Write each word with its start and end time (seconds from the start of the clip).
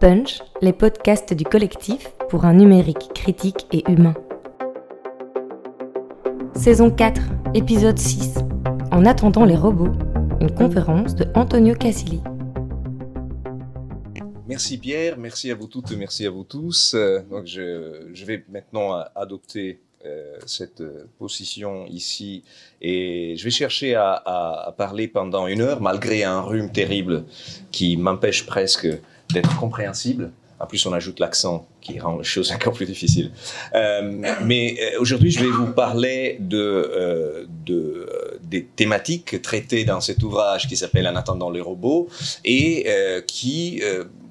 Punch, 0.00 0.42
les 0.62 0.72
podcasts 0.72 1.34
du 1.34 1.42
collectif 1.42 2.10
pour 2.28 2.44
un 2.44 2.54
numérique 2.54 3.10
critique 3.16 3.66
et 3.72 3.82
humain. 3.90 4.14
Saison 6.54 6.88
4, 6.88 7.20
épisode 7.54 7.98
6. 7.98 8.34
En 8.92 9.04
attendant 9.06 9.44
les 9.44 9.56
robots, 9.56 9.90
une 10.40 10.54
conférence 10.54 11.16
de 11.16 11.26
Antonio 11.34 11.74
Casilli. 11.74 12.20
Merci 14.46 14.78
Pierre, 14.78 15.18
merci 15.18 15.50
à 15.50 15.56
vous 15.56 15.66
toutes 15.66 15.90
merci 15.90 16.24
à 16.26 16.30
vous 16.30 16.44
tous. 16.44 16.94
Euh, 16.94 17.18
donc 17.28 17.46
je, 17.46 18.24
vais 18.24 18.44
maintenant 18.50 19.02
adopter 19.16 19.80
euh, 20.06 20.38
cette 20.46 20.82
position 21.18 21.86
ici 21.86 22.44
et 22.80 23.34
je 23.36 23.42
vais 23.42 23.50
chercher 23.50 23.96
à, 23.96 24.72
parler 24.78 25.08
pendant 25.08 25.48
une 25.48 25.60
heure 25.60 25.80
malgré 25.80 26.22
un 26.22 26.40
rhume 26.40 26.70
terrible 26.70 27.24
qui 27.72 27.96
m'empêche 27.96 28.46
presque 28.46 28.86
d'être 29.32 29.56
compréhensible. 29.58 30.32
En 30.60 30.66
plus, 30.66 30.84
on 30.86 30.92
ajoute 30.92 31.20
l'accent 31.20 31.68
qui 31.80 32.00
rend 32.00 32.18
les 32.18 32.24
choses 32.24 32.50
encore 32.54 32.72
plus 32.72 32.86
difficiles. 32.86 33.30
Euh, 33.74 34.34
mais 34.44 34.76
euh, 34.80 35.00
aujourd'hui, 35.00 35.30
je 35.30 35.40
vais 35.40 35.50
vous 35.50 35.72
parler 35.72 36.36
de, 36.40 36.58
euh, 36.58 37.44
de, 37.64 38.08
des 38.42 38.64
thématiques 38.64 39.40
traitées 39.42 39.84
dans 39.84 40.00
cet 40.00 40.22
ouvrage 40.22 40.66
qui 40.66 40.76
s'appelle 40.76 41.06
En 41.06 41.16
attendant 41.16 41.50
les 41.50 41.60
robots 41.60 42.08
et 42.44 42.86
qui 43.26 43.82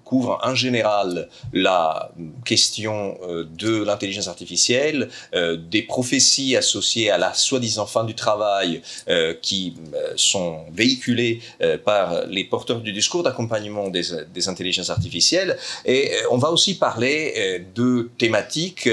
couvre 0.08 0.40
en 0.42 0.56
général 0.56 1.28
la 1.52 2.12
question 2.46 3.18
euh, 3.24 3.46
de 3.58 3.84
l'intelligence 3.84 4.30
artificielle, 4.30 5.10
euh, 5.36 5.58
des 5.58 5.82
prophéties 5.82 6.56
associées 6.56 7.12
à 7.12 7.18
la 7.18 7.34
soi-disant 7.34 7.86
fin 7.86 8.06
du 8.06 8.16
travail 8.16 8.82
euh, 9.10 9.34
qui 9.42 9.76
sont 10.16 10.60
véhiculées 10.72 11.42
par 11.84 12.26
les 12.28 12.44
porteurs 12.44 12.80
du 12.80 12.94
discours 12.94 13.24
d'accompagnement 13.24 13.90
des, 13.90 14.48
intelligences 14.48 14.90
artificielles. 14.90 15.58
Et 15.86 16.12
on 16.32 16.38
va 16.38 16.50
aussi 16.52 16.78
parler 16.78 17.66
de 17.76 18.10
thématiques 18.18 18.90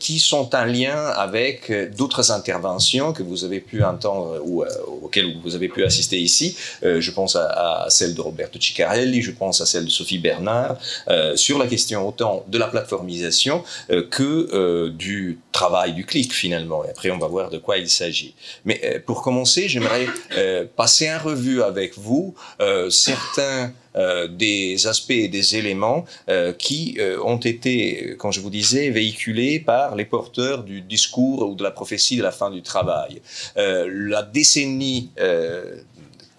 qui 0.00 0.18
sont 0.18 0.54
en 0.54 0.64
lien 0.64 0.98
avec 1.26 1.70
d'autres 1.96 2.32
interventions 2.32 3.12
que 3.12 3.22
vous 3.22 3.44
avez 3.44 3.60
pu 3.60 3.82
entendre 3.82 4.40
ou 4.44 4.64
auxquelles 5.02 5.36
vous 5.44 5.54
avez 5.54 5.68
pu 5.68 5.84
assister 5.84 6.18
ici. 6.18 6.56
je 6.82 7.10
pense 7.10 7.36
à 7.36 7.86
celle 7.88 8.14
de 8.14 8.20
Roberto 8.20 8.58
Ciccarelli, 8.60 9.22
je 9.22 9.32
pense 9.32 9.60
à 9.60 9.66
celle 9.66 9.84
de 9.84 9.90
Sophie 9.90 10.18
Bernard, 10.18 10.47
euh, 11.08 11.36
sur 11.36 11.58
la 11.58 11.66
question 11.66 12.06
autant 12.06 12.44
de 12.48 12.58
la 12.58 12.66
plateformisation 12.66 13.62
euh, 13.90 14.06
que 14.08 14.48
euh, 14.52 14.90
du 14.90 15.38
travail 15.52 15.92
du 15.92 16.04
clic 16.04 16.32
finalement. 16.32 16.84
Et 16.84 16.90
après, 16.90 17.10
on 17.10 17.18
va 17.18 17.28
voir 17.28 17.50
de 17.50 17.58
quoi 17.58 17.78
il 17.78 17.88
s'agit. 17.88 18.34
Mais 18.64 19.02
pour 19.06 19.22
commencer, 19.22 19.68
j'aimerais 19.68 20.06
passer 20.76 21.10
en 21.10 21.18
revue 21.18 21.62
avec 21.62 21.98
vous 21.98 22.34
certains 22.90 23.72
des 24.28 24.86
aspects 24.86 25.10
et 25.10 25.28
des 25.28 25.56
éléments 25.56 26.04
qui 26.58 26.98
ont 27.24 27.38
été, 27.38 28.14
quand 28.18 28.30
je 28.30 28.40
vous 28.40 28.50
disais, 28.50 28.90
véhiculés 28.90 29.58
par 29.58 29.96
les 29.96 30.04
porteurs 30.04 30.62
du 30.62 30.80
discours 30.80 31.48
ou 31.48 31.54
de 31.54 31.64
la 31.64 31.72
prophétie 31.72 32.16
de 32.16 32.22
la 32.22 32.30
fin 32.30 32.50
du 32.50 32.62
travail. 32.62 33.20
la 33.56 34.22
décennie 34.22 35.10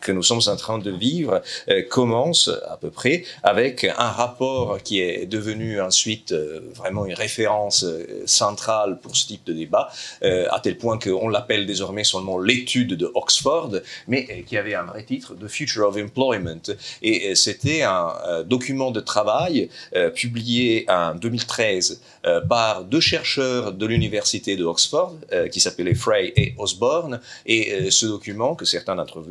que 0.01 0.11
nous 0.11 0.23
sommes 0.23 0.41
en 0.47 0.55
train 0.55 0.77
de 0.77 0.91
vivre 0.91 1.41
euh, 1.69 1.81
commence 1.89 2.49
à 2.69 2.77
peu 2.77 2.89
près 2.89 3.23
avec 3.43 3.83
un 3.83 4.09
rapport 4.09 4.81
qui 4.81 5.01
est 5.01 5.25
devenu 5.25 5.81
ensuite 5.81 6.31
euh, 6.31 6.61
vraiment 6.75 7.05
une 7.05 7.13
référence 7.13 7.83
euh, 7.83 8.23
centrale 8.25 8.99
pour 9.01 9.15
ce 9.15 9.27
type 9.27 9.45
de 9.45 9.53
débat, 9.53 9.89
à 10.21 10.59
tel 10.61 10.77
point 10.77 10.97
qu'on 10.99 11.27
l'appelle 11.27 11.65
désormais 11.65 12.03
seulement 12.03 12.39
l'étude 12.39 12.93
de 12.93 13.11
Oxford, 13.15 13.71
mais 14.07 14.43
qui 14.43 14.57
avait 14.57 14.75
un 14.75 14.83
vrai 14.83 15.03
titre, 15.03 15.35
The 15.35 15.47
Future 15.47 15.87
of 15.87 15.97
Employment. 15.97 16.73
Et 17.01 17.35
c'était 17.35 17.81
un 17.81 18.43
document 18.45 18.91
de 18.91 18.99
travail 18.99 19.69
publié 20.15 20.85
en 20.87 21.15
2013 21.15 22.01
par 22.47 22.83
deux 22.83 22.99
chercheurs 22.99 23.73
de 23.73 23.85
l'université 23.85 24.55
de 24.55 24.63
Oxford, 24.63 25.15
qui 25.51 25.59
s'appelaient 25.59 25.95
Frey 25.95 26.33
et 26.35 26.53
Osborne. 26.57 27.19
Et 27.45 27.89
ce 27.91 28.05
document, 28.05 28.55
que 28.55 28.65
certains 28.65 28.95
d'entre 28.95 29.21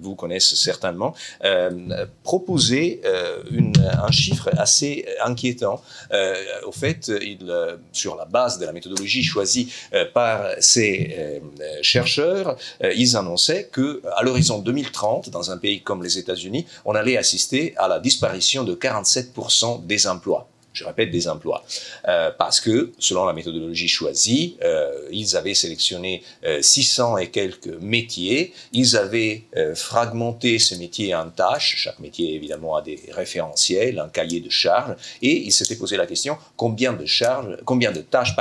vous 0.00 0.15
connaissent 0.16 0.54
certainement, 0.54 1.14
euh, 1.44 2.06
proposer 2.22 3.00
euh, 3.04 3.42
une, 3.50 3.74
un 3.78 4.10
chiffre 4.10 4.50
assez 4.56 5.06
inquiétant. 5.24 5.82
Euh, 6.12 6.34
au 6.66 6.72
fait, 6.72 7.10
sur 7.92 8.16
la 8.16 8.24
base 8.24 8.58
de 8.58 8.66
la 8.66 8.72
méthodologie 8.72 9.22
choisie 9.22 9.72
par 10.14 10.50
ces 10.58 11.40
chercheurs, 11.82 12.56
ils 12.82 13.16
annonçaient 13.16 13.68
que 13.70 14.02
à 14.16 14.22
l'horizon 14.22 14.58
2030, 14.58 15.30
dans 15.30 15.50
un 15.50 15.58
pays 15.58 15.80
comme 15.82 16.02
les 16.02 16.18
États-Unis, 16.18 16.66
on 16.84 16.94
allait 16.94 17.16
assister 17.16 17.74
à 17.76 17.88
la 17.88 17.98
disparition 17.98 18.64
de 18.64 18.74
47% 18.74 19.86
des 19.86 20.06
emplois 20.06 20.48
je 20.76 20.84
répète, 20.84 21.10
des 21.10 21.28
emplois. 21.28 21.64
Euh, 22.08 22.30
parce 22.36 22.60
que, 22.60 22.92
selon 22.98 23.24
la 23.24 23.32
méthodologie 23.32 23.88
choisie, 23.88 24.56
euh, 24.62 25.08
ils 25.10 25.36
avaient 25.36 25.54
sélectionné 25.54 26.22
600 26.60 27.14
euh, 27.14 27.18
et 27.18 27.28
quelques 27.28 27.74
métiers, 27.80 28.52
ils 28.72 28.96
avaient 28.96 29.44
fragmenté 29.74 30.58
ces 30.58 30.76
métiers 30.76 31.14
en 31.14 31.30
tâches, 31.30 31.76
chaque 31.78 31.98
métier 31.98 32.34
évidemment 32.34 32.76
a 32.76 32.82
des 32.82 33.00
référentiels, 33.10 33.98
un 33.98 34.08
cahier 34.08 34.40
de 34.40 34.50
charges, 34.50 34.94
et 35.22 35.32
ils 35.46 35.52
s'étaient 35.52 35.76
posé 35.76 35.96
la 35.96 36.06
question, 36.06 36.36
combien 36.56 36.92
de 36.92 37.06
charges, 37.06 37.56
combien 37.64 37.92
de 37.92 38.00
tâches, 38.00 38.34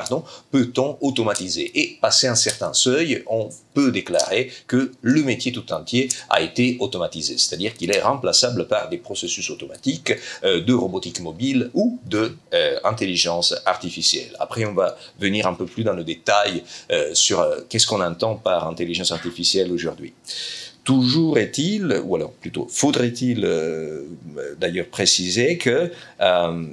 peut-on 0.51 0.97
automatiser? 1.01 1.72
Et 1.79 1.97
passé 2.01 2.28
un 2.28 2.35
certain 2.35 2.74
seuil, 2.74 3.24
on 3.28 3.50
peut 3.74 3.91
déclarer 3.91 4.51
que 4.68 4.91
le 5.01 5.24
métier 5.24 5.51
tout 5.51 5.72
entier 5.72 6.09
a 6.29 6.41
été 6.41 6.78
automatisé, 6.79 7.38
c'est-à-dire 7.38 7.74
qu'il 7.75 7.91
est 7.91 8.01
remplaçable 8.01 8.68
par 8.68 8.90
des 8.90 8.97
processus 8.97 9.50
automatiques 9.50 10.13
de 10.44 10.74
robotique 10.74 11.19
mobile 11.22 11.69
ou 11.74 12.00
de 12.06 12.25
euh, 12.53 12.80
intelligence 12.84 13.56
artificielle. 13.66 14.36
Après, 14.40 14.66
on 14.66 14.74
va 14.74 14.96
venir 15.19 15.47
un 15.47 15.53
peu 15.53 15.66
plus 15.66 15.84
dans 15.84 15.94
le 15.94 16.03
détail 16.03 16.63
euh, 16.91 17.13
sur 17.13 17.40
euh, 17.40 17.62
qu'est-ce 17.69 17.88
qu'on 17.88 18.02
entend 18.02 18.36
par 18.36 18.68
intelligence 18.68 19.12
artificielle 19.12 19.72
aujourd'hui. 19.72 20.13
Toujours 20.85 21.40
est-il, 21.40 22.00
ou 22.06 22.16
alors 22.16 22.31
plutôt 22.31 22.68
faudrait-il 22.69 23.44
euh, 23.44 24.03
d'ailleurs 24.59 24.85
préciser 24.85 25.57
que 25.57 25.91
euh, 26.22 26.63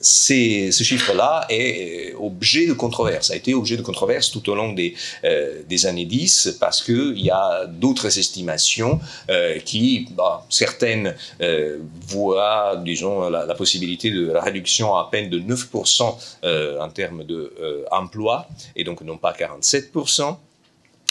ce 0.00 0.82
chiffre-là 0.82 1.46
est 1.48 2.14
objet 2.20 2.66
de 2.66 2.74
controverse, 2.74 3.30
a 3.30 3.36
été 3.36 3.54
objet 3.54 3.78
de 3.78 3.82
controverse 3.82 4.30
tout 4.30 4.48
au 4.50 4.54
long 4.54 4.72
des, 4.72 4.94
euh, 5.24 5.62
des 5.68 5.86
années 5.86 6.04
10 6.04 6.58
parce 6.60 6.82
qu'il 6.82 7.18
y 7.18 7.30
a 7.30 7.66
d'autres 7.66 8.18
estimations 8.18 9.00
euh, 9.30 9.58
qui, 9.60 10.08
bah, 10.16 10.44
certaines 10.50 11.14
euh, 11.40 11.78
voient, 12.08 12.76
disons, 12.84 13.30
la, 13.30 13.54
possibilité 13.54 14.10
de 14.10 14.30
la 14.30 14.40
réduction 14.40 14.96
à 14.96 15.08
peine 15.10 15.30
de 15.30 15.38
9% 15.38 16.78
en 16.80 16.88
termes 16.88 17.24
d'emploi, 17.24 18.48
et 18.76 18.84
donc 18.84 19.02
non 19.02 19.18
pas 19.18 19.32
47%. 19.32 20.36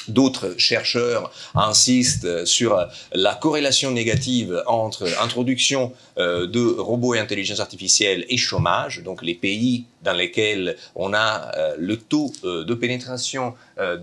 D'autres 0.08 0.56
chercheurs 0.58 1.32
insistent 1.56 2.46
sur 2.46 2.88
la 3.14 3.36
corrélation 3.36 3.92
négative 3.92 4.64
entre 4.68 5.08
introduction 5.22 5.94
euh, 6.18 6.48
de 6.48 6.60
robots 6.78 7.16
et 7.16 7.20
intelligence 7.20 7.60
artificielle 7.60 8.26
et 8.30 8.38
chômage. 8.38 9.02
Donc 9.04 9.22
les 9.22 9.34
pays 9.34 9.86
dans 10.02 10.14
lesquels 10.14 10.76
on 10.96 11.14
a 11.14 11.52
euh, 11.56 11.76
le 11.78 11.98
taux 11.98 12.32
euh, 12.44 12.64
de 12.64 12.74
pénétration 12.74 13.54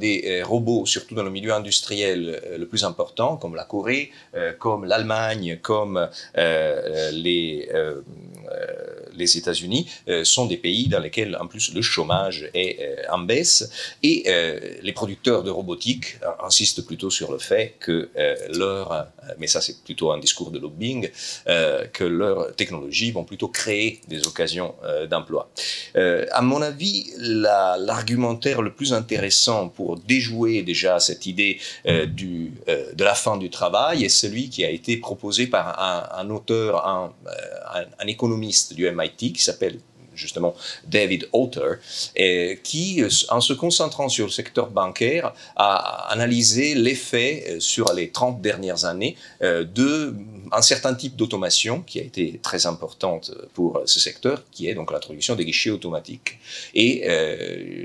des 0.00 0.42
robots, 0.44 0.86
surtout 0.86 1.14
dans 1.14 1.22
le 1.22 1.30
milieu 1.30 1.52
industriel, 1.52 2.42
le 2.58 2.66
plus 2.66 2.82
important, 2.82 3.36
comme 3.36 3.54
la 3.54 3.62
Corée, 3.62 4.10
comme 4.58 4.84
l'Allemagne, 4.84 5.60
comme 5.62 6.08
les 6.34 7.68
les 9.18 9.36
États-Unis 9.36 9.86
euh, 10.08 10.24
sont 10.24 10.46
des 10.46 10.56
pays 10.56 10.88
dans 10.88 11.00
lesquels, 11.00 11.36
en 11.38 11.46
plus, 11.46 11.74
le 11.74 11.82
chômage 11.82 12.48
est 12.54 12.78
euh, 12.80 13.12
en 13.12 13.18
baisse. 13.18 13.70
Et 14.02 14.24
euh, 14.28 14.60
les 14.82 14.92
producteurs 14.92 15.42
de 15.42 15.50
robotique 15.50 16.18
insistent 16.42 16.84
plutôt 16.86 17.10
sur 17.10 17.32
le 17.32 17.38
fait 17.38 17.74
que 17.80 18.08
leur, 18.52 19.08
mais 19.38 19.46
ça 19.46 19.60
c'est 19.60 19.82
plutôt 19.82 20.12
un 20.12 20.18
discours 20.18 20.50
de 20.50 20.58
lobbying, 20.58 21.08
que 21.46 22.04
leurs 22.04 22.54
technologies 22.54 23.10
vont 23.10 23.24
plutôt 23.24 23.48
créer 23.48 24.00
des 24.08 24.26
occasions 24.26 24.74
d'emploi. 25.10 25.50
à 25.94 26.42
mon 26.42 26.62
avis, 26.62 27.10
l'argumentaire 27.18 28.62
le 28.62 28.72
plus 28.72 28.92
intéressant 28.92 29.68
pour 29.68 29.98
déjouer 29.98 30.62
déjà 30.62 31.00
cette 31.00 31.26
idée 31.26 31.58
de 31.84 33.04
la 33.04 33.14
fin 33.14 33.36
du 33.36 33.50
travail 33.50 34.04
est 34.04 34.08
celui 34.08 34.48
qui 34.50 34.64
a 34.64 34.70
été 34.70 34.96
proposé 34.96 35.46
par 35.46 35.66
un, 36.18 36.30
auteur, 36.30 36.86
un, 36.86 37.12
un 37.98 38.06
économiste 38.06 38.74
du 38.74 38.90
MIT 38.90 39.07
qui 39.16 39.42
s'appelle 39.42 39.78
justement 40.14 40.54
David 40.84 41.28
Alter, 41.32 41.74
qui, 42.64 43.04
en 43.28 43.40
se 43.40 43.52
concentrant 43.52 44.08
sur 44.08 44.26
le 44.26 44.32
secteur 44.32 44.70
bancaire, 44.70 45.32
a 45.54 46.10
analysé 46.10 46.74
l'effet 46.74 47.58
sur 47.60 47.92
les 47.92 48.10
30 48.10 48.40
dernières 48.40 48.84
années 48.84 49.16
d'un 50.50 50.62
certain 50.62 50.94
type 50.94 51.16
d'automation 51.16 51.82
qui 51.82 52.00
a 52.00 52.02
été 52.02 52.38
très 52.42 52.66
importante 52.66 53.32
pour 53.54 53.82
ce 53.86 54.00
secteur, 54.00 54.42
qui 54.50 54.68
est 54.68 54.74
donc 54.74 54.92
l'introduction 54.92 55.34
des 55.34 55.44
guichets 55.44 55.70
automatiques. 55.70 56.38
Et 56.74 57.04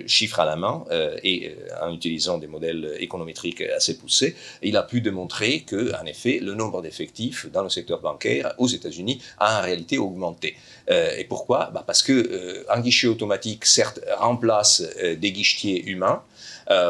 chiffre 0.08 0.40
à 0.40 0.46
la 0.46 0.56
main, 0.56 0.86
et 1.24 1.56
en 1.82 1.94
utilisant 1.94 2.38
des 2.38 2.48
modèles 2.48 2.98
économétriques 3.00 3.62
assez 3.62 3.98
poussés, 3.98 4.36
il 4.62 4.78
a 4.78 4.84
pu 4.84 5.02
démontrer 5.02 5.62
que, 5.62 5.94
en 6.00 6.06
effet, 6.06 6.40
le 6.42 6.54
nombre 6.54 6.82
d'effectifs 6.82 7.48
dans 7.52 7.64
le 7.64 7.70
secteur 7.70 8.00
bancaire 8.02 8.54
aux 8.58 8.68
États-Unis 8.68 9.22
a 9.40 9.60
en 9.60 9.62
réalité 9.62 9.98
augmenté. 9.98 10.56
Euh, 10.90 11.16
et 11.18 11.24
pourquoi? 11.24 11.72
Bah 11.74 11.84
Parce 11.86 12.04
que 12.04 12.12
euh, 12.12 12.66
un 12.70 12.82
guichet 12.82 13.08
automatique, 13.08 13.66
certes, 13.66 14.00
remplace 14.18 14.84
euh, 15.02 15.16
des 15.16 15.32
guichetiers 15.32 15.86
humains, 15.86 16.22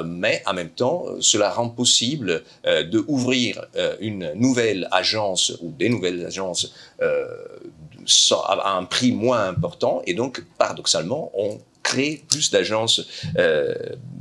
mais 0.06 0.44
en 0.46 0.54
même 0.54 0.70
temps, 0.70 1.06
cela 1.20 1.50
rend 1.50 1.70
possible 1.70 2.44
de 2.66 3.04
ouvrir 3.08 3.66
une 4.00 4.32
nouvelle 4.36 4.88
agence 4.92 5.54
ou 5.62 5.72
des 5.72 5.90
nouvelles 5.90 6.26
agences 6.26 6.74
à 7.00 8.78
un 8.78 8.86
prix 8.86 9.12
moins 9.12 9.48
important, 9.48 10.02
et 10.06 10.14
donc, 10.14 10.44
paradoxalement, 10.58 11.32
on 11.36 11.60
crée 11.84 12.24
plus 12.30 12.50
d'agences 12.50 13.06
euh, 13.38 13.76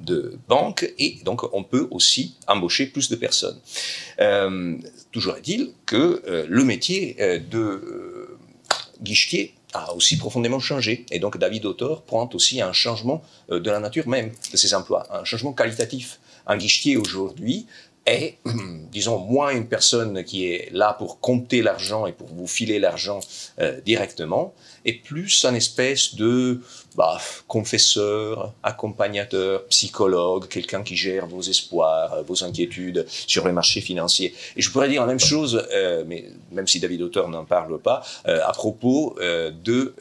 de 0.04 0.37
banques 0.49 0.93
et 0.99 1.19
donc 1.25 1.43
on 1.54 1.62
peut 1.62 1.87
aussi 1.93 2.34
embaucher 2.49 2.87
plus 2.87 3.08
de 3.08 3.16
personnes. 3.16 3.58
Euh, 4.20 4.76
toujours 5.12 5.37
est-il 5.37 5.70
que 5.87 6.22
euh, 6.26 6.44
le 6.49 6.64
métier 6.64 7.16
de 7.50 8.37
guichetier 9.00 9.54
a 9.72 9.92
aussi 9.94 10.16
profondément 10.16 10.60
changé. 10.60 11.06
Et 11.10 11.19
donc 11.19 11.38
David 11.38 11.66
Autor 11.66 12.02
prend 12.02 12.28
aussi 12.34 12.60
un 12.60 12.72
changement 12.72 13.22
de 13.48 13.70
la 13.70 13.80
nature 13.80 14.08
même 14.08 14.32
de 14.52 14.56
ses 14.56 14.74
emplois, 14.74 15.06
un 15.10 15.24
changement 15.24 15.52
qualitatif. 15.52 16.20
Un 16.46 16.56
guichetier 16.56 16.96
aujourd'hui 16.96 17.66
est, 18.06 18.38
disons, 18.92 19.19
moins 19.19 19.50
une 19.50 19.69
personne 19.69 20.24
qui 20.24 20.46
est 20.46 20.69
là 20.72 20.94
pour 20.94 21.20
compter 21.20 21.62
l'argent 21.62 22.06
et 22.06 22.12
pour 22.12 22.28
vous 22.28 22.46
filer 22.46 22.78
l'argent 22.78 23.20
directement, 23.84 24.54
et 24.84 24.94
plus 24.94 25.44
un 25.44 25.54
espèce 25.54 26.16
de 26.16 26.60
bah, 26.96 27.18
confesseur, 27.48 28.52
accompagnateur, 28.62 29.66
psychologue, 29.66 30.48
quelqu'un 30.48 30.82
qui 30.82 30.96
gère 30.96 31.26
vos 31.26 31.40
espoirs, 31.40 32.14
euh, 32.14 32.22
vos 32.22 32.44
inquiétudes 32.44 33.06
sur 33.08 33.46
les 33.46 33.52
marchés 33.52 33.80
financiers. 33.80 34.34
Et 34.56 34.62
je 34.62 34.70
pourrais 34.70 34.88
dire 34.88 35.00
la 35.00 35.06
même 35.06 35.20
chose, 35.20 35.66
euh, 35.72 36.04
mais 36.06 36.26
même 36.50 36.66
si 36.66 36.80
David 36.80 37.02
Auteur 37.02 37.28
n'en 37.28 37.44
parle 37.44 37.80
pas, 37.80 38.02
euh, 38.28 38.40
à 38.44 38.52
propos 38.52 39.16
de, 39.18 39.50
de, 39.62 39.94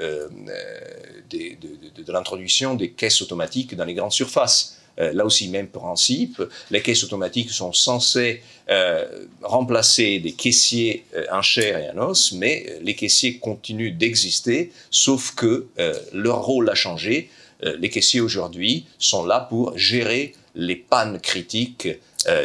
de, 1.29 2.03
de 2.03 2.11
l'introduction 2.11 2.75
des 2.75 2.91
caisses 2.91 3.21
automatiques 3.21 3.75
dans 3.75 3.85
les 3.85 3.93
grandes 3.93 4.11
surfaces. 4.11 4.80
Euh, 4.99 5.13
là 5.13 5.25
aussi, 5.25 5.47
même 5.47 5.67
principe. 5.67 6.41
Les 6.69 6.81
caisses 6.81 7.03
automatiques 7.03 7.51
sont 7.51 7.73
censées 7.73 8.41
euh, 8.69 9.05
remplacer 9.41 10.19
des 10.19 10.33
caissiers 10.33 11.05
euh, 11.15 11.25
en 11.31 11.41
chair 11.41 11.77
et 11.77 11.89
en 11.97 12.09
os, 12.09 12.33
mais 12.33 12.65
les 12.81 12.95
caissiers 12.95 13.37
continuent 13.37 13.95
d'exister, 13.95 14.71
sauf 14.89 15.33
que 15.35 15.67
leur 16.13 16.43
rôle 16.43 16.69
a 16.69 16.75
changé. 16.75 17.29
les 17.63 17.89
caissiers 17.89 18.21
aujourd'hui 18.21 18.85
sont 18.97 19.25
là 19.25 19.39
pour 19.39 19.77
gérer 19.77 20.33
les 20.55 20.75
pannes 20.75 21.19
critiques 21.19 21.87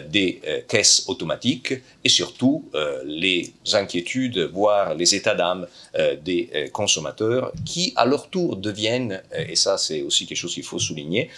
des 0.08 0.40
caisses 0.68 1.04
automatiques 1.06 1.74
et 2.02 2.08
surtout 2.08 2.64
les 3.04 3.52
inquiétudes, 3.72 4.38
voire 4.52 4.94
les 4.94 5.14
états 5.14 5.34
d'âme 5.34 5.66
des 6.22 6.70
consommateurs 6.72 7.52
qui, 7.64 7.92
à 7.96 8.06
leur 8.06 8.30
tour, 8.30 8.56
deviennent, 8.56 9.22
et 9.36 9.56
ça 9.56 9.76
c'est 9.76 10.02
aussi 10.02 10.26
quelque 10.26 10.38
chose 10.38 10.54
qu'il 10.54 10.64
faut 10.64 10.78
souligner, 10.78 11.30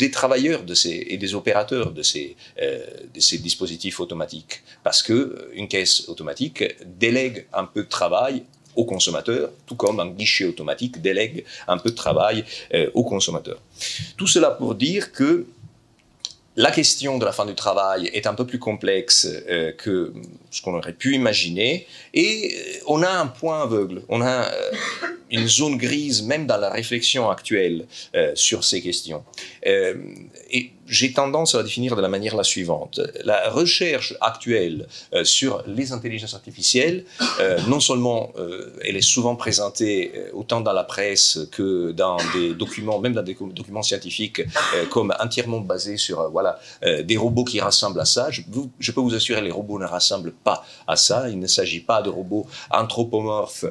des 0.00 0.10
travailleurs 0.10 0.62
de 0.62 0.74
ces, 0.82 0.96
et 1.12 1.18
des 1.18 1.34
opérateurs 1.34 1.92
de 1.92 2.02
ces, 2.02 2.34
euh, 2.62 2.86
de 3.14 3.20
ces 3.20 3.38
dispositifs 3.38 4.00
automatiques. 4.00 4.62
Parce 4.82 5.02
que 5.02 5.12
euh, 5.12 5.50
une 5.60 5.68
caisse 5.68 6.08
automatique 6.08 6.64
délègue 7.04 7.46
un 7.52 7.66
peu 7.66 7.82
de 7.82 7.88
travail 7.88 8.42
aux 8.76 8.86
consommateurs, 8.86 9.50
tout 9.66 9.74
comme 9.74 10.00
un 10.00 10.10
guichet 10.20 10.46
automatique 10.46 11.02
délègue 11.02 11.44
un 11.68 11.76
peu 11.76 11.90
de 11.90 12.00
travail 12.04 12.44
euh, 12.72 12.90
aux 12.94 13.04
consommateurs. 13.04 13.60
Tout 14.16 14.26
cela 14.26 14.50
pour 14.50 14.74
dire 14.74 15.12
que 15.12 15.46
la 16.60 16.70
question 16.70 17.18
de 17.18 17.24
la 17.24 17.32
fin 17.32 17.46
du 17.46 17.54
travail 17.54 18.10
est 18.12 18.26
un 18.26 18.34
peu 18.34 18.46
plus 18.46 18.58
complexe 18.58 19.26
que 19.78 20.12
ce 20.50 20.62
qu'on 20.62 20.74
aurait 20.74 20.92
pu 20.92 21.14
imaginer 21.14 21.86
et 22.12 22.54
on 22.86 23.02
a 23.02 23.10
un 23.10 23.26
point 23.26 23.62
aveugle, 23.62 24.02
on 24.08 24.20
a 24.20 24.46
une 25.30 25.48
zone 25.48 25.76
grise 25.76 26.22
même 26.22 26.46
dans 26.46 26.56
la 26.56 26.70
réflexion 26.70 27.30
actuelle 27.30 27.86
euh, 28.14 28.32
sur 28.34 28.64
ces 28.64 28.80
questions. 28.82 29.24
Euh, 29.66 29.94
j'ai 30.90 31.12
tendance 31.12 31.54
à 31.54 31.58
la 31.58 31.64
définir 31.64 31.94
de 31.96 32.02
la 32.02 32.08
manière 32.08 32.36
la 32.36 32.42
suivante. 32.42 33.00
La 33.24 33.48
recherche 33.48 34.14
actuelle 34.20 34.88
euh, 35.14 35.24
sur 35.24 35.62
les 35.66 35.92
intelligences 35.92 36.34
artificielles, 36.34 37.04
euh, 37.38 37.58
non 37.68 37.80
seulement 37.80 38.32
euh, 38.38 38.72
elle 38.84 38.96
est 38.96 39.00
souvent 39.00 39.36
présentée 39.36 40.12
autant 40.34 40.60
dans 40.60 40.72
la 40.72 40.82
presse 40.82 41.38
que 41.52 41.92
dans 41.92 42.16
des 42.34 42.54
documents, 42.54 42.98
même 42.98 43.12
dans 43.12 43.22
des 43.22 43.36
documents 43.52 43.82
scientifiques, 43.82 44.42
comme 44.90 45.14
entièrement 45.20 45.60
basés 45.60 45.96
sur 45.96 46.28
voilà, 46.30 46.58
des 46.82 47.16
robots 47.16 47.44
qui 47.44 47.60
rassemblent 47.60 48.00
à 48.00 48.04
ça. 48.04 48.30
Je, 48.30 48.42
je, 48.78 48.92
peux 48.92 49.00
vous 49.00 49.14
assurer, 49.14 49.40
les 49.40 49.50
robots 49.50 49.78
ne 49.78 49.86
rassemblent 49.86 50.32
pas 50.32 50.64
à 50.88 50.96
ça. 50.96 51.28
Il 51.28 51.38
ne 51.38 51.46
s'agit 51.46 51.80
pas 51.80 52.02
de 52.02 52.10
robots 52.10 52.46
anthropomorphes 52.70 53.66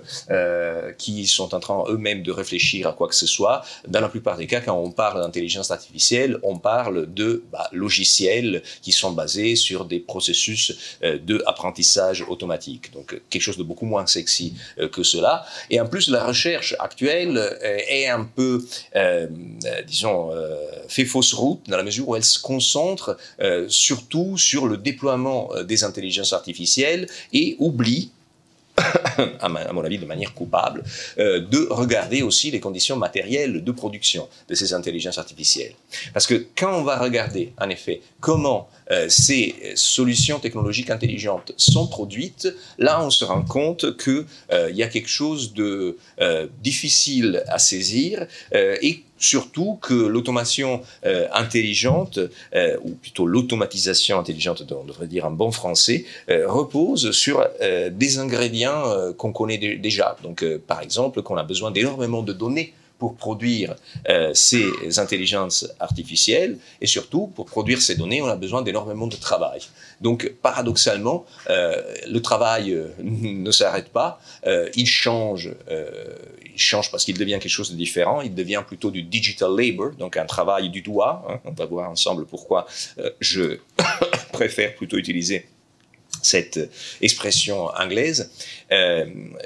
qui 0.98 1.28
sont 1.28 1.54
en 1.54 1.60
train 1.60 1.84
eux-mêmes 1.90 2.24
de 2.24 2.32
réfléchir 2.32 2.88
à 2.88 2.94
quoi 2.94 3.08
que 3.10 3.16
ce 3.16 3.28
soit. 3.28 3.62
Dans 3.88 4.02
la 4.02 4.10
plupart 4.10 4.38
des 4.38 4.48
cas, 4.48 4.62
quand 4.62 4.78
on 4.78 4.92
parle 4.92 5.22
d'intelligence 5.22 5.72
artificielle, 5.72 6.40
on 6.44 6.58
parle 6.58 7.09
de 7.14 7.44
bah, 7.52 7.70
logiciels 7.72 8.64
qui 8.82 8.92
sont 8.92 9.12
basés 9.12 9.56
sur 9.56 9.86
des 9.86 10.00
processus 10.00 10.74
euh, 11.04 11.18
d'apprentissage 11.18 12.24
automatique. 12.28 12.92
Donc 12.94 13.14
euh, 13.14 13.22
quelque 13.30 13.42
chose 13.42 13.58
de 13.58 13.64
beaucoup 13.64 13.86
moins 13.86 14.06
sexy 14.06 14.54
euh, 14.80 14.88
que 14.88 15.04
cela. 15.04 15.46
Et 15.70 15.80
en 15.80 15.88
plus, 15.88 16.10
la 16.10 16.26
recherche 16.26 16.76
actuelle 16.80 17.58
est 17.62 18.08
un 18.08 18.24
peu, 18.24 18.66
disons, 19.88 20.32
fait 20.88 21.06
fausse 21.06 21.34
route 21.34 21.62
dans 21.68 21.78
la 21.78 21.84
mesure 21.84 22.10
où 22.10 22.16
elle 22.16 22.24
se 22.24 22.40
concentre 22.40 23.18
surtout 23.68 24.38
sur 24.38 24.68
le 24.68 24.78
déploiement 24.78 25.50
des 25.64 25.84
intelligences 25.84 26.34
artificielles 26.34 27.08
et 27.34 27.56
oublie 27.60 28.12
à 29.40 29.50
mon 29.50 29.84
avis 29.84 29.98
de 29.98 30.06
manière 30.06 30.34
coupable, 30.34 30.84
euh, 31.18 31.40
de 31.40 31.68
regarder 31.70 32.22
aussi 32.22 32.52
les 32.52 32.60
conditions 32.60 32.96
matérielles 32.96 33.64
de 33.64 33.72
production 33.72 34.28
de 34.48 34.56
ces 34.56 34.74
intelligences 34.74 35.18
artificielles. 35.18 35.74
Parce 36.14 36.28
que 36.28 36.46
quand 36.58 36.74
on 36.74 36.84
va 36.84 36.98
regarder, 36.98 37.54
en 37.60 37.70
effet, 37.70 38.02
comment 38.20 38.70
ces 39.08 39.56
solutions 39.76 40.40
technologiques 40.40 40.90
intelligentes 40.90 41.54
sont 41.58 41.88
produites, 41.88 42.48
là 42.78 43.04
on 43.04 43.10
se 43.10 43.24
rend 43.26 43.44
compte 43.44 43.98
qu'il 43.98 44.26
euh, 44.52 44.72
y 44.72 44.84
a 44.84 44.88
quelque 44.88 45.10
chose 45.10 45.54
de 45.54 45.98
difficile 46.62 47.44
à 47.48 47.60
saisir 47.60 48.26
et 48.54 49.04
surtout 49.20 49.78
que 49.82 49.94
l'automation 49.94 50.82
euh, 51.06 51.28
intelligente, 51.34 52.20
euh, 52.56 52.78
ou 52.84 52.92
plutôt 52.92 53.28
l'automatisation 53.28 54.18
intelligente, 54.18 54.64
on 54.72 54.86
devrait 54.86 55.08
dire 55.08 55.26
en 55.26 55.32
bon 55.32 55.52
français, 55.52 56.06
euh, 56.30 56.50
repose 56.50 57.12
sur 57.12 57.46
des 57.92 58.20
ingrédients 58.20 59.14
qu'on 59.18 59.34
connaît 59.34 59.58
déjà. 59.58 60.16
Donc, 60.24 60.46
par 60.68 60.82
exemple, 60.82 61.22
qu'on 61.22 61.38
a 61.38 61.44
besoin 61.44 61.72
d'énormément 61.72 62.24
de 62.24 62.34
données 62.34 62.74
pour 63.00 63.16
produire 63.16 63.76
euh, 64.10 64.32
ces 64.34 65.00
intelligences 65.00 65.68
artificielles 65.80 66.58
et 66.82 66.86
surtout 66.86 67.28
pour 67.28 67.46
produire 67.46 67.82
ces 67.82 67.96
données, 67.96 68.22
on 68.22 68.28
a 68.28 68.36
besoin 68.36 68.62
d'énormément 68.62 69.08
de 69.08 69.16
travail. 69.16 69.62
Donc 70.02 70.34
paradoxalement, 70.42 71.26
euh, 71.50 71.82
le 72.08 72.22
travail 72.22 72.74
euh, 72.74 72.90
ne 73.02 73.52
s'arrête 73.52 73.90
pas, 73.90 74.22
il 74.76 74.86
change, 74.86 75.52
il 76.54 76.60
change 76.60 76.92
parce 76.92 77.06
qu'il 77.06 77.18
devient 77.18 77.40
quelque 77.42 77.50
chose 77.50 77.72
de 77.72 77.78
différent, 77.78 78.22
il 78.22 78.36
devient 78.36 78.64
plutôt 78.68 78.92
du 78.92 79.04
digital 79.04 79.52
labor, 79.56 79.92
donc 79.92 80.18
un 80.18 80.26
travail 80.26 80.70
du 80.70 80.82
doigt. 80.82 81.26
Hein. 81.30 81.40
On 81.46 81.52
va 81.52 81.66
voir 81.66 81.90
ensemble 81.90 82.26
pourquoi 82.26 82.68
je 83.20 83.60
préfère 84.34 84.76
plutôt 84.76 84.98
utiliser 84.98 85.48
cette 86.22 86.60
expression 87.02 87.68
anglaise, 87.68 88.30
euh, 88.72 89.06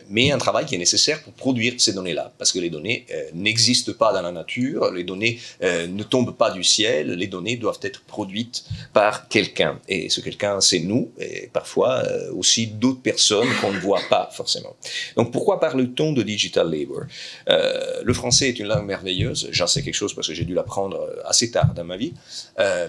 mais 0.09 0.31
un 0.31 0.37
travail 0.37 0.65
qui 0.65 0.75
est 0.75 0.79
nécessaire 0.79 1.21
pour 1.23 1.33
produire 1.33 1.73
ces 1.77 1.93
données-là, 1.93 2.33
parce 2.37 2.51
que 2.51 2.59
les 2.59 2.69
données 2.69 3.05
euh, 3.11 3.29
n'existent 3.33 3.93
pas 3.93 4.11
dans 4.13 4.21
la 4.21 4.31
nature, 4.31 4.91
les 4.91 5.03
données 5.03 5.39
euh, 5.61 5.87
ne 5.87 6.03
tombent 6.03 6.35
pas 6.35 6.51
du 6.51 6.63
ciel, 6.63 7.11
les 7.11 7.27
données 7.27 7.55
doivent 7.55 7.79
être 7.83 8.01
produites 8.01 8.65
par 8.91 9.27
quelqu'un, 9.29 9.79
et 9.87 10.09
ce 10.09 10.19
quelqu'un 10.21 10.59
c'est 10.61 10.79
nous, 10.79 11.11
et 11.19 11.49
parfois 11.53 12.03
aussi 12.35 12.67
d'autres 12.67 13.01
personnes 13.01 13.47
qu'on 13.61 13.71
ne 13.71 13.79
voit 13.79 14.01
pas 14.09 14.29
forcément. 14.33 14.75
Donc 15.15 15.31
pourquoi 15.31 15.59
parle-t-on 15.59 16.11
de 16.13 16.23
digital 16.23 16.69
labor? 16.69 17.03
Le 17.47 18.13
français 18.13 18.49
est 18.49 18.59
une 18.59 18.67
langue 18.67 18.85
merveilleuse, 18.85 19.49
j'en 19.51 19.67
sais 19.67 19.81
quelque 19.83 19.93
chose 19.93 20.13
parce 20.13 20.27
que 20.27 20.33
j'ai 20.33 20.45
dû 20.45 20.53
l'apprendre 20.53 21.09
assez 21.25 21.51
tard 21.51 21.73
dans 21.73 21.83
ma 21.83 21.97
vie, 21.97 22.13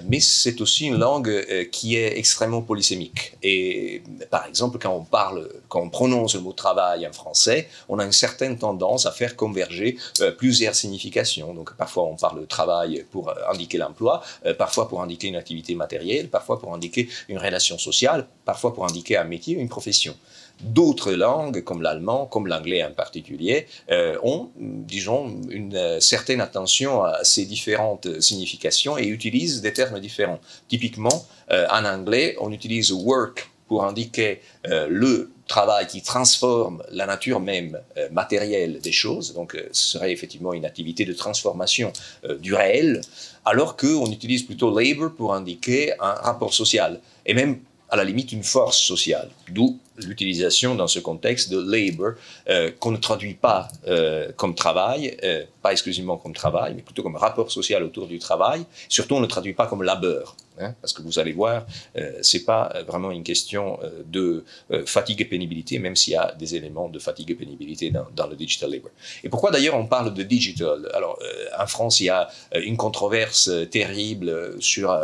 mais 0.08 0.20
c'est 0.20 0.60
aussi 0.60 0.86
une 0.86 0.98
langue 0.98 1.68
qui 1.70 1.96
est 1.96 2.18
extrêmement 2.18 2.62
polysémique, 2.62 3.34
et 3.42 4.02
par 4.30 4.46
exemple, 4.46 4.78
quand 4.80 4.94
on 4.94 5.04
parle, 5.04 5.48
quand 5.68 5.80
on 5.80 5.90
prononce 5.90 6.23
le 6.32 6.40
mot 6.40 6.52
travail 6.52 7.06
en 7.06 7.12
français, 7.12 7.68
on 7.88 7.98
a 7.98 8.04
une 8.04 8.12
certaine 8.12 8.56
tendance 8.58 9.04
à 9.04 9.12
faire 9.12 9.36
converger 9.36 9.98
euh, 10.20 10.30
plusieurs 10.30 10.74
significations. 10.74 11.52
Donc 11.52 11.76
parfois 11.76 12.04
on 12.04 12.16
parle 12.16 12.40
de 12.40 12.46
travail 12.46 13.04
pour 13.10 13.28
euh, 13.28 13.34
indiquer 13.52 13.78
l'emploi, 13.78 14.22
parfois 14.58 14.88
pour 14.88 15.02
indiquer 15.02 15.28
une 15.28 15.36
activité 15.36 15.74
matérielle, 15.74 16.28
parfois 16.28 16.58
pour 16.58 16.72
indiquer 16.74 17.08
une 17.28 17.38
relation 17.38 17.76
sociale, 17.78 18.26
parfois 18.44 18.72
pour 18.72 18.84
indiquer 18.84 19.16
un 19.16 19.24
métier, 19.24 19.54
une 19.56 19.68
profession. 19.68 20.14
D'autres 20.60 21.12
langues, 21.12 21.62
comme 21.62 21.82
l'allemand, 21.82 22.26
comme 22.26 22.46
l'anglais 22.46 22.82
en 22.84 22.92
particulier, 22.92 23.66
euh, 23.90 24.16
ont, 24.22 24.50
disons, 24.56 25.40
une 25.50 25.74
euh, 25.74 26.00
certaine 26.00 26.40
attention 26.40 27.02
à 27.02 27.24
ces 27.24 27.44
différentes 27.44 28.20
significations 28.20 28.96
et 28.96 29.06
utilisent 29.06 29.60
des 29.62 29.72
termes 29.72 29.98
différents. 29.98 30.38
Typiquement, 30.68 31.26
euh, 31.50 31.66
en 31.70 31.84
anglais, 31.84 32.36
on 32.40 32.52
utilise 32.52 32.92
work 32.92 33.50
pour 33.68 33.84
indiquer 33.84 34.40
le 34.64 35.30
travail 35.46 35.86
qui 35.86 36.02
transforme 36.02 36.82
la 36.90 37.06
nature 37.06 37.40
même 37.40 37.78
matérielle 38.12 38.80
des 38.80 38.92
choses, 38.92 39.34
donc 39.34 39.56
ce 39.72 39.86
serait 39.92 40.12
effectivement 40.12 40.52
une 40.52 40.64
activité 40.64 41.04
de 41.04 41.12
transformation 41.12 41.92
du 42.40 42.54
réel, 42.54 43.00
alors 43.44 43.76
qu'on 43.76 44.10
utilise 44.10 44.42
plutôt 44.42 44.76
labor 44.78 45.12
pour 45.14 45.34
indiquer 45.34 45.92
un 46.00 46.12
rapport 46.12 46.54
social, 46.54 47.00
et 47.26 47.34
même 47.34 47.60
à 47.90 47.96
la 47.96 48.04
limite 48.04 48.32
une 48.32 48.42
force 48.42 48.78
sociale, 48.78 49.30
d'où 49.48 49.78
l'utilisation 49.98 50.74
dans 50.74 50.88
ce 50.88 50.98
contexte 50.98 51.50
de 51.50 51.60
labor, 51.60 52.14
euh, 52.48 52.70
qu'on 52.80 52.90
ne 52.90 52.96
traduit 52.96 53.34
pas 53.34 53.68
euh, 53.86 54.32
comme 54.36 54.54
travail, 54.54 55.16
euh, 55.22 55.44
pas 55.62 55.70
exclusivement 55.70 56.16
comme 56.16 56.32
travail, 56.32 56.74
mais 56.74 56.82
plutôt 56.82 57.02
comme 57.02 57.16
rapport 57.16 57.52
social 57.52 57.82
autour 57.84 58.06
du 58.08 58.18
travail. 58.18 58.64
Surtout, 58.88 59.14
on 59.14 59.20
ne 59.20 59.26
traduit 59.26 59.54
pas 59.54 59.66
comme 59.66 59.82
labeur. 59.82 60.36
Hein, 60.60 60.74
parce 60.80 60.92
que 60.92 61.02
vous 61.02 61.18
allez 61.18 61.32
voir, 61.32 61.66
euh, 61.96 62.12
c'est 62.22 62.44
pas 62.44 62.72
vraiment 62.86 63.10
une 63.10 63.24
question 63.24 63.80
euh, 63.82 64.04
de 64.06 64.44
euh, 64.70 64.86
fatigue 64.86 65.20
et 65.22 65.24
pénibilité, 65.24 65.80
même 65.80 65.96
s'il 65.96 66.12
y 66.12 66.16
a 66.16 66.32
des 66.38 66.54
éléments 66.54 66.88
de 66.88 67.00
fatigue 67.00 67.32
et 67.32 67.34
pénibilité 67.34 67.90
dans, 67.90 68.06
dans 68.14 68.28
le 68.28 68.36
digital 68.36 68.70
labor. 68.70 68.92
Et 69.24 69.28
pourquoi 69.28 69.50
d'ailleurs 69.50 69.74
on 69.74 69.86
parle 69.86 70.14
de 70.14 70.22
digital? 70.22 70.88
Alors, 70.94 71.18
en 71.58 71.66
France, 71.66 72.00
il 72.00 72.04
y 72.04 72.10
a 72.10 72.28
une 72.54 72.76
controverse 72.76 73.50
terrible 73.70 74.54
sur 74.60 74.96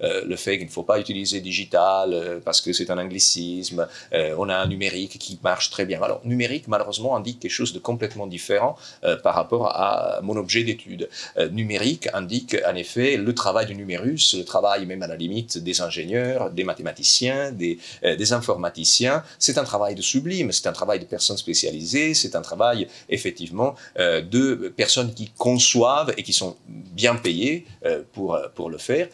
le 0.00 0.36
fait 0.36 0.58
qu'il 0.58 0.66
ne 0.66 0.72
faut 0.72 0.82
pas 0.82 1.00
utiliser 1.00 1.40
digital 1.40 2.40
parce 2.44 2.60
que 2.60 2.72
c'est 2.72 2.90
un 2.90 2.98
anglicisme. 2.98 3.86
on 4.12 4.48
a 4.48 4.56
un 4.56 4.66
numérique 4.66 5.18
qui 5.18 5.38
marche 5.42 5.70
très 5.70 5.84
bien. 5.84 6.00
Alors, 6.02 6.20
numérique, 6.24 6.68
malheureusement, 6.68 7.16
indique 7.16 7.40
quelque 7.40 7.50
chose 7.50 7.72
de 7.72 7.78
complètement 7.78 8.26
différent 8.26 8.76
par 9.22 9.34
rapport 9.34 9.68
à 9.68 10.20
mon 10.22 10.36
objet 10.36 10.64
d'étude. 10.64 11.08
numérique 11.50 12.08
indique 12.12 12.56
en 12.66 12.74
effet 12.74 13.16
le 13.16 13.34
travail 13.34 13.66
du 13.66 13.74
numérus, 13.74 14.34
le 14.34 14.44
travail 14.44 14.86
même 14.92 15.02
à 15.02 15.06
la 15.06 15.16
limite 15.16 15.58
des 15.58 15.80
ingénieurs, 15.80 16.50
des 16.50 16.64
mathématiciens, 16.64 17.50
des, 17.52 17.78
euh, 18.04 18.16
des 18.16 18.32
informaticiens. 18.32 19.22
C'est 19.38 19.58
un 19.58 19.64
travail 19.64 19.94
de 19.94 20.02
sublime, 20.02 20.52
c'est 20.52 20.66
un 20.66 20.76
travail 20.80 20.98
de 21.00 21.08
personnes 21.16 21.40
spécialisées, 21.46 22.14
c'est 22.14 22.34
un 22.36 22.42
travail 22.42 22.86
effectivement 23.08 23.74
euh, 23.98 24.20
de 24.20 24.72
personnes 24.76 25.12
qui 25.14 25.30
conçoivent 25.46 26.12
et 26.16 26.22
qui 26.22 26.34
sont 26.34 26.56
bien 27.02 27.16
payées 27.16 27.66
euh, 27.84 28.02
pour, 28.12 28.38
pour 28.54 28.68
le 28.70 28.78
faire, 28.78 29.08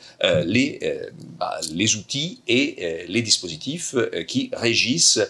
les, 0.45 0.69
bah, 1.39 1.59
les 1.73 1.97
outils 1.97 2.41
et 2.49 3.07
les 3.09 3.23
dispositifs 3.23 3.95
qui 4.27 4.51
régissent 4.53 5.21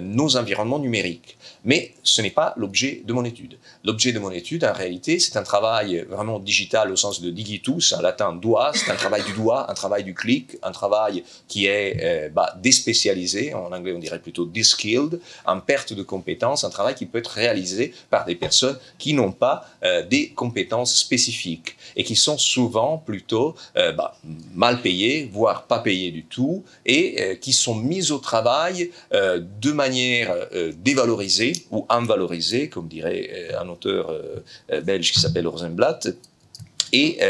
nos 0.00 0.36
environnements 0.36 0.78
numériques. 0.78 1.36
Mais 1.64 1.94
ce 2.02 2.20
n'est 2.22 2.30
pas 2.30 2.54
l'objet 2.56 3.02
de 3.04 3.12
mon 3.12 3.24
étude. 3.24 3.58
L'objet 3.84 4.12
de 4.12 4.18
mon 4.18 4.30
étude, 4.30 4.64
en 4.64 4.72
réalité, 4.72 5.18
c'est 5.20 5.36
un 5.36 5.44
travail 5.44 6.04
vraiment 6.10 6.40
digital 6.40 6.90
au 6.90 6.96
sens 6.96 7.20
de 7.20 7.30
digitus, 7.30 7.92
en 7.92 8.00
latin 8.00 8.32
doigt, 8.32 8.72
c'est 8.74 8.90
un 8.90 8.96
travail 8.96 9.22
du 9.22 9.32
doigt, 9.32 9.70
un 9.70 9.74
travail 9.74 10.02
du 10.02 10.14
clic, 10.14 10.56
un 10.62 10.72
travail 10.72 11.22
qui 11.46 11.66
est 11.66 11.96
euh, 12.02 12.28
bah, 12.30 12.56
déspécialisé, 12.60 13.54
en 13.54 13.72
anglais 13.72 13.92
on 13.94 14.00
dirait 14.00 14.18
plutôt 14.18 14.48
skilled, 14.62 15.20
en 15.46 15.60
perte 15.60 15.92
de 15.92 16.02
compétences, 16.02 16.64
un 16.64 16.70
travail 16.70 16.94
qui 16.94 17.06
peut 17.06 17.18
être 17.18 17.30
réalisé 17.30 17.94
par 18.10 18.24
des 18.24 18.34
personnes 18.34 18.78
qui 18.98 19.14
n'ont 19.14 19.32
pas 19.32 19.66
euh, 19.84 20.04
des 20.04 20.30
compétences 20.30 20.96
spécifiques 20.96 21.76
et 21.96 22.04
qui 22.04 22.16
sont 22.16 22.38
souvent 22.38 22.98
plutôt 22.98 23.54
euh, 23.76 23.92
bah, 23.92 24.16
mal 24.54 24.80
payées, 24.82 25.30
voire 25.32 25.66
pas 25.66 25.78
payées 25.78 26.10
du 26.10 26.24
tout, 26.24 26.64
et 26.86 27.38
qui 27.40 27.52
sont 27.52 27.74
mises 27.74 28.10
au 28.12 28.18
travail 28.18 28.90
de 29.12 29.72
manière 29.72 30.34
dévalorisée 30.76 31.51
ou 31.70 31.86
invalorisé, 31.88 32.68
comme 32.68 32.88
dirait 32.88 33.30
euh, 33.32 33.60
un 33.60 33.68
auteur 33.68 34.10
euh, 34.10 34.42
euh, 34.70 34.80
belge 34.80 35.12
qui 35.12 35.20
s'appelle 35.20 35.46
Rosenblatt, 35.46 36.08
et 36.94 37.20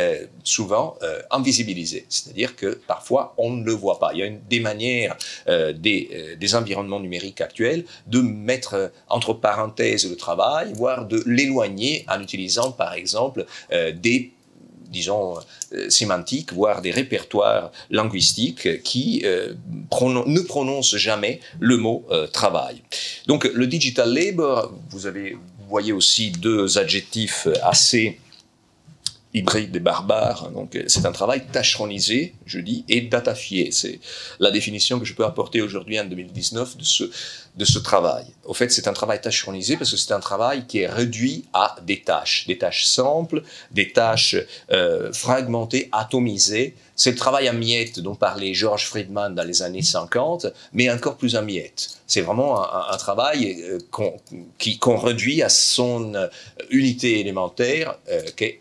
souvent 0.43 0.97
invisibilisé. 1.31 2.05
C'est-à-dire 2.09 2.57
que 2.57 2.81
parfois 2.88 3.33
on 3.38 3.50
ne 3.50 3.64
le 3.64 3.71
voit 3.71 4.00
pas. 4.00 4.11
Il 4.12 4.19
y 4.19 4.25
a 4.25 4.29
des 4.29 4.59
manières 4.59 5.17
des, 5.47 6.55
environnements 6.57 6.99
numériques 6.99 7.41
actuels 7.41 7.85
de 8.09 8.21
mettre 8.21 8.91
entre 9.09 9.35
parenthèses 9.35 10.11
le 10.11 10.17
travail, 10.17 10.73
voire 10.75 11.07
de 11.07 11.23
l'éloigner 11.26 12.05
en 12.09 12.21
utilisant 12.21 12.73
par 12.73 12.95
exemple 12.95 13.47
des 13.71 14.33
disons, 14.93 15.37
euh, 15.73 15.89
sémantiques, 15.91 16.53
voire 16.53 16.83
des 16.83 16.91
répertoires 16.91 17.73
linguistiques 17.91 18.83
qui 18.83 19.23
euh, 19.25 19.55
ne 19.91 20.41
prononcent 20.41 20.97
jamais 20.97 21.41
le 21.59 21.77
mot 21.77 22.05
euh, 22.11 22.27
travail. 22.27 22.83
Donc 23.27 23.45
le 23.45 23.67
digital 23.67 24.13
labor, 24.13 24.73
vous, 24.91 25.07
avez, 25.07 25.33
vous 25.33 25.69
voyez 25.69 25.93
aussi 25.93 26.31
deux 26.31 26.79
adjectifs 26.79 27.49
assez 27.63 28.19
hybride 29.35 29.75
et 29.75 29.81
barbares. 29.81 30.51
Donc, 30.51 30.79
c'est 30.87 31.07
un 31.07 31.13
travail 31.13 31.47
tâcheronisé, 31.51 32.35
je 32.45 32.59
dis, 32.59 32.85
et 32.89 33.01
datafié. 33.01 33.71
C'est 33.71 33.99
la 34.41 34.51
définition 34.51 34.99
que 34.99 35.07
je 35.07 35.15
peux 35.15 35.25
apporter 35.25 35.63
aujourd'hui 35.63 35.99
en 35.99 36.05
2019 36.05 36.77
de 36.77 36.85
ce, 36.85 37.05
de 37.57 37.65
ce 37.65 37.79
travail. 37.79 38.25
Au 38.45 38.55
fait, 38.55 38.71
c'est 38.73 38.89
un 38.89 38.93
travail 38.95 39.21
tâcheronisé 39.21 39.77
parce 39.77 39.91
que 39.91 39.97
c'est 39.97 40.13
un 40.13 40.21
travail 40.21 40.67
qui 40.67 40.81
est 40.81 40.87
réduit 40.89 41.45
à 41.53 41.77
des 41.83 42.01
tâches, 42.01 42.47
des 42.47 42.57
tâches 42.57 42.87
simples, 42.87 43.43
des 43.71 43.93
tâches 43.93 44.37
euh, 44.71 45.13
fragmentées, 45.13 45.89
atomisées. 45.93 46.75
C'est 46.97 47.11
le 47.11 47.17
travail 47.17 47.49
à 47.49 47.53
miettes 47.53 48.01
dont 48.01 48.15
parlait 48.15 48.55
George 48.55 48.87
Friedman 48.87 49.35
dans 49.35 49.45
les 49.45 49.63
années 49.63 49.83
50, 49.83 50.47
mais 50.73 50.91
encore 50.91 51.17
plus 51.17 51.37
à 51.37 51.43
miettes. 51.43 51.99
C'est 52.07 52.21
vraiment 52.21 52.61
un, 52.63 52.97
travail 52.97 53.63
euh, 53.63 53.79
qu'on 53.91 54.97
réduit 54.97 55.43
à 55.43 55.49
son 55.49 56.15
euh, 56.15 56.29
unité 56.71 57.21
élémentaire 57.21 57.99
qui, 58.37 58.45
est, 58.45 58.61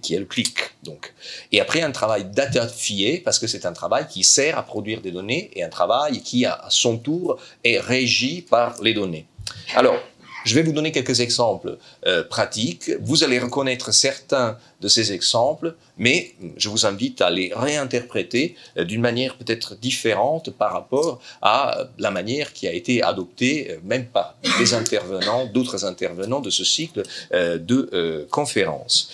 qui, 0.00 0.14
est, 0.14 0.18
le 0.18 0.24
clic. 0.24 0.56
Donc. 0.84 1.12
Et 1.50 1.60
après, 1.60 1.82
un 1.82 1.90
travail 1.90 2.24
datafié, 2.24 3.18
parce 3.18 3.38
que 3.38 3.48
c'est 3.48 3.66
un 3.66 3.72
travail 3.72 4.06
qui 4.08 4.22
sert 4.22 4.56
à 4.56 4.62
produire 4.62 5.00
des 5.00 5.10
données 5.10 5.50
et 5.54 5.64
un 5.64 5.68
travail 5.68 6.22
qui, 6.22 6.46
à 6.46 6.66
son 6.68 6.96
tour, 6.96 7.38
est 7.64 7.78
régi 7.78 8.07
par 8.42 8.80
les 8.82 8.94
données. 8.94 9.26
Alors, 9.74 9.96
je 10.44 10.54
vais 10.54 10.62
vous 10.62 10.72
donner 10.72 10.92
quelques 10.92 11.20
exemples 11.20 11.78
euh. 12.08 12.98
Vous 13.00 13.24
allez 13.24 13.38
reconnaître 13.38 13.92
certains 13.92 14.56
de 14.80 14.88
ces 14.88 15.12
exemples, 15.12 15.74
mais 15.96 16.34
je 16.56 16.68
vous 16.68 16.86
invite 16.86 17.20
à 17.20 17.30
les 17.30 17.52
réinterpréter 17.54 18.54
euh, 18.76 18.84
d'une 18.84 19.00
manière 19.00 19.36
peut-être 19.36 19.76
différente 19.76 20.50
par 20.50 20.72
rapport 20.72 21.20
à 21.42 21.88
la 21.98 22.10
manière 22.12 22.52
qui 22.52 22.68
a 22.68 22.72
été 22.72 23.02
adoptée 23.02 23.72
euh, 23.72 23.78
même 23.82 24.06
par 24.06 24.36
des 24.58 24.74
intervenants, 24.74 25.46
d'autres 25.46 25.84
intervenants 25.84 26.40
de 26.40 26.50
ce 26.50 26.64
cycle 26.64 27.02
euh, 27.32 27.58
de 27.58 28.26
conférences. 28.30 29.10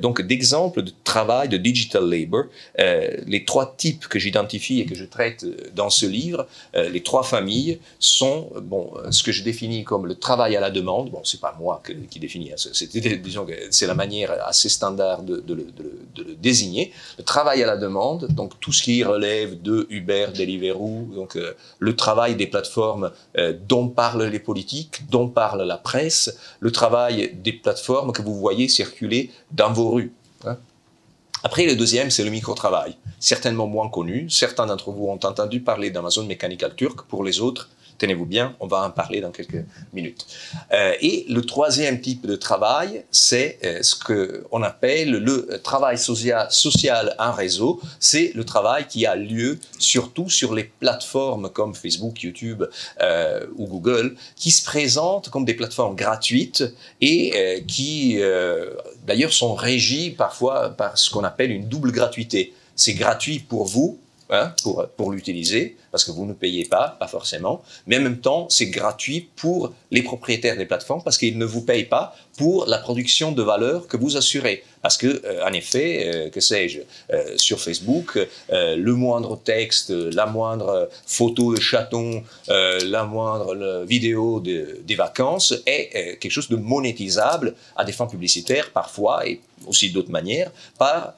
Donc 0.00 0.22
d'exemples 0.22 0.82
de 0.82 0.92
travail 1.04 1.48
de 1.48 1.56
digital 1.56 2.08
labor, 2.08 2.44
les 2.78 3.44
trois 3.44 3.74
types 3.76 4.06
que 4.08 4.18
j'identifie 4.18 4.80
et 4.80 4.86
que 4.86 4.94
je 4.94 5.04
traite 5.04 5.44
dans 5.74 5.90
ce 5.90 6.06
livre, 6.06 6.46
les 6.74 7.02
trois 7.02 7.22
familles 7.22 7.78
sont 7.98 8.50
bon 8.62 8.92
ce 9.10 9.22
que 9.22 9.32
je 9.32 9.42
définis 9.42 9.84
comme 9.84 10.06
le 10.06 10.14
travail 10.14 10.56
à 10.56 10.60
la 10.60 10.70
demande. 10.70 11.10
Bon, 11.10 11.20
c'est 11.24 11.40
pas 11.40 11.56
moi 11.58 11.82
qui 12.10 12.18
définis, 12.18 12.35
c'est 12.56 13.86
la 13.86 13.94
manière 13.94 14.32
assez 14.46 14.68
standard 14.68 15.22
de, 15.22 15.42
le, 15.48 15.66
désigner. 16.40 16.92
Le 17.18 17.24
travail 17.24 17.62
à 17.62 17.66
la 17.66 17.76
demande, 17.76 18.26
donc 18.28 18.58
tout 18.60 18.72
ce 18.72 18.82
qui 18.82 19.02
relève 19.04 19.60
de 19.60 19.86
Uber, 19.90 20.28
Deliveroo, 20.34 21.08
donc 21.14 21.36
euh, 21.36 21.54
le 21.78 21.96
travail 21.96 22.36
des 22.36 22.46
plateformes 22.46 23.12
euh, 23.38 23.52
dont 23.68 23.88
parlent 23.88 24.24
les 24.24 24.38
politiques, 24.38 25.02
dont 25.10 25.28
parle 25.28 25.62
la 25.62 25.78
presse, 25.78 26.36
le 26.60 26.70
travail 26.70 27.32
des 27.34 27.52
plateformes 27.52 28.12
que 28.12 28.22
vous 28.22 28.34
voyez 28.34 28.68
circuler 28.68 29.30
dans 29.52 29.72
vos 29.72 29.90
rues. 29.90 30.12
Hein. 30.44 30.56
Après, 31.42 31.66
le 31.66 31.76
deuxième, 31.76 32.10
c'est 32.10 32.24
le 32.24 32.30
micro-travail, 32.30 32.96
certainement 33.20 33.66
moins 33.66 33.88
connu. 33.88 34.28
Certains 34.30 34.66
d'entre 34.66 34.90
vous 34.90 35.06
ont 35.06 35.12
entendu 35.12 35.60
parler 35.60 35.90
d'Amazon 35.90 36.24
Mechanical 36.24 36.74
Turk. 36.74 37.02
Pour 37.02 37.22
les 37.22 37.40
autres, 37.40 37.68
tenez-vous 37.98 38.26
bien, 38.26 38.54
on 38.60 38.66
va 38.66 38.82
en 38.82 38.90
parler 38.90 39.20
dans 39.20 39.30
quelques 39.30 39.64
minutes. 39.92 40.26
Euh, 40.72 40.94
et 41.00 41.26
le 41.28 41.42
troisième 41.42 42.00
type 42.00 42.26
de 42.26 42.36
travail, 42.36 43.04
c'est 43.10 43.58
euh, 43.64 43.82
ce 43.82 43.94
qu'on 43.94 44.62
appelle 44.62 45.10
le 45.10 45.60
travail 45.62 45.98
social, 45.98 47.14
en 47.18 47.32
réseau. 47.32 47.80
C'est 48.00 48.32
le 48.34 48.44
travail 48.44 48.86
qui 48.88 49.06
a 49.06 49.16
lieu 49.16 49.58
surtout 49.78 50.28
sur 50.28 50.54
les 50.54 50.64
plateformes 50.64 51.50
comme 51.50 51.74
Facebook, 51.74 52.22
YouTube 52.22 52.64
euh, 53.00 53.46
ou 53.56 53.66
Google, 53.66 54.16
qui 54.36 54.50
se 54.50 54.64
présentent 54.64 55.30
comme 55.30 55.44
des 55.44 55.54
plateformes 55.54 55.96
gratuites 55.96 56.64
et 57.00 57.64
qui 57.66 58.18
d'ailleurs 59.06 59.32
sont 59.32 59.54
régies 59.54 60.10
parfois 60.10 60.70
par 60.70 60.98
ce 60.98 61.10
qu'on 61.10 61.24
appelle 61.24 61.50
une 61.50 61.68
double 61.68 61.92
gratuité. 61.92 62.52
C'est 62.74 62.94
gratuit 62.94 63.38
pour 63.38 63.64
vous, 63.64 63.98
Hein, 64.28 64.52
pour, 64.96 65.12
l'utiliser, 65.12 65.76
parce 65.92 66.02
que 66.02 66.10
vous 66.10 66.26
ne 66.26 66.32
payez 66.32 66.64
pas, 66.64 66.96
pas 66.98 67.06
forcément, 67.06 67.62
mais 67.86 67.96
en 67.96 68.00
même 68.00 68.18
temps, 68.18 68.48
c'est 68.50 68.66
gratuit 68.66 69.28
pour 69.36 69.72
les 69.92 70.02
propriétaires 70.02 70.56
des 70.56 70.66
plateformes 70.66 71.00
parce 71.04 71.16
qu'ils 71.16 71.38
ne 71.38 71.44
vous 71.44 71.60
payent 71.60 71.84
pas 71.84 72.16
pour 72.36 72.66
la 72.66 72.78
production 72.78 73.30
de 73.30 73.40
valeur 73.40 73.86
que 73.86 73.96
vous 73.96 74.16
assurez. 74.16 74.64
Parce 74.82 74.96
que, 74.96 75.22
euh, 75.24 75.44
en 75.44 75.52
effet, 75.52 76.10
euh, 76.12 76.30
que 76.30 76.40
sais-je, 76.40 76.80
euh, 77.12 77.36
sur 77.36 77.60
Facebook, 77.60 78.18
le 78.50 78.92
moindre 78.94 79.38
texte, 79.38 79.90
la 79.90 80.26
moindre 80.26 80.88
photo 81.06 81.54
de 81.54 81.60
chaton, 81.60 82.24
la 82.48 83.04
moindre 83.04 83.84
vidéo 83.84 84.40
de, 84.40 84.80
des 84.84 84.94
vacances 84.96 85.54
est 85.66 86.18
quelque 86.18 86.32
chose 86.32 86.48
de 86.48 86.56
monétisable 86.56 87.54
à 87.76 87.84
des 87.84 87.92
fins 87.92 88.06
publicitaires 88.06 88.70
parfois 88.72 89.26
et 89.26 89.40
aussi 89.66 89.90
d'autres 89.90 90.10
manières 90.10 90.50
par 90.78 91.14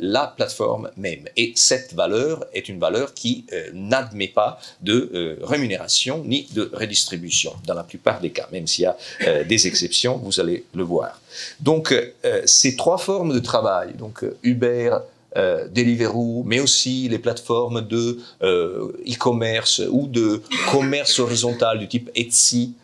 la 0.00 0.26
plateforme 0.36 0.90
même. 0.96 1.24
Et 1.36 1.52
cette 1.56 1.94
valeur 1.94 2.44
est 2.52 2.68
une 2.68 2.78
valeur 2.78 3.14
qui 3.14 3.46
n'admet 3.72 4.28
pas 4.28 4.60
de 4.82 5.38
rémunération 5.42 6.22
ni 6.24 6.46
de 6.52 6.70
redistribution 6.74 7.54
dans 7.66 7.74
la 7.74 7.82
plupart 7.82 8.20
des 8.20 8.30
cas, 8.30 8.48
même 8.52 8.66
s'il 8.66 8.84
y 8.84 8.86
a 8.86 9.44
des 9.44 9.66
exceptions, 9.66 10.18
vous 10.18 10.40
allez 10.40 10.64
le 10.74 10.82
voir. 10.82 11.20
Donc, 11.60 11.92
euh, 11.92 12.42
ces 12.44 12.76
trois 12.76 12.98
formes 12.98 13.32
de 13.32 13.38
travail, 13.38 13.94
donc 13.94 14.24
euh, 14.24 14.36
Uber, 14.42 14.96
euh, 15.36 15.66
Deliveroo, 15.68 16.42
mais 16.46 16.60
aussi 16.60 17.08
les 17.08 17.18
plateformes 17.18 17.80
de 17.80 18.18
e-commerce 18.42 19.82
ou 19.90 20.06
de 20.06 20.42
commerce 20.70 21.18
horizontal 21.18 21.78
du 21.78 21.88
type 21.88 22.10
Etsy, 22.14 22.74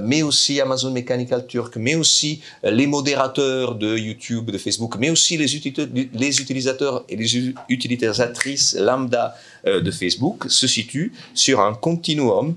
mais 0.00 0.22
aussi 0.22 0.60
Amazon 0.60 0.90
Mechanical 0.90 1.46
Turk, 1.46 1.76
mais 1.76 1.94
aussi 1.94 2.40
les 2.62 2.86
modérateurs 2.86 3.74
de 3.74 3.96
YouTube, 3.96 4.50
de 4.50 4.58
Facebook, 4.58 4.96
mais 4.98 5.10
aussi 5.10 5.36
les, 5.36 5.56
utilisateurs 5.56 7.04
et 7.08 7.16
les 7.16 7.54
utilisatrices 7.68 8.76
lambda 8.78 9.34
de 9.64 9.90
Facebook 9.90 10.46
se 10.48 10.66
situent 10.66 11.12
sur 11.34 11.60
un 11.60 11.74
continuum 11.74 12.56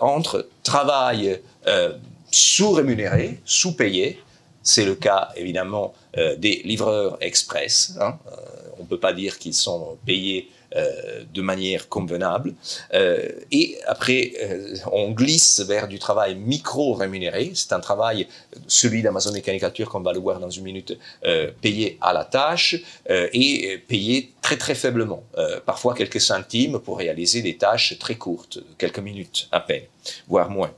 entre 0.00 0.48
travail 0.62 1.40
sous-rémunéré, 2.30 3.40
sous-payé, 3.44 4.18
c'est 4.62 4.84
le 4.84 4.94
cas 4.94 5.30
évidemment 5.36 5.94
euh, 6.16 6.36
des 6.36 6.62
livreurs 6.64 7.16
express. 7.20 7.96
Hein. 8.00 8.18
Euh, 8.26 8.36
on 8.78 8.82
ne 8.82 8.88
peut 8.88 9.00
pas 9.00 9.12
dire 9.12 9.38
qu'ils 9.38 9.54
sont 9.54 9.98
payés 10.06 10.48
euh, 10.48 10.59
de 10.74 11.42
manière 11.42 11.88
convenable. 11.88 12.54
et 12.92 13.78
après, 13.86 14.32
on 14.92 15.10
glisse 15.10 15.60
vers 15.60 15.88
du 15.88 15.98
travail 15.98 16.36
micro-rémunéré. 16.36 17.52
C'est 17.54 17.72
un 17.72 17.80
travail, 17.80 18.28
celui 18.66 19.02
d'Amazon 19.02 19.32
Mécanicature, 19.32 19.88
qu'on 19.90 20.00
va 20.00 20.12
le 20.12 20.20
voir 20.20 20.38
dans 20.38 20.50
une 20.50 20.64
minute, 20.64 20.96
payé 21.60 21.98
à 22.00 22.12
la 22.12 22.24
tâche 22.24 22.76
et 23.08 23.82
payé 23.88 24.32
très 24.42 24.56
très 24.56 24.74
faiblement. 24.74 25.24
parfois 25.66 25.94
quelques 25.94 26.20
centimes 26.20 26.78
pour 26.78 26.98
réaliser 26.98 27.42
des 27.42 27.56
tâches 27.56 27.98
très 27.98 28.14
courtes, 28.14 28.58
quelques 28.78 29.00
minutes 29.00 29.48
à 29.50 29.60
peine, 29.60 29.84
voire 30.28 30.50
moins. 30.50 30.72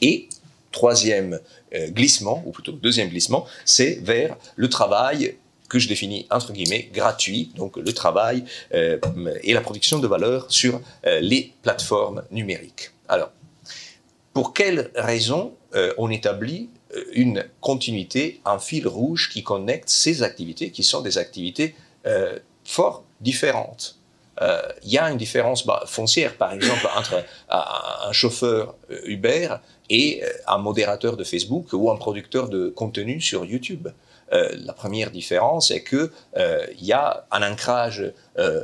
Et 0.00 0.28
troisième 0.74 1.40
euh, 1.74 1.88
glissement, 1.88 2.42
ou 2.44 2.50
plutôt 2.50 2.72
deuxième 2.72 3.08
glissement, 3.08 3.46
c'est 3.64 4.00
vers 4.02 4.36
le 4.56 4.68
travail 4.68 5.36
que 5.74 5.80
je 5.80 5.88
définis 5.88 6.24
entre 6.30 6.52
guillemets 6.52 6.88
gratuit, 6.92 7.50
donc 7.56 7.76
le 7.76 7.92
travail 7.92 8.44
euh, 8.74 9.00
et 9.42 9.52
la 9.52 9.60
production 9.60 9.98
de 9.98 10.06
valeur 10.06 10.46
sur 10.48 10.80
euh, 11.04 11.18
les 11.18 11.52
plateformes 11.62 12.22
numériques. 12.30 12.92
Alors, 13.08 13.32
pour 14.32 14.54
quelles 14.54 14.90
raisons 14.94 15.52
on 15.98 16.08
établit 16.08 16.70
une 17.12 17.44
continuité, 17.60 18.40
un 18.44 18.60
fil 18.60 18.86
rouge 18.86 19.28
qui 19.28 19.42
connecte 19.42 19.88
ces 19.88 20.22
activités, 20.22 20.70
qui 20.70 20.84
sont 20.84 21.00
des 21.00 21.18
activités 21.18 21.74
fort 22.64 23.04
différentes? 23.20 23.98
Il 24.84 24.90
y 24.92 24.98
a 24.98 25.10
une 25.10 25.18
différence 25.18 25.66
bah, 25.66 25.82
foncière, 25.86 26.36
par 26.36 26.52
exemple, 26.52 26.88
entre 26.96 27.24
un 27.48 28.12
chauffeur 28.12 28.76
Uber 29.04 29.48
et 29.90 30.22
euh, 30.22 30.28
un 30.46 30.58
modérateur 30.58 31.16
de 31.16 31.24
Facebook 31.24 31.72
ou 31.72 31.90
un 31.90 31.96
producteur 31.96 32.48
de 32.48 32.68
contenu 32.68 33.20
sur 33.20 33.44
YouTube. 33.44 33.88
Euh, 34.32 34.54
la 34.64 34.72
première 34.72 35.10
différence 35.10 35.70
est 35.70 35.84
qu'il 35.84 36.10
euh, 36.36 36.66
y 36.80 36.92
a 36.92 37.26
un 37.30 37.42
ancrage 37.50 38.12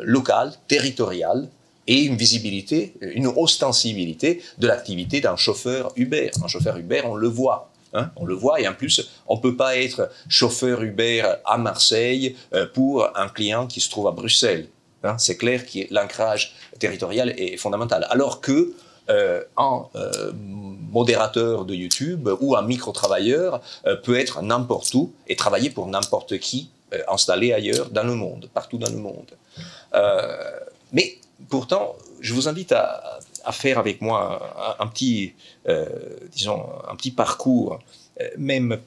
local, 0.03 0.53
territorial, 0.69 1.49
et 1.87 2.03
une 2.03 2.17
visibilité, 2.17 2.95
une 3.01 3.27
ostensibilité 3.27 4.43
de 4.59 4.67
l'activité 4.67 5.21
d'un 5.21 5.37
chauffeur 5.37 5.93
Uber. 5.97 6.31
Un 6.43 6.47
chauffeur 6.49 6.77
Uber, 6.77 7.03
on 7.05 7.15
le 7.15 7.29
voit. 7.29 7.71
Hein, 7.93 8.11
on 8.15 8.25
le 8.25 8.35
voit 8.35 8.61
et 8.61 8.69
en 8.69 8.75
plus, 8.75 9.11
on 9.27 9.37
ne 9.37 9.41
peut 9.41 9.57
pas 9.57 9.77
être 9.77 10.11
chauffeur 10.29 10.83
Uber 10.83 11.25
à 11.45 11.59
Marseille 11.59 12.37
pour 12.75 13.09
un 13.19 13.29
client 13.29 13.67
qui 13.67 13.81
se 13.81 13.91
trouve 13.91 14.07
à 14.07 14.13
Bruxelles. 14.13 14.69
Hein. 15.03 15.17
C'est 15.19 15.37
clair 15.37 15.67
que 15.67 15.93
l'ancrage 15.93 16.55
territorial 16.79 17.35
est 17.37 17.57
fondamental. 17.57 18.07
Alors 18.11 18.41
que 18.41 18.73
euh, 19.11 19.43
un 19.57 19.87
euh, 19.97 20.33
modérateur 20.35 21.65
de 21.65 21.75
YouTube 21.75 22.29
ou 22.41 22.55
un 22.55 22.63
micro-travailleur 22.63 23.61
euh, 23.87 23.97
peut 23.97 24.19
être 24.19 24.41
n'importe 24.43 24.95
où 24.95 25.13
et 25.27 25.35
travailler 25.37 25.71
pour 25.71 25.87
n'importe 25.89 26.39
qui 26.39 26.71
installé 27.07 27.53
ailleurs 27.53 27.91
dans 27.91 28.03
le 28.03 28.17
monde, 28.17 28.51
partout 28.53 28.77
dans 28.77 28.91
le 28.91 28.97
monde. 28.97 29.31
mais 30.93 31.19
pourtant, 31.49 31.95
je 32.21 32.35
vous 32.35 32.49
invite 32.49 32.73
à, 32.73 33.21
faire 33.53 33.79
avec 33.79 34.03
moi 34.03 34.77
un, 34.81 34.89
petit, 34.89 35.35
disons, 36.33 36.67
un 36.89 36.97
petit 36.97 37.13
parcours, 37.13 37.79
même 38.37 38.81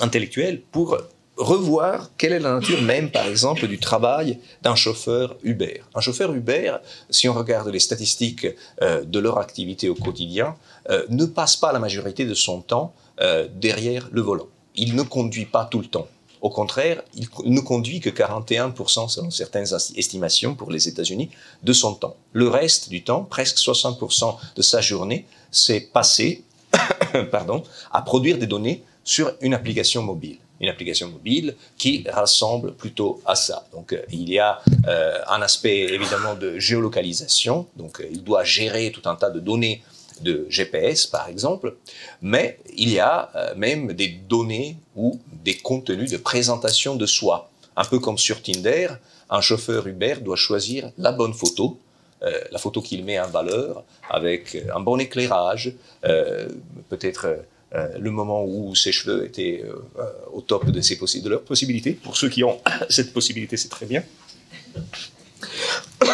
intellectuel, 0.00 0.60
pour 0.60 0.96
revoir 1.36 2.10
quelle 2.16 2.32
est 2.32 2.40
la 2.40 2.54
nature 2.54 2.80
même, 2.82 3.10
par 3.10 3.26
exemple, 3.26 3.66
du 3.66 3.78
travail 3.78 4.38
d'un 4.62 4.74
chauffeur 4.74 5.36
Uber. 5.42 5.82
Un 5.94 6.00
chauffeur 6.00 6.32
Uber, 6.32 6.76
si 7.10 7.28
on 7.28 7.34
regarde 7.34 7.68
les 7.68 7.80
statistiques 7.80 8.46
euh, 8.82 9.04
de 9.04 9.18
leur 9.18 9.38
activité 9.38 9.88
au 9.88 9.94
quotidien, 9.94 10.56
euh, 10.90 11.04
ne 11.08 11.24
passe 11.24 11.56
pas 11.56 11.72
la 11.72 11.78
majorité 11.78 12.24
de 12.24 12.34
son 12.34 12.60
temps 12.60 12.94
euh, 13.20 13.48
derrière 13.54 14.08
le 14.12 14.20
volant. 14.20 14.46
Il 14.76 14.94
ne 14.94 15.02
conduit 15.02 15.46
pas 15.46 15.64
tout 15.64 15.80
le 15.80 15.86
temps. 15.86 16.08
Au 16.40 16.50
contraire, 16.50 17.02
il 17.14 17.26
ne 17.54 17.60
conduit 17.60 18.00
que 18.00 18.10
41%, 18.10 19.08
selon 19.08 19.30
certaines 19.30 19.66
estimations 19.96 20.54
pour 20.54 20.70
les 20.70 20.88
États-Unis, 20.88 21.30
de 21.62 21.72
son 21.72 21.94
temps. 21.94 22.16
Le 22.32 22.48
reste 22.48 22.90
du 22.90 23.02
temps, 23.02 23.24
presque 23.24 23.56
60% 23.56 24.36
de 24.54 24.62
sa 24.62 24.82
journée, 24.82 25.26
c'est 25.50 25.80
passé 25.80 26.44
pardon, 27.30 27.62
à 27.92 28.02
produire 28.02 28.36
des 28.36 28.46
données 28.46 28.82
sur 29.04 29.32
une 29.40 29.54
application 29.54 30.02
mobile 30.02 30.38
une 30.64 30.70
application 30.70 31.08
mobile 31.08 31.54
qui 31.78 32.04
rassemble 32.08 32.74
plutôt 32.74 33.22
à 33.26 33.34
ça. 33.34 33.66
Donc 33.72 33.92
euh, 33.92 34.02
il 34.10 34.28
y 34.28 34.38
a 34.38 34.60
euh, 34.88 35.18
un 35.28 35.40
aspect 35.42 35.80
évidemment 35.98 36.34
de 36.34 36.58
géolocalisation, 36.58 37.66
donc 37.76 38.00
euh, 38.00 38.08
il 38.10 38.24
doit 38.24 38.44
gérer 38.44 38.90
tout 38.90 39.08
un 39.08 39.14
tas 39.14 39.30
de 39.30 39.40
données 39.40 39.82
de 40.20 40.46
GPS 40.48 41.06
par 41.06 41.28
exemple, 41.28 41.76
mais 42.22 42.58
il 42.76 42.90
y 42.90 43.00
a 43.00 43.30
même 43.56 43.92
des 43.94 44.08
données 44.08 44.76
ou 44.94 45.18
des 45.42 45.56
contenus 45.56 46.08
de 46.08 46.18
présentation 46.18 46.94
de 46.94 47.04
soi. 47.04 47.50
Un 47.76 47.84
peu 47.84 47.98
comme 47.98 48.16
sur 48.16 48.40
Tinder, 48.40 48.88
un 49.28 49.40
chauffeur 49.40 49.88
Uber 49.88 50.16
doit 50.20 50.36
choisir 50.36 50.90
la 50.98 51.10
bonne 51.10 51.34
photo 51.34 51.78
la 52.52 52.58
photo 52.58 52.80
qu'il 52.80 53.04
met 53.04 53.20
en 53.20 53.26
valeur 53.26 53.84
avec 54.08 54.56
un 54.74 54.80
bon 54.80 54.98
éclairage, 54.98 55.74
peut-être 56.88 57.44
le 57.74 58.10
moment 58.10 58.44
où 58.44 58.74
ses 58.74 58.92
cheveux 58.92 59.24
étaient 59.24 59.64
euh, 59.64 59.72
au 60.32 60.40
top 60.40 60.66
de, 60.70 61.28
leurs 61.28 61.42
possibilités. 61.42 61.92
Pour 61.92 62.16
ceux 62.16 62.28
qui 62.28 62.44
ont 62.44 62.60
cette 62.88 63.12
possibilité, 63.12 63.56
c'est 63.56 63.68
très 63.68 63.86
bien. 63.86 64.04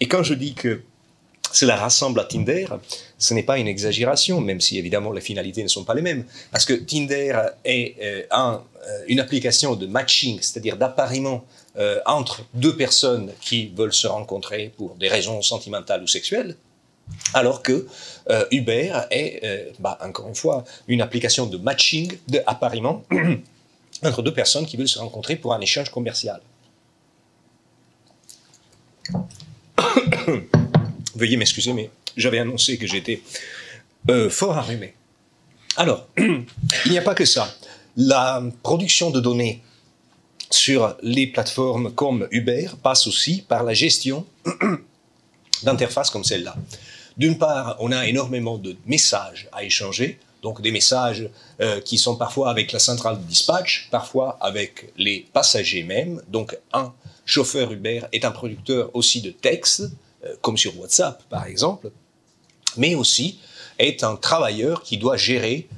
Et 0.00 0.08
quand 0.08 0.22
je 0.22 0.34
dis 0.34 0.54
que 0.54 0.80
cela 1.52 1.76
rassemble 1.76 2.20
à 2.20 2.24
Tinder, 2.24 2.66
ce 3.18 3.34
n'est 3.34 3.42
pas 3.42 3.58
une 3.58 3.68
exagération, 3.68 4.40
même 4.40 4.60
si 4.60 4.78
évidemment 4.78 5.12
les 5.12 5.20
finalités 5.20 5.62
ne 5.62 5.68
sont 5.68 5.84
pas 5.84 5.94
les 5.94 6.02
mêmes. 6.02 6.24
Parce 6.50 6.64
que 6.64 6.74
Tinder 6.74 7.36
est 7.64 7.96
euh, 8.02 8.22
un, 8.30 8.62
une 9.06 9.20
application 9.20 9.74
de 9.76 9.86
matching, 9.86 10.38
c'est-à-dire 10.40 10.76
d'appariement 10.76 11.44
entre 12.06 12.42
deux 12.54 12.74
personnes 12.74 13.30
qui 13.40 13.68
veulent 13.68 13.94
se 13.94 14.08
rencontrer 14.08 14.72
pour 14.76 14.96
des 14.96 15.06
raisons 15.06 15.42
sentimentales 15.42 16.02
ou 16.02 16.08
sexuelles. 16.08 16.56
Alors 17.34 17.62
que 17.62 17.86
euh, 18.30 18.44
Uber 18.50 18.92
est, 19.10 19.40
euh, 19.44 19.70
bah, 19.78 19.98
encore 20.02 20.28
une 20.28 20.34
fois, 20.34 20.64
une 20.86 21.02
application 21.02 21.46
de 21.46 21.56
matching, 21.58 22.16
de 22.28 22.42
entre 24.04 24.22
deux 24.22 24.32
personnes 24.32 24.66
qui 24.66 24.76
veulent 24.76 24.88
se 24.88 24.98
rencontrer 24.98 25.36
pour 25.36 25.52
un 25.54 25.60
échange 25.60 25.90
commercial. 25.90 26.40
Veuillez 31.14 31.36
m'excuser, 31.36 31.72
mais 31.72 31.90
j'avais 32.16 32.38
annoncé 32.38 32.78
que 32.78 32.86
j'étais 32.86 33.22
euh, 34.10 34.30
fort 34.30 34.56
arrumé. 34.56 34.94
Alors, 35.76 36.06
il 36.18 36.90
n'y 36.90 36.98
a 36.98 37.02
pas 37.02 37.14
que 37.14 37.24
ça. 37.24 37.54
La 37.96 38.42
production 38.62 39.10
de 39.10 39.20
données 39.20 39.62
sur 40.50 40.96
les 41.02 41.26
plateformes 41.26 41.92
comme 41.92 42.26
Uber 42.30 42.70
passe 42.82 43.06
aussi 43.06 43.42
par 43.42 43.64
la 43.64 43.74
gestion 43.74 44.24
d'interfaces 45.62 46.10
comme 46.10 46.24
celle-là. 46.24 46.56
D'une 47.18 47.36
part, 47.36 47.76
on 47.80 47.92
a 47.92 48.06
énormément 48.06 48.58
de 48.58 48.76
messages 48.86 49.48
à 49.52 49.64
échanger, 49.64 50.18
donc 50.42 50.60
des 50.62 50.70
messages 50.70 51.28
euh, 51.60 51.80
qui 51.80 51.98
sont 51.98 52.16
parfois 52.16 52.50
avec 52.50 52.72
la 52.72 52.78
centrale 52.78 53.18
de 53.18 53.24
dispatch, 53.24 53.88
parfois 53.90 54.38
avec 54.40 54.92
les 54.96 55.26
passagers 55.32 55.82
même. 55.82 56.22
Donc 56.28 56.56
un 56.72 56.92
chauffeur 57.26 57.72
Uber 57.72 58.02
est 58.12 58.24
un 58.24 58.30
producteur 58.30 58.90
aussi 58.94 59.20
de 59.20 59.30
texte, 59.30 59.90
comme 60.40 60.56
sur 60.56 60.78
WhatsApp 60.78 61.22
par 61.28 61.46
exemple, 61.46 61.90
mais 62.76 62.94
aussi 62.94 63.38
est 63.78 64.02
un 64.04 64.16
travailleur 64.16 64.82
qui 64.82 64.96
doit 64.96 65.16
gérer 65.16 65.68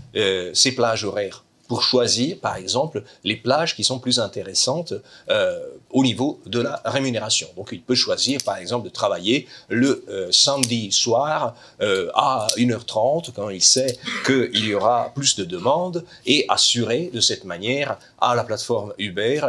ses 0.55 0.72
plages 0.72 1.05
horaires 1.05 1.44
pour 1.70 1.85
choisir, 1.85 2.37
par 2.40 2.57
exemple, 2.57 3.05
les 3.22 3.37
plages 3.37 3.76
qui 3.76 3.85
sont 3.85 4.00
plus 4.00 4.18
intéressantes 4.18 4.92
euh, 5.29 5.61
au 5.90 6.03
niveau 6.03 6.40
de 6.46 6.61
la 6.61 6.81
rémunération. 6.85 7.48
Donc, 7.57 7.70
il 7.72 7.83
peut 7.83 7.94
choisir, 7.94 8.40
par 8.44 8.57
exemple, 8.57 8.85
de 8.85 8.90
travailler 8.90 9.46
le 9.68 10.05
euh, 10.09 10.31
samedi 10.31 10.92
soir 10.92 11.55
euh, 11.81 12.11
à 12.14 12.48
1h30 12.57 13.33
quand 13.35 13.50
il 13.50 13.62
sait 13.62 13.98
qu'il 14.24 14.64
y 14.64 14.74
aura 14.74 15.12
plus 15.14 15.37
de 15.37 15.44
demandes 15.44 16.05
et 16.26 16.44
assurer 16.48 17.11
de 17.12 17.20
cette 17.20 17.44
manière 17.44 17.98
à 18.20 18.35
la 18.35 18.44
plateforme 18.44 18.92
Uber 18.98 19.40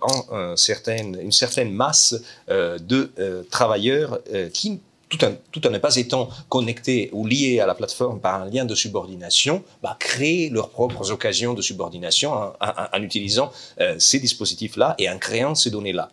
en, 0.00 0.56
certaine, 0.56 1.18
une 1.20 1.32
certaine 1.32 1.72
masse 1.72 2.14
de 2.48 3.46
travailleurs 3.50 4.18
qui 4.52 4.80
tout 5.08 5.24
en, 5.24 5.32
tout 5.52 5.66
en 5.66 5.70
ne 5.70 5.78
pas 5.78 5.96
étant 5.96 6.28
connectés 6.48 7.10
ou 7.12 7.26
liés 7.26 7.60
à 7.60 7.66
la 7.66 7.74
plateforme 7.74 8.20
par 8.20 8.42
un 8.42 8.46
lien 8.50 8.64
de 8.64 8.74
subordination, 8.74 9.62
bah, 9.82 9.96
créer 9.98 10.50
leurs 10.50 10.70
propres 10.70 11.10
occasions 11.10 11.54
de 11.54 11.62
subordination 11.62 12.32
en, 12.32 13.02
utilisant 13.02 13.52
euh, 13.80 13.96
ces 13.98 14.18
dispositifs-là 14.18 14.94
et 14.98 15.08
en 15.08 15.18
créant 15.18 15.54
ces 15.54 15.70
données-là. 15.70 16.10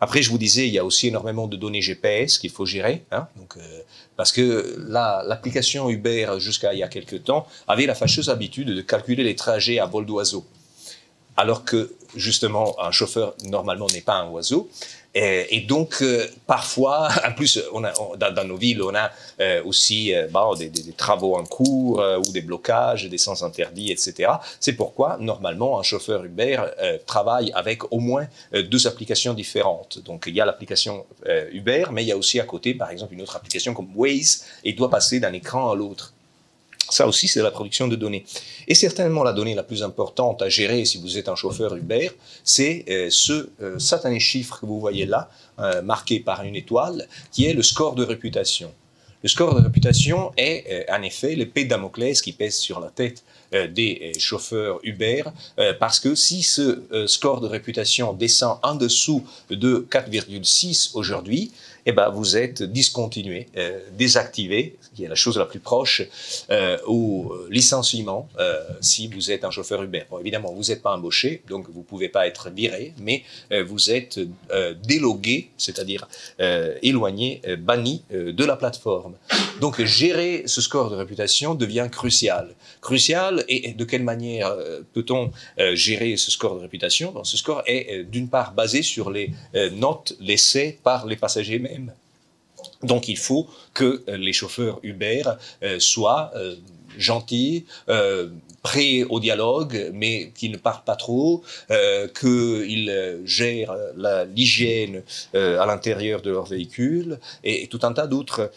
Après, 0.00 0.22
je 0.22 0.30
vous 0.30 0.38
disais, 0.38 0.68
il 0.68 0.72
y 0.72 0.78
a 0.78 0.84
aussi 0.84 1.08
énormément 1.08 1.48
de 1.48 1.56
données 1.56 1.82
GPS 1.82 2.38
qu'il 2.38 2.50
faut 2.50 2.66
gérer, 2.66 3.04
hein, 3.10 3.26
donc, 3.36 3.56
euh, 3.56 3.80
parce 4.16 4.30
que 4.30 4.76
l'application 4.88 5.90
Uber, 5.90 6.34
jusqu'à 6.38 6.72
il 6.72 6.78
y 6.78 6.82
a 6.84 6.88
quelques 6.88 7.24
temps, 7.24 7.46
avait 7.66 7.86
la 7.86 7.96
fâcheuse 7.96 8.30
habitude 8.30 8.68
de 8.68 8.80
calculer 8.80 9.24
les 9.24 9.34
trajets 9.34 9.80
à 9.80 9.86
vol 9.86 10.06
d'oiseau. 10.06 10.46
Alors 11.36 11.64
que, 11.64 11.94
justement, 12.16 12.76
un 12.80 12.90
chauffeur, 12.90 13.34
normalement, 13.44 13.86
n'est 13.92 14.00
pas 14.00 14.16
un 14.16 14.28
oiseau. 14.28 14.68
Et, 15.20 15.60
donc, 15.62 16.00
euh, 16.00 16.28
parfois, 16.46 17.08
en 17.26 17.32
plus, 17.32 17.60
dans, 17.72 18.44
nos 18.44 18.56
villes, 18.56 18.82
on 18.82 18.94
a 18.94 19.10
euh, 19.40 19.62
aussi 19.64 20.14
euh, 20.14 20.28
des, 20.56 20.70
travaux 20.96 21.36
en 21.36 21.44
cours 21.44 22.02
ou 22.18 22.32
des 22.32 22.40
blocages, 22.40 23.08
des 23.08 23.18
sens 23.18 23.42
interdits, 23.42 23.90
etc. 23.90 24.32
C'est 24.60 24.74
pourquoi, 24.74 25.16
normalement, 25.18 25.80
un 25.80 25.82
chauffeur 25.82 26.24
Uber 26.24 26.58
travaille 27.06 27.50
avec 27.54 27.92
au 27.92 27.98
moins 27.98 28.26
deux 28.52 28.86
applications 28.86 29.34
différentes. 29.34 29.98
Donc, 30.04 30.24
il 30.26 30.34
y 30.34 30.40
a 30.40 30.44
l'application 30.44 31.04
Uber, 31.52 31.86
mais 31.92 32.04
il 32.04 32.08
y 32.08 32.12
a 32.12 32.16
aussi 32.16 32.38
à 32.38 32.44
côté, 32.44 32.74
par 32.74 32.90
exemple, 32.90 33.14
une 33.14 33.22
autre 33.22 33.36
application 33.36 33.74
comme 33.74 33.88
Waze, 33.94 34.44
et 34.64 34.70
il 34.70 34.76
doit 34.76 34.90
passer 34.90 35.20
d'un 35.20 35.32
écran 35.32 35.70
à 35.70 35.74
l'autre. 35.74 36.14
Ça 36.90 37.06
aussi, 37.06 37.28
c'est 37.28 37.42
la 37.42 37.50
production 37.50 37.86
de 37.86 37.96
données. 37.96 38.24
Et 38.66 38.74
certainement, 38.74 39.22
la 39.22 39.32
donnée 39.32 39.54
la 39.54 39.62
plus 39.62 39.82
importante 39.82 40.40
à 40.40 40.48
gérer 40.48 40.84
si 40.84 40.98
vous 40.98 41.18
êtes 41.18 41.28
un 41.28 41.36
chauffeur 41.36 41.76
Uber, 41.76 42.10
c'est 42.44 42.84
euh, 42.88 43.08
ce 43.10 43.50
euh, 43.60 43.78
satané 43.78 44.20
chiffre 44.20 44.58
que 44.60 44.66
vous 44.66 44.80
voyez 44.80 45.04
là, 45.04 45.30
euh, 45.58 45.82
marqué 45.82 46.20
par 46.20 46.44
une 46.44 46.56
étoile, 46.56 47.06
qui 47.30 47.44
est 47.44 47.52
le 47.52 47.62
score 47.62 47.94
de 47.94 48.04
réputation. 48.04 48.72
Le 49.22 49.28
score 49.28 49.54
de 49.54 49.60
réputation 49.60 50.32
est 50.36 50.86
en 50.88 51.02
effet 51.02 51.34
l'épée 51.34 51.64
Damoclès 51.64 52.22
qui 52.22 52.32
pèse 52.32 52.54
sur 52.54 52.78
la 52.78 52.88
tête 52.88 53.24
des 53.50 54.12
chauffeurs 54.16 54.78
Uber, 54.84 55.24
parce 55.80 55.98
que 55.98 56.14
si 56.14 56.44
ce 56.44 56.84
score 57.08 57.40
de 57.40 57.48
réputation 57.48 58.12
descend 58.12 58.60
en 58.62 58.76
dessous 58.76 59.24
de 59.50 59.88
4,6 59.90 60.92
aujourd'hui, 60.94 61.50
eh 61.88 61.92
ben, 61.92 62.10
vous 62.10 62.36
êtes 62.36 62.62
discontinué, 62.62 63.46
euh, 63.56 63.80
désactivé, 63.96 64.76
qui 64.98 65.04
est 65.04 65.08
la 65.08 65.14
chose 65.14 65.38
la 65.38 65.46
plus 65.46 65.60
proche, 65.60 66.02
euh, 66.50 66.76
au 66.84 67.32
licenciement 67.50 68.28
euh, 68.40 68.58
si 68.80 69.06
vous 69.06 69.30
êtes 69.30 69.44
un 69.44 69.52
chauffeur 69.52 69.80
Uber. 69.84 70.02
Évidemment, 70.20 70.52
vous 70.52 70.64
n'êtes 70.70 70.82
pas 70.82 70.92
embauché, 70.92 71.44
donc 71.48 71.70
vous 71.70 71.82
ne 71.84 71.84
pouvez 71.84 72.08
pas 72.08 72.26
être 72.26 72.50
viré, 72.50 72.94
mais 72.98 73.22
euh, 73.52 73.62
vous 73.62 73.92
êtes 73.92 74.18
délogué, 74.82 75.50
c'est-à-dire 75.56 76.08
éloigné, 76.82 77.42
banni 77.58 78.02
de 78.10 78.44
la 78.44 78.56
plateforme. 78.56 79.14
Donc 79.60 79.80
gérer 79.84 80.42
ce 80.46 80.60
score 80.60 80.90
de 80.90 80.96
réputation 80.96 81.54
devient 81.54 81.88
crucial. 81.90 82.54
Crucial, 82.80 83.44
et 83.48 83.72
de 83.74 83.84
quelle 83.84 84.02
manière 84.02 84.56
peut-on 84.94 85.30
gérer 85.74 86.16
ce 86.16 86.30
score 86.30 86.56
de 86.56 86.60
réputation? 86.60 87.12
Bon, 87.12 87.24
Ce 87.24 87.36
score 87.36 87.62
est 87.66 88.04
d'une 88.04 88.28
part 88.28 88.52
basé 88.52 88.82
sur 88.82 89.10
les 89.10 89.32
notes 89.72 90.16
laissées 90.20 90.78
par 90.82 91.06
les 91.06 91.16
passagers 91.16 91.58
mêmes 91.58 91.92
donc 92.82 93.08
il 93.08 93.18
faut 93.18 93.48
que 93.74 94.02
euh, 94.08 94.16
les 94.16 94.32
chauffeurs 94.32 94.78
Uber 94.82 95.22
euh, 95.62 95.78
soient 95.78 96.30
euh, 96.36 96.56
gentils, 96.96 97.64
prêts 98.62 99.04
au 99.04 99.20
dialogue, 99.20 99.92
mais 99.94 100.32
qu'ils 100.34 100.50
ne 100.50 100.56
parlent 100.56 100.82
pas 100.84 100.96
trop, 100.96 101.44
qu'ils 102.18 103.20
gèrent 103.24 103.76
l'hygiène 104.34 105.04
à 105.32 105.64
l'intérieur 105.66 106.22
de 106.22 106.30
leur 106.30 106.46
véhicule 106.46 107.20
et, 107.44 107.68
tout 107.68 107.78
un 107.82 107.92
tas 107.92 108.08
d'autres 108.08 108.50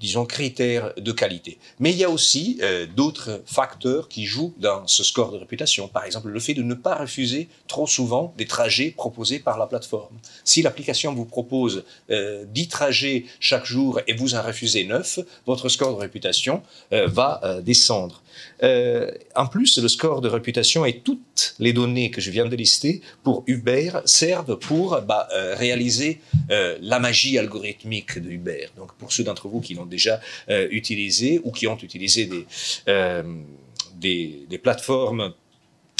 disons, 0.00 0.26
critères 0.26 0.92
de 0.96 1.12
qualité. 1.12 1.58
Mais 1.78 1.90
il 1.90 1.96
y 1.96 2.04
a 2.04 2.10
aussi 2.10 2.58
euh, 2.62 2.86
d'autres 2.86 3.42
facteurs 3.46 4.08
qui 4.08 4.24
jouent 4.26 4.54
dans 4.58 4.86
ce 4.86 5.04
score 5.04 5.32
de 5.32 5.38
réputation. 5.38 5.88
Par 5.88 6.04
exemple, 6.04 6.28
le 6.28 6.40
fait 6.40 6.54
de 6.54 6.62
ne 6.62 6.74
pas 6.74 6.96
refuser 6.96 7.48
trop 7.68 7.86
souvent 7.86 8.34
des 8.36 8.46
trajets 8.46 8.90
proposés 8.90 9.38
par 9.38 9.58
la 9.58 9.66
plateforme. 9.66 10.16
Si 10.44 10.62
l'application 10.62 11.14
vous 11.14 11.24
propose 11.24 11.84
euh, 12.10 12.44
10 12.48 12.68
trajets 12.68 13.24
chaque 13.40 13.66
jour 13.66 14.00
et 14.06 14.14
vous 14.14 14.34
en 14.34 14.42
refusez 14.42 14.84
9, 14.84 15.20
votre 15.46 15.68
score 15.68 15.94
de 15.96 16.00
réputation 16.00 16.62
euh, 16.92 17.06
va 17.06 17.40
euh, 17.44 17.60
descendre. 17.60 18.22
En 19.34 19.46
plus, 19.46 19.78
le 19.78 19.88
score 19.88 20.20
de 20.20 20.28
réputation 20.28 20.84
et 20.84 20.98
toutes 21.00 21.54
les 21.58 21.72
données 21.72 22.10
que 22.10 22.20
je 22.20 22.30
viens 22.30 22.44
de 22.46 22.54
lister 22.54 23.00
pour 23.22 23.42
Uber 23.46 23.92
servent 24.04 24.56
pour 24.56 25.00
bah, 25.00 25.26
réaliser 25.54 26.20
la 26.50 26.98
magie 26.98 27.38
algorithmique 27.38 28.18
de 28.18 28.28
Uber. 28.28 28.68
Donc, 28.76 28.92
pour 28.94 29.10
ceux 29.10 29.24
d'entre 29.24 29.48
vous 29.48 29.62
qui 29.62 29.72
l'ont 29.72 29.85
déjà 29.86 30.20
utilisé 30.70 31.40
ou 31.44 31.52
qui 31.52 31.66
ont 31.66 31.76
utilisé 31.76 32.26
des, 32.26 32.46
des, 33.94 34.46
des 34.48 34.58
plateformes 34.58 35.32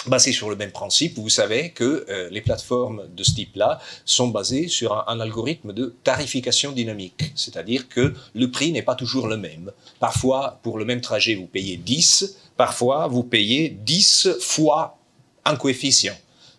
basées 0.06 0.32
sur 0.32 0.50
le 0.50 0.56
même 0.56 0.70
principe. 0.70 1.18
Vous 1.18 1.28
savez 1.28 1.70
que 1.70 2.06
les 2.30 2.40
plateformes 2.40 3.08
de 3.14 3.24
ce 3.24 3.34
type-là 3.34 3.80
sont 4.04 4.28
basées 4.28 4.68
sur 4.68 4.92
un, 4.92 5.04
un, 5.08 5.20
algorithme 5.20 5.72
de 5.72 5.96
tarification 6.04 6.72
dynamique, 6.72 7.32
c'est-à-dire 7.34 7.88
que 7.88 8.14
le 8.34 8.50
prix 8.50 8.72
n'est 8.72 8.82
pas 8.82 8.94
toujours 8.94 9.26
le 9.26 9.36
même. 9.36 9.72
Parfois, 9.98 10.60
pour 10.62 10.78
le 10.78 10.84
même 10.84 11.00
trajet, 11.00 11.34
vous 11.34 11.46
payez 11.46 11.76
10, 11.76 12.38
parfois 12.56 13.08
vous 13.08 13.24
payez 13.24 13.68
10 13.68 14.28
fois 14.40 14.98
un 15.44 15.56
coefficient. 15.56 16.16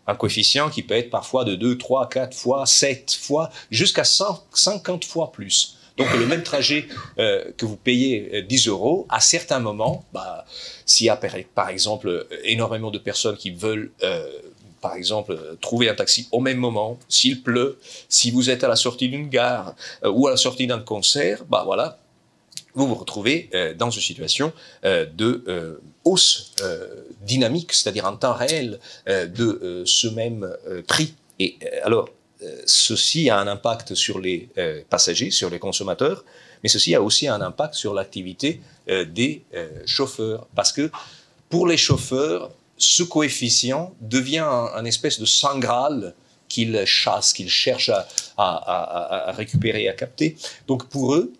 Un 0.07 0.15
coefficient 0.15 0.69
qui 0.69 0.83
peut 0.83 0.95
être 0.95 1.09
parfois 1.09 1.43
de 1.43 1.55
2, 1.55 1.77
3, 1.77 2.09
4 2.09 2.35
fois, 2.35 2.65
7 2.65 3.17
fois, 3.19 3.49
jusqu'à 3.69 4.05
150 4.05 5.03
fois 5.05 5.31
plus. 5.31 5.76
Donc 5.97 6.13
le 6.13 6.27
même 6.27 6.43
trajet 6.43 6.87
euh, 7.17 7.43
que 7.57 7.65
vous 7.65 7.75
payez 7.75 8.43
10 8.43 8.67
euh, 8.67 8.71
euros, 8.71 9.07
à 9.09 9.19
certains 9.19 9.59
moments, 9.59 10.05
bah, 10.13 10.45
s'il 10.85 11.07
y 11.07 11.09
a 11.09 11.19
par 11.55 11.69
exemple 11.69 12.27
énormément 12.43 12.91
de 12.91 12.99
personnes 12.99 13.35
qui 13.35 13.51
veulent 13.51 13.91
euh, 14.03 14.25
par 14.79 14.93
exemple, 14.93 15.35
trouver 15.59 15.89
un 15.89 15.95
taxi 15.95 16.27
au 16.31 16.39
même 16.39 16.59
moment, 16.59 16.99
s'il 17.09 17.41
pleut, 17.41 17.79
si 18.09 18.29
vous 18.29 18.51
êtes 18.51 18.63
à 18.63 18.67
la 18.67 18.75
sortie 18.75 19.09
d'une 19.09 19.27
gare 19.27 19.75
ou 20.05 20.27
à 20.27 20.29
la 20.29 20.37
sortie 20.37 20.67
d'un 20.67 20.79
concert, 20.79 21.43
bah 21.49 21.63
voilà, 21.65 21.97
vous 22.75 22.87
vous 22.87 22.93
retrouvez 22.93 23.49
dans 23.75 23.89
une 23.89 24.01
situation 24.01 24.53
de 24.83 25.81
hausse 26.05 26.53
dynamique, 27.23 27.73
c'est-à-dire 27.73 28.05
en 28.05 28.15
temps 28.15 28.35
réel 28.35 28.79
de 29.07 29.83
ce 29.85 30.07
même 30.09 30.47
prix. 30.85 31.15
Et 31.39 31.57
alors, 31.81 32.07
ceci 32.65 33.29
a 33.29 33.39
un 33.39 33.47
impact 33.47 33.95
sur 33.95 34.19
les 34.19 34.49
passagers, 34.89 35.31
sur 35.31 35.49
les 35.49 35.59
consommateurs, 35.59 36.23
mais 36.63 36.69
ceci 36.69 36.95
a 36.95 37.01
aussi 37.01 37.27
un 37.27 37.41
impact 37.41 37.73
sur 37.73 37.93
l'activité 37.93 38.61
des 38.87 39.43
chauffeurs, 39.85 40.47
parce 40.55 40.71
que 40.71 40.91
pour 41.49 41.67
les 41.67 41.77
chauffeurs, 41.77 42.51
ce 42.77 43.03
coefficient 43.03 43.93
devient 44.01 44.45
un, 44.47 44.85
espèce 44.85 45.19
de 45.19 45.59
Graal 45.59 46.13
qu'ils 46.47 46.85
chassent, 46.85 47.33
qu'ils 47.33 47.49
cherchent 47.49 47.89
à, 47.89 48.07
à, 48.37 49.31
récupérer, 49.31 49.89
à 49.89 49.93
capter. 49.93 50.37
Donc 50.67 50.87
pour 50.87 51.15
eux, 51.15 51.33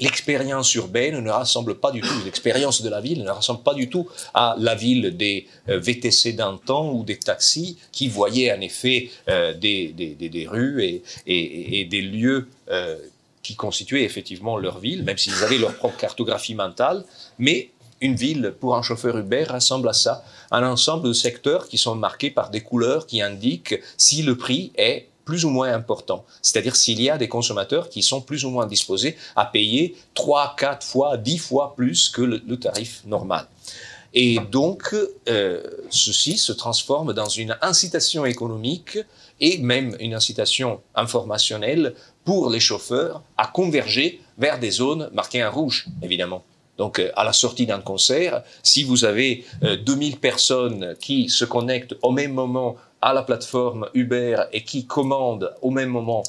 l'expérience 0.00 0.74
urbaine 0.74 1.20
ne 1.20 1.30
rassemble 1.30 1.76
pas 1.76 1.92
du 1.92 2.00
tout, 2.00 2.24
l'expérience 2.24 2.82
de 2.82 2.88
la 2.88 3.00
ville 3.00 3.22
ne 3.22 3.30
rassemble 3.30 3.62
pas 3.62 3.74
du 3.74 3.88
tout 3.88 4.08
à 4.34 4.56
la 4.58 4.74
ville 4.74 5.16
des 5.16 5.46
euh, 5.68 5.78
VTC 5.78 6.32
d'antan 6.32 6.92
ou 6.92 7.04
des 7.04 7.18
taxis 7.18 7.76
qui 7.92 8.08
voyaient 8.08 8.52
en 8.52 8.60
effet 8.60 9.10
euh, 9.28 9.54
des, 9.54 9.88
des, 9.88 10.14
des, 10.14 10.46
rues 10.46 10.82
et, 10.82 11.02
et, 11.26 11.84
des 11.84 12.02
lieux 12.02 12.48
euh, 12.70 12.96
qui 13.42 13.54
constituaient 13.56 14.04
effectivement 14.04 14.56
leur 14.56 14.78
ville, 14.78 15.02
même 15.02 15.18
s'ils 15.18 15.42
avaient 15.42 15.58
leur 15.58 15.74
propre 15.76 15.96
cartographie 15.96 16.54
mentale, 16.54 17.04
mais 17.38 17.70
une 18.00 18.14
ville 18.14 18.54
pour 18.58 18.76
un 18.76 18.82
chauffeur 18.82 19.18
Uber 19.18 19.44
ressemble 19.44 19.88
à 19.88 19.92
ça, 19.92 20.24
un 20.50 20.66
ensemble 20.66 21.06
de 21.06 21.12
secteurs 21.12 21.68
qui 21.68 21.76
sont 21.76 21.94
marqués 21.94 22.30
par 22.30 22.50
des 22.50 22.62
couleurs 22.62 23.06
qui 23.06 23.20
indiquent 23.20 23.78
si 23.98 24.22
le 24.22 24.36
prix 24.36 24.72
est 24.76 25.09
plus 25.30 25.44
ou 25.44 25.50
moins 25.50 25.72
important. 25.72 26.24
C'est-à-dire 26.42 26.74
s'il 26.74 27.00
y 27.00 27.08
a 27.08 27.16
des 27.16 27.28
consommateurs 27.28 27.88
qui 27.88 28.02
sont 28.02 28.20
plus 28.20 28.44
ou 28.44 28.50
moins 28.50 28.66
disposés 28.66 29.16
à 29.36 29.44
payer 29.44 29.94
3, 30.14 30.56
4 30.58 30.84
fois, 30.84 31.16
10 31.18 31.38
fois 31.38 31.74
plus 31.76 32.08
que 32.08 32.22
le, 32.22 32.56
tarif 32.58 33.02
normal. 33.06 33.46
Et 34.12 34.40
donc, 34.50 34.92
euh, 35.28 35.62
ceci 35.88 36.36
se 36.36 36.50
transforme 36.50 37.12
dans 37.12 37.28
une 37.28 37.56
incitation 37.62 38.26
économique 38.26 38.98
et 39.38 39.58
même 39.58 39.96
une 40.00 40.14
incitation 40.14 40.80
informationnelle 40.96 41.94
pour 42.24 42.50
les 42.50 42.58
chauffeurs 42.58 43.22
à 43.36 43.46
converger 43.46 44.20
vers 44.36 44.58
des 44.58 44.72
zones 44.72 45.10
marquées 45.12 45.44
en 45.44 45.52
rouge, 45.52 45.86
évidemment. 46.02 46.42
Donc, 46.76 46.98
euh, 46.98 47.12
à 47.14 47.22
la 47.22 47.32
sortie 47.32 47.66
d'un 47.66 47.82
concert, 47.82 48.42
si 48.64 48.82
vous 48.82 49.04
avez 49.04 49.44
2000 49.62 50.16
personnes 50.18 50.96
qui 50.98 51.28
se 51.28 51.44
connectent 51.44 51.94
au 52.02 52.10
même 52.10 52.32
moment 52.32 52.74
à 53.02 53.12
la 53.12 53.22
plateforme 53.22 53.88
Uber 53.94 54.36
et 54.52 54.64
qui 54.64 54.86
commandent 54.86 55.54
au 55.62 55.70
même 55.70 55.90
moment 55.90 56.22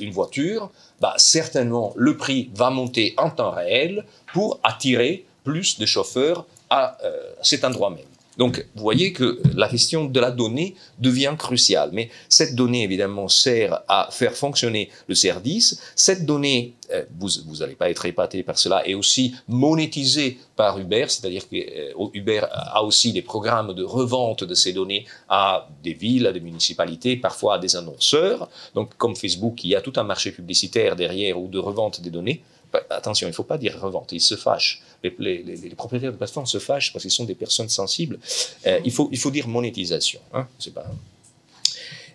une 0.00 0.10
voiture, 0.10 0.70
bah, 1.00 1.14
certainement 1.16 1.92
le 1.96 2.16
prix 2.16 2.50
va 2.54 2.70
monter 2.70 3.14
en 3.16 3.30
temps 3.30 3.52
réel 3.52 4.04
pour 4.32 4.58
attirer 4.64 5.24
plus 5.44 5.78
de 5.78 5.86
chauffeurs 5.86 6.46
à 6.68 6.98
cet 7.42 7.64
endroit 7.64 7.90
même. 7.90 8.17
Donc, 8.38 8.64
vous 8.76 8.82
voyez 8.82 9.12
que 9.12 9.40
la 9.54 9.68
question 9.68 10.04
de 10.04 10.20
la 10.20 10.30
donnée 10.30 10.76
devient 11.00 11.34
cruciale. 11.36 11.90
Mais 11.92 12.08
cette 12.28 12.54
donnée, 12.54 12.84
évidemment, 12.84 13.28
sert 13.28 13.80
à 13.88 14.08
faire 14.12 14.34
fonctionner 14.34 14.90
le 15.08 15.16
service. 15.16 15.80
Cette 15.96 16.24
donnée, 16.24 16.74
euh, 16.92 17.04
vous 17.18 17.56
n'allez 17.58 17.74
pas 17.74 17.90
être 17.90 18.06
épaté 18.06 18.44
par 18.44 18.56
cela, 18.56 18.86
est 18.86 18.94
aussi 18.94 19.34
monétisée 19.48 20.38
par 20.54 20.78
Uber, 20.78 21.06
c'est-à-dire 21.08 21.48
que 21.48 21.56
euh, 21.56 22.08
Uber 22.14 22.42
a 22.50 22.82
aussi 22.84 23.12
des 23.12 23.22
programmes 23.22 23.74
de 23.74 23.82
revente 23.82 24.44
de 24.44 24.54
ces 24.54 24.72
données 24.72 25.04
à 25.28 25.68
des 25.82 25.94
villes, 25.94 26.26
à 26.28 26.32
des 26.32 26.40
municipalités, 26.40 27.16
parfois 27.16 27.56
à 27.56 27.58
des 27.58 27.74
annonceurs. 27.74 28.48
Donc, 28.74 28.96
comme 28.96 29.16
Facebook, 29.16 29.64
il 29.64 29.70
y 29.70 29.74
a 29.74 29.80
tout 29.80 29.92
un 29.96 30.04
marché 30.04 30.30
publicitaire 30.30 30.94
derrière 30.94 31.40
ou 31.40 31.48
de 31.48 31.58
revente 31.58 32.00
des 32.00 32.10
données. 32.10 32.42
Bah, 32.72 32.82
attention, 32.90 33.26
il 33.26 33.30
ne 33.30 33.34
faut 33.34 33.44
pas 33.44 33.58
dire 33.58 33.78
revente, 33.80 34.12
ils 34.12 34.20
se 34.20 34.36
fâchent. 34.36 34.82
Les, 35.02 35.72
propriétaires 35.76 36.12
de 36.12 36.16
plateformes 36.16 36.46
se 36.46 36.58
fâchent 36.58 36.92
parce 36.92 37.02
qu'ils 37.02 37.10
sont 37.10 37.24
des 37.24 37.34
personnes 37.34 37.68
sensibles. 37.68 38.18
Euh, 38.66 38.80
il, 38.84 38.92
faut, 38.92 39.30
dire 39.30 39.48
monétisation. 39.48 40.20
Hein. 40.34 40.46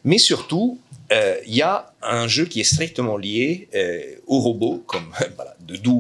Mais 0.04 0.18
surtout, 0.18 0.80
euh, 1.12 1.38
il 1.48 1.56
y 1.56 1.62
a 1.62 1.94
un 2.02 2.28
jeu 2.28 2.46
qui 2.46 2.60
est 2.60 2.66
strictement 2.66 3.18
lié 3.18 3.68
euh, 3.74 4.16
aux 4.28 4.40
robots, 4.40 4.84
comme 4.86 5.12
voilà, 5.36 5.56
d'où 5.60 6.00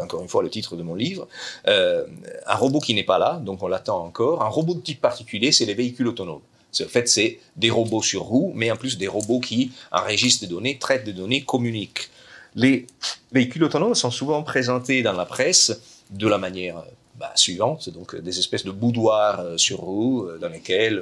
encore 0.00 0.22
une 0.22 0.28
fois 0.28 0.42
le 0.42 0.50
titre 0.50 0.76
de 0.76 0.82
mon 0.82 0.94
livre. 0.94 1.26
un 1.66 2.56
robot 2.56 2.80
qui 2.80 2.94
n'est 2.94 3.04
pas 3.04 3.18
là, 3.18 3.40
donc 3.44 3.62
on 3.62 3.68
l'attend 3.68 4.04
encore. 4.04 4.42
Un 4.42 4.48
robot 4.48 4.74
de 4.74 4.80
type 4.80 5.00
particulier, 5.00 5.50
c'est 5.52 5.64
les 5.64 5.74
véhicules 5.74 6.06
autonomes. 6.06 6.42
En 6.82 6.88
fait, 6.88 7.08
c'est 7.08 7.38
des 7.56 7.70
robots 7.70 8.02
sur 8.02 8.22
roues, 8.22 8.52
mais 8.54 8.70
en 8.70 8.76
plus 8.76 8.98
des 8.98 9.06
robots 9.06 9.40
qui 9.40 9.72
enregistrent 9.92 10.42
des 10.42 10.48
données, 10.48 10.78
traitent 10.78 11.04
des 11.04 11.12
données, 11.12 11.42
communiquent. 11.42 12.10
Les 12.54 12.86
véhicules 13.32 13.64
autonomes 13.64 13.94
sont 13.94 14.10
souvent 14.10 14.42
présentés 14.42 15.02
dans 15.02 15.12
la 15.12 15.26
presse 15.26 15.80
de 16.10 16.28
la 16.28 16.38
manière 16.38 16.84
bah, 17.16 17.30
suivante, 17.36 17.90
donc 17.90 18.16
des 18.16 18.38
espèces 18.40 18.64
de 18.64 18.72
boudoirs 18.72 19.38
euh, 19.38 19.56
sur 19.56 19.78
roues 19.78 20.26
euh, 20.26 20.38
dans 20.38 20.48
lesquels 20.48 21.00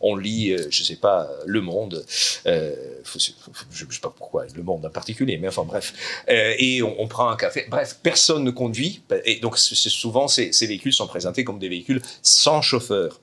on, 0.00 0.14
lit, 0.14 0.52
euh, 0.52 0.68
je 0.70 0.80
ne 0.80 0.84
sais 0.84 0.96
pas, 0.96 1.28
Le 1.44 1.60
Monde, 1.60 2.04
je 2.46 2.50
ne 2.54 3.18
sais 3.18 4.00
pas 4.00 4.14
pourquoi, 4.16 4.46
Le 4.54 4.62
Monde 4.62 4.86
en 4.86 4.90
particulier, 4.90 5.36
mais 5.36 5.48
enfin 5.48 5.64
bref, 5.64 5.92
et 6.28 6.82
on, 6.82 7.08
prend 7.08 7.28
un 7.28 7.36
café. 7.36 7.66
Bref, 7.68 7.98
personne 8.00 8.44
ne 8.44 8.52
conduit, 8.52 9.02
et 9.24 9.40
donc 9.40 9.58
souvent 9.58 10.28
ces 10.28 10.66
véhicules 10.66 10.92
sont 10.92 11.08
présentés 11.08 11.42
comme 11.42 11.58
des 11.58 11.68
véhicules 11.68 12.00
sans 12.22 12.62
chauffeur. 12.62 13.20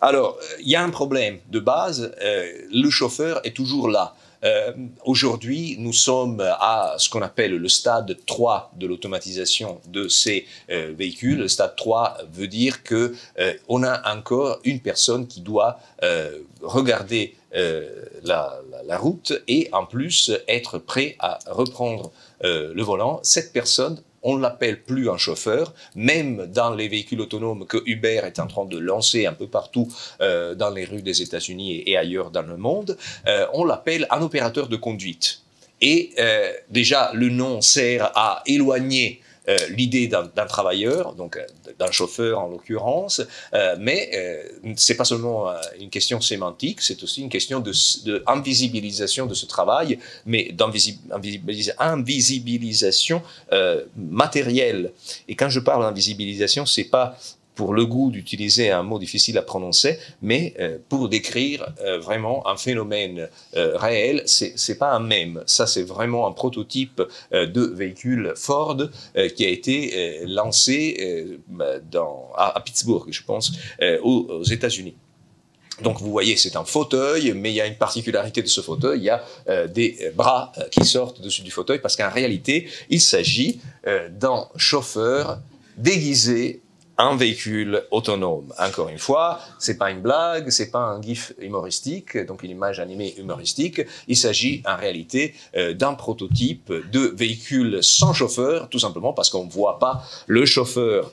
Alors, 0.00 0.38
il 0.58 0.68
y 0.68 0.74
a 0.74 0.82
un 0.82 0.90
problème 0.90 1.38
de 1.50 1.60
base, 1.60 2.12
le 2.20 2.90
chauffeur 2.90 3.40
est 3.44 3.54
toujours 3.54 3.88
là. 3.88 4.16
Euh, 4.44 4.72
aujourd'hui, 5.04 5.76
nous 5.78 5.92
sommes 5.92 6.40
à 6.40 6.94
ce 6.98 7.08
qu'on 7.08 7.22
appelle 7.22 7.56
le 7.56 7.68
stade 7.68 8.16
3 8.26 8.72
de 8.76 8.86
l'automatisation 8.86 9.80
de 9.86 10.08
ces 10.08 10.46
euh, 10.70 10.92
véhicules. 10.96 11.38
Le 11.38 11.48
stade 11.48 11.76
3 11.76 12.18
veut 12.32 12.48
dire 12.48 12.82
que 12.82 13.14
euh, 13.38 13.54
on 13.68 13.82
a 13.82 14.14
encore 14.14 14.58
une 14.64 14.80
personne 14.80 15.26
qui 15.26 15.40
doit 15.40 15.78
regarder 16.62 17.36
la, 18.24 18.60
la, 18.86 18.98
route 18.98 19.32
et 19.46 19.68
en 19.72 19.84
plus 19.84 20.32
être 20.48 20.78
prêt 20.78 21.16
à 21.18 21.38
reprendre 21.46 22.10
le 22.42 22.82
volant. 22.82 23.20
Cette 23.22 23.52
personne 23.52 24.00
on 24.22 24.36
ne 24.36 24.42
l'appelle 24.42 24.82
plus 24.82 25.10
un 25.10 25.16
chauffeur, 25.16 25.74
même 25.94 26.46
dans 26.46 26.74
les 26.74 26.88
véhicules 26.88 27.20
autonomes 27.20 27.66
que 27.66 27.78
Uber 27.86 28.22
est 28.24 28.38
en 28.38 28.46
train 28.46 28.64
de 28.64 28.78
lancer 28.78 29.26
un 29.26 29.32
peu 29.32 29.46
partout 29.46 29.88
euh, 30.20 30.54
dans 30.54 30.70
les 30.70 30.84
rues 30.84 31.02
des 31.02 31.22
États-Unis 31.22 31.82
et, 31.86 31.96
ailleurs 31.96 32.30
dans 32.30 32.42
le 32.42 32.56
monde, 32.56 32.96
euh, 33.26 33.46
on 33.52 33.64
l'appelle 33.64 34.06
un 34.10 34.22
opérateur 34.22 34.68
de 34.68 34.76
conduite. 34.76 35.42
Et 35.80 36.12
euh, 36.18 36.52
déjà, 36.70 37.10
le 37.12 37.28
nom 37.28 37.60
sert 37.60 38.12
à 38.14 38.42
éloigner 38.46 39.20
euh, 39.48 39.66
l'idée 39.70 40.08
d'un 40.08 40.46
travailleur, 40.46 41.14
donc 41.14 41.36
euh, 41.36 41.44
d'un 41.78 41.90
chauffeur 41.90 42.38
en 42.38 42.48
l'occurrence, 42.48 43.22
euh, 43.54 43.76
mais 43.78 44.10
euh, 44.14 44.42
c'est 44.76 44.96
pas 44.96 45.04
seulement 45.04 45.52
une 45.80 45.90
question 45.90 46.20
sémantique, 46.20 46.80
c'est 46.80 47.02
aussi 47.02 47.22
une 47.22 47.28
question 47.28 47.58
de, 47.60 47.72
de 48.04 48.22
invisibilisation 48.26 49.26
de 49.26 49.34
ce 49.34 49.46
travail, 49.46 49.98
mais 50.26 50.52
d'invisibilisation 50.52 53.22
matérielle. 53.96 54.92
Et 55.28 55.34
quand 55.34 55.48
je 55.48 55.60
parle 55.60 55.82
d'invisibilisation, 55.82 56.66
c'est 56.66 56.84
pas 56.84 57.16
pour 57.54 57.74
le 57.74 57.84
goût 57.84 58.10
d'utiliser 58.10 58.70
un 58.70 58.82
mot 58.82 58.98
difficile 58.98 59.36
à 59.38 59.42
prononcer, 59.42 59.98
mais 60.22 60.54
euh, 60.58 60.78
pour 60.88 61.08
décrire 61.08 61.66
euh, 61.80 61.98
vraiment 61.98 62.46
un 62.48 62.56
phénomène 62.56 63.28
euh, 63.56 63.76
réel, 63.76 64.22
c'est 64.26 64.54
c'est 64.56 64.78
pas 64.78 64.92
un 64.92 65.00
même. 65.00 65.42
Ça, 65.46 65.66
c'est 65.66 65.82
vraiment 65.82 66.26
un 66.26 66.32
prototype 66.32 67.02
de 67.32 67.62
véhicule 67.62 68.32
Ford 68.36 68.76
qui 69.36 69.44
a 69.44 69.48
été 69.48 70.24
lancé 70.26 71.38
dans, 71.90 72.30
à, 72.36 72.60
Pittsburgh, 72.60 73.08
je 73.10 73.22
pense, 73.22 73.52
aux 74.02 74.42
États-Unis. 74.44 74.94
Donc 75.82 76.00
vous 76.00 76.10
voyez, 76.10 76.36
c'est 76.36 76.56
un 76.56 76.64
fauteuil, 76.64 77.32
mais 77.34 77.50
il 77.50 77.54
y 77.54 77.60
a 77.60 77.66
une 77.66 77.76
particularité 77.76 78.42
de 78.42 78.46
ce 78.46 78.60
fauteuil, 78.60 79.00
il 79.00 79.04
y 79.04 79.10
a 79.10 79.22
des 79.68 80.12
bras 80.14 80.52
qui 80.70 80.84
sortent 80.84 81.20
dessus 81.20 81.42
du 81.42 81.50
fauteuil, 81.50 81.80
parce 81.80 81.96
qu'en 81.96 82.10
réalité, 82.10 82.68
il 82.88 83.00
s'agit 83.00 83.60
d'un 84.10 84.48
chauffeur 84.56 85.40
déguisé 85.76 86.61
un 86.98 87.16
véhicule 87.16 87.82
autonome. 87.90 88.52
Encore 88.58 88.88
une 88.88 88.98
fois, 88.98 89.40
c'est 89.58 89.78
pas 89.78 89.90
une 89.90 90.00
blague, 90.00 90.50
c'est 90.50 90.70
pas 90.70 90.80
un 90.80 91.00
gif 91.00 91.32
humoristique, 91.40 92.18
donc 92.26 92.42
une 92.42 92.50
image 92.50 92.80
animée 92.80 93.14
humoristique. 93.18 93.80
Il 94.08 94.16
s'agit 94.16 94.62
en 94.66 94.76
réalité 94.76 95.34
euh, 95.56 95.72
d'un 95.72 95.94
prototype 95.94 96.72
de 96.92 97.12
véhicule 97.16 97.78
sans 97.82 98.12
chauffeur, 98.12 98.68
tout 98.68 98.78
simplement 98.78 99.12
parce 99.12 99.30
qu'on 99.30 99.46
ne 99.46 99.50
voit 99.50 99.78
pas 99.78 100.02
le 100.26 100.44
chauffeur. 100.44 101.10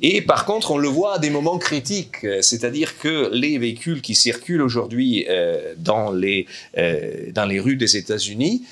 Et 0.00 0.22
par 0.22 0.44
contre, 0.44 0.70
on 0.70 0.78
le 0.78 0.88
voit 0.88 1.16
à 1.16 1.18
des 1.18 1.30
moments 1.30 1.58
critiques, 1.58 2.26
c'est-à-dire 2.40 2.98
que 2.98 3.30
les 3.32 3.58
véhicules 3.58 4.00
qui 4.00 4.14
circulent 4.14 4.62
aujourd'hui 4.62 5.26
euh, 5.28 5.74
dans 5.76 6.10
les 6.10 6.46
euh, 6.78 7.30
dans 7.32 7.44
les 7.44 7.60
rues 7.60 7.76
des 7.76 7.96
États-Unis, 7.96 8.64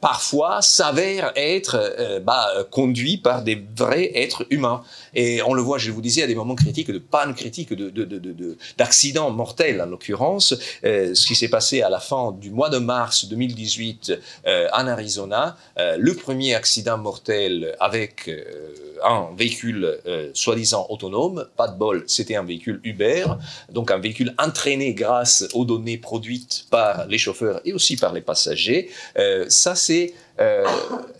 parfois 0.00 0.60
s'avèrent 0.62 1.32
être 1.36 2.20
bah, 2.24 2.48
conduits 2.70 3.18
par 3.18 3.42
des 3.42 3.62
vrais 3.76 4.10
êtres 4.14 4.46
humains. 4.50 4.82
Et 5.14 5.42
on 5.42 5.54
le 5.54 5.62
voit, 5.62 5.78
je 5.78 5.90
vous 5.90 6.00
disais, 6.00 6.22
à 6.22 6.26
des 6.26 6.34
moments 6.34 6.54
critiques, 6.54 6.90
de 6.90 6.98
panne 6.98 7.34
critique, 7.34 7.72
d'accidents 8.78 9.26
de, 9.26 9.32
de, 9.32 9.36
mortels 9.36 9.80
en 9.80 9.86
l'occurrence. 9.86 10.54
Euh, 10.84 11.14
ce 11.14 11.26
qui 11.26 11.34
s'est 11.34 11.48
passé 11.48 11.82
à 11.82 11.88
la 11.88 12.00
fin 12.00 12.32
du 12.32 12.50
mois 12.50 12.70
de 12.70 12.78
mars 12.78 13.26
2018 13.26 14.12
euh, 14.46 14.68
en 14.72 14.86
Arizona, 14.86 15.56
euh, 15.78 15.96
le 15.98 16.14
premier 16.14 16.54
accident 16.54 16.98
mortel 16.98 17.76
avec 17.80 18.30
un 19.04 19.28
véhicule 19.36 19.98
soi-disant 20.32 20.86
autonome, 20.88 21.46
pas 21.56 21.68
de 21.68 21.76
bol, 21.76 22.04
c'était 22.06 22.36
un 22.36 22.44
véhicule 22.44 22.80
Uber, 22.84 23.26
donc 23.70 23.90
un 23.90 23.98
véhicule 23.98 24.34
entraîné 24.38 24.94
grâce 24.94 25.44
aux 25.52 25.64
données 25.64 25.98
produites 25.98 26.66
par 26.70 27.06
les 27.06 27.18
chauffeurs 27.18 27.60
et 27.64 27.72
aussi 27.72 27.96
par 27.96 28.12
les 28.12 28.22
passagers. 28.22 28.90
ça, 29.48 29.74
c'est 29.74 30.14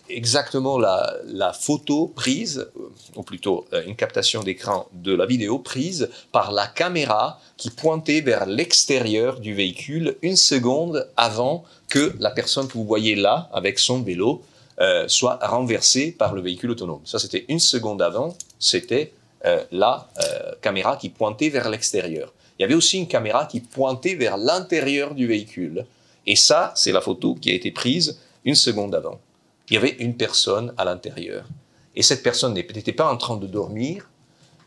exactement 0.09 0.79
la, 0.79 1.14
la, 1.25 1.53
photo 1.53 2.12
prise, 2.14 2.69
ou 3.14 3.23
plutôt 3.23 3.66
euh, 3.73 3.83
une 3.87 3.97
captation 3.97 4.42
d'écran 4.42 4.88
de 4.92 5.14
la 5.14 5.27
vidéo 5.27 5.59
prise 5.59 6.11
par 6.33 6.53
la 6.53 6.66
caméra 6.66 7.40
qui 7.57 7.71
pointait 7.71 8.21
vers 8.21 8.47
l'extérieur 8.47 9.40
du 9.40 9.55
véhicule 9.55 10.16
une 10.23 10.37
seconde 10.37 11.09
avant 11.16 11.64
que 11.88 12.14
la 12.19 12.31
personne 12.31 12.69
que 12.69 12.75
vous 12.75 12.85
voyez 12.85 13.14
là, 13.14 13.49
avec 13.53 13.79
son 13.79 14.03
vélo, 14.03 14.42
euh, 14.79 15.09
soit 15.09 15.38
renversée 15.40 16.12
par 16.12 16.35
le 16.35 16.42
véhicule 16.42 16.71
autonome. 16.71 17.01
Ça, 17.07 17.19
c'était 17.19 17.47
une 17.49 17.59
seconde 17.59 18.03
avant, 18.03 18.37
c'était 18.59 19.14
euh, 19.47 19.64
la 19.71 20.07
euh, 20.19 20.53
caméra 20.61 20.97
qui 20.97 21.09
pointait 21.09 21.49
vers 21.49 21.71
l'extérieur. 21.71 22.35
Il 22.59 22.62
y 22.62 22.64
avait 22.66 22.75
aussi 22.75 22.99
une 22.99 23.09
caméra 23.09 23.47
qui 23.47 23.61
pointait 23.61 24.16
vers 24.16 24.37
l'intérieur 24.37 25.14
du 25.14 25.27
véhicule. 25.27 25.87
Et 26.27 26.37
ça, 26.37 26.73
c'est 26.77 26.92
la 26.92 27.01
photo 27.01 27.37
qui 27.37 27.51
a 27.51 27.55
été 27.55 27.71
prise 27.71 28.21
une 28.45 28.55
seconde 28.55 28.95
avant, 28.95 29.19
il 29.68 29.74
y 29.74 29.76
avait 29.76 29.96
une 29.98 30.16
personne 30.16 30.72
à 30.76 30.85
l'intérieur. 30.85 31.46
Et 31.94 32.02
cette 32.02 32.22
personne 32.22 32.55
n'était 32.55 32.92
pas 32.92 33.11
en 33.11 33.16
train 33.16 33.37
de 33.37 33.46
dormir, 33.46 34.11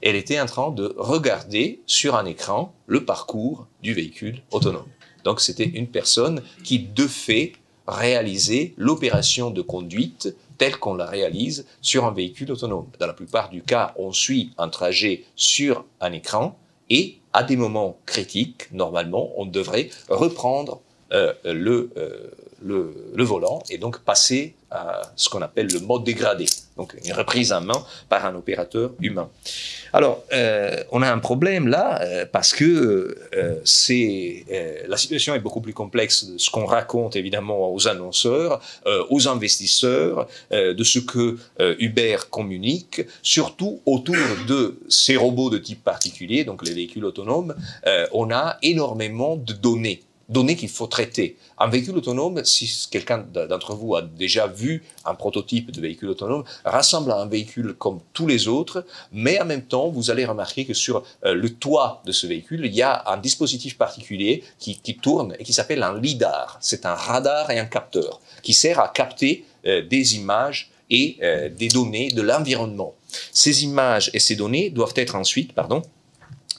elle 0.01 0.15
était 0.15 0.39
en 0.39 0.45
train 0.45 0.71
de 0.71 0.93
regarder 0.97 1.81
sur 1.85 2.15
un 2.15 2.25
écran 2.25 2.73
le 2.87 3.05
parcours 3.05 3.67
du 3.81 3.93
véhicule 3.93 4.41
autonome. 4.51 4.87
Donc 5.23 5.41
c'était 5.41 5.67
une 5.67 5.87
personne 5.87 6.41
qui 6.63 6.79
de 6.79 7.05
fait 7.05 7.53
réaliser 7.87 8.73
l'opération 8.77 9.51
de 9.51 9.61
conduite 9.61 10.35
telle 10.57 10.77
qu'on 10.77 10.93
la 10.93 11.05
réalise 11.05 11.65
sur 11.81 12.05
un 12.05 12.11
véhicule 12.11 12.51
autonome. 12.51 12.87
Dans 12.99 13.07
la 13.07 13.13
plupart 13.13 13.49
du 13.49 13.61
cas, 13.61 13.93
on 13.97 14.11
suit 14.11 14.51
un 14.57 14.69
trajet 14.69 15.25
sur 15.35 15.85
un 16.01 16.11
écran 16.11 16.57
et 16.89 17.19
à 17.33 17.43
des 17.43 17.55
moments 17.55 17.97
critiques, 18.05 18.71
normalement, 18.71 19.31
on 19.37 19.45
devrait 19.45 19.89
reprendre 20.09 20.81
euh, 21.13 21.33
euh, 21.45 21.53
le, 22.61 23.13
le 23.15 23.23
volant 23.23 23.61
et 23.69 23.77
donc 23.77 23.99
passer 23.99 24.55
à 24.71 25.01
ce 25.15 25.29
qu'on 25.29 25.41
appelle 25.41 25.67
le 25.67 25.79
mode 25.79 26.03
dégradé, 26.03 26.45
donc 26.77 26.95
une 27.03 27.13
reprise 27.13 27.51
en 27.51 27.61
main 27.61 27.83
par 28.07 28.25
un 28.25 28.35
opérateur 28.35 28.91
humain. 29.01 29.29
Alors, 29.93 30.23
euh, 30.33 30.83
on 30.91 31.01
a 31.01 31.11
un 31.11 31.19
problème 31.19 31.67
là 31.67 32.01
euh, 32.01 32.25
parce 32.31 32.53
que 32.53 33.17
euh, 33.35 33.55
c'est 33.63 34.45
la 34.87 34.97
situation 34.97 35.33
est 35.33 35.39
beaucoup 35.39 35.61
plus 35.61 35.73
complexe 35.73 36.25
de 36.25 36.37
ce 36.37 36.49
qu'on 36.49 36.65
raconte 36.65 37.15
évidemment 37.15 37.73
aux 37.73 37.87
annonceurs, 37.87 38.61
aux 39.09 39.27
investisseurs, 39.27 40.27
de 40.51 40.83
ce 40.83 40.99
que 40.99 41.37
Uber 41.79 42.17
communique, 42.29 43.01
surtout 43.21 43.81
autour 43.85 44.15
de 44.47 44.79
ces 44.89 45.15
robots 45.15 45.49
de 45.49 45.57
type 45.57 45.83
particulier, 45.83 46.43
donc 46.43 46.65
les 46.67 46.73
véhicules 46.73 47.05
autonomes. 47.05 47.55
on 48.13 48.31
a 48.31 48.57
énormément 48.61 49.35
de 49.35 49.53
données 49.53 50.01
données 50.29 50.55
qu'il 50.55 50.69
faut 50.69 50.87
traiter. 50.87 51.37
Un 51.57 51.67
véhicule 51.67 51.97
autonome, 51.97 52.45
si 52.45 52.87
quelqu'un 52.89 53.17
d'entre 53.17 53.73
vous 53.73 53.95
a 53.95 54.01
déjà 54.01 54.47
vu 54.47 54.83
un 55.03 55.15
prototype 55.15 55.71
de 55.71 55.81
véhicule 55.81 56.09
autonome, 56.09 56.43
rassemble 56.63 57.11
à 57.11 57.17
un 57.19 57.25
véhicule 57.25 57.73
comme 57.73 57.99
tous 58.13 58.27
les 58.27 58.47
autres, 58.47 58.85
mais 59.11 59.41
en 59.41 59.45
même 59.45 59.63
temps, 59.63 59.89
vous 59.89 60.11
allez 60.11 60.25
remarquer 60.25 60.65
que 60.65 60.73
sur 60.73 61.03
euh, 61.25 61.33
le 61.33 61.49
toit 61.49 62.01
de 62.05 62.11
ce 62.11 62.27
véhicule, 62.27 62.61
il 62.65 62.75
y 62.75 62.81
a 62.81 63.03
un 63.07 63.17
dispositif 63.17 63.77
particulier 63.77 64.43
qui, 64.59 64.79
tourne 65.01 65.35
et 65.39 65.43
qui 65.43 65.53
s'appelle 65.53 65.83
un 65.83 65.99
lidar. 65.99 66.57
C'est 66.61 66.85
un 66.85 66.93
radar 66.93 67.51
et 67.51 67.59
un 67.59 67.65
capteur 67.65 68.21
qui 68.43 68.53
sert 68.53 68.79
à 68.79 68.89
capter 68.89 69.45
euh, 69.65 69.81
des 69.81 70.15
images 70.15 70.71
et 70.89 71.17
euh, 71.21 71.49
des 71.49 71.67
données 71.67 72.09
de 72.09 72.21
l'environnement. 72.21 72.95
Ces 73.31 73.63
images 73.63 74.11
et 74.13 74.19
ces 74.19 74.35
données 74.35 74.69
doivent 74.69 74.93
être 74.95 75.15
ensuite, 75.15 75.53
pardon, 75.53 75.81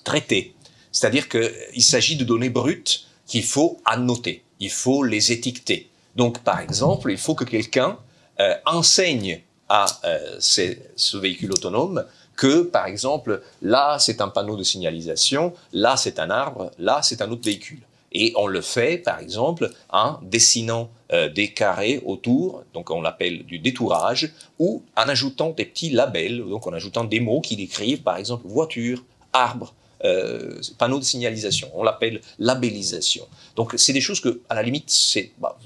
traitées. 0.04 0.54
C'est-à-dire 0.92 1.28
qu'il 1.28 1.82
s'agit 1.82 2.16
de 2.16 2.24
données 2.24 2.50
brutes 2.50 3.06
qu'il 3.30 3.44
faut 3.44 3.78
annoter, 3.84 4.42
il 4.58 4.70
faut 4.70 5.04
les 5.04 5.30
étiqueter. 5.30 5.88
Donc, 6.16 6.40
par 6.40 6.58
exemple, 6.58 7.12
il 7.12 7.16
faut 7.16 7.36
que 7.36 7.44
quelqu'un 7.44 7.96
euh, 8.40 8.54
enseigne 8.66 9.40
à 9.68 9.86
euh, 10.04 10.36
ce 10.40 11.16
véhicule 11.16 11.52
autonome 11.52 12.04
que, 12.34 12.62
par 12.62 12.86
exemple, 12.86 13.40
là, 13.62 13.98
c'est 14.00 14.20
un 14.20 14.26
panneau 14.28 14.56
de 14.56 14.64
signalisation, 14.64 15.52
là, 15.72 15.96
c'est 15.96 16.18
un 16.18 16.28
arbre, 16.28 16.72
là, 16.80 17.02
c'est 17.02 17.22
un 17.22 17.30
autre 17.30 17.44
véhicule. 17.44 17.82
Et 18.10 18.32
on 18.34 18.48
le 18.48 18.60
fait, 18.62 18.98
par 18.98 19.20
exemple, 19.20 19.70
en 19.90 20.18
dessinant 20.22 20.90
euh, 21.12 21.28
des 21.28 21.52
carrés 21.52 22.02
autour, 22.04 22.64
donc 22.74 22.90
on 22.90 23.00
l'appelle 23.00 23.44
du 23.44 23.60
détourage, 23.60 24.32
ou 24.58 24.82
en 24.96 25.08
ajoutant 25.08 25.50
des 25.50 25.66
petits 25.66 25.90
labels, 25.90 26.38
donc 26.38 26.66
en 26.66 26.72
ajoutant 26.72 27.04
des 27.04 27.20
mots 27.20 27.40
qui 27.40 27.54
décrivent, 27.54 28.02
par 28.02 28.16
exemple, 28.16 28.48
voiture, 28.48 29.04
arbre, 29.32 29.72
euh, 30.04 30.60
panneau 30.78 30.98
de 30.98 31.04
signalisation. 31.04 31.70
On 31.74 31.82
l'appelle 31.82 32.20
labellisation. 32.38 33.26
Donc 33.56 33.74
c'est 33.76 33.92
des 33.92 34.00
choses 34.00 34.20
que, 34.20 34.40
à 34.48 34.54
la 34.54 34.62
limite, 34.62 34.90
bah, 35.38 35.58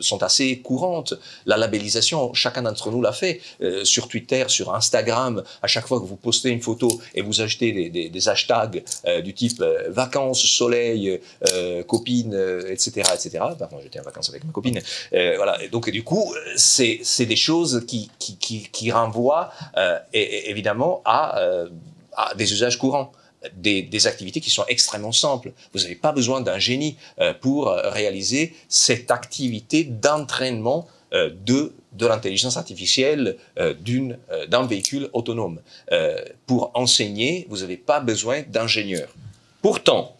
sont 0.00 0.22
assez 0.22 0.58
courantes. 0.58 1.14
La 1.46 1.56
labellisation, 1.56 2.34
chacun 2.34 2.62
d'entre 2.62 2.90
nous 2.90 3.00
l'a 3.00 3.12
fait 3.12 3.40
euh, 3.62 3.84
sur 3.84 4.08
Twitter, 4.08 4.44
sur 4.48 4.74
Instagram. 4.74 5.42
À 5.62 5.66
chaque 5.68 5.86
fois 5.86 6.00
que 6.00 6.04
vous 6.04 6.16
postez 6.16 6.50
une 6.50 6.62
photo 6.62 6.88
et 7.14 7.22
vous 7.22 7.40
achetez 7.40 7.90
des, 7.90 8.28
hashtags 8.28 8.82
euh, 9.06 9.20
du 9.20 9.34
type 9.34 9.62
vacances, 9.88 10.44
soleil, 10.44 11.20
copine, 11.86 12.34
etc., 12.68 13.10
etc. 13.14 13.38
Pardon, 13.58 13.78
j'étais 13.82 14.00
en 14.00 14.02
vacances 14.02 14.30
avec 14.30 14.44
ma 14.44 14.52
copine. 14.52 14.80
voilà. 15.12 15.58
Donc 15.70 15.90
du 15.90 16.02
coup, 16.02 16.34
c'est, 16.56 17.00
des 17.26 17.36
choses 17.36 17.86
qui, 17.86 18.90
renvoient 18.90 19.52
et, 20.12 20.50
évidemment 20.50 21.02
à 21.04 21.66
des 22.36 22.52
usages 22.52 22.78
courants 22.78 23.12
des, 23.54 24.06
activités 24.06 24.40
qui 24.40 24.50
sont 24.50 24.64
extrêmement 24.68 25.12
simples. 25.12 25.52
Vous 25.72 25.80
n'avez 25.80 25.94
pas 25.94 26.12
besoin 26.12 26.40
d'un 26.40 26.58
génie 26.58 26.96
euh, 27.20 27.32
pour 27.34 27.68
euh, 27.68 27.90
réaliser 27.90 28.54
cette 28.68 29.10
activité 29.10 29.84
d'entraînement 29.84 30.86
euh, 31.12 31.30
de, 31.44 31.72
de 31.92 32.06
l'intelligence 32.06 32.56
artificielle 32.56 33.36
d'un 33.56 34.66
véhicule 34.66 35.08
autonome. 35.12 35.60
pour 36.46 36.70
enseigner, 36.74 37.46
vous 37.48 37.58
n'avez 37.58 37.76
pas 37.76 38.00
besoin 38.00 38.42
d'ingénieurs. 38.42 39.14
Pourtant, 39.62 40.16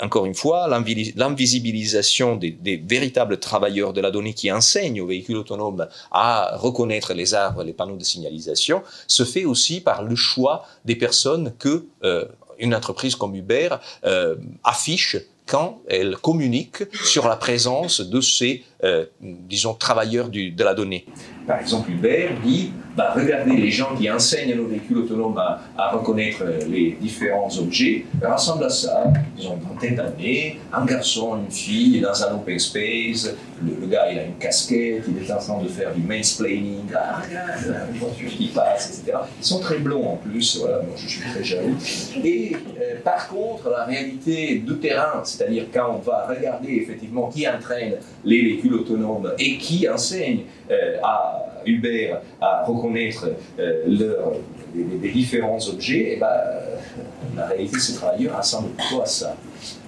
encore 0.00 0.26
une 0.26 0.34
fois, 0.34 0.68
l'invisibilisation 0.68 2.36
des, 2.36 2.76
véritables 2.76 3.38
travailleurs 3.38 3.92
de 3.92 4.00
la 4.00 4.10
donnée 4.10 4.34
qui 4.34 4.50
enseignent 4.50 5.00
aux 5.00 5.06
véhicules 5.06 5.36
autonomes 5.36 5.86
à 6.10 6.56
reconnaître 6.56 7.14
les 7.14 7.34
arbres, 7.34 7.62
les 7.62 7.72
panneaux 7.72 7.96
de 7.96 8.04
signalisation, 8.04 8.82
se 9.06 9.24
fait 9.24 9.44
aussi 9.44 9.80
par 9.80 10.02
le 10.02 10.16
choix 10.16 10.64
des 10.84 10.96
personnes 10.96 11.52
que 11.58 11.86
euh, 12.04 12.24
une 12.58 12.74
entreprise 12.74 13.14
comme 13.14 13.34
Uber 13.34 13.70
euh, 14.04 14.36
affiche 14.64 15.16
quand 15.46 15.80
elle 15.88 16.16
communique 16.16 16.82
sur 17.04 17.26
la 17.26 17.36
présence 17.36 18.00
de 18.00 18.20
ces, 18.20 18.64
euh, 18.84 19.06
disons, 19.20 19.74
travailleurs 19.74 20.28
de 20.28 20.62
la 20.62 20.74
donnée. 20.74 21.06
Par 21.48 21.60
exemple, 21.60 21.90
Uber 21.90 22.28
dit, 22.44 22.72
bah, 22.94 23.14
regardez 23.16 23.56
les 23.56 23.70
gens 23.70 23.94
qui 23.96 24.10
enseignent 24.10 24.52
à 24.52 24.56
nos 24.56 24.66
véhicules 24.66 24.98
autonomes 24.98 25.38
à, 25.38 25.90
reconnaître 25.90 26.44
les 26.68 26.98
différents 27.00 27.48
objets, 27.58 28.04
rassemblent 28.22 28.64
à 28.64 28.68
ça, 28.68 29.04
ils 29.38 29.46
ont 29.48 29.56
une 29.56 29.62
vingtaine 29.62 29.94
d'années, 29.94 30.60
un 30.70 30.84
garçon, 30.84 31.38
une 31.38 31.50
fille, 31.50 32.00
dans 32.00 32.22
un 32.22 32.34
open 32.34 32.58
space, 32.58 33.34
le, 33.64 33.86
gars 33.86 34.10
il 34.10 34.18
a 34.18 34.24
une 34.24 34.36
casquette, 34.36 35.04
il 35.08 35.24
est 35.24 35.32
en 35.32 35.38
train 35.38 35.62
de 35.62 35.68
faire 35.68 35.94
du 35.94 36.02
mansplaining, 36.02 36.86
ah 36.94 37.22
regarde, 37.26 37.88
voiture 37.94 38.30
qui 38.30 38.48
passe, 38.48 39.00
etc. 39.00 39.18
Ils 39.40 39.44
sont 39.44 39.60
très 39.60 39.78
blonds 39.78 40.06
en 40.06 40.16
plus, 40.16 40.58
voilà, 40.60 40.82
moi 40.82 40.94
je 40.96 41.08
suis 41.08 41.22
très 41.30 41.42
jaloux. 41.42 41.76
Et 42.24 42.54
euh, 42.54 42.96
par 43.02 43.28
contre, 43.28 43.70
la 43.70 43.84
réalité 43.84 44.62
de 44.66 44.74
terrain, 44.74 45.22
c'est-à-dire 45.24 45.66
quand 45.72 45.96
on 45.96 45.98
va 45.98 46.26
regarder 46.28 46.74
effectivement 46.74 47.28
qui 47.28 47.48
entraîne 47.48 47.94
les 48.28 48.42
véhicules 48.42 48.74
autonomes 48.74 49.32
et 49.38 49.56
qui 49.56 49.88
enseigne 49.88 50.40
euh, 50.70 50.98
à 51.02 51.62
Uber 51.64 52.14
à 52.40 52.64
reconnaître 52.64 53.28
euh, 53.58 53.84
les, 53.86 55.10
différents 55.10 55.58
objets, 55.68 55.98
et 55.98 56.12
eh 56.16 56.20
ben, 56.20 56.30
la 57.36 57.46
réalité 57.46 57.76
de 57.76 57.80
ces 57.80 57.94
travailleurs 57.94 58.36
ressemble 58.36 58.68
plutôt 58.70 59.02
à 59.02 59.06
ça. 59.06 59.34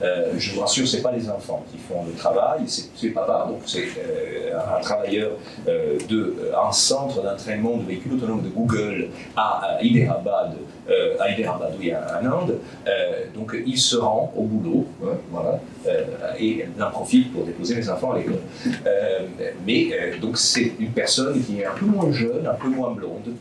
Euh, 0.02 0.33
je 0.37 0.54
vous 0.54 0.61
rassure, 0.61 0.87
ce 0.87 0.96
n'est 0.96 1.02
pas 1.02 1.12
les 1.12 1.28
enfants 1.28 1.64
qui 1.70 1.78
font 1.78 2.04
le 2.06 2.12
travail, 2.12 2.61
c'est 2.66 3.09
papa, 3.09 3.46
donc 3.48 3.62
c'est 3.66 3.88
euh, 3.98 4.59
un 4.76 4.80
travailleur 4.80 5.33
euh, 5.68 5.98
de, 6.09 6.50
un 6.56 6.72
centre 6.72 7.22
d'entraînement 7.22 7.76
de 7.76 7.85
véhicules 7.85 8.14
autonomes 8.14 8.42
de 8.42 8.48
Google 8.48 9.09
à, 9.37 9.76
à 9.76 9.83
Hyderabad, 9.83 10.54
euh, 10.88 11.16
à 11.20 11.30
Hyderabad, 11.30 11.72
oui, 11.78 11.92
en 11.94 12.26
Inde. 12.26 12.59
Euh, 12.87 13.24
donc 13.35 13.56
il 13.64 13.78
se 13.78 13.96
rend 13.96 14.33
au 14.37 14.42
boulot, 14.42 14.87
hein, 15.04 15.16
voilà, 15.30 15.61
euh, 15.87 16.04
et 16.38 16.64
il 16.76 16.83
en 16.83 16.90
profite 16.90 17.33
pour 17.33 17.44
déposer 17.44 17.74
les 17.74 17.88
enfants 17.90 18.12
à 18.12 18.18
l'école. 18.18 18.40
mais 19.66 19.90
donc 20.20 20.38
c'est 20.38 20.72
une 20.78 20.90
personne 20.90 21.42
qui 21.42 21.61
est 21.61 21.66
un 21.66 21.74
peu 21.78 21.87
moins 21.87 22.11
jeune, 22.12 22.46
un 22.46 22.54
peu 22.54 22.68
moins 22.68 22.90
blonde, 22.92 23.35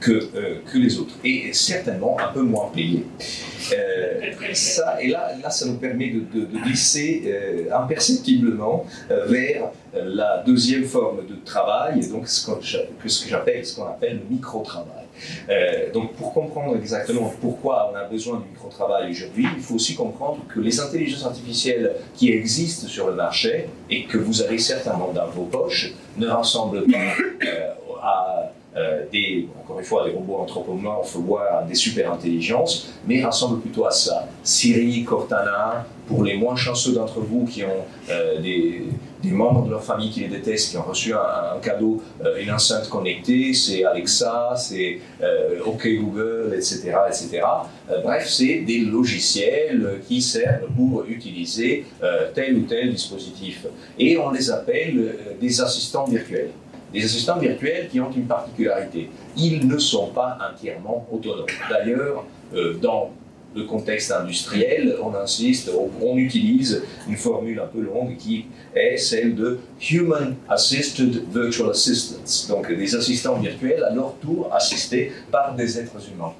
que, 0.00 0.12
euh, 0.12 0.56
que 0.70 0.78
les 0.78 0.98
autres, 0.98 1.14
et 1.24 1.52
certainement 1.52 2.16
un 2.18 2.32
peu 2.32 2.42
moins 2.42 2.70
payé. 2.74 3.04
Euh, 3.72 4.20
ça, 4.52 5.02
et 5.02 5.08
là, 5.08 5.50
ça 5.50 5.66
nous 5.66 5.76
permet 5.76 6.10
de, 6.10 6.46
glisser 6.64 7.22
euh, 7.26 7.74
imperceptiblement 7.74 8.86
vers 9.26 9.70
la 9.94 10.42
deuxième 10.46 10.84
forme 10.84 11.26
de 11.26 11.34
travail, 11.44 12.06
donc 12.08 12.28
ce, 12.28 12.46
que 12.46 13.28
j'appelle 13.28 13.64
ce 13.64 13.76
qu'on 13.76 13.86
appelle 13.86 14.20
le 14.22 14.34
micro-travail. 14.34 15.04
Donc 15.94 16.12
pour 16.14 16.34
comprendre 16.34 16.76
exactement 16.76 17.32
pourquoi 17.40 17.90
on 17.90 17.96
a 17.96 18.04
besoin 18.04 18.38
du 18.38 18.50
micro-travail 18.50 19.10
aujourd'hui, 19.10 19.46
il 19.56 19.62
faut 19.62 19.76
aussi 19.76 19.94
comprendre 19.94 20.44
que 20.52 20.60
les 20.60 20.78
intelligences 20.78 21.24
artificielles 21.24 21.92
qui 22.14 22.30
existent 22.32 22.86
sur 22.86 23.06
le 23.06 23.14
marché 23.14 23.68
et 23.88 24.04
que 24.04 24.18
vous 24.18 24.42
avez 24.42 24.58
certainement 24.58 25.12
dans 25.14 25.26
vos 25.28 25.44
poches 25.44 25.94
ne 26.18 26.26
rassemblent 26.26 26.84
pas 26.84 27.14
à 28.02 28.52
des, 29.10 29.48
encore 29.58 29.78
une 29.78 29.84
fois, 29.84 30.04
des 30.04 30.12
robots 30.12 30.36
anthropomorphes, 30.36 31.16
voire 31.16 31.64
des 31.64 31.74
super 31.74 32.12
intelligences, 32.12 32.92
mais 33.06 33.22
rassemble 33.24 33.60
plutôt 33.60 33.86
à 33.86 33.90
ça. 33.90 34.28
Siri, 34.42 35.02
Cortana, 35.04 35.86
pour 36.06 36.22
les 36.22 36.36
moins 36.36 36.56
chanceux 36.56 36.92
d'entre 36.92 37.20
vous 37.20 37.44
qui 37.44 37.64
ont 37.64 37.84
euh, 38.10 38.40
des, 38.40 38.84
membres 39.24 39.64
de 39.64 39.70
leur 39.70 39.82
famille 39.82 40.10
qui 40.10 40.20
les 40.20 40.28
détestent, 40.28 40.70
qui 40.70 40.76
ont 40.76 40.84
reçu 40.84 41.12
un, 41.12 41.58
cadeau, 41.60 42.00
euh, 42.24 42.40
une 42.40 42.52
enceinte 42.52 42.88
connectée, 42.88 43.52
c'est 43.54 43.84
Alexa, 43.84 44.54
c'est 44.56 45.00
euh, 45.20 45.58
OK 45.66 45.88
Google, 45.88 46.52
etc. 46.54 46.92
etc. 47.08 47.40
Euh, 47.90 48.02
bref, 48.02 48.28
c'est 48.28 48.58
des 48.58 48.78
logiciels 48.78 50.00
qui 50.06 50.22
servent 50.22 50.68
pour 50.76 51.04
utiliser 51.08 51.86
tel 52.34 52.56
ou 52.56 52.60
tel 52.62 52.92
dispositif. 52.92 53.66
Et 53.98 54.16
on 54.16 54.30
les 54.30 54.48
appelle 54.48 55.16
des 55.40 55.60
assistants 55.60 56.04
virtuels 56.04 56.50
des 56.92 57.04
assistants 57.04 57.38
virtuels 57.38 57.88
qui 57.88 58.00
ont 58.00 58.10
une 58.10 58.26
particularité. 58.26 59.10
Ils 59.36 59.66
ne 59.66 59.78
sont 59.78 60.08
pas 60.08 60.38
entièrement 60.50 61.06
autonomes. 61.10 61.46
D'ailleurs, 61.68 62.24
euh, 62.54 62.74
dans 62.74 63.10
le 63.56 63.64
contexte 63.64 64.12
industriel, 64.12 64.96
on 65.02 65.14
insiste, 65.14 65.70
on 66.02 66.16
utilise 66.18 66.82
une 67.08 67.16
formule 67.16 67.58
un 67.58 67.66
peu 67.66 67.80
longue 67.80 68.16
qui 68.16 68.46
est 68.74 68.98
celle 68.98 69.34
de 69.34 69.58
Human 69.90 70.34
Assisted 70.48 71.24
Virtual 71.32 71.70
Assistants, 71.70 72.54
donc 72.54 72.70
des 72.70 72.94
assistants 72.94 73.38
virtuels 73.38 73.82
à 73.82 73.94
leur 73.94 74.14
tour 74.16 74.50
assistés 74.52 75.12
par 75.30 75.54
des 75.54 75.78
êtres 75.78 75.96
humains. 76.12 76.34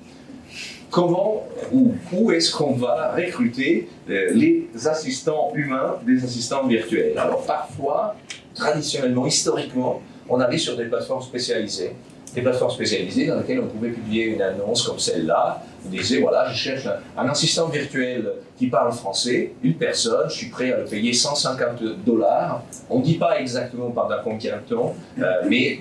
comment 0.90 1.42
ou 1.72 1.94
où 2.12 2.30
est-ce 2.32 2.54
qu'on 2.54 2.72
va 2.72 3.14
recruter 3.14 3.88
euh, 4.08 4.30
les 4.34 4.68
assistants 4.86 5.52
humains 5.54 5.96
des 6.06 6.22
assistants 6.22 6.66
virtuels? 6.66 7.16
Alors 7.18 7.44
parfois, 7.44 8.14
traditionnellement, 8.54 9.26
historiquement, 9.26 10.02
on 10.28 10.40
allait 10.40 10.58
sur 10.58 10.76
des 10.76 10.86
plateformes 10.86 11.22
spécialisées 11.22 11.92
des 12.36 12.42
plateformes 12.42 12.70
spécialisées 12.70 13.26
dans 13.26 13.38
lesquelles 13.38 13.60
on 13.60 13.66
pouvait 13.66 13.90
publier 13.90 14.24
une 14.26 14.42
annonce 14.42 14.86
comme 14.86 14.98
celle-là. 14.98 15.62
On 15.86 15.88
disait, 15.88 16.20
voilà, 16.20 16.52
je 16.52 16.56
cherche 16.56 16.86
un, 17.16 17.28
assistant 17.28 17.68
virtuel 17.68 18.30
qui 18.58 18.66
parle 18.66 18.92
français, 18.92 19.52
une 19.62 19.74
personne, 19.74 20.28
je 20.28 20.34
suis 20.34 20.48
prêt 20.48 20.72
à 20.72 20.78
le 20.78 20.84
payer 20.84 21.12
150 21.12 21.82
dollars. 22.04 22.62
On 22.90 22.98
ne 22.98 23.04
dit 23.04 23.16
pas 23.16 23.40
exactement 23.40 23.90
par 23.90 24.08
combien 24.22 24.56
de 24.56 24.74
temps, 24.74 24.94
euh, 25.18 25.24
mais 25.48 25.80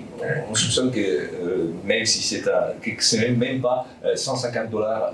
on 0.50 0.54
soupçonne 0.54 0.90
que 0.90 1.00
euh, 1.00 1.72
même 1.84 2.06
si 2.06 2.22
c'est 2.22 2.42
que 2.42 3.04
ce 3.04 3.16
n'est 3.16 3.30
même 3.30 3.60
pas 3.60 3.86
150 4.14 4.56
euh, 4.56 4.66
dollars 4.68 5.12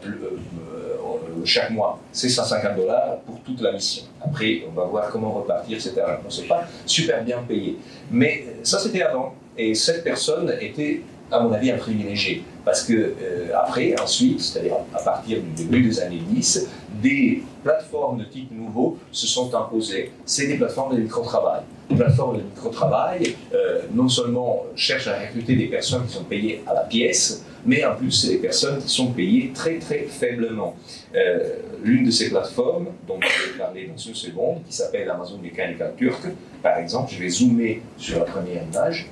chaque 1.45 1.71
mois, 1.71 1.99
c'est 2.13 2.29
150 2.29 2.77
dollars 2.77 3.19
pour 3.27 3.41
toute 3.41 3.61
la 3.61 3.73
mission. 3.73 4.05
Après, 4.25 4.63
on 4.69 4.73
va 4.73 4.85
voir 4.85 5.11
comment 5.11 5.33
repartir, 5.33 5.77
etc. 5.77 5.95
On 6.23 6.27
ne 6.27 6.31
sait 6.31 6.45
pas 6.45 6.65
super 6.87 7.23
bien 7.23 7.39
payé. 7.47 7.79
Mais 8.11 8.47
ça, 8.63 8.79
c'était 8.79 9.03
avant. 9.03 9.35
Et 9.57 9.75
cette 9.75 10.03
personne 10.03 10.53
était 10.61 11.03
à 11.33 11.41
mon 11.41 11.53
avis, 11.53 11.71
un 11.71 11.79
privilégié. 11.79 12.45
Parce 12.65 12.85
que 12.85 12.93
euh, 12.93 13.49
après, 13.55 13.95
ensuite, 14.01 14.41
c'est-à-dire 14.41 14.77
à 14.95 15.03
partir 15.03 15.39
du 15.41 15.65
début 15.65 15.83
des 15.83 16.01
années 16.01 16.23
10, 16.29 16.69
des 17.03 17.43
plateformes 17.65 18.19
de 18.19 18.25
type 18.25 18.51
nouveau 18.53 18.99
se 19.11 19.27
sont 19.27 19.53
imposées. 19.55 20.13
C'est 20.25 20.47
des 20.47 20.57
plateformes 20.57 20.95
de 20.95 21.01
micro-travail. 21.01 21.63
Les 21.91 21.97
plateformes 21.97 22.37
de 22.37 22.43
micro-travail, 22.43 23.35
euh, 23.55 23.83
non 23.93 24.09
seulement 24.09 24.65
cherchent 24.77 25.09
à 25.09 25.19
recruter 25.19 25.57
des 25.57 25.67
personnes 25.67 26.07
qui 26.07 26.13
sont 26.13 26.25
payées 26.25 26.63
à 26.67 26.75
la 26.75 26.83
pièce, 26.83 27.45
mais 27.65 27.85
en 27.85 27.95
plus, 27.95 28.11
c'est 28.11 28.29
des 28.29 28.39
personnes 28.39 28.81
qui 28.81 28.89
sont 28.89 29.13
payées 29.13 29.53
très 29.55 29.79
très 29.79 30.01
faiblement. 30.09 30.77
Euh, 31.15 31.57
l'une 31.83 32.05
de 32.07 32.11
ces 32.11 32.31
plateformes, 32.31 32.89
dont 33.07 33.19
je 33.21 33.53
vais 33.53 33.59
parler 33.59 33.87
dans 33.87 33.97
une 33.97 34.15
seconde, 34.15 34.59
qui 34.69 34.75
s'appelle 34.75 35.09
Amazon 35.11 35.39
Mechanical 35.43 35.95
Turk, 35.97 36.23
par 36.63 36.79
exemple, 36.79 37.13
je 37.13 37.19
vais 37.19 37.29
zoomer 37.29 37.83
sur 37.97 38.21
la 38.21 38.25
première 38.25 38.63
image 38.65 39.09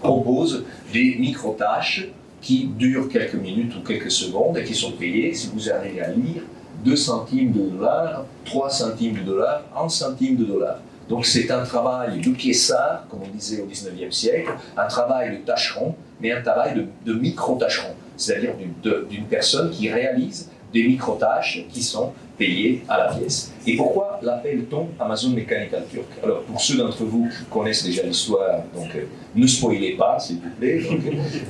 propose 0.00 0.64
des 0.92 1.16
micro-tâches 1.18 2.08
qui 2.40 2.66
durent 2.66 3.08
quelques 3.08 3.34
minutes 3.34 3.74
ou 3.76 3.80
quelques 3.80 4.10
secondes 4.10 4.56
et 4.58 4.64
qui 4.64 4.74
sont 4.74 4.92
payées, 4.92 5.34
si 5.34 5.50
vous 5.52 5.70
arrivez 5.70 6.00
à 6.00 6.10
lire, 6.10 6.42
2 6.84 6.94
centimes 6.94 7.52
de 7.52 7.70
dollars, 7.70 8.24
3 8.44 8.70
centimes 8.70 9.14
de 9.14 9.22
dollars, 9.22 9.62
1 9.76 9.88
centime 9.88 10.36
de 10.36 10.44
dollars. 10.44 10.80
Donc 11.08 11.26
c'est 11.26 11.50
un 11.50 11.64
travail 11.64 12.20
de 12.20 12.30
piéçard, 12.30 13.06
comme 13.10 13.20
on 13.22 13.36
disait 13.36 13.62
au 13.62 13.66
19e 13.66 14.12
siècle, 14.12 14.50
un 14.76 14.86
travail 14.86 15.38
de 15.38 15.44
tâcheron, 15.44 15.94
mais 16.20 16.32
un 16.32 16.42
travail 16.42 16.74
de, 16.74 17.12
de 17.12 17.18
micro-tâcheron, 17.18 17.94
c'est-à-dire 18.16 18.52
d'une 18.82 19.24
personne 19.24 19.70
qui 19.70 19.90
réalise 19.90 20.50
des 20.72 20.84
micro-tâches 20.86 21.64
qui 21.70 21.82
sont 21.82 22.12
payées 22.36 22.82
à 22.88 22.98
la 22.98 23.14
pièce. 23.14 23.52
Et 23.66 23.76
pourquoi 23.76 24.20
l'appelle-t-on 24.22 24.88
Amazon 25.00 25.30
Mechanical 25.30 25.82
Turk? 25.90 26.06
Alors, 26.22 26.42
pour 26.42 26.60
ceux 26.60 26.76
d'entre 26.76 27.04
vous 27.04 27.28
qui 27.28 27.44
connaissent 27.50 27.84
déjà 27.84 28.04
l'histoire, 28.04 28.62
donc 28.74 28.94
euh, 28.94 29.06
ne 29.34 29.46
spoilez 29.46 29.96
pas, 29.96 30.18
s'il 30.18 30.36
vous 30.36 30.50
plaît. 30.58 30.80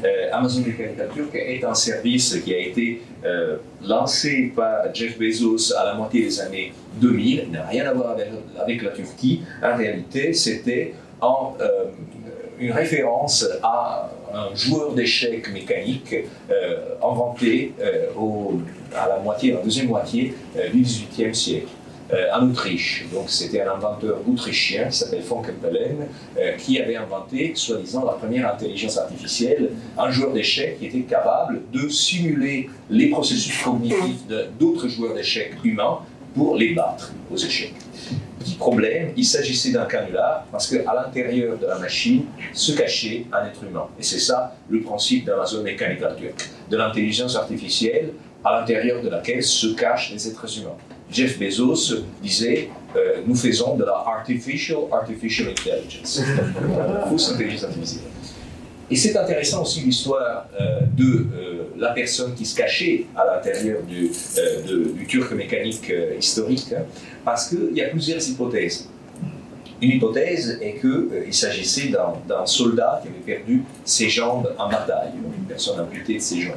Euh, 0.05 0.29
Amazon 0.33 0.63
Mechanical 0.63 1.09
Turk 1.15 1.35
est 1.35 1.65
un 1.65 1.75
service 1.75 2.37
qui 2.45 2.55
a 2.55 2.59
été 2.59 3.03
euh, 3.25 3.57
lancé 3.83 4.53
par 4.55 4.95
Jeff 4.95 5.19
Bezos 5.19 5.75
à 5.77 5.85
la 5.85 5.95
moitié 5.95 6.23
des 6.23 6.41
années 6.41 6.73
2000. 7.01 7.45
Il 7.47 7.51
n'a 7.51 7.67
rien 7.67 7.87
à 7.87 7.93
voir 7.93 8.17
avec, 8.61 8.83
la 8.83 8.91
Turquie. 8.91 9.43
En 9.63 9.77
réalité, 9.77 10.33
c'était 10.33 10.95
en 11.21 11.55
une 12.61 12.73
référence 12.73 13.47
à 13.63 14.11
un 14.35 14.55
joueur 14.55 14.93
d'échecs 14.95 15.51
mécanique 15.53 16.15
inventé 17.03 17.73
au 18.17 18.61
à 18.95 19.09
la 19.09 19.63
deuxième 19.63 19.89
moitié 19.89 20.35
euh, 20.57 20.69
du 20.71 20.83
XVIIIe 20.83 21.35
siècle. 21.35 21.69
Euh, 22.11 22.25
en 22.33 22.49
Autriche. 22.49 23.05
C'était 23.27 23.61
un 23.61 23.75
inventeur 23.75 24.17
autrichien 24.27 24.89
qui 24.89 24.97
s'appelle 24.97 25.21
von 25.21 25.43
Kempelen, 25.43 26.07
euh, 26.39 26.53
qui 26.53 26.81
avait 26.81 26.97
inventé, 26.97 27.53
soi-disant, 27.55 28.07
la 28.07 28.13
première 28.13 28.51
intelligence 28.51 28.97
artificielle, 28.97 29.73
un 29.99 30.11
joueur 30.11 30.33
d'échecs 30.33 30.79
qui 30.79 30.87
était 30.87 31.03
capable 31.03 31.61
de 31.71 31.87
simuler 31.91 32.71
les 32.89 33.11
processus 33.11 33.63
cognitifs 33.63 34.27
d'autres 34.59 34.89
joueurs 34.89 35.13
d'échecs 35.13 35.53
humains 35.63 35.99
pour 36.35 36.57
les 36.57 36.73
battre 36.73 37.13
aux 37.31 37.37
échecs. 37.37 37.75
Petit 38.39 38.55
problème, 38.55 39.13
il 39.17 39.25
s'agissait 39.25 39.73
d'un 39.73 39.85
canular 39.85 40.45
parce 40.51 40.69
qu'à 40.69 40.95
l'intérieur 40.95 41.59
de 41.59 41.67
la 41.67 41.79
machine 41.79 42.25
se 42.53 42.73
cachait 42.73 43.27
un 43.33 43.47
être 43.47 43.63
humain. 43.65 43.87
Et 43.99 44.03
c'est 44.03 44.21
ça 44.21 44.55
le 44.69 44.81
principe 44.81 45.25
d'Amazon 45.25 45.63
Mechanical 45.63 46.17
Turk, 46.17 46.49
de 46.71 46.77
l'intelligence 46.77 47.37
artificielle 47.37 48.13
à 48.45 48.61
l'intérieur 48.61 49.03
de 49.03 49.09
laquelle 49.09 49.43
se 49.43 49.69
cachent 49.75 50.13
les 50.13 50.29
êtres 50.29 50.59
humains. 50.59 50.77
Jeff 51.11 51.39
Bezos 51.39 52.05
disait 52.23 52.69
euh, 52.97 53.23
Nous 53.27 53.35
faisons 53.35 53.77
de 53.77 53.85
la 53.85 53.93
artificial 53.93 54.79
artificial 54.93 55.49
intelligence, 55.49 56.23
fausse 57.09 57.33
intelligence 57.33 57.65
artificielle. 57.65 58.05
Et 58.91 58.97
c'est 58.97 59.17
intéressant 59.17 59.63
aussi 59.63 59.81
l'histoire 59.81 60.47
euh, 60.59 60.81
de 60.97 61.05
euh, 61.05 61.65
la 61.77 61.91
personne 61.91 62.35
qui 62.35 62.47
se 62.47 62.57
cachait 62.57 63.05
à 63.15 63.25
l'intérieur 63.27 63.83
du, 63.83 64.11
du, 64.97 65.07
turc 65.07 65.31
mécanique 65.33 65.93
historique, 66.19 66.73
hein, 66.73 66.83
parce 67.29 67.49
qu'il 67.51 67.77
y 67.77 67.83
a 67.83 67.89
plusieurs 67.89 68.27
hypothèses. 68.27 68.89
Une 69.83 69.91
hypothèse 69.91 70.59
est 70.63 70.81
qu'il 70.81 71.35
s'agissait 71.35 71.93
d'un 72.27 72.47
soldat 72.47 73.01
qui 73.03 73.09
avait 73.09 73.37
perdu 73.37 73.65
ses 73.85 74.09
jambes 74.09 74.51
en 74.59 74.69
bataille, 74.71 75.13
une 75.15 75.45
personne 75.45 75.79
amputée 75.79 76.15
de 76.15 76.23
ses 76.23 76.41
jambes. 76.41 76.55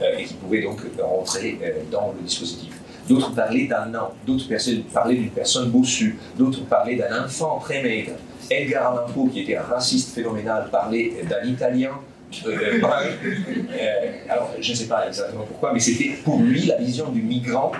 Euh, 0.00 0.16
et 0.18 0.24
qui 0.24 0.34
pouvaient 0.34 0.62
donc 0.62 0.80
rentrer 0.98 1.58
euh, 1.62 1.72
dans 1.92 2.14
le 2.16 2.22
dispositif. 2.24 2.72
D'autres 3.06 3.34
parlaient 3.34 3.66
d'un 3.66 3.86
nain, 3.86 4.08
d'autres 4.26 4.46
parlaient 4.94 5.16
d'une 5.16 5.30
personne 5.30 5.68
bossue, 5.70 6.18
d'autres 6.38 6.64
parlaient 6.64 6.96
d'un 6.96 7.24
enfant 7.26 7.58
très 7.58 7.82
maigre. 7.82 8.12
Edgar 8.50 8.92
Allan 8.92 9.28
qui 9.28 9.40
était 9.40 9.56
un 9.56 9.62
raciste 9.62 10.14
phénoménal, 10.14 10.68
parlait 10.72 11.12
d'un 11.28 11.44
Italien 11.46 11.90
euh, 12.46 12.80
alors, 14.28 14.50
je 14.60 14.70
ne 14.70 14.76
sais 14.76 14.86
pas 14.86 15.06
exactement 15.08 15.44
pourquoi, 15.44 15.72
mais 15.72 15.80
c'était 15.80 16.10
pour 16.22 16.38
lui 16.40 16.66
la 16.66 16.76
vision 16.76 17.08
du 17.10 17.22
migrant, 17.22 17.72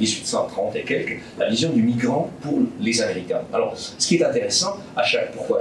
1830 0.00 0.76
et 0.76 0.82
quelques, 0.82 1.20
la 1.38 1.48
vision 1.48 1.70
du 1.70 1.82
migrant 1.82 2.30
pour 2.40 2.58
les 2.80 3.02
Américains. 3.02 3.42
Alors, 3.52 3.74
ce 3.76 4.06
qui 4.06 4.16
est 4.16 4.24
intéressant, 4.24 4.76
à 4.96 5.02
chaque, 5.02 5.32
pourquoi 5.32 5.60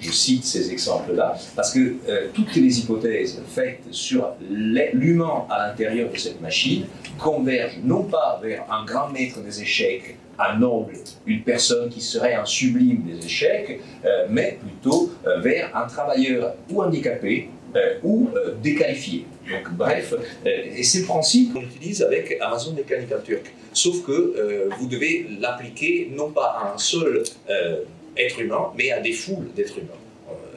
je, 0.00 0.10
cite 0.10 0.44
ces 0.44 0.70
exemples-là, 0.70 1.34
parce 1.56 1.72
que 1.72 1.94
euh, 2.08 2.28
toutes 2.34 2.54
les 2.56 2.80
hypothèses 2.80 3.40
faites 3.48 3.80
sur 3.90 4.32
l'humain 4.50 5.44
à 5.48 5.68
l'intérieur 5.68 6.10
de 6.10 6.18
cette 6.18 6.42
machine 6.42 6.84
convergent 7.18 7.78
non 7.82 8.02
pas 8.02 8.38
vers 8.42 8.64
un 8.70 8.84
grand 8.84 9.08
maître 9.08 9.40
des 9.40 9.62
échecs, 9.62 10.16
un 10.38 10.58
noble, 10.58 10.94
une 11.26 11.42
personne 11.42 11.88
qui 11.88 12.00
serait 12.00 12.34
un 12.34 12.44
sublime 12.44 13.02
des 13.02 13.24
échecs, 13.24 13.80
euh, 14.04 14.26
mais 14.28 14.58
plutôt 14.60 15.10
euh, 15.26 15.40
vers 15.40 15.74
un 15.74 15.86
travailleur 15.86 16.54
ou 16.70 16.82
handicapé 16.82 17.48
ou 18.02 18.30
déqualifié. 18.62 19.26
Donc, 19.50 19.72
bref, 19.76 20.14
et 20.44 20.82
c'est 20.82 21.00
le 21.00 21.06
principe 21.06 21.52
qu'on 21.52 21.62
utilise 21.62 22.02
avec 22.02 22.36
Amazon 22.40 22.72
Mechanical 22.72 23.22
Turk. 23.24 23.52
Sauf 23.72 24.04
que 24.04 24.68
vous 24.78 24.86
devez 24.86 25.26
l'appliquer 25.40 26.10
non 26.14 26.30
pas 26.30 26.56
à 26.60 26.74
un 26.74 26.78
seul 26.78 27.22
être 28.16 28.40
humain, 28.40 28.72
mais 28.76 28.90
à 28.92 29.00
des 29.00 29.12
foules 29.12 29.52
d'êtres 29.56 29.78
humains. 29.78 30.03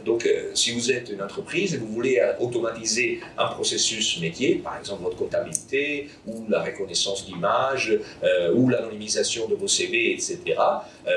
Donc, 0.08 0.26
euh, 0.26 0.52
si 0.54 0.72
vous 0.72 0.90
êtes 0.90 1.10
une 1.10 1.22
entreprise 1.22 1.74
et 1.74 1.78
vous 1.78 1.88
voulez 1.88 2.18
euh, 2.20 2.32
automatiser 2.40 3.20
un 3.38 3.48
processus 3.48 4.20
métier, 4.22 4.56
par 4.56 4.80
exemple 4.80 5.04
votre 5.04 5.18
comptabilité, 5.18 6.08
ou 6.26 6.46
la 6.48 6.64
reconnaissance 6.64 7.26
d'image, 7.26 8.00
euh, 8.24 8.54
ou 8.54 8.70
l'anonymisation 8.70 9.50
de 9.50 9.56
vos 9.56 9.68
CV, 9.68 10.14
etc., 10.14 10.38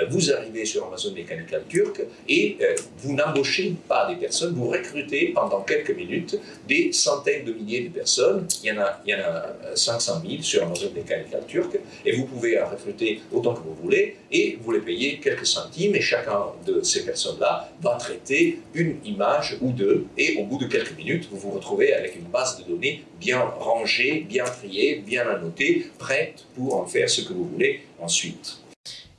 vous 0.08 0.32
arrivez 0.32 0.64
sur 0.64 0.86
Amazon 0.86 1.12
Mechanical 1.12 1.62
Turk 1.68 2.00
et 2.28 2.58
vous 2.98 3.12
n'embauchez 3.12 3.74
pas 3.88 4.08
des 4.08 4.14
personnes, 4.14 4.54
vous 4.54 4.68
recrutez 4.68 5.32
pendant 5.34 5.62
quelques 5.62 5.90
minutes 5.96 6.38
des 6.68 6.92
centaines 6.92 7.44
de 7.44 7.52
milliers 7.52 7.80
de 7.80 7.88
personnes. 7.88 8.46
Il 8.62 8.68
y 8.68 8.72
en 8.72 8.80
a, 8.80 9.00
il 9.04 9.10
y 9.10 9.14
en 9.16 9.18
a 9.18 9.74
500 9.74 10.22
000 10.28 10.42
sur 10.42 10.62
Amazon 10.62 10.92
Mechanical 10.94 11.42
Turk 11.48 11.76
et 12.06 12.12
vous 12.12 12.24
pouvez 12.24 12.60
en 12.62 12.68
recruter 12.68 13.20
autant 13.32 13.54
que 13.54 13.60
vous 13.60 13.74
voulez 13.82 14.16
et 14.30 14.58
vous 14.62 14.70
les 14.70 14.80
payez 14.80 15.18
quelques 15.18 15.46
centimes 15.46 15.96
et 15.96 16.00
chacun 16.00 16.40
de 16.64 16.82
ces 16.82 17.04
personnes-là 17.04 17.68
va 17.82 17.96
traiter 17.96 18.60
une 18.74 18.79
image 19.04 19.56
ou 19.60 19.72
deux, 19.72 20.06
et 20.16 20.36
au 20.40 20.44
bout 20.44 20.58
de 20.58 20.66
quelques 20.66 20.96
minutes, 20.96 21.28
vous 21.30 21.38
vous 21.38 21.50
retrouvez 21.50 21.92
avec 21.92 22.16
une 22.16 22.24
base 22.24 22.58
de 22.58 22.64
données 22.70 23.04
bien 23.20 23.40
rangée, 23.40 24.26
bien 24.28 24.44
triée, 24.44 25.02
bien 25.06 25.28
annotée, 25.28 25.86
prête 25.98 26.44
pour 26.54 26.76
en 26.76 26.86
faire 26.86 27.08
ce 27.08 27.22
que 27.22 27.32
vous 27.32 27.48
voulez 27.48 27.80
ensuite. 28.00 28.60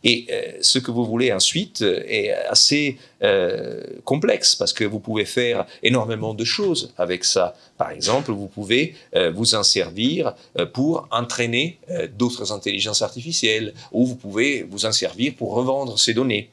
Et 0.03 0.25
euh, 0.31 0.57
ce 0.61 0.79
que 0.79 0.91
vous 0.91 1.05
voulez 1.05 1.31
ensuite 1.31 1.81
est 1.81 2.31
assez 2.31 2.97
euh, 3.21 3.83
complexe 4.03 4.55
parce 4.55 4.73
que 4.73 4.83
vous 4.83 4.99
pouvez 4.99 5.25
faire 5.25 5.65
énormément 5.83 6.33
de 6.33 6.43
choses 6.43 6.93
avec 6.97 7.23
ça. 7.23 7.55
Par 7.77 7.91
exemple, 7.91 8.31
vous 8.31 8.47
pouvez 8.47 8.95
euh, 9.15 9.31
vous 9.31 9.53
en 9.53 9.63
servir 9.63 10.33
pour 10.73 11.07
entraîner 11.11 11.79
d'autres 12.17 12.51
intelligences 12.51 13.01
artificielles 13.01 13.73
ou 13.91 14.05
vous 14.05 14.15
pouvez 14.15 14.63
vous 14.63 14.85
en 14.85 14.91
servir 14.91 15.33
pour 15.35 15.53
revendre 15.53 15.99
ces 15.99 16.13
données. 16.13 16.49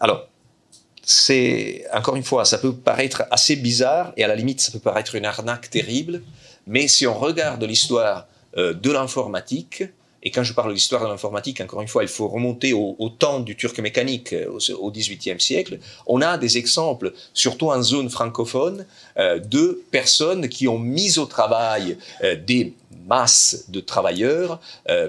alors, 0.00 0.28
c'est, 1.04 1.84
encore 1.92 2.16
une 2.16 2.24
fois, 2.24 2.44
ça 2.44 2.58
peut 2.58 2.74
paraître 2.74 3.24
assez 3.30 3.56
bizarre 3.56 4.12
et 4.16 4.24
à 4.24 4.28
la 4.28 4.34
limite, 4.34 4.60
ça 4.60 4.72
peut 4.72 4.78
paraître 4.78 5.14
une 5.14 5.24
arnaque 5.24 5.70
terrible, 5.70 6.22
Mais 6.66 6.88
si 6.88 7.06
on 7.06 7.18
regarde 7.18 7.62
l'histoire 7.64 8.26
de 8.56 8.90
l'informatique, 8.90 9.84
et 10.24 10.30
quand 10.30 10.42
je 10.42 10.54
parle 10.54 10.70
de 10.70 10.74
l'histoire 10.74 11.04
de 11.04 11.08
l'informatique, 11.08 11.60
encore 11.60 11.82
une 11.82 11.88
fois, 11.88 12.02
il 12.02 12.08
faut 12.08 12.28
remonter 12.28 12.72
au, 12.72 13.08
temps 13.18 13.40
du 13.40 13.56
turc 13.56 13.78
mécanique, 13.78 14.32
euh, 14.32 14.58
au, 14.78 14.90
XVIIIe 14.90 15.38
siècle. 15.38 15.78
On 16.06 16.22
a 16.22 16.38
des 16.38 16.56
exemples, 16.56 17.12
surtout 17.34 17.70
en 17.70 17.82
zone 17.82 18.08
francophone, 18.08 18.86
euh, 19.18 19.38
de 19.38 19.82
personnes 19.90 20.48
qui 20.48 20.66
ont 20.66 20.78
mis 20.78 21.18
au 21.18 21.26
travail 21.26 21.98
euh, 22.22 22.36
des 22.36 22.72
masses 23.06 23.64
de 23.68 23.80
travailleurs, 23.80 24.60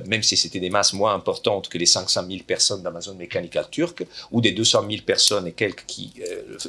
même 0.07 0.23
si 0.23 0.37
c'était 0.37 0.59
des 0.59 0.69
masses 0.69 0.93
moins 0.93 1.13
importantes 1.13 1.69
que 1.69 1.77
les 1.77 1.85
500 1.85 2.25
000 2.29 2.43
personnes 2.45 2.83
d'Amazon 2.83 3.15
Mechanical 3.15 3.67
turque, 3.69 4.05
ou 4.31 4.41
des 4.41 4.51
200 4.51 4.85
000 4.89 5.01
personnes 5.05 5.47
et 5.47 5.51
quelques 5.51 5.85
qui 5.85 6.11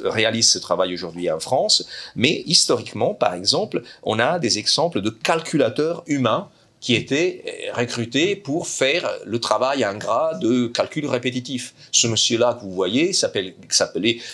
réalisent 0.03 0.49
ce 0.49 0.59
travail 0.59 0.93
aujourd'hui 0.93 1.29
en 1.29 1.39
France. 1.39 1.85
Mais 2.15 2.43
historiquement, 2.45 3.13
par 3.13 3.33
exemple, 3.33 3.83
on 4.03 4.19
a 4.19 4.39
des 4.39 4.59
exemples 4.59 5.01
de 5.01 5.09
calculateurs 5.09 6.03
humains 6.07 6.49
qui 6.79 6.95
était 6.95 7.43
euh, 7.45 7.73
recruté 7.73 8.35
pour 8.35 8.67
faire 8.67 9.09
le 9.25 9.39
travail 9.39 9.83
ingrat 9.83 10.35
de 10.35 10.67
calcul 10.67 11.07
répétitif. 11.07 11.73
Ce 11.91 12.07
monsieur-là 12.07 12.53
que 12.53 12.61
vous 12.63 12.71
voyez 12.71 13.13
s'appelait 13.13 13.55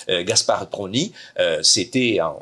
euh, 0.09 0.23
Gaspard 0.23 0.67
Prony. 0.69 1.13
Euh, 1.39 1.59
c'était 1.63 2.19
un, 2.19 2.35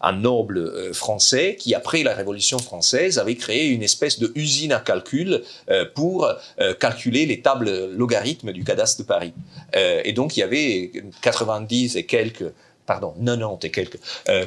un, 0.00 0.12
noble 0.12 0.92
français 0.92 1.56
qui, 1.58 1.74
après 1.74 2.02
la 2.02 2.14
Révolution 2.14 2.58
française, 2.58 3.18
avait 3.18 3.34
créé 3.34 3.68
une 3.68 3.82
espèce 3.82 4.18
de 4.18 4.30
usine 4.34 4.72
à 4.72 4.80
calcul 4.80 5.42
pour 5.94 6.28
calculer 6.80 7.26
les 7.26 7.40
tables 7.40 7.90
logarithmes 7.92 8.52
du 8.52 8.62
cadastre 8.64 9.02
de 9.02 9.06
Paris. 9.06 9.32
et 9.74 10.12
donc, 10.12 10.36
il 10.36 10.40
y 10.40 10.42
avait 10.42 10.92
90 11.22 11.96
et 11.96 12.04
quelques 12.04 12.44
pardon, 12.86 13.14
90 13.24 13.66
et 13.66 13.70
quelques 13.70 13.98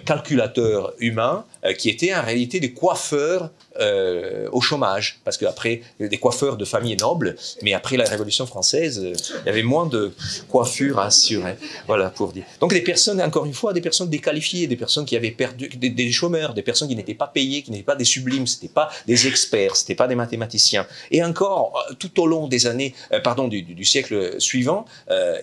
calculateurs 0.06 0.94
humains 1.00 1.46
qui 1.78 1.90
étaient 1.90 2.14
en 2.14 2.22
réalité 2.22 2.60
des 2.60 2.74
coiffeurs 2.74 3.50
euh, 3.80 4.48
au 4.54 4.62
chômage, 4.62 5.20
parce 5.26 5.38
qu'après, 5.38 5.82
des 6.00 6.18
coiffeurs 6.18 6.56
de 6.56 6.64
famille 6.64 6.96
nobles, 6.96 7.36
mais 7.62 7.74
après 7.74 7.98
la 7.98 8.06
Révolution 8.06 8.46
française, 8.46 9.02
euh, 9.04 9.14
il 9.44 9.48
y 9.48 9.50
avait 9.50 9.64
moins 9.64 9.86
de 9.86 10.14
coiffures 10.48 10.98
à 10.98 11.08
assurer. 11.08 11.56
Voilà, 11.86 12.10
pour 12.10 12.32
dire. 12.32 12.46
Donc 12.62 12.72
des 12.72 12.82
personnes, 12.82 13.22
encore 13.22 13.46
une 13.46 13.54
fois, 13.54 13.74
des 13.74 13.82
personnes 13.82 14.10
déqualifiées, 14.10 14.68
des 14.68 14.78
personnes 14.78 15.04
qui 15.04 15.18
avaient 15.18 15.32
perdu, 15.32 15.68
des, 15.68 16.12
chômeurs, 16.12 16.54
des 16.54 16.62
personnes 16.62 16.88
qui 16.88 16.96
n'étaient 16.96 17.16
pas 17.16 17.28
payées, 17.28 17.64
qui 17.64 17.72
n'étaient 17.72 17.84
pas 17.84 17.98
des 17.98 18.06
sublimes, 18.06 18.48
c'était 18.48 18.70
pas 18.70 18.90
des 19.08 19.28
experts, 19.28 19.76
c'était 19.76 19.96
pas 19.96 20.08
des 20.08 20.16
mathématiciens. 20.16 20.88
Et 21.12 21.22
encore, 21.22 21.74
euh, 21.90 21.96
tout 21.96 22.22
au 22.22 22.28
long 22.28 22.48
des 22.48 22.68
années, 22.68 22.96
pardon, 23.26 23.50
du, 23.50 23.84
siècle 23.84 24.36
suivant, 24.40 24.86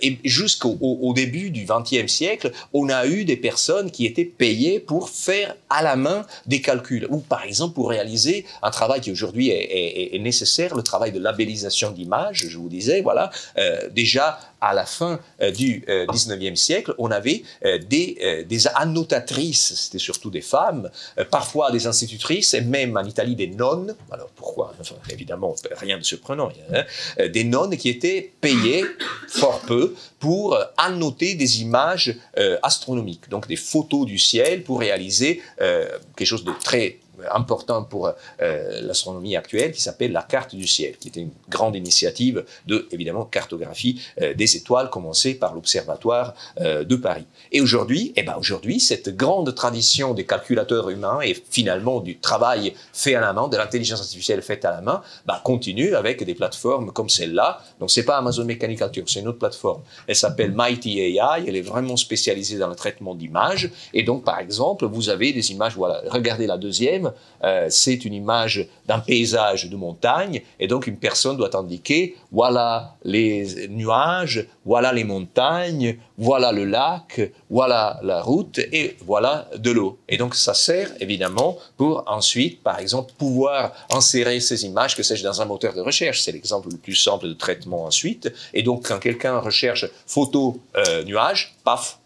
et 0.00 0.18
jusqu'au 0.24 0.78
au, 0.80 1.12
début 1.12 1.50
du 1.50 1.66
XXe 1.66 2.10
siècle, 2.10 2.50
on 2.72 2.88
a 2.88 3.06
eu 3.06 3.24
des 3.24 3.36
personnes 3.36 3.90
qui 3.90 4.06
étaient 4.06 4.24
payées 4.24 4.80
pour 4.80 5.10
faire 5.10 5.54
à 5.68 5.82
la 5.82 5.96
main 5.96 6.24
des 6.46 6.60
calculs, 6.60 7.06
ou 7.10 7.18
par 7.18 7.44
exemple 7.44 7.74
pour 7.74 7.90
réaliser 7.90 8.21
un 8.62 8.70
travail 8.70 9.00
qui 9.00 9.10
aujourd'hui 9.10 9.50
est, 9.50 10.18
nécessaire, 10.18 10.74
le 10.74 10.82
travail 10.82 11.12
de 11.12 11.18
labellisation 11.18 11.90
d'images, 11.90 12.46
je 12.48 12.58
vous 12.58 12.68
disais, 12.68 13.00
voilà, 13.02 13.30
euh, 13.58 13.88
déjà 13.90 14.38
à 14.60 14.74
la 14.74 14.86
fin 14.86 15.18
euh, 15.40 15.50
du 15.50 15.84
19e 15.88 16.52
euh, 16.52 16.54
siècle, 16.54 16.94
on 16.98 17.10
avait 17.10 17.42
des, 17.88 18.44
des 18.48 18.66
annotatrices, 18.68 19.74
c'était 19.74 19.98
surtout 19.98 20.30
des 20.30 20.40
femmes, 20.40 20.90
parfois 21.30 21.70
des 21.72 21.86
institutrices, 21.86 22.54
et 22.54 22.60
même 22.60 22.96
en 22.96 23.04
Italie 23.04 23.34
des 23.34 23.48
nonnes, 23.48 23.94
alors 24.10 24.28
pourquoi? 24.36 24.74
Évidemment, 25.10 25.54
rien 25.72 25.98
de 25.98 26.04
surprenant, 26.04 26.50
hein, 26.72 26.84
des 27.28 27.44
nonnes 27.44 27.76
qui 27.76 27.88
étaient 27.88 28.32
payées 28.40 28.84
fort 29.28 29.60
peu 29.60 29.94
pour 30.20 30.56
annoter 30.76 31.34
des 31.34 31.62
images 31.62 32.14
astronomiques, 32.62 33.28
donc 33.28 33.48
des 33.48 33.56
photos 33.56 34.06
du 34.06 34.18
ciel 34.18 34.62
pour 34.62 34.78
réaliser 34.80 35.42
quelque 35.58 36.24
chose 36.24 36.44
de 36.44 36.52
très 36.62 36.98
important 37.30 37.84
pour 37.84 38.10
euh, 38.40 38.80
l'astronomie 38.82 39.36
actuelle 39.36 39.72
qui 39.72 39.82
s'appelle 39.82 40.12
la 40.12 40.22
carte 40.22 40.54
du 40.54 40.66
ciel, 40.66 40.96
qui 40.98 41.08
était 41.08 41.20
une 41.20 41.32
grande 41.48 41.76
initiative 41.76 42.44
de, 42.66 42.88
évidemment, 42.90 43.24
cartographie 43.24 44.00
euh, 44.20 44.34
des 44.34 44.56
étoiles 44.56 44.90
commencée 44.90 45.34
par 45.34 45.54
l'Observatoire 45.54 46.34
euh, 46.60 46.84
de 46.84 46.96
Paris. 46.96 47.26
Et 47.50 47.60
aujourd'hui, 47.60 48.12
eh 48.16 48.22
ben 48.22 48.36
aujourd'hui, 48.38 48.80
cette 48.80 49.16
grande 49.16 49.54
tradition 49.54 50.14
des 50.14 50.24
calculateurs 50.24 50.90
humains 50.90 51.20
et 51.22 51.34
finalement 51.50 52.00
du 52.00 52.18
travail 52.18 52.74
fait 52.92 53.14
à 53.14 53.20
la 53.20 53.32
main, 53.32 53.48
de 53.48 53.56
l'intelligence 53.56 54.00
artificielle 54.00 54.42
faite 54.42 54.64
à 54.64 54.70
la 54.70 54.80
main, 54.80 55.02
bah, 55.26 55.40
continue 55.44 55.94
avec 55.94 56.24
des 56.24 56.34
plateformes 56.34 56.92
comme 56.92 57.08
celle-là. 57.08 57.60
Donc 57.80 57.90
c'est 57.90 58.04
pas 58.04 58.18
Amazon 58.18 58.44
Mechanical 58.44 58.90
Turk, 58.90 59.08
c'est 59.08 59.20
une 59.20 59.28
autre 59.28 59.38
plateforme. 59.38 59.82
Elle 60.06 60.16
s'appelle 60.16 60.52
Mighty 60.52 61.00
AI, 61.00 61.44
elle 61.46 61.56
est 61.56 61.62
vraiment 61.62 61.96
spécialisée 61.96 62.58
dans 62.58 62.68
le 62.68 62.74
traitement 62.74 63.14
d'images. 63.14 63.70
Et 63.94 64.02
donc, 64.02 64.24
par 64.24 64.38
exemple, 64.38 64.86
vous 64.86 65.08
avez 65.08 65.32
des 65.32 65.52
images, 65.52 65.74
voilà, 65.76 66.02
regardez 66.08 66.46
la 66.46 66.58
deuxième, 66.58 67.11
euh, 67.44 67.66
c'est 67.70 68.04
une 68.04 68.14
image 68.14 68.68
d'un 68.86 68.98
paysage 68.98 69.68
de 69.68 69.76
montagne, 69.76 70.42
et 70.60 70.66
donc 70.66 70.86
une 70.86 70.96
personne 70.96 71.36
doit 71.36 71.56
indiquer, 71.56 72.16
voilà 72.30 72.96
les 73.04 73.68
nuages, 73.68 74.46
voilà 74.64 74.92
les 74.92 75.04
montagnes, 75.04 75.96
voilà 76.18 76.52
le 76.52 76.64
lac, 76.64 77.20
voilà 77.50 77.98
la 78.02 78.22
route, 78.22 78.58
et 78.58 78.96
voilà 79.04 79.48
de 79.56 79.70
l'eau. 79.70 79.98
Et 80.08 80.16
donc 80.16 80.34
ça 80.34 80.54
sert 80.54 80.90
évidemment 81.00 81.58
pour 81.76 82.04
ensuite, 82.06 82.62
par 82.62 82.78
exemple, 82.78 83.12
pouvoir 83.18 83.72
insérer 83.90 84.40
ces 84.40 84.64
images, 84.64 84.96
que 84.96 85.02
sais-je, 85.02 85.24
dans 85.24 85.40
un 85.42 85.46
moteur 85.46 85.74
de 85.74 85.80
recherche. 85.80 86.22
C'est 86.22 86.32
l'exemple 86.32 86.68
le 86.70 86.76
plus 86.76 86.94
simple 86.94 87.28
de 87.28 87.34
traitement 87.34 87.84
ensuite. 87.84 88.32
Et 88.54 88.62
donc 88.62 88.88
quand 88.88 88.98
quelqu'un 88.98 89.38
recherche 89.38 89.86
photo 90.06 90.60
euh, 90.76 91.02
nuage, 91.04 91.54
paf, 91.64 91.98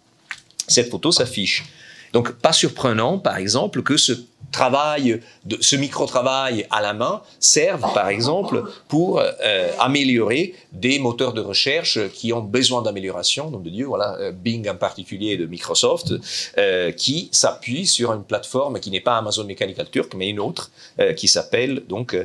cette 0.69 0.91
photo 0.91 1.13
s'affiche. 1.13 1.65
Donc, 2.13 2.33
pas 2.33 2.53
surprenant, 2.53 3.19
par 3.19 3.37
exemple, 3.37 3.83
que 3.83 3.97
ce 3.97 4.13
travail, 4.53 5.21
ce 5.61 5.77
micro-travail 5.77 6.67
à 6.71 6.81
la 6.81 6.95
main 6.95 7.23
serve, 7.41 7.81
par 7.93 8.09
exemple, 8.09 8.65
pour 8.89 9.21
euh, 9.21 9.73
améliorer 9.79 10.55
des 10.73 10.99
moteurs 10.99 11.33
de 11.33 11.41
recherche 11.41 11.99
qui 12.11 12.33
ont 12.33 12.41
besoin 12.41 12.83
d'amélioration. 12.83 13.51
Donc, 13.51 13.63
de 13.63 13.71
Dieu, 13.71 13.87
voilà, 13.87 14.17
euh, 14.21 14.33
Bing 14.33 14.69
en 14.69 14.77
particulier 14.77 15.37
de 15.37 15.47
Microsoft, 15.47 16.15
euh, 16.59 16.93
qui 16.93 17.29
s'appuie 17.33 17.87
sur 17.87 18.13
une 18.13 18.25
plateforme 18.25 18.81
qui 18.81 18.91
n'est 18.91 19.01
pas 19.01 19.17
Amazon 19.19 19.45
Mechanical 19.45 19.89
Turk, 19.91 20.15
mais 20.15 20.31
une 20.31 20.41
autre, 20.41 20.71
qui 21.17 21.29
s'appelle 21.29 21.83
donc 21.89 22.17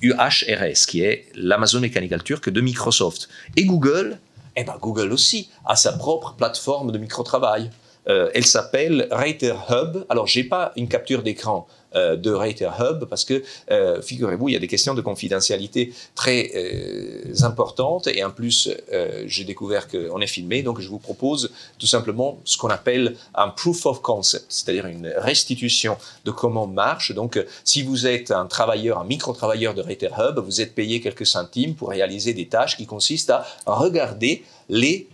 UHRS, 0.00 0.86
qui 0.86 1.02
est 1.02 1.26
l'Amazon 1.34 1.80
Mechanical 1.80 2.22
Turk 2.22 2.48
de 2.48 2.60
Microsoft. 2.60 3.28
Et 3.56 3.64
Google, 3.64 4.18
eh 4.56 4.64
ben 4.64 4.76
Google 4.80 5.12
aussi 5.12 5.50
a 5.64 5.76
sa 5.76 5.92
propre 5.92 6.34
plateforme 6.34 6.92
de 6.92 6.98
micro-travail. 6.98 7.70
Euh, 8.08 8.30
elle 8.34 8.46
s'appelle 8.46 9.06
Writer 9.10 9.54
Hub. 9.68 10.04
Alors, 10.08 10.26
j'ai 10.26 10.44
pas 10.44 10.72
une 10.76 10.88
capture 10.88 11.22
d'écran 11.22 11.66
euh, 11.94 12.16
de 12.16 12.30
Writer 12.30 12.70
Hub 12.80 13.04
parce 13.04 13.24
que, 13.24 13.42
euh, 13.70 14.00
figurez-vous, 14.00 14.48
il 14.48 14.52
y 14.52 14.56
a 14.56 14.60
des 14.60 14.66
questions 14.66 14.94
de 14.94 15.00
confidentialité 15.02 15.92
très 16.14 16.52
importantes 17.42 18.06
et 18.06 18.24
en 18.24 18.30
plus, 18.30 18.70
j'ai 19.26 19.44
découvert 19.44 19.88
qu'on 19.88 20.20
est 20.20 20.26
filmé, 20.26 20.62
donc 20.62 20.80
je 20.80 20.88
vous 20.88 20.98
propose 20.98 21.50
tout 21.78 21.86
simplement 21.86 22.38
ce 22.44 22.56
qu'on 22.56 22.68
appelle 22.68 23.16
un 23.34 23.48
proof 23.48 23.86
of 23.86 24.00
concept, 24.02 24.46
c'est-à-dire 24.48 24.86
une 24.86 25.12
restitution 25.16 25.96
de 26.24 26.30
comment 26.30 26.66
marche. 26.66 27.12
Donc, 27.12 27.42
si 27.64 27.82
vous 27.82 28.06
êtes 28.06 28.30
un 28.30 28.46
travailleur, 28.46 28.98
un 28.98 29.04
micro-travailleur 29.04 29.74
de 29.74 29.82
Writer 29.82 30.10
Hub, 30.18 30.38
vous 30.38 30.60
êtes 30.60 30.74
payé 30.74 31.00
quelques 31.00 31.26
centimes 31.26 31.74
pour 31.74 31.90
réaliser 31.90 32.34
des 32.34 32.46
tâches 32.46 32.76
qui 32.76 32.86
consistent 32.86 33.30
à 33.30 33.44
regarder 33.66 34.42
les 34.68 35.08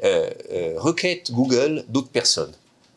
requêtes 0.77 1.31
Google 1.33 1.85
d'autres 1.89 2.11
personnes. 2.11 2.53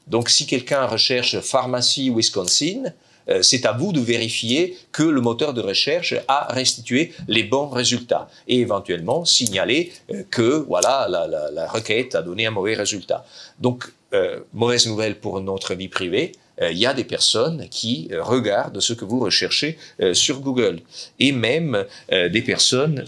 Donc 0.07 0.29
si 0.29 0.45
quelqu'un 0.45 0.85
recherche 0.85 1.39
pharmacie 1.39 2.09
Wisconsin, 2.09 2.93
euh, 3.29 3.41
c'est 3.41 3.65
à 3.65 3.73
vous 3.73 3.91
de 3.91 3.99
vérifier 3.99 4.77
que 4.91 5.03
le 5.03 5.21
moteur 5.21 5.53
de 5.53 5.61
recherche 5.61 6.15
a 6.27 6.51
restitué 6.53 7.13
les 7.27 7.43
bons 7.43 7.69
résultats 7.69 8.29
et 8.47 8.59
éventuellement 8.59 9.25
signaler 9.25 9.91
euh, 10.11 10.23
que 10.29 10.65
voilà 10.67 11.07
la, 11.09 11.67
requête 11.67 12.15
a 12.15 12.21
donné 12.21 12.45
un 12.45 12.51
mauvais 12.51 12.75
résultat. 12.75 13.25
Donc 13.59 13.91
euh, 14.13 14.39
mauvaise 14.53 14.87
nouvelle 14.87 15.19
pour 15.19 15.41
notre 15.41 15.73
vie 15.75 15.89
privée. 15.89 16.31
Il 16.59 16.77
y 16.77 16.87
a 16.87 16.93
des 16.95 17.03
personnes 17.03 17.69
qui 17.69 18.09
regardent 18.19 18.79
ce 18.79 18.93
que 18.93 19.05
vous 19.05 19.19
recherchez 19.19 19.77
sur 20.13 20.39
Google 20.39 20.79
et 21.19 21.31
même 21.31 21.85
des 22.09 22.41
personnes. 22.41 23.05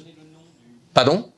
Pardon? 0.93 1.31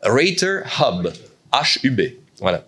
Rater 0.00 0.60
Hub, 0.80 1.12
H-U-B. 1.52 2.00
Voilà. 2.38 2.64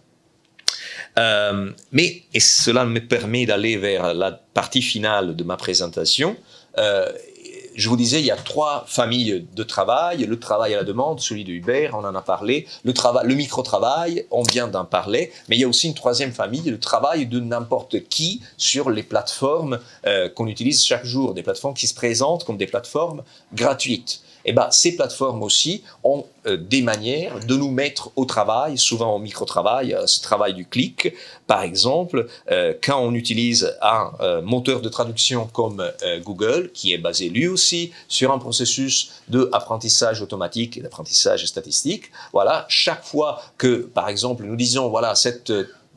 Euh, 1.18 1.70
mais, 1.92 2.22
et 2.32 2.40
cela 2.40 2.84
me 2.84 3.00
permet 3.00 3.44
d'aller 3.44 3.76
vers 3.76 4.14
la 4.14 4.32
partie 4.32 4.82
finale 4.82 5.34
de 5.36 5.44
ma 5.44 5.56
présentation, 5.56 6.36
euh, 6.78 7.10
je 7.78 7.88
vous 7.88 7.96
disais, 7.96 8.18
il 8.18 8.26
y 8.26 8.32
a 8.32 8.36
trois 8.36 8.84
familles 8.88 9.46
de 9.54 9.62
travail. 9.62 10.26
Le 10.26 10.38
travail 10.38 10.74
à 10.74 10.78
la 10.78 10.84
demande, 10.84 11.20
celui 11.20 11.44
de 11.44 11.52
Uber, 11.52 11.90
on 11.92 11.98
en 11.98 12.14
a 12.16 12.22
parlé. 12.22 12.66
Le, 12.82 12.92
le 13.22 13.34
micro-travail, 13.36 14.26
on 14.32 14.42
vient 14.42 14.66
d'en 14.66 14.84
parler. 14.84 15.30
Mais 15.48 15.56
il 15.56 15.60
y 15.60 15.64
a 15.64 15.68
aussi 15.68 15.86
une 15.86 15.94
troisième 15.94 16.32
famille, 16.32 16.68
le 16.68 16.80
travail 16.80 17.26
de 17.26 17.38
n'importe 17.38 18.08
qui 18.08 18.42
sur 18.56 18.90
les 18.90 19.04
plateformes 19.04 19.78
euh, 20.06 20.28
qu'on 20.28 20.48
utilise 20.48 20.84
chaque 20.84 21.04
jour, 21.04 21.34
des 21.34 21.44
plateformes 21.44 21.74
qui 21.74 21.86
se 21.86 21.94
présentent 21.94 22.44
comme 22.44 22.56
des 22.56 22.66
plateformes 22.66 23.22
gratuites. 23.54 24.22
Eh 24.48 24.52
ben, 24.52 24.68
ces 24.70 24.96
plateformes 24.96 25.42
aussi 25.42 25.82
ont 26.04 26.24
des 26.46 26.82
manières 26.82 27.40
de 27.40 27.56
nous 27.56 27.70
mettre 27.70 28.10
au 28.16 28.24
travail, 28.24 28.78
souvent 28.78 29.14
au 29.14 29.18
micro-travail, 29.18 29.96
ce 30.06 30.22
travail 30.22 30.54
du 30.54 30.64
clic. 30.64 31.12
Par 31.46 31.62
exemple, 31.62 32.26
quand 32.82 33.00
on 33.00 33.12
utilise 33.12 33.76
un 33.82 34.40
moteur 34.42 34.80
de 34.80 34.88
traduction 34.88 35.46
comme 35.52 35.82
Google, 36.24 36.70
qui 36.72 36.94
est 36.94 36.98
basé 36.98 37.28
lui 37.28 37.48
aussi 37.48 37.92
sur 38.08 38.32
un 38.32 38.38
processus 38.38 39.10
d'apprentissage 39.28 40.22
automatique 40.22 40.78
et 40.78 40.80
d'apprentissage 40.80 41.44
statistique, 41.44 42.10
voilà, 42.32 42.64
chaque 42.68 43.04
fois 43.04 43.42
que, 43.58 43.88
par 43.92 44.08
exemple, 44.08 44.44
nous 44.44 44.56
disons, 44.56 44.88
voilà, 44.88 45.14
cette 45.14 45.52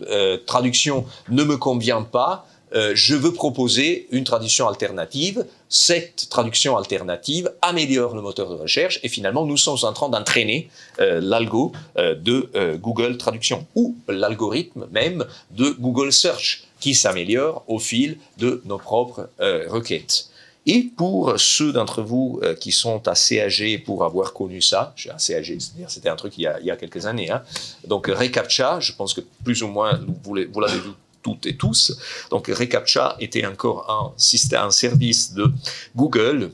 euh, 0.08 0.38
traduction 0.46 1.06
ne 1.30 1.44
me 1.44 1.58
convient 1.58 2.02
pas, 2.02 2.46
euh, 2.74 2.94
je 2.96 3.16
veux 3.16 3.34
proposer 3.34 4.08
une 4.12 4.24
traduction 4.24 4.68
alternative. 4.68 5.46
Cette 5.74 6.28
traduction 6.30 6.78
alternative 6.78 7.52
améliore 7.62 8.14
le 8.14 8.22
moteur 8.22 8.50
de 8.50 8.56
recherche 8.56 9.00
et 9.04 9.10
finalement 9.10 9.46
nous 9.46 9.58
sommes 9.58 9.78
en 9.84 9.94
train 9.94 10.10
d'entraîner 10.10 10.70
euh, 11.00 11.20
l'algo 11.22 11.72
de 11.98 12.50
Google 12.76 13.18
Traduction 13.18 13.66
ou 13.76 13.96
l'algorithme 14.08 14.88
même 14.92 15.26
de 15.52 15.70
Google 15.70 16.12
Search 16.12 16.66
qui 16.80 16.94
s'améliore 16.94 17.64
au 17.68 17.80
fil 17.80 18.18
de 18.38 18.62
nos 18.66 18.78
propres 18.78 19.30
requêtes. 19.40 20.32
Et 20.68 20.84
pour 20.96 21.40
ceux 21.40 21.74
d'entre 21.74 22.04
vous 22.04 22.40
euh, 22.44 22.54
qui 22.54 22.72
sont 22.72 23.08
assez 23.08 23.42
âgés 23.42 23.80
pour 23.80 24.04
avoir 24.04 24.34
connu 24.34 24.62
ça, 24.62 24.94
je 24.96 25.02
suis 25.02 25.10
assez 25.10 25.36
âgé, 25.36 25.58
c'est-à-dire 25.60 25.90
c'était 25.90 26.10
un 26.10 26.16
truc 26.16 26.38
il 26.38 26.44
y 26.44 26.72
a, 26.72 26.76
quelques 26.76 27.08
années, 27.08 27.32
hein. 27.32 27.42
donc 27.88 28.08
ReCAPTCHA, 28.08 28.80
je 28.80 28.94
pense 28.94 29.16
que 29.16 29.22
plus 29.44 29.64
ou 29.64 29.68
moins 29.68 30.00
vous 30.24 30.36
l'avez 30.36 30.80
vu 30.80 30.92
toutes 31.22 31.46
et 31.46 31.56
tous, 31.56 31.98
donc 32.30 32.48
ReCAPTCHA 32.48 33.18
était 33.20 33.46
encore 33.46 33.90
un, 33.90 34.14
système, 34.18 34.62
un 34.62 34.72
service 34.72 35.34
de 35.34 35.52
Google 35.96 36.52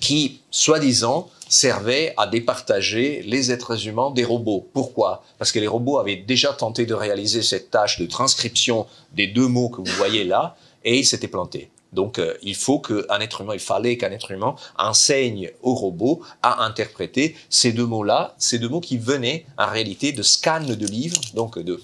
qui, 0.00 0.40
soi-disant, 0.50 1.30
servait 1.48 2.12
à 2.16 2.26
départager 2.26 3.22
les 3.22 3.52
êtres 3.52 3.86
humains 3.86 4.10
des 4.10 4.24
robots. 4.24 4.68
Pourquoi? 4.72 5.22
Parce 5.38 5.52
que 5.52 5.58
les 5.58 5.68
robots 5.68 5.98
avaient 5.98 6.16
déjà 6.16 6.52
tenté 6.52 6.86
de 6.86 6.94
réaliser 6.94 7.42
cette 7.42 7.70
tâche 7.70 7.98
de 7.98 8.06
transcription 8.06 8.86
des 9.12 9.26
deux 9.26 9.46
mots 9.46 9.68
que 9.68 9.76
vous 9.76 9.96
voyez 9.96 10.24
là, 10.24 10.56
et 10.84 10.98
ils 10.98 11.04
s'étaient 11.04 11.28
plantés. 11.28 11.70
Donc, 11.92 12.18
euh, 12.18 12.34
il 12.42 12.54
faut 12.54 12.78
qu'un 12.78 13.20
être 13.20 13.40
humain, 13.40 13.54
il 13.54 13.60
fallait 13.60 13.96
qu'un 13.96 14.10
être 14.10 14.30
humain 14.30 14.54
enseigne 14.78 15.50
au 15.62 15.74
robot 15.74 16.20
à 16.42 16.64
interpréter 16.64 17.36
ces 17.48 17.72
deux 17.72 17.86
mots-là, 17.86 18.34
ces 18.38 18.58
deux 18.58 18.68
mots 18.68 18.80
qui 18.80 18.98
venaient 18.98 19.46
en 19.58 19.66
réalité 19.66 20.12
de 20.12 20.22
scan 20.22 20.60
de 20.60 20.86
livres, 20.86 21.20
donc 21.34 21.58
de, 21.58 21.80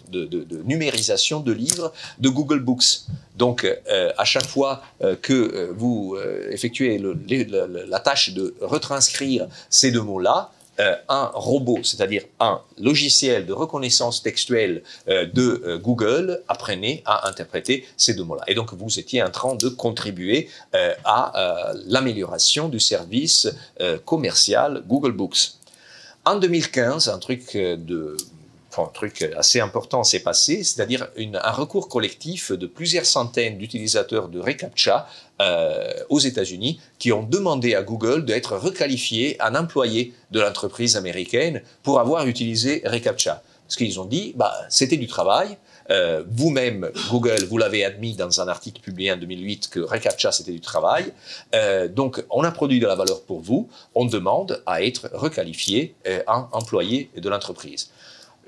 numérisation 0.64 1.40
de 1.40 1.52
livres 1.52 1.92
de 2.18 2.28
Google 2.28 2.60
Books. 2.60 3.06
Donc, 3.36 3.64
euh, 3.64 4.12
à 4.18 4.24
chaque 4.24 4.46
fois 4.46 4.82
euh, 5.02 5.16
que 5.16 5.70
vous 5.76 6.16
effectuez 6.50 7.00
la 7.00 8.00
tâche 8.00 8.30
de 8.34 8.54
retranscrire 8.60 9.46
ces 9.70 9.90
deux 9.90 10.02
mots-là, 10.02 10.51
euh, 10.80 10.96
un 11.10 11.30
robot, 11.34 11.80
c'est-à-dire 11.82 12.22
un 12.40 12.62
logiciel 12.80 13.44
de 13.44 13.52
reconnaissance 13.52 14.22
textuelle 14.22 14.82
euh, 15.08 15.26
de 15.26 15.62
euh, 15.66 15.78
Google, 15.78 16.42
apprenait 16.48 17.02
à 17.04 17.28
interpréter 17.28 17.86
ces 17.98 18.14
deux 18.14 18.24
mots-là. 18.24 18.44
Et 18.46 18.54
donc 18.54 18.72
vous 18.72 18.98
étiez 18.98 19.22
en 19.22 19.30
train 19.30 19.54
de 19.54 19.68
contribuer 19.68 20.48
à 21.04 21.72
l'amélioration 21.86 22.68
du 22.68 22.80
service 22.80 23.48
commercial 24.04 24.82
Google 24.86 25.12
Books. 25.12 25.52
En 26.24 26.36
2015, 26.36 27.08
un 27.08 27.18
truc 27.18 27.56
un 28.78 28.86
truc 28.86 29.22
assez 29.36 29.60
important 29.60 30.02
s'est 30.04 30.20
passé, 30.20 30.64
c'est-à-dire 30.64 31.08
un 31.18 31.50
recours 31.50 31.88
collectif 31.88 32.52
de 32.52 32.66
plusieurs 32.66 33.04
centaines 33.04 33.58
d'utilisateurs 33.58 34.28
de 34.28 34.40
reCAPTCHA 34.40 35.06
euh, 35.42 35.92
aux 36.08 36.20
États-Unis 36.20 36.78
qui 37.00 37.10
ont 37.10 37.24
demandé 37.24 37.74
à 37.74 37.82
Google 37.82 38.24
d'être 38.24 38.56
requalifié 38.56 39.36
en 39.42 39.56
employé 39.56 40.14
de 40.30 40.40
l'entreprise 40.40 40.96
américaine 40.96 41.62
pour 41.82 41.98
avoir 41.98 42.28
utilisé 42.28 42.82
reCAPTCHA. 42.84 43.42
Parce 43.66 43.76
qu'ils 43.76 43.98
ont 43.98 44.04
dit, 44.04 44.34
bah, 44.36 44.52
c'était 44.68 44.98
du 44.98 45.08
travail. 45.08 45.56
Euh, 45.90 46.22
vous-même, 46.30 46.90
Google, 47.10 47.44
vous 47.48 47.58
l'avez 47.58 47.84
admis 47.84 48.14
dans 48.14 48.40
un 48.40 48.46
article 48.46 48.80
publié 48.80 49.10
en 49.10 49.16
2008 49.16 49.68
que 49.68 49.80
reCAPTCHA 49.80 50.30
c'était 50.30 50.52
du 50.52 50.60
travail. 50.60 51.12
Euh, 51.56 51.88
donc, 51.88 52.22
on 52.30 52.44
a 52.44 52.52
produit 52.52 52.78
de 52.78 52.86
la 52.86 52.94
valeur 52.94 53.22
pour 53.22 53.40
vous. 53.40 53.68
On 53.96 54.04
demande 54.04 54.62
à 54.66 54.84
être 54.84 55.10
requalifié 55.12 55.96
en 56.28 56.46
employé 56.52 57.10
de 57.16 57.28
l'entreprise 57.28 57.90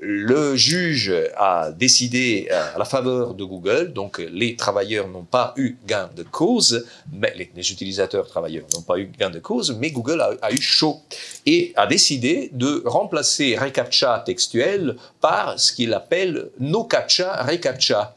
le 0.06 0.54
juge 0.54 1.14
a 1.36 1.72
décidé 1.72 2.48
euh, 2.50 2.74
à 2.74 2.78
la 2.78 2.84
faveur 2.84 3.34
de 3.34 3.42
Google, 3.44 3.92
donc 3.92 4.18
les 4.18 4.54
travailleurs 4.54 5.08
n'ont 5.08 5.24
pas 5.24 5.54
eu 5.56 5.76
gain 5.86 6.10
de 6.14 6.22
cause, 6.22 6.86
mais 7.12 7.32
les, 7.36 7.72
utilisateurs 7.72 8.26
travailleurs 8.26 8.66
n'ont 8.74 8.82
pas 8.82 8.98
eu 8.98 9.06
gain 9.18 9.30
de 9.30 9.38
cause, 9.38 9.76
mais 9.80 9.90
Google 9.90 10.20
a, 10.20 10.52
eu 10.52 10.60
chaud 10.60 11.00
et 11.46 11.72
a 11.76 11.86
décidé 11.86 12.50
de 12.52 12.82
remplacer 12.84 13.56
reCAPTCHA 13.56 14.22
textuel 14.26 14.96
par 15.20 15.58
ce 15.58 15.72
qu'il 15.72 15.94
appelle 15.94 16.50
no 16.60 16.84
captcha 16.84 17.42
reCAPTCHA. 17.42 18.14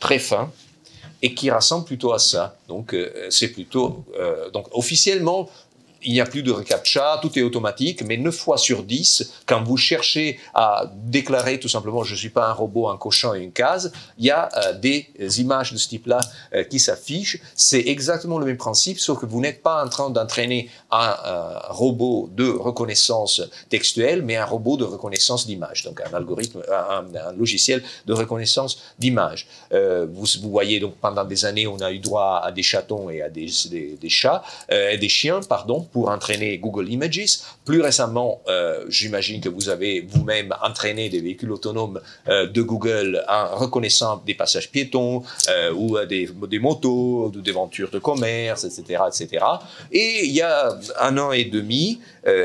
Très 0.00 0.18
fin 0.18 0.50
et 1.22 1.34
qui 1.34 1.50
ressemble 1.50 1.84
plutôt 1.84 2.12
à 2.12 2.18
ça. 2.18 2.56
Donc 2.68 2.92
euh, 2.92 3.28
c'est 3.30 3.48
plutôt 3.48 4.04
euh, 4.18 4.50
donc 4.50 4.66
officiellement 4.72 5.48
il 6.04 6.12
n'y 6.12 6.20
a 6.20 6.26
plus 6.26 6.42
de 6.42 6.50
reCAPTCHA, 6.50 7.18
tout 7.22 7.38
est 7.38 7.42
automatique, 7.42 8.02
mais 8.02 8.16
9 8.16 8.34
fois 8.34 8.58
sur 8.58 8.82
10, 8.82 9.32
quand 9.46 9.62
vous 9.62 9.76
cherchez 9.76 10.38
à 10.54 10.90
déclarer 11.06 11.58
tout 11.60 11.68
simplement 11.68 12.02
je 12.04 12.14
ne 12.14 12.18
suis 12.18 12.30
pas 12.30 12.48
un 12.48 12.52
robot, 12.52 12.88
un 12.88 12.96
cochon 12.96 13.34
et 13.34 13.40
une 13.40 13.52
case, 13.52 13.92
il 14.18 14.26
y 14.26 14.30
a 14.30 14.48
euh, 14.56 14.72
des 14.72 15.10
images 15.40 15.72
de 15.72 15.78
ce 15.78 15.88
type-là 15.88 16.20
euh, 16.54 16.64
qui 16.64 16.78
s'affichent. 16.78 17.38
C'est 17.54 17.80
exactement 17.86 18.38
le 18.38 18.46
même 18.46 18.56
principe, 18.56 18.98
sauf 18.98 19.20
que 19.20 19.26
vous 19.26 19.40
n'êtes 19.40 19.62
pas 19.62 19.84
en 19.84 19.88
train 19.88 20.10
d'entraîner 20.10 20.70
un, 20.90 21.12
robot 21.68 22.28
de 22.32 22.48
reconnaissance 22.48 23.42
textuelle, 23.68 24.22
mais 24.22 24.36
un 24.36 24.44
robot 24.44 24.76
de 24.76 24.84
reconnaissance 24.84 25.46
d'image, 25.46 25.84
donc 25.84 26.00
un 26.00 26.14
algorithme, 26.14 26.62
un, 26.70 27.32
logiciel 27.32 27.82
de 28.06 28.12
reconnaissance 28.12 28.78
d'image. 28.98 29.46
Euh, 29.72 30.06
vous, 30.10 30.26
vous, 30.42 30.50
voyez 30.50 30.80
donc 30.80 30.94
pendant 30.96 31.24
des 31.24 31.44
années, 31.44 31.66
on 31.66 31.80
a 31.80 31.92
eu 31.92 31.98
droit 31.98 32.40
à 32.44 32.52
des 32.52 32.62
chatons 32.62 33.10
et 33.10 33.22
à 33.22 33.28
des, 33.28 33.46
des, 33.70 33.98
des 34.00 34.08
chats, 34.08 34.42
des 34.70 35.08
chiens, 35.08 35.40
pardon, 35.40 35.86
pour 35.92 36.08
entraîner 36.08 36.58
Google 36.58 36.88
Images. 36.88 37.40
Plus 37.64 37.80
récemment, 37.80 38.40
euh, 38.48 38.84
j'imagine 38.88 39.40
que 39.40 39.48
vous 39.48 39.68
avez 39.68 40.00
vous-même 40.00 40.54
entraîné 40.62 41.08
des 41.08 41.20
véhicules 41.20 41.52
autonomes 41.52 42.00
euh, 42.28 42.46
de 42.46 42.62
Google 42.62 43.22
en 43.28 43.56
reconnaissant 43.56 44.22
des 44.26 44.34
passages 44.34 44.70
piétons 44.70 45.22
euh, 45.48 45.72
ou 45.72 45.98
des, 46.06 46.58
motos, 46.58 47.26
ou 47.26 47.40
des 47.40 47.52
voitures 47.52 47.90
de 47.90 47.98
commerce, 47.98 48.64
etc., 48.64 49.02
etc. 49.06 49.44
Et 49.92 50.24
il 50.24 50.32
y 50.32 50.40
a 50.40 50.76
un 51.00 51.18
an 51.18 51.32
et 51.32 51.44
demi, 51.44 52.00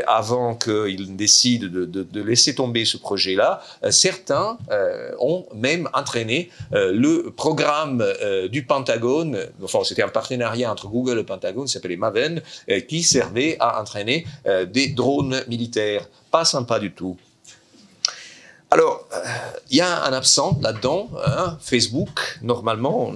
avant 0.08 0.56
qu'ils 0.56 1.16
décident 1.16 1.68
de, 1.68 1.86
de, 1.86 2.02
de, 2.02 2.22
laisser 2.24 2.56
tomber 2.56 2.84
ce 2.84 2.98
projet-là, 2.98 3.62
certains 3.92 4.58
ont 5.20 5.46
même 5.54 5.88
entraîné 5.94 6.50
le 6.72 7.30
programme 7.30 8.04
du 8.50 8.64
Pentagone, 8.64 9.38
enfin 9.64 9.80
c'était 9.84 10.02
un 10.02 10.08
partenariat 10.08 10.72
entre 10.72 10.88
Google 10.88 11.12
et 11.12 11.16
le 11.16 11.26
Pentagone, 11.26 11.68
s'appelait 11.68 11.96
Maven, 11.96 12.42
qui 12.88 13.04
servait 13.04 13.37
à 13.60 13.80
entraîner 13.82 14.26
euh, 14.46 14.66
des 14.66 14.88
drones 14.88 15.42
militaires. 15.48 16.08
Pas 16.32 16.46
sympa 16.46 16.80
du 16.80 16.92
tout. 16.92 17.18
Alors, 18.78 19.08
il 19.72 19.78
y 19.78 19.82
a 19.82 20.04
un 20.04 20.14
absent 20.14 20.60
là-dedans, 20.62 21.10
hein, 21.26 21.58
Facebook. 21.60 22.38
Normalement, 22.44 23.12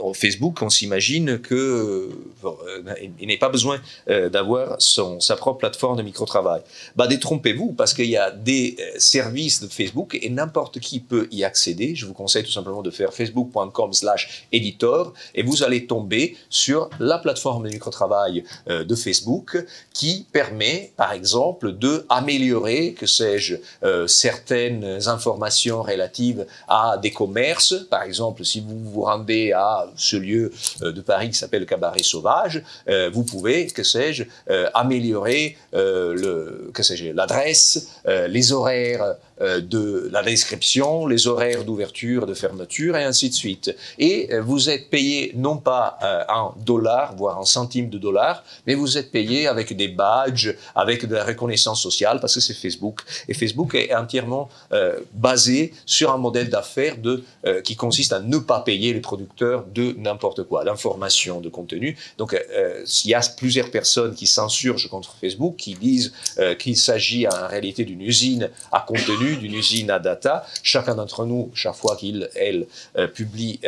on 0.00 0.12
Facebook, 0.14 0.60
on 0.62 0.68
s'imagine 0.68 1.38
que 1.38 2.10
euh, 2.44 2.82
il 3.20 3.28
n'est 3.28 3.38
pas 3.38 3.48
besoin 3.48 3.80
euh, 4.08 4.28
d'avoir 4.28 4.78
sa 4.80 5.36
propre 5.36 5.58
plateforme 5.58 5.96
de 5.96 6.02
micro-travail. 6.02 6.62
Bah, 6.96 7.06
détrompez-vous, 7.06 7.72
parce 7.72 7.94
qu'il 7.94 8.06
y 8.06 8.16
a 8.16 8.32
des 8.32 8.74
euh, 8.80 8.98
services 8.98 9.62
de 9.62 9.68
Facebook 9.68 10.18
et 10.20 10.28
n'importe 10.28 10.80
qui 10.80 10.98
peut 10.98 11.28
y 11.30 11.44
accéder. 11.44 11.94
Je 11.94 12.06
vous 12.06 12.14
conseille 12.14 12.42
tout 12.42 12.50
simplement 12.50 12.82
de 12.82 12.90
faire 12.90 13.14
facebook.com/editor 13.14 15.14
et 15.36 15.44
vous 15.44 15.62
allez 15.62 15.86
tomber 15.86 16.36
sur 16.50 16.90
la 16.98 17.18
plateforme 17.18 17.68
de 17.68 17.70
micro-travail 17.70 18.42
de 18.66 18.94
Facebook 18.94 19.58
qui 19.92 20.26
permet, 20.32 20.92
par 20.96 21.12
exemple, 21.12 21.72
de 21.72 22.06
améliorer, 22.08 22.94
que 22.94 23.06
sais-je, 23.06 23.56
certaines 24.06 24.95
informations 25.08 25.82
relatives 25.82 26.46
à 26.68 26.98
des 27.00 27.12
commerces. 27.12 27.74
Par 27.90 28.02
exemple, 28.02 28.44
si 28.44 28.60
vous 28.60 28.78
vous 28.78 29.02
rendez 29.02 29.52
à 29.52 29.86
ce 29.96 30.16
lieu 30.16 30.52
de 30.80 31.00
Paris 31.00 31.30
qui 31.30 31.38
s'appelle 31.38 31.60
le 31.60 31.66
Cabaret 31.66 32.02
Sauvage 32.02 32.62
euh, 32.88 33.10
vous 33.12 33.24
pouvez, 33.24 33.66
que 33.68 33.82
sais-je, 33.82 34.24
euh, 34.50 34.68
améliorer 34.74 35.56
euh, 35.74 36.14
le, 36.14 36.70
que 36.72 36.82
sais-je, 36.82 37.12
l'adresse, 37.12 38.00
les 38.28 38.52
horaires 38.52 39.16
de 39.40 40.08
la 40.10 40.22
description, 40.22 41.06
les 41.06 41.26
horaires 41.26 41.64
d'ouverture, 41.64 42.26
de 42.26 42.34
fermeture 42.34 42.96
et 42.96 43.04
ainsi 43.04 43.28
de 43.28 43.34
suite. 43.34 43.76
Et 43.98 44.30
vous 44.40 44.70
êtes 44.70 44.88
payé 44.88 45.32
non 45.34 45.58
pas 45.58 45.98
en 46.28 46.54
dollars, 46.64 47.14
voire 47.16 47.38
en 47.38 47.44
centimes 47.44 47.90
de 47.90 47.98
dollars, 47.98 48.44
mais 48.66 48.74
vous 48.74 48.96
êtes 48.96 49.10
payé 49.10 49.46
avec 49.46 49.76
des 49.76 49.88
badges, 49.88 50.54
avec 50.74 51.06
de 51.06 51.14
la 51.14 51.24
reconnaissance 51.24 51.82
sociale, 51.82 52.18
parce 52.20 52.34
que 52.34 52.40
c'est 52.40 52.54
Facebook. 52.54 53.00
Et 53.28 53.34
Facebook 53.34 53.74
est 53.74 53.94
entièrement 53.94 54.48
basé 55.12 55.74
sur 55.84 56.12
un 56.12 56.18
modèle 56.18 56.48
d'affaires 56.48 56.96
de 56.96 57.24
qui 57.62 57.76
consiste 57.76 58.12
à 58.12 58.20
ne 58.20 58.38
pas 58.38 58.60
payer 58.60 58.92
les 58.92 59.00
producteurs 59.00 59.64
de 59.74 59.94
n'importe 59.98 60.44
quoi, 60.44 60.64
d'information, 60.64 61.40
de 61.40 61.48
contenu. 61.48 61.98
Donc, 62.18 62.34
il 63.04 63.10
y 63.10 63.14
a 63.14 63.20
plusieurs 63.36 63.70
personnes 63.70 64.14
qui 64.14 64.26
s'insurgent 64.26 64.88
contre 64.88 65.14
Facebook, 65.20 65.56
qui 65.56 65.74
disent 65.74 66.12
qu'il 66.58 66.76
s'agit 66.76 67.26
en 67.28 67.48
réalité 67.48 67.84
d'une 67.84 68.00
usine 68.00 68.50
à 68.72 68.80
contenu, 68.86 69.25
d'une 69.34 69.54
usine 69.54 69.90
à 69.90 69.98
data. 69.98 70.46
Chacun 70.62 70.94
d'entre 70.94 71.26
nous, 71.26 71.50
chaque 71.54 71.74
fois 71.74 71.96
qu'il, 71.96 72.28
elle, 72.36 72.66
publie 73.14 73.58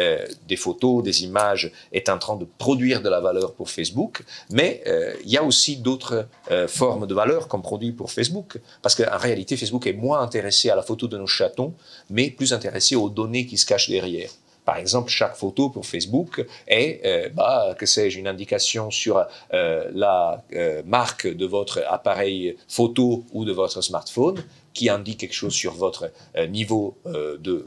des 0.46 0.56
photos, 0.56 1.02
des 1.02 1.24
images, 1.24 1.72
est 1.92 2.08
en 2.08 2.18
train 2.18 2.36
de 2.36 2.46
produire 2.58 3.02
de 3.02 3.08
la 3.08 3.20
valeur 3.20 3.54
pour 3.54 3.70
Facebook, 3.70 4.22
mais 4.50 4.82
euh, 4.86 5.14
il 5.24 5.30
y 5.30 5.36
a 5.36 5.42
aussi 5.42 5.76
d'autres 5.76 6.26
euh, 6.50 6.68
formes 6.68 7.06
de 7.06 7.14
valeur 7.14 7.48
qu'on 7.48 7.60
produit 7.60 7.92
pour 7.92 8.10
Facebook, 8.12 8.58
parce 8.82 8.94
qu'en 8.94 9.18
réalité, 9.18 9.56
Facebook 9.56 9.86
est 9.86 9.92
moins 9.92 10.20
intéressé 10.20 10.70
à 10.70 10.76
la 10.76 10.82
photo 10.82 11.08
de 11.08 11.18
nos 11.18 11.26
chatons, 11.26 11.74
mais 12.10 12.30
plus 12.30 12.52
intéressé 12.52 12.96
aux 12.96 13.08
données 13.08 13.46
qui 13.46 13.56
se 13.56 13.66
cachent 13.66 13.90
derrière. 13.90 14.30
Par 14.68 14.76
exemple, 14.76 15.08
chaque 15.08 15.34
photo 15.34 15.70
pour 15.70 15.86
Facebook 15.86 16.44
est, 16.66 17.00
euh, 17.06 17.30
bah, 17.32 17.74
que 17.78 17.86
sais-je, 17.86 18.18
une 18.18 18.28
indication 18.28 18.90
sur 18.90 19.24
la 19.50 20.42
marque 20.84 21.26
de 21.26 21.46
votre 21.46 21.82
appareil 21.88 22.54
photo 22.68 23.24
ou 23.32 23.46
de 23.46 23.52
votre 23.52 23.80
smartphone, 23.80 24.44
qui 24.74 24.90
indique 24.90 25.20
quelque 25.20 25.32
chose 25.34 25.54
sur 25.54 25.72
votre 25.72 26.10
niveau 26.50 26.98
de 27.06 27.64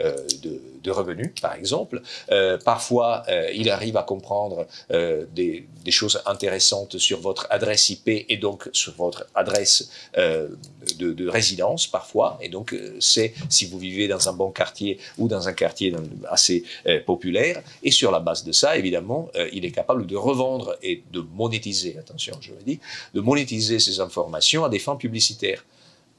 euh, 0.00 0.16
de, 0.42 0.90
revenus, 0.90 1.30
par 1.40 1.54
exemple. 1.54 2.02
Euh, 2.32 2.58
parfois, 2.58 3.22
euh, 3.28 3.50
il 3.54 3.70
arrive 3.70 3.96
à 3.96 4.02
comprendre 4.02 4.66
des, 4.90 5.64
choses 5.90 6.20
intéressantes 6.26 6.98
sur 6.98 7.20
votre 7.20 7.46
adresse 7.50 7.88
IP 7.90 8.08
et 8.08 8.36
donc 8.36 8.68
sur 8.72 8.94
votre 8.94 9.26
adresse 9.34 9.90
de, 10.16 11.28
résidence, 11.28 11.86
parfois. 11.86 12.38
Et 12.42 12.48
donc, 12.48 12.74
c'est 12.98 13.32
si 13.48 13.66
vous 13.66 13.78
vivez 13.78 14.08
dans 14.08 14.28
un 14.28 14.32
bon 14.32 14.50
quartier 14.50 14.98
ou 15.18 15.28
dans 15.28 15.46
un 15.48 15.52
quartier 15.52 15.94
assez 16.28 16.64
populaire. 17.06 17.62
Et 17.82 17.90
sur 17.90 18.10
la 18.10 18.20
base 18.20 18.44
de 18.44 18.52
ça, 18.52 18.76
évidemment, 18.76 19.30
il 19.52 19.64
est 19.64 19.70
capable 19.70 20.06
de 20.06 20.16
revendre 20.16 20.76
et 20.82 21.02
de 21.12 21.20
monétiser, 21.20 21.96
attention, 21.98 22.36
je 22.40 22.50
veux 22.50 22.62
dire, 22.64 22.78
de 23.14 23.20
monétiser 23.20 23.78
ces 23.78 24.00
informations 24.00 24.64
à 24.64 24.68
des 24.68 24.80
fins 24.80 24.96
publicitaires. 24.96 25.64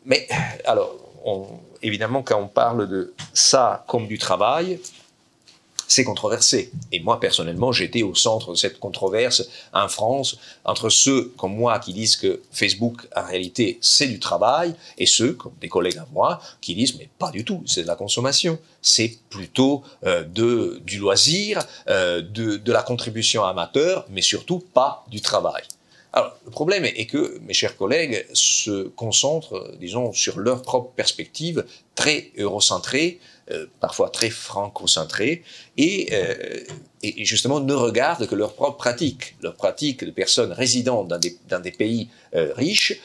Mais 0.05 0.27
alors, 0.65 1.12
évidemment, 1.81 2.23
quand 2.23 2.39
on 2.39 2.47
parle 2.47 2.87
de 2.87 3.13
ça 3.33 3.85
comme 3.87 4.07
du 4.07 4.17
travail, 4.17 4.79
c'est 5.87 6.03
controversé. 6.03 6.71
Et 6.91 6.99
moi, 6.99 7.19
personnellement, 7.19 7.71
j'étais 7.71 8.03
au 8.03 8.15
centre 8.15 8.51
de 8.51 8.55
cette 8.55 8.79
controverse 8.79 9.47
en 9.73 9.87
France 9.87 10.37
entre 10.65 10.89
ceux 10.89 11.33
comme 11.37 11.55
moi 11.55 11.79
qui 11.79 11.93
disent 11.93 12.15
que 12.15 12.41
Facebook, 12.51 13.07
en 13.15 13.23
réalité, 13.23 13.77
c'est 13.81 14.07
du 14.07 14.19
travail, 14.19 14.75
et 14.97 15.05
ceux, 15.05 15.33
comme 15.33 15.53
des 15.61 15.69
collègues 15.69 15.97
à 15.97 16.07
moi, 16.11 16.41
qui 16.61 16.73
disent, 16.75 16.97
mais 16.97 17.09
pas 17.19 17.31
du 17.31 17.45
tout, 17.45 17.63
c'est 17.65 17.83
de 17.83 17.87
la 17.87 17.95
consommation. 17.95 18.57
C'est 18.81 19.17
plutôt 19.29 19.83
euh, 20.05 20.23
de, 20.23 20.81
du 20.85 20.97
loisir, 20.99 21.63
euh, 21.89 22.21
de, 22.21 22.57
de 22.57 22.71
la 22.71 22.81
contribution 22.81 23.43
amateur, 23.43 24.05
mais 24.09 24.21
surtout 24.21 24.59
pas 24.59 25.05
du 25.09 25.21
travail. 25.21 25.63
Alors, 26.15 26.37
le 26.45 26.51
problème 26.51 26.85
est 26.85 27.07
que 27.07 27.39
mes 27.39 27.53
chers 27.53 27.75
collègues 27.75 28.25
se 28.33 28.87
concentrent, 28.89 29.75
disons, 29.79 30.13
sur 30.13 30.39
leur 30.39 30.61
propre 30.61 30.91
perspective, 30.93 31.65
très 31.95 32.31
eurocentrée, 32.37 33.19
euh, 33.51 33.65
parfois 33.81 34.09
très 34.09 34.29
franco-centrée, 34.29 35.43
et, 35.75 36.07
euh, 36.13 36.63
et, 37.01 37.25
justement 37.25 37.59
ne 37.59 37.73
regardent 37.73 38.25
que 38.25 38.35
leurs 38.35 38.53
propres 38.53 38.77
pratiques, 38.77 39.35
leurs 39.41 39.55
pratiques 39.55 40.05
de 40.05 40.11
personnes 40.11 40.53
résidant 40.53 41.03
dans 41.03 41.19
des, 41.19 41.71
pays 41.71 42.07
euh, 42.35 42.53
riches, 42.55 43.01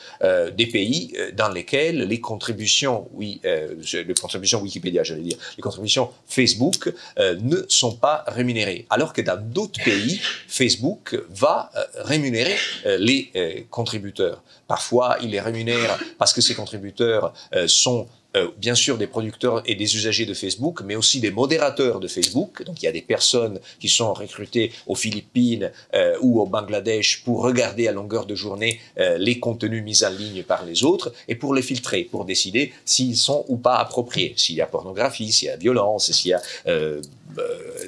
des 0.56 0.66
pays 0.66 1.12
dans 1.36 1.48
lesquels 1.48 2.02
les 2.02 2.20
contributions, 2.20 3.08
oui, 3.14 3.40
les 3.44 4.14
contributions 4.14 4.60
Wikipédia, 4.60 5.02
j'allais 5.02 5.22
dire, 5.22 5.38
les 5.56 5.62
contributions 5.62 6.10
Facebook 6.28 6.92
ne 7.18 7.64
sont 7.68 7.96
pas 7.96 8.24
rémunérées, 8.28 8.86
alors 8.90 9.12
que 9.12 9.22
dans 9.22 9.40
d'autres 9.40 9.82
pays, 9.82 10.20
Facebook 10.46 11.20
va 11.30 11.72
rémunérer 11.96 12.56
les 12.84 13.66
contributeurs. 13.70 14.42
Parfois, 14.68 15.16
il 15.20 15.30
les 15.30 15.40
rémunère 15.40 15.98
parce 16.18 16.32
que 16.32 16.40
ces 16.40 16.54
contributeurs 16.54 17.32
sont 17.66 18.06
euh, 18.38 18.48
bien 18.56 18.74
sûr 18.74 18.98
des 18.98 19.06
producteurs 19.06 19.62
et 19.66 19.74
des 19.74 19.96
usagers 19.96 20.26
de 20.26 20.34
Facebook, 20.34 20.82
mais 20.84 20.96
aussi 20.96 21.20
des 21.20 21.30
modérateurs 21.30 22.00
de 22.00 22.08
Facebook. 22.08 22.62
Donc 22.64 22.82
il 22.82 22.84
y 22.84 22.88
a 22.88 22.92
des 22.92 23.02
personnes 23.02 23.58
qui 23.80 23.88
sont 23.88 24.12
recrutées 24.12 24.72
aux 24.86 24.94
Philippines 24.94 25.70
euh, 25.94 26.16
ou 26.20 26.40
au 26.40 26.46
Bangladesh 26.46 27.22
pour 27.24 27.42
regarder 27.42 27.88
à 27.88 27.92
longueur 27.92 28.26
de 28.26 28.34
journée 28.34 28.80
euh, 28.98 29.18
les 29.18 29.38
contenus 29.40 29.82
mis 29.82 30.04
en 30.04 30.10
ligne 30.10 30.42
par 30.42 30.64
les 30.64 30.84
autres 30.84 31.12
et 31.26 31.34
pour 31.34 31.54
les 31.54 31.62
filtrer, 31.62 32.04
pour 32.04 32.24
décider 32.24 32.72
s'ils 32.84 33.16
sont 33.16 33.44
ou 33.48 33.56
pas 33.56 33.76
appropriés, 33.76 34.34
s'il 34.36 34.56
y 34.56 34.60
a 34.60 34.66
pornographie, 34.66 35.32
s'il 35.32 35.48
y 35.48 35.50
a 35.50 35.56
violence, 35.56 36.12
s'il 36.12 36.30
y 36.30 36.34
a 36.34 36.42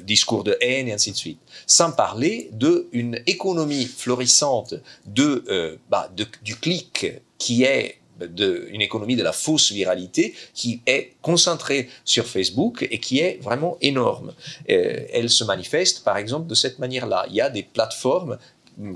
discours 0.03 0.43
de 0.43 0.57
haine 0.61 0.87
et 0.87 0.93
ainsi 0.93 1.11
de 1.11 1.17
suite. 1.17 1.39
Sans 1.65 1.91
parler 1.91 2.49
d'une 2.53 3.21
économie 3.25 3.85
florissante 3.85 4.75
de, 5.05 5.77
bah, 5.89 6.09
de, 6.15 6.25
du 6.43 6.55
clic 6.55 7.07
qui 7.37 7.63
est 7.63 8.00
d'une 8.27 8.81
économie 8.81 9.15
de 9.15 9.23
la 9.23 9.31
fausse 9.31 9.71
viralité 9.71 10.33
qui 10.53 10.81
est 10.85 11.13
concentrée 11.21 11.89
sur 12.05 12.25
Facebook 12.25 12.87
et 12.89 12.99
qui 12.99 13.19
est 13.19 13.39
vraiment 13.41 13.77
énorme. 13.81 14.33
Euh, 14.69 15.05
elle 15.11 15.29
se 15.29 15.43
manifeste 15.43 16.03
par 16.03 16.17
exemple 16.17 16.47
de 16.47 16.55
cette 16.55 16.79
manière-là. 16.79 17.25
Il 17.29 17.35
y 17.35 17.41
a 17.41 17.49
des 17.49 17.63
plateformes 17.63 18.37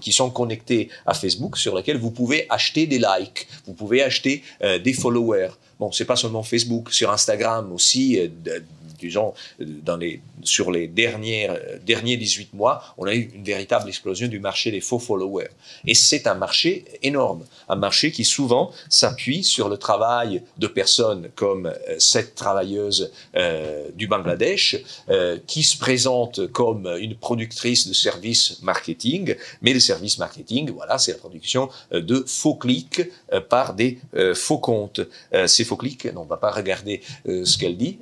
qui 0.02 0.12
sont 0.12 0.30
connectées 0.30 0.90
à 1.06 1.14
Facebook 1.14 1.58
sur 1.58 1.76
lesquelles 1.76 1.98
vous 1.98 2.12
pouvez 2.12 2.46
acheter 2.50 2.88
des 2.88 3.00
likes, 3.00 3.48
vous 3.68 3.74
pouvez 3.74 4.02
acheter 4.02 4.44
euh, 4.64 4.80
des 4.80 4.94
followers. 4.94 5.52
Bon, 5.80 5.92
c'est 5.92 6.06
pas 6.06 6.16
seulement 6.16 6.44
Facebook, 6.44 6.94
sur 6.94 7.12
Instagram 7.12 7.72
aussi, 7.74 8.18
euh, 8.20 8.60
disons, 8.98 9.34
les, 9.60 10.22
sur 10.44 10.72
les 10.72 10.88
dernières, 10.88 11.54
euh, 11.54 11.78
derniers 11.86 12.18
18 12.18 12.54
mois, 12.54 12.82
on 12.98 13.06
a 13.06 13.14
eu 13.14 13.30
une 13.34 13.44
véritable 13.44 13.88
explosion 13.90 14.28
du 14.28 14.40
marché 14.40 14.72
des 14.72 14.82
faux 14.82 15.00
followers. 15.00 15.50
Et 15.86 15.94
c'est 15.94 16.28
un 16.28 16.36
marché 16.36 16.86
énorme, 17.04 17.46
un 17.70 17.76
marché 17.76 18.12
qui 18.12 18.24
souvent 18.24 18.72
s'appuie 18.90 19.44
sur 19.44 19.70
le 19.70 19.78
travail 19.78 20.44
de 20.58 20.68
personnes 20.68 21.30
comme 21.36 21.68
euh, 21.68 21.96
cette 22.00 22.36
travailleuse 22.36 23.12
euh, 23.36 23.88
du 23.94 24.08
Bangladesh, 24.08 24.78
qui 25.48 25.64
se 25.64 25.78
présente 25.78 26.48
comme 26.48 26.88
une 27.00 27.16
productrice 27.16 27.88
de 27.88 27.94
services 27.94 28.62
marketing, 28.62 29.36
mais 29.62 29.74
le 29.74 29.80
service 29.80 30.18
marketing, 30.18 30.72
voilà, 30.72 30.98
c'est 30.98 31.12
la 31.12 31.18
production 31.18 31.70
de 31.92 32.24
faux 32.28 32.56
clics 32.56 33.02
par 33.50 33.74
des 33.74 34.00
faux 34.34 34.58
comptes. 34.58 35.02
ces 35.46 35.64
faux 35.64 35.78
clics, 35.78 36.08
on 36.16 36.24
ne 36.24 36.30
va 36.30 36.38
pas 36.38 36.52
regarder 36.52 37.02
ce 37.26 37.58
qu'elle 37.58 37.78
dit, 37.78 38.00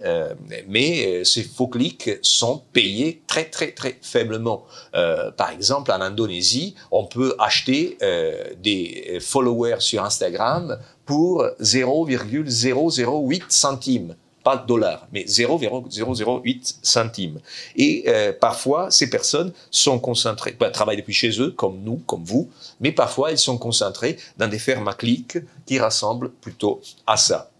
mais 0.67 0.82
mais 0.83 1.05
euh, 1.05 1.23
ces 1.23 1.43
faux 1.43 1.67
clics 1.67 2.09
sont 2.21 2.61
payés 2.73 3.21
très 3.25 3.45
très 3.45 3.71
très 3.71 3.97
faiblement. 4.01 4.65
Euh, 4.95 5.31
par 5.31 5.49
exemple, 5.51 5.91
en 5.91 6.01
Indonésie, 6.01 6.75
on 6.91 7.05
peut 7.05 7.35
acheter 7.39 7.97
euh, 8.01 8.43
des 8.61 9.19
followers 9.21 9.79
sur 9.79 10.03
Instagram 10.03 10.77
pour 11.05 11.45
0,008 11.59 13.43
centimes 13.49 14.15
pas 14.43 14.57
de 14.57 14.67
dollars, 14.67 15.07
mais 15.13 15.23
0,008 15.25 16.79
centimes. 16.83 17.39
Et 17.77 18.05
parfois, 18.41 18.91
ces 18.91 19.09
personnes 19.09 19.53
sont 19.71 19.99
concentrées, 19.99 20.53
bah, 20.59 20.69
travaillent 20.69 20.97
depuis 20.97 21.13
chez 21.13 21.39
eux, 21.39 21.51
comme 21.51 21.79
nous, 21.81 22.01
comme 22.05 22.25
vous, 22.25 22.49
mais 22.81 22.91
parfois, 22.91 23.31
elles 23.31 23.37
sont 23.37 23.57
concentrées 23.57 24.17
dans 24.37 24.49
des 24.49 24.59
fermes 24.59 24.89
à 24.89 24.95
clics 24.95 25.37
qui 25.65 25.79
rassemblent 25.79 26.29
plutôt 26.29 26.81
à 27.07 27.15
ça. 27.15 27.51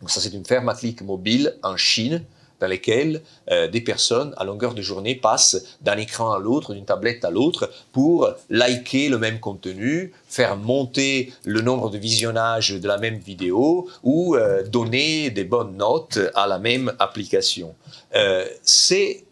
Donc 0.00 0.10
ça, 0.10 0.20
c'est 0.20 0.34
une 0.34 0.44
ferme 0.44 0.68
à 0.68 0.74
clics 0.74 1.00
mobile 1.00 1.56
en 1.62 1.78
Chine, 1.78 2.22
dans 2.60 2.66
lesquelles 2.66 3.22
euh, 3.50 3.68
des 3.68 3.80
personnes 3.80 4.34
à 4.36 4.44
longueur 4.44 4.74
de 4.74 4.82
journée 4.82 5.14
passent 5.14 5.78
d'un 5.80 5.96
écran 5.96 6.32
à 6.32 6.38
l'autre, 6.38 6.74
d'une 6.74 6.84
tablette 6.84 7.24
à 7.24 7.30
l'autre, 7.30 7.70
pour 7.92 8.28
liker 8.50 9.08
le 9.08 9.18
même 9.18 9.40
contenu, 9.40 10.12
faire 10.28 10.56
monter 10.56 11.32
le 11.44 11.62
nombre 11.62 11.90
de 11.90 11.98
visionnages 11.98 12.70
de 12.70 12.86
la 12.86 12.98
même 12.98 13.18
vidéo 13.18 13.88
ou 14.02 14.36
euh, 14.36 14.62
donner 14.62 15.30
des 15.30 15.44
bonnes 15.44 15.76
notes 15.76 16.18
à 16.34 16.46
la 16.46 16.58
même 16.58 16.92
application. 16.98 17.74
Euh, 18.14 18.44
c'est 18.62 19.24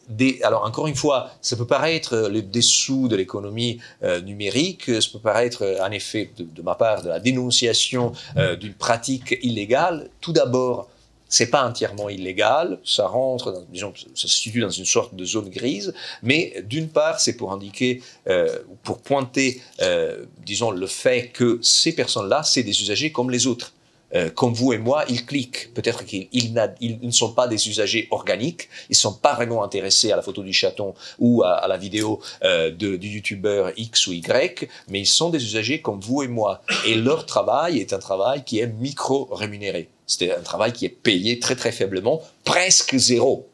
alors 0.43 0.65
encore 0.65 0.87
une 0.87 0.95
fois, 0.95 1.33
ça 1.43 1.55
peut 1.55 1.67
paraître 1.67 2.31
le 2.33 2.41
dessous 2.41 3.09
de 3.09 3.17
l'économie 3.17 3.79
numérique, 4.25 4.87
ça 4.87 5.09
peut 5.13 5.19
paraître 5.19 5.77
en 5.83 5.91
effet 5.91 6.31
de, 6.39 6.63
ma 6.63 6.77
part 6.77 7.03
de 7.03 7.11
la 7.11 7.21
dénonciation 7.21 8.13
d'une 8.59 8.73
pratique 8.73 9.39
illégale. 9.43 10.09
Tout 10.23 10.33
d'abord, 10.33 10.89
c'est 11.29 11.51
pas 11.51 11.67
entièrement 11.67 12.09
illégal, 12.09 12.79
ça 12.85 13.07
rentre, 13.07 13.53
dans, 13.53 13.63
disons, 13.71 13.93
ça 14.15 14.29
se 14.29 14.29
situe 14.29 14.61
dans 14.61 14.71
une 14.71 14.85
sorte 14.85 15.15
de 15.15 15.25
zone 15.25 15.51
grise, 15.51 15.95
mais 16.23 16.63
d'une 16.65 16.89
part, 16.89 17.21
c'est 17.21 17.37
pour 17.37 17.53
indiquer, 17.53 18.03
euh, 18.29 18.59
pour 18.83 18.99
pointer, 18.99 19.61
euh, 19.83 20.25
disons, 20.45 20.71
le 20.71 20.87
fait 20.87 21.29
que 21.29 21.59
ces 21.63 21.95
personnes-là, 21.95 22.43
c'est 22.43 22.63
des 22.63 22.81
usagers 22.83 23.13
comme 23.13 23.31
les 23.31 23.47
autres. 23.47 23.73
Euh, 24.15 24.31
comme 24.31 24.55
vous 24.55 24.73
et 24.73 24.79
moi, 24.79 25.05
ils 25.09 25.25
cliquent. 25.27 25.73
Peut-être 25.75 26.05
qu'ils 26.05 26.29
ils, 26.33 26.99
ne 27.03 27.11
sont 27.11 27.33
pas 27.33 27.47
des 27.47 27.69
usagers 27.69 28.09
organiques, 28.11 28.69
ils 28.89 28.93
ne 28.93 28.97
sont 28.97 29.15
pas 29.15 29.35
vraiment 29.35 29.63
intéressés 29.63 30.13
à 30.13 30.17
la 30.17 30.23
photo 30.23 30.43
du 30.43 30.53
chaton 30.53 30.95
ou 31.19 31.43
à, 31.43 31.67
la 31.69 31.77
vidéo 31.77 32.21
euh, 32.45 32.71
du 32.71 33.09
youtubeur 33.09 33.73
X 33.77 34.07
ou 34.07 34.13
Y, 34.13 34.69
mais 34.89 35.01
ils 35.01 35.07
sont 35.07 35.31
des 35.31 35.43
usagers 35.45 35.83
comme 35.83 36.01
vous 36.01 36.23
et 36.23 36.29
moi. 36.29 36.63
Et 36.87 36.95
leur 36.95 37.27
travail 37.27 37.79
est 37.79 37.93
un 37.93 37.99
travail 37.99 38.45
qui 38.45 38.61
est 38.61 38.67
micro-rémunéré. 38.67 39.89
C'est 40.07 40.35
un 40.35 40.41
travail 40.41 40.73
qui 40.73 40.87
est 40.87 40.89
payé 40.89 41.39
très 41.39 41.55
très 41.55 41.73
faiblement, 41.73 42.23
presque 42.45 42.97
zéro. 42.97 43.47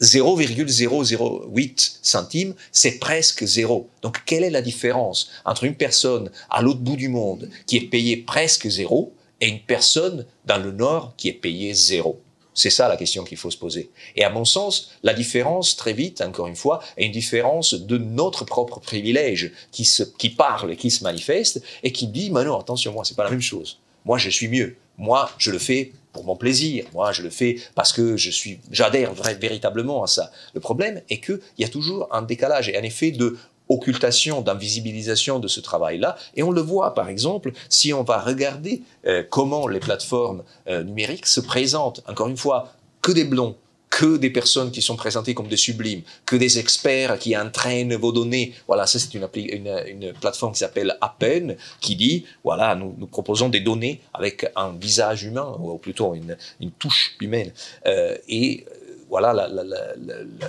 0,008 0.00 1.98
centimes, 2.02 2.54
c'est 2.70 2.98
presque 2.98 3.44
zéro. 3.44 3.88
Donc, 4.02 4.18
quelle 4.26 4.44
est 4.44 4.50
la 4.50 4.60
différence 4.60 5.30
entre 5.46 5.64
une 5.64 5.74
personne 5.74 6.30
à 6.50 6.60
l'autre 6.60 6.80
bout 6.80 6.96
du 6.96 7.08
monde 7.08 7.48
qui 7.66 7.78
est 7.78 7.88
payée 7.88 8.18
presque 8.18 8.68
zéro 8.68 9.14
et 9.40 9.48
une 9.48 9.60
personne 9.60 10.26
dans 10.44 10.58
le 10.58 10.72
Nord 10.72 11.14
qui 11.16 11.28
est 11.28 11.34
payée 11.34 11.74
zéro 11.74 12.20
c'est 12.56 12.70
ça 12.70 12.88
la 12.88 12.96
question 12.96 13.22
qu'il 13.22 13.36
faut 13.36 13.50
se 13.50 13.58
poser. 13.58 13.90
Et 14.16 14.24
à 14.24 14.30
mon 14.30 14.46
sens, 14.46 14.90
la 15.02 15.12
différence, 15.12 15.76
très 15.76 15.92
vite, 15.92 16.22
encore 16.22 16.46
une 16.46 16.56
fois, 16.56 16.82
est 16.96 17.04
une 17.04 17.12
différence 17.12 17.74
de 17.74 17.98
notre 17.98 18.46
propre 18.46 18.80
privilège 18.80 19.52
qui, 19.70 19.84
se, 19.84 20.02
qui 20.02 20.30
parle 20.30 20.72
et 20.72 20.76
qui 20.76 20.90
se 20.90 21.04
manifeste 21.04 21.62
et 21.82 21.92
qui 21.92 22.06
dit, 22.06 22.30
mais 22.30 22.44
non, 22.44 22.58
attention, 22.58 22.92
moi, 22.92 23.04
c'est 23.04 23.14
pas 23.14 23.24
la 23.24 23.30
même 23.30 23.42
chose. 23.42 23.78
Moi, 24.06 24.16
je 24.16 24.30
suis 24.30 24.48
mieux. 24.48 24.76
Moi, 24.96 25.30
je 25.36 25.50
le 25.50 25.58
fais 25.58 25.92
pour 26.14 26.24
mon 26.24 26.34
plaisir. 26.34 26.86
Moi, 26.94 27.12
je 27.12 27.20
le 27.20 27.28
fais 27.28 27.60
parce 27.74 27.92
que 27.92 28.16
je 28.16 28.30
suis, 28.30 28.58
j'adhère 28.70 29.12
véritablement 29.38 30.02
à 30.02 30.06
ça. 30.06 30.32
Le 30.54 30.60
problème 30.60 31.02
est 31.10 31.20
qu'il 31.20 31.40
y 31.58 31.64
a 31.64 31.68
toujours 31.68 32.08
un 32.10 32.22
décalage 32.22 32.70
et 32.70 32.78
un 32.78 32.82
effet 32.82 33.10
de 33.10 33.36
occultation, 33.68 34.40
d'invisibilisation 34.42 35.38
de 35.38 35.48
ce 35.48 35.60
travail-là. 35.60 36.16
Et 36.34 36.42
on 36.42 36.50
le 36.50 36.60
voit, 36.60 36.94
par 36.94 37.08
exemple, 37.08 37.52
si 37.68 37.92
on 37.92 38.02
va 38.02 38.18
regarder 38.18 38.82
euh, 39.06 39.22
comment 39.28 39.66
les 39.68 39.80
plateformes 39.80 40.42
euh, 40.68 40.82
numériques 40.82 41.26
se 41.26 41.40
présentent. 41.40 42.02
Encore 42.08 42.28
une 42.28 42.36
fois, 42.36 42.72
que 43.02 43.12
des 43.12 43.24
blonds, 43.24 43.56
que 43.90 44.16
des 44.18 44.30
personnes 44.30 44.70
qui 44.70 44.82
sont 44.82 44.96
présentées 44.96 45.32
comme 45.32 45.48
des 45.48 45.56
sublimes, 45.56 46.02
que 46.26 46.36
des 46.36 46.58
experts 46.58 47.18
qui 47.18 47.36
entraînent 47.36 47.94
vos 47.94 48.12
données. 48.12 48.52
Voilà, 48.66 48.86
ça 48.86 48.98
c'est 48.98 49.14
une, 49.14 49.26
une, 49.32 50.12
plateforme 50.12 50.52
qui 50.52 50.58
s'appelle 50.58 50.98
Appen, 51.00 51.56
qui 51.80 51.96
dit, 51.96 52.26
voilà, 52.44 52.74
nous, 52.74 52.94
nous, 52.98 53.06
proposons 53.06 53.48
des 53.48 53.60
données 53.60 54.00
avec 54.12 54.46
un 54.54 54.72
visage 54.72 55.24
humain, 55.24 55.56
ou 55.58 55.78
plutôt 55.78 56.14
une, 56.14 56.36
une 56.60 56.72
touche 56.72 57.16
humaine. 57.20 57.52
Euh, 57.86 58.18
et 58.28 58.66
voilà 59.08 59.48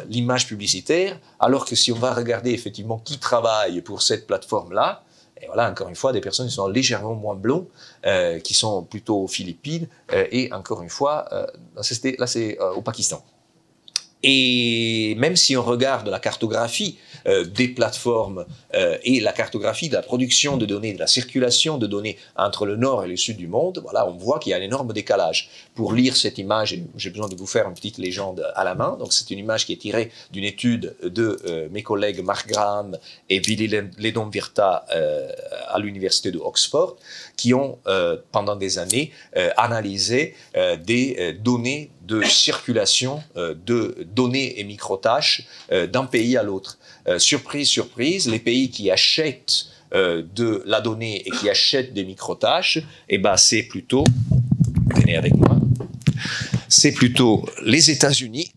l'image 0.10 0.48
publicitaire, 0.48 1.20
alors 1.40 1.66
que 1.66 1.76
si 1.76 1.92
on 1.92 2.00
va 2.00 2.14
regarder 2.14 2.52
effectivement 2.52 2.98
qui 2.98 3.20
travaille 3.20 3.82
pour 3.82 4.02
cette 4.02 4.28
plateforme-là, 4.28 5.04
et 5.42 5.46
voilà, 5.48 5.70
encore 5.70 5.88
une 5.88 5.96
fois, 5.96 6.14
des 6.14 6.22
personnes 6.22 6.48
qui 6.48 6.54
sont 6.54 6.68
légèrement 6.68 7.14
moins 7.14 7.36
blonds, 7.36 7.68
euh, 8.06 8.40
qui 8.40 8.54
sont 8.54 8.84
plutôt 8.84 9.28
Philippines, 9.28 9.88
euh, 10.12 10.26
et 10.32 10.52
encore 10.52 10.82
une 10.82 10.90
fois, 10.90 11.26
euh, 11.32 11.46
là 12.18 12.28
c'est 12.28 12.58
au 12.60 12.82
Pakistan. 12.82 13.24
Et 14.24 15.16
même 15.20 15.36
si 15.36 15.56
on 15.56 15.64
regarde 15.64 16.08
la 16.08 16.20
cartographie 16.20 16.98
euh, 17.28 17.44
des 17.44 17.68
plateformes 17.68 18.46
euh, 18.74 18.98
et 19.04 19.20
la 19.20 19.34
cartographie 19.34 19.90
de 19.90 19.96
la 19.96 20.02
production 20.02 20.56
de 20.56 20.66
données, 20.66 20.94
de 20.94 21.00
la 21.00 21.08
circulation 21.08 21.78
de 21.78 21.86
données 21.86 22.18
entre 22.38 22.66
le 22.66 22.78
nord 22.78 23.04
et 23.04 23.08
le 23.08 23.18
sud 23.18 23.36
du 23.36 23.48
monde, 23.48 23.80
voilà, 23.84 24.08
on 24.08 24.14
voit 24.14 24.40
qu'il 24.40 24.52
y 24.52 24.54
a 24.54 24.58
un 24.58 24.62
énorme 24.62 24.94
décalage. 24.94 25.50
Pour 25.76 25.94
lire 25.94 26.16
cette 26.16 26.38
image, 26.38 26.80
j'ai 26.96 27.10
besoin 27.10 27.28
de 27.28 27.36
vous 27.36 27.46
faire 27.46 27.68
une 27.68 27.74
petite 27.74 27.98
légende 27.98 28.50
à 28.56 28.64
la 28.64 28.76
main. 28.76 28.96
Donc 28.98 29.12
c'est 29.12 29.30
une 29.30 29.40
image 29.40 29.66
qui 29.66 29.74
est 29.74 29.78
tirée 29.78 30.12
d'une 30.32 30.46
étude 30.46 30.96
de 31.04 31.38
euh, 31.46 31.68
mes 31.72 31.84
collègues 31.84 32.24
Mark 32.24 32.48
Graham 32.48 32.98
et 33.30 33.42
Billy 33.42 33.68
Ledon 33.98 34.28
Virta 34.28 34.86
à 35.68 35.80
l'université 35.80 36.32
de 36.32 36.40
Oxford, 36.40 36.96
qui 37.36 37.54
ont 37.54 37.80
pendant 38.32 38.56
des 38.56 38.80
années 38.80 39.12
analysé 39.58 40.36
des 40.84 41.38
données 41.40 41.92
de 42.08 42.24
circulation 42.24 43.22
euh, 43.36 43.54
de 43.54 44.08
données 44.16 44.60
et 44.60 44.64
microtâches 44.64 45.44
euh, 45.72 45.86
d'un 45.86 46.06
pays 46.06 46.38
à 46.38 46.44
l'autre. 46.44 46.78
Euh, 47.08 47.20
surprise, 47.20 47.68
surprise, 47.68 48.30
les 48.30 48.40
pays 48.40 48.70
qui 48.70 48.90
achètent 48.90 49.66
de 49.94 50.64
la 50.66 50.82
donnée 50.82 51.26
et 51.26 51.32
qui 51.32 51.50
achètent 51.50 51.94
des 51.94 52.04
microtâches, 52.04 52.80
eh 53.08 53.18
ben, 53.18 53.38
c'est 53.38 53.64
plutôt, 53.64 54.04
venez 54.94 55.16
avec 55.16 55.34
moi, 55.34 55.58
c'est 56.68 56.92
plutôt 56.92 57.48
les 57.64 57.90
États-Unis, 57.90 58.52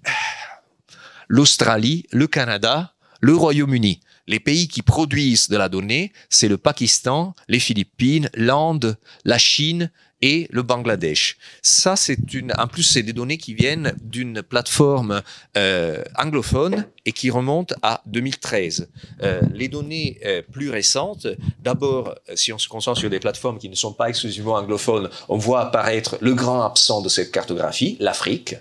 l'Australie, 1.29 2.05
le 2.11 2.27
Canada, 2.27 2.95
le 3.21 3.37
Royaume-Uni. 3.37 4.01
Les 4.27 4.41
pays 4.41 4.67
qui 4.67 4.83
produisent 4.83 5.49
de 5.49 5.57
la 5.57 5.69
donnée, 5.69 6.13
c'est 6.29 6.49
le 6.49 6.59
Pakistan, 6.59 7.33
les 7.47 7.61
Philippines, 7.61 8.29
l'Inde, 8.35 8.97
la 9.25 9.39
Chine, 9.39 9.93
et 10.23 10.47
le 10.51 10.62
Bangladesh. 10.62 11.39
Ça, 11.62 11.97
c'est 11.97 12.35
une. 12.35 12.53
En 12.59 12.66
plus, 12.66 12.83
c'est 12.83 13.03
des 13.03 13.12
données 13.12 13.39
qui 13.39 13.55
viennent 13.55 13.95
d'une 14.03 14.43
plateforme 14.43 15.23
euh, 15.57 16.03
anglophone 16.16 16.87
et 17.07 17.12
qui 17.12 17.31
remontent 17.31 17.75
à 17.83 18.03
2013. 18.07 18.89
Euh, 19.23 19.41
les 19.53 19.68
données 19.68 20.18
euh, 20.25 20.43
plus 20.43 20.71
récentes, 20.71 21.27
d'abord, 21.62 22.14
si 22.35 22.53
on 22.53 22.59
se 22.59 22.68
concentre 22.68 22.99
sur 22.99 23.11
des 23.11 23.21
plateformes 23.21 23.59
qui 23.59 23.68
ne 23.68 23.75
sont 23.75 23.93
pas 23.93 24.09
exclusivement 24.09 24.55
anglophones, 24.55 25.09
on 25.29 25.39
voit 25.39 25.61
apparaître 25.61 26.18
le 26.21 26.35
grand 26.35 26.62
absent 26.62 27.03
de 27.03 27.09
cette 27.09 27.31
cartographie, 27.31 27.97
l'Afrique 28.01 28.57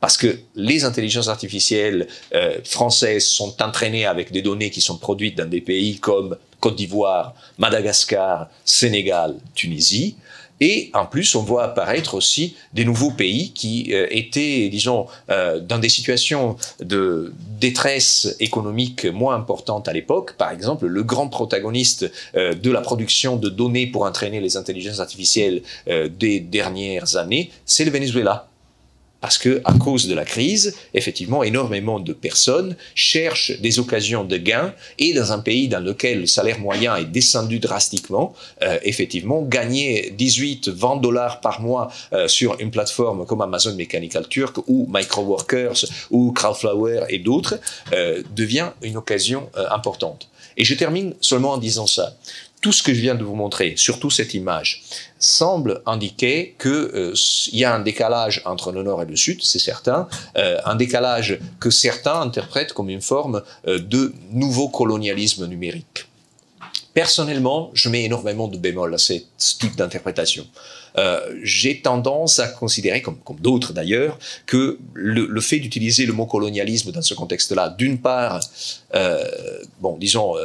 parce 0.00 0.18
que 0.18 0.38
les 0.54 0.84
intelligences 0.84 1.28
artificielles 1.28 2.08
françaises 2.62 3.24
sont 3.24 3.62
entraînées 3.62 4.04
avec 4.04 4.32
des 4.32 4.42
données 4.42 4.68
qui 4.68 4.82
sont 4.82 4.98
produites 4.98 5.38
dans 5.38 5.48
des 5.48 5.62
pays 5.62 5.98
comme 5.98 6.36
Côte 6.60 6.76
d'Ivoire, 6.76 7.34
Madagascar, 7.58 8.48
Sénégal, 8.64 9.36
Tunisie. 9.54 10.16
Et 10.66 10.90
en 10.94 11.04
plus, 11.04 11.34
on 11.34 11.42
voit 11.42 11.64
apparaître 11.64 12.14
aussi 12.14 12.56
des 12.72 12.86
nouveaux 12.86 13.10
pays 13.10 13.52
qui 13.52 13.92
euh, 13.92 14.06
étaient, 14.10 14.70
disons, 14.70 15.06
euh, 15.28 15.60
dans 15.60 15.78
des 15.78 15.90
situations 15.90 16.56
de 16.80 17.34
détresse 17.60 18.34
économique 18.40 19.04
moins 19.04 19.34
importante 19.34 19.88
à 19.88 19.92
l'époque. 19.92 20.38
Par 20.38 20.50
exemple, 20.50 20.86
le 20.86 21.02
grand 21.02 21.28
protagoniste 21.28 22.10
euh, 22.34 22.54
de 22.54 22.70
la 22.70 22.80
production 22.80 23.36
de 23.36 23.50
données 23.50 23.86
pour 23.88 24.04
entraîner 24.04 24.40
les 24.40 24.56
intelligences 24.56 25.00
artificielles 25.00 25.60
des 25.86 26.40
dernières 26.40 27.16
années, 27.16 27.50
c'est 27.66 27.84
le 27.84 27.90
Venezuela 27.90 28.48
parce 29.24 29.38
que 29.38 29.62
à 29.64 29.72
cause 29.72 30.06
de 30.06 30.14
la 30.14 30.26
crise, 30.26 30.76
effectivement, 30.92 31.42
énormément 31.42 31.98
de 31.98 32.12
personnes 32.12 32.76
cherchent 32.94 33.58
des 33.58 33.78
occasions 33.78 34.22
de 34.22 34.36
gains 34.36 34.74
et 34.98 35.14
dans 35.14 35.32
un 35.32 35.38
pays 35.38 35.66
dans 35.66 35.80
lequel 35.80 36.20
le 36.20 36.26
salaire 36.26 36.58
moyen 36.58 36.94
est 36.96 37.06
descendu 37.06 37.58
drastiquement, 37.58 38.34
euh, 38.60 38.78
effectivement, 38.82 39.40
gagner 39.40 40.12
18, 40.14 40.68
20 40.68 40.96
dollars 40.96 41.40
par 41.40 41.62
mois 41.62 41.90
euh, 42.12 42.28
sur 42.28 42.60
une 42.60 42.70
plateforme 42.70 43.24
comme 43.24 43.40
Amazon 43.40 43.74
Mechanical 43.76 44.28
Turk 44.28 44.58
ou 44.66 44.86
Microworkers 44.92 45.86
ou 46.10 46.32
Crowdflower 46.32 47.06
et 47.08 47.18
d'autres 47.18 47.58
euh, 47.94 48.22
devient 48.36 48.72
une 48.82 48.98
occasion 48.98 49.48
importante. 49.70 50.28
Et 50.56 50.64
je 50.64 50.74
termine 50.74 51.14
seulement 51.20 51.52
en 51.52 51.58
disant 51.58 51.86
ça 51.86 52.14
tout 52.64 52.72
ce 52.72 52.82
que 52.82 52.94
je 52.94 53.00
viens 53.02 53.14
de 53.14 53.22
vous 53.22 53.34
montrer, 53.34 53.74
surtout 53.76 54.08
cette 54.08 54.32
image, 54.32 54.80
semble 55.18 55.82
indiquer 55.84 56.56
qu'il 56.58 56.70
euh, 56.70 57.14
y 57.52 57.62
a 57.62 57.74
un 57.74 57.80
décalage 57.80 58.40
entre 58.46 58.72
le 58.72 58.82
nord 58.82 59.02
et 59.02 59.04
le 59.04 59.16
sud, 59.16 59.40
c'est 59.42 59.58
certain, 59.58 60.08
euh, 60.38 60.56
un 60.64 60.74
décalage 60.74 61.38
que 61.60 61.68
certains 61.68 62.22
interprètent 62.22 62.72
comme 62.72 62.88
une 62.88 63.02
forme 63.02 63.42
euh, 63.68 63.78
de 63.78 64.14
nouveau 64.30 64.70
colonialisme 64.70 65.46
numérique. 65.46 66.06
Personnellement, 66.94 67.70
je 67.74 67.90
mets 67.90 68.04
énormément 68.04 68.48
de 68.48 68.56
bémol 68.56 68.94
à 68.94 68.98
ce 68.98 69.12
type 69.36 69.76
d'interprétation. 69.76 70.46
j'ai 71.42 71.82
tendance 71.82 72.38
à 72.38 72.46
considérer, 72.46 73.02
comme, 73.02 73.18
d'autres 73.40 73.74
d'ailleurs, 73.74 74.16
que 74.46 74.78
le, 74.94 75.26
le 75.26 75.40
fait 75.42 75.58
d'utiliser 75.58 76.06
le 76.06 76.14
mot 76.14 76.24
colonialisme 76.24 76.92
dans 76.92 77.02
ce 77.02 77.14
contexte-là, 77.14 77.74
d'une 77.76 77.98
part, 78.00 78.40
bon, 79.80 79.98
disons, 79.98 80.36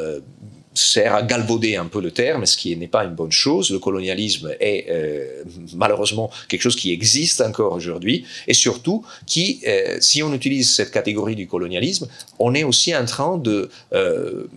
sert 0.73 1.15
à 1.15 1.23
galvauder 1.23 1.75
un 1.75 1.85
peu 1.85 2.01
le 2.01 2.11
terme, 2.11 2.45
ce 2.45 2.55
qui 2.55 2.75
n'est 2.75 2.87
pas 2.87 3.03
une 3.03 3.15
bonne 3.15 3.31
chose. 3.31 3.71
Le 3.71 3.79
colonialisme 3.79 4.53
est 4.59 4.85
euh, 4.89 5.43
malheureusement 5.75 6.29
quelque 6.47 6.61
chose 6.61 6.75
qui 6.75 6.91
existe 6.91 7.41
encore 7.41 7.73
aujourd'hui, 7.73 8.25
et 8.47 8.53
surtout 8.53 9.03
qui, 9.25 9.61
euh, 9.67 9.97
si 9.99 10.21
on 10.23 10.33
utilise 10.33 10.69
cette 10.73 10.91
catégorie 10.91 11.35
du 11.35 11.47
colonialisme, 11.47 12.07
on 12.37 12.53
est 12.53 12.63
aussi 12.63 12.95
en 12.95 13.05
train 13.05 13.37
de, 13.37 13.69
euh, 13.93 14.47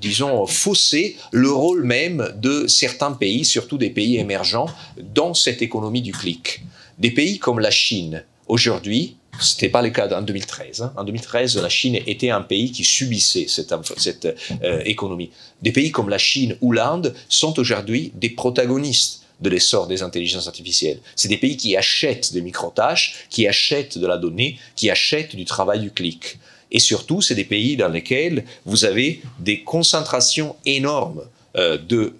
disons, 0.00 0.46
fausser 0.46 1.16
le 1.32 1.50
rôle 1.50 1.82
même 1.82 2.32
de 2.36 2.66
certains 2.66 3.12
pays, 3.12 3.44
surtout 3.44 3.78
des 3.78 3.90
pays 3.90 4.16
émergents, 4.18 4.68
dans 5.14 5.34
cette 5.34 5.62
économie 5.62 6.02
du 6.02 6.12
clic. 6.12 6.64
Des 6.98 7.10
pays 7.10 7.38
comme 7.38 7.60
la 7.60 7.70
Chine, 7.70 8.24
aujourd'hui, 8.48 9.16
ce 9.40 9.66
pas 9.66 9.82
le 9.82 9.90
cas 9.90 10.08
en 10.16 10.22
2013. 10.22 10.82
Hein. 10.82 10.92
En 10.96 11.04
2013, 11.04 11.56
la 11.60 11.68
Chine 11.68 11.98
était 12.06 12.30
un 12.30 12.42
pays 12.42 12.72
qui 12.72 12.84
subissait 12.84 13.46
cette, 13.48 13.74
cette 13.96 14.26
euh, 14.62 14.82
économie. 14.84 15.30
Des 15.62 15.72
pays 15.72 15.90
comme 15.90 16.08
la 16.08 16.18
Chine 16.18 16.56
ou 16.60 16.72
l'Inde 16.72 17.14
sont 17.28 17.58
aujourd'hui 17.58 18.12
des 18.14 18.30
protagonistes 18.30 19.22
de 19.40 19.50
l'essor 19.50 19.86
des 19.86 20.02
intelligences 20.02 20.46
artificielles. 20.46 21.00
C'est 21.14 21.28
des 21.28 21.36
pays 21.36 21.56
qui 21.56 21.76
achètent 21.76 22.32
des 22.32 22.40
micro-tâches, 22.40 23.26
qui 23.28 23.46
achètent 23.46 23.98
de 23.98 24.06
la 24.06 24.16
donnée, 24.16 24.58
qui 24.74 24.90
achètent 24.90 25.36
du 25.36 25.44
travail 25.44 25.80
du 25.80 25.90
clic. 25.90 26.38
Et 26.70 26.78
surtout, 26.78 27.20
c'est 27.20 27.34
des 27.34 27.44
pays 27.44 27.76
dans 27.76 27.88
lesquels 27.88 28.44
vous 28.64 28.84
avez 28.84 29.20
des 29.38 29.62
concentrations 29.62 30.56
énormes 30.64 31.22
de 31.56 32.14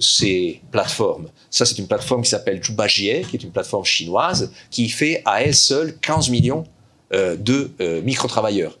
ces 0.00 0.60
plateformes. 0.70 1.28
Ça, 1.50 1.64
c'est 1.64 1.78
une 1.78 1.86
plateforme 1.86 2.22
qui 2.22 2.30
s'appelle 2.30 2.62
Zhubajie, 2.62 3.22
qui 3.30 3.36
est 3.36 3.42
une 3.42 3.52
plateforme 3.52 3.84
chinoise, 3.84 4.52
qui 4.70 4.88
fait 4.88 5.22
à 5.24 5.42
elle 5.42 5.54
seule 5.54 5.96
15 5.98 6.30
millions 6.30 6.64
de 7.12 7.70
micro-travailleurs. 8.02 8.78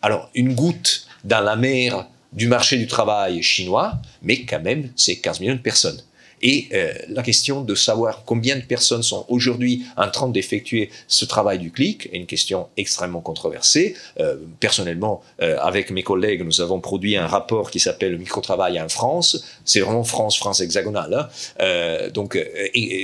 Alors, 0.00 0.30
une 0.34 0.54
goutte 0.54 1.06
dans 1.24 1.40
la 1.40 1.56
mer 1.56 2.08
du 2.32 2.48
marché 2.48 2.78
du 2.78 2.86
travail 2.86 3.42
chinois, 3.42 3.92
mais 4.22 4.44
quand 4.46 4.62
même, 4.62 4.90
c'est 4.96 5.16
15 5.16 5.40
millions 5.40 5.54
de 5.54 5.60
personnes. 5.60 6.00
Et 6.42 6.66
euh, 6.72 6.92
la 7.08 7.22
question 7.22 7.62
de 7.62 7.74
savoir 7.74 8.24
combien 8.24 8.56
de 8.56 8.62
personnes 8.62 9.04
sont 9.04 9.24
aujourd'hui 9.28 9.84
en 9.96 10.10
train 10.10 10.28
d'effectuer 10.28 10.90
ce 11.06 11.24
travail 11.24 11.60
du 11.60 11.70
clic 11.70 12.08
est 12.12 12.16
une 12.16 12.26
question 12.26 12.68
extrêmement 12.76 13.20
controversée. 13.20 13.94
Euh, 14.18 14.36
personnellement, 14.58 15.22
euh, 15.40 15.56
avec 15.60 15.92
mes 15.92 16.02
collègues, 16.02 16.42
nous 16.44 16.60
avons 16.60 16.80
produit 16.80 17.16
un 17.16 17.28
rapport 17.28 17.70
qui 17.70 17.78
s'appelle 17.78 18.12
le 18.12 18.18
micro-travail 18.18 18.80
en 18.80 18.88
France. 18.88 19.44
C'est 19.64 19.80
vraiment 19.80 20.02
France, 20.02 20.36
France 20.36 20.60
hexagonale. 20.60 21.28
Hein. 21.60 22.08
donc, 22.12 22.38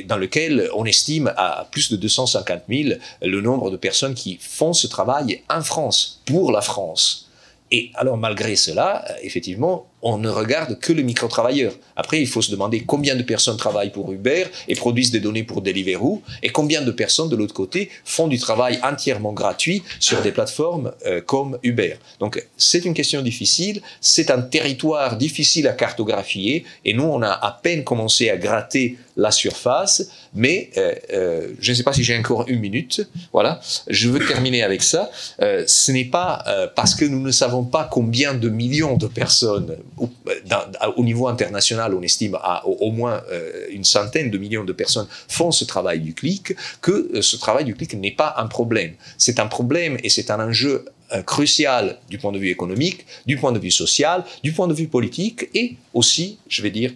dans 0.06 0.16
lequel 0.16 0.68
on 0.74 0.84
estime 0.84 1.32
à 1.36 1.68
plus 1.70 1.90
de 1.90 1.96
250 1.96 2.62
000 2.68 2.98
le 3.22 3.40
nombre 3.40 3.70
de 3.70 3.76
personnes 3.76 4.14
qui 4.14 4.38
font 4.40 4.72
ce 4.72 4.86
travail 4.86 5.42
en 5.48 5.62
France, 5.62 6.22
pour 6.26 6.50
la 6.50 6.60
France. 6.60 7.28
Et 7.70 7.90
alors, 7.94 8.16
malgré 8.16 8.56
cela, 8.56 9.04
effectivement, 9.22 9.86
on 10.02 10.18
ne 10.18 10.28
regarde 10.28 10.78
que 10.78 10.92
le 10.92 11.02
micro-travailleur. 11.02 11.72
Après, 11.96 12.20
il 12.20 12.26
faut 12.26 12.42
se 12.42 12.50
demander 12.50 12.84
combien 12.84 13.16
de 13.16 13.22
personnes 13.22 13.56
travaillent 13.56 13.90
pour 13.90 14.12
Uber 14.12 14.44
et 14.68 14.74
produisent 14.74 15.10
des 15.10 15.20
données 15.20 15.42
pour 15.42 15.62
Deliveroo, 15.62 16.22
et 16.42 16.50
combien 16.50 16.82
de 16.82 16.90
personnes, 16.90 17.28
de 17.28 17.36
l'autre 17.36 17.54
côté, 17.54 17.90
font 18.04 18.28
du 18.28 18.38
travail 18.38 18.78
entièrement 18.82 19.32
gratuit 19.32 19.82
sur 19.98 20.22
des 20.22 20.30
plateformes 20.30 20.92
euh, 21.06 21.20
comme 21.20 21.58
Uber. 21.62 21.96
Donc, 22.20 22.44
c'est 22.56 22.84
une 22.84 22.94
question 22.94 23.22
difficile, 23.22 23.82
c'est 24.00 24.30
un 24.30 24.40
territoire 24.40 25.16
difficile 25.16 25.66
à 25.66 25.72
cartographier, 25.72 26.64
et 26.84 26.94
nous, 26.94 27.04
on 27.04 27.22
a 27.22 27.30
à 27.30 27.58
peine 27.62 27.82
commencé 27.82 28.30
à 28.30 28.36
gratter 28.36 28.96
la 29.16 29.32
surface, 29.32 30.10
mais 30.32 30.70
euh, 30.76 30.94
euh, 31.12 31.48
je 31.60 31.72
ne 31.72 31.76
sais 31.76 31.82
pas 31.82 31.92
si 31.92 32.04
j'ai 32.04 32.16
encore 32.16 32.44
une 32.46 32.60
minute. 32.60 33.08
Voilà, 33.32 33.60
je 33.88 34.08
veux 34.08 34.24
terminer 34.24 34.62
avec 34.62 34.82
ça. 34.82 35.10
ce 35.40 35.92
n'est 35.92 36.04
pas 36.04 36.44
parce 36.76 36.94
que 36.94 37.04
nous 37.04 37.20
ne 37.20 37.30
savons 37.32 37.64
pas 37.64 37.88
combien 37.90 38.34
de 38.34 38.48
millions 38.48 38.96
de 38.96 39.06
personnes 39.06 39.76
au, 40.96 41.04
niveau 41.04 41.28
international, 41.28 41.94
on 41.94 42.02
estime 42.02 42.36
à 42.36 42.66
au, 42.66 42.90
moins 42.90 43.22
euh, 43.30 43.66
une 43.70 43.84
centaine 43.84 44.30
de 44.30 44.38
millions 44.38 44.64
de 44.64 44.72
personnes 44.72 45.06
font 45.28 45.52
ce 45.52 45.64
travail 45.64 46.00
du 46.00 46.14
clic, 46.14 46.54
que 46.80 47.10
euh, 47.14 47.22
ce 47.22 47.36
travail 47.36 47.64
du 47.64 47.74
clic 47.74 47.94
n'est 47.94 48.12
pas 48.12 48.34
un 48.36 48.46
problème. 48.46 48.94
C'est 49.16 49.40
un 49.40 49.46
problème 49.46 49.96
et 50.02 50.08
c'est 50.08 50.30
un 50.30 50.40
enjeu 50.40 50.84
euh, 51.12 51.22
crucial 51.22 51.98
du 52.08 52.18
point 52.18 52.32
de 52.32 52.38
vue 52.38 52.50
économique, 52.50 53.06
du 53.26 53.36
point 53.36 53.52
de 53.52 53.58
vue 53.58 53.70
social, 53.70 54.24
du 54.42 54.52
point 54.52 54.68
de 54.68 54.74
vue 54.74 54.88
politique 54.88 55.48
et 55.54 55.76
aussi, 55.94 56.38
je 56.48 56.62
vais 56.62 56.70
dire, 56.70 56.92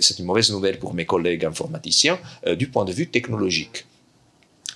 c'est 0.00 0.18
une 0.18 0.24
mauvaise 0.24 0.50
nouvelle 0.50 0.78
pour 0.80 0.94
mes 0.94 1.04
collègues 1.04 1.44
informaticiens, 1.44 2.18
du 2.56 2.68
point 2.68 2.84
de 2.84 2.92
vue 2.92 3.06
technologique. 3.06 3.86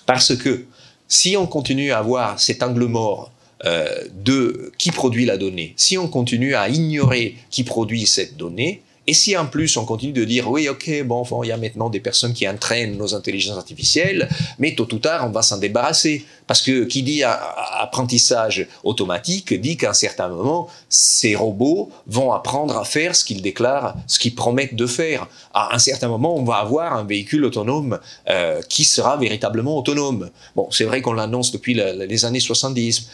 Parce 0.06 0.36
que 0.36 0.66
si 1.08 1.36
on 1.36 1.46
continue 1.46 1.90
à 1.90 1.98
avoir 1.98 2.38
cet 2.38 2.62
angle 2.62 2.84
mort 2.84 3.32
euh, 3.66 4.04
de 4.14 4.72
qui 4.78 4.90
produit 4.90 5.24
la 5.24 5.36
donnée, 5.36 5.74
si 5.76 5.96
on 5.98 6.08
continue 6.08 6.54
à 6.54 6.68
ignorer 6.68 7.36
qui 7.50 7.64
produit 7.64 8.06
cette 8.06 8.36
donnée, 8.36 8.82
et 9.06 9.14
si 9.14 9.36
en 9.36 9.46
plus 9.46 9.76
on 9.76 9.84
continue 9.84 10.12
de 10.12 10.24
dire 10.24 10.50
oui, 10.50 10.68
ok, 10.68 11.02
bon, 11.04 11.24
il 11.42 11.48
y 11.48 11.52
a 11.52 11.56
maintenant 11.56 11.90
des 11.90 12.00
personnes 12.00 12.32
qui 12.32 12.48
entraînent 12.48 12.96
nos 12.96 13.14
intelligences 13.14 13.56
artificielles, 13.56 14.28
mais 14.58 14.74
tôt 14.74 14.88
ou 14.92 14.98
tard 14.98 15.26
on 15.26 15.30
va 15.30 15.42
s'en 15.42 15.58
débarrasser. 15.58 16.24
Parce 16.46 16.60
que 16.60 16.84
qui 16.84 17.02
dit 17.02 17.22
apprentissage 17.24 18.66
automatique 18.82 19.58
dit 19.58 19.76
qu'à 19.76 19.90
un 19.90 19.94
certain 19.94 20.28
moment, 20.28 20.68
ces 20.90 21.34
robots 21.34 21.90
vont 22.06 22.32
apprendre 22.32 22.76
à 22.76 22.84
faire 22.84 23.16
ce 23.16 23.24
qu'ils 23.24 23.40
déclarent, 23.40 23.94
ce 24.06 24.18
qu'ils 24.18 24.34
promettent 24.34 24.76
de 24.76 24.86
faire. 24.86 25.26
À 25.54 25.74
un 25.74 25.78
certain 25.78 26.08
moment, 26.08 26.36
on 26.36 26.44
va 26.44 26.56
avoir 26.56 26.94
un 26.94 27.04
véhicule 27.04 27.44
autonome 27.46 27.98
euh, 28.28 28.60
qui 28.68 28.84
sera 28.84 29.16
véritablement 29.16 29.78
autonome. 29.78 30.30
Bon, 30.54 30.68
c'est 30.70 30.84
vrai 30.84 31.00
qu'on 31.00 31.14
l'annonce 31.14 31.50
depuis 31.50 31.74
les 31.74 32.24
années 32.26 32.40
70, 32.40 33.08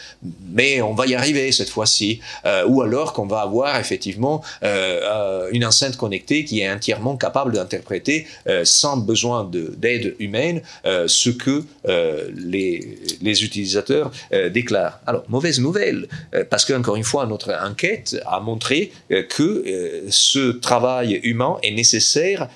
mais 0.51 0.81
on 0.81 0.93
va 0.93 1.05
y 1.07 1.15
arriver 1.15 1.51
cette 1.53 1.69
fois-ci. 1.69 2.19
Euh, 2.45 2.65
ou 2.67 2.81
alors 2.81 3.13
qu'on 3.13 3.27
va 3.27 3.41
avoir 3.41 3.77
effectivement 3.77 4.41
euh, 4.63 5.47
une 5.51 5.63
connectée 5.97 6.45
qui 6.45 6.61
est 6.61 6.71
entièrement 6.71 7.17
capable 7.17 7.53
d'interpréter 7.53 8.27
sans 8.63 8.97
besoin 8.97 9.49
d'aide 9.51 10.15
humaine 10.19 10.61
ce 10.85 11.29
que 11.29 11.63
les 12.35 12.97
les 13.21 13.43
utilisateurs 13.43 14.11
euh, 14.33 14.49
déclarent. 14.49 14.99
Alors, 15.05 15.23
mauvaise 15.29 15.59
nouvelle, 15.59 16.07
euh, 16.33 16.43
parce 16.49 16.65
que 16.65 16.73
encore 16.73 16.95
une 16.95 17.03
fois, 17.03 17.25
notre 17.25 17.53
enquête 17.53 18.17
a 18.25 18.39
montré 18.39 18.91
euh, 19.11 19.23
que 19.23 19.63
ce 20.09 20.51
travail 20.51 21.19
humain 21.23 21.57
est 21.63 21.71
nécessaire, 21.71 22.47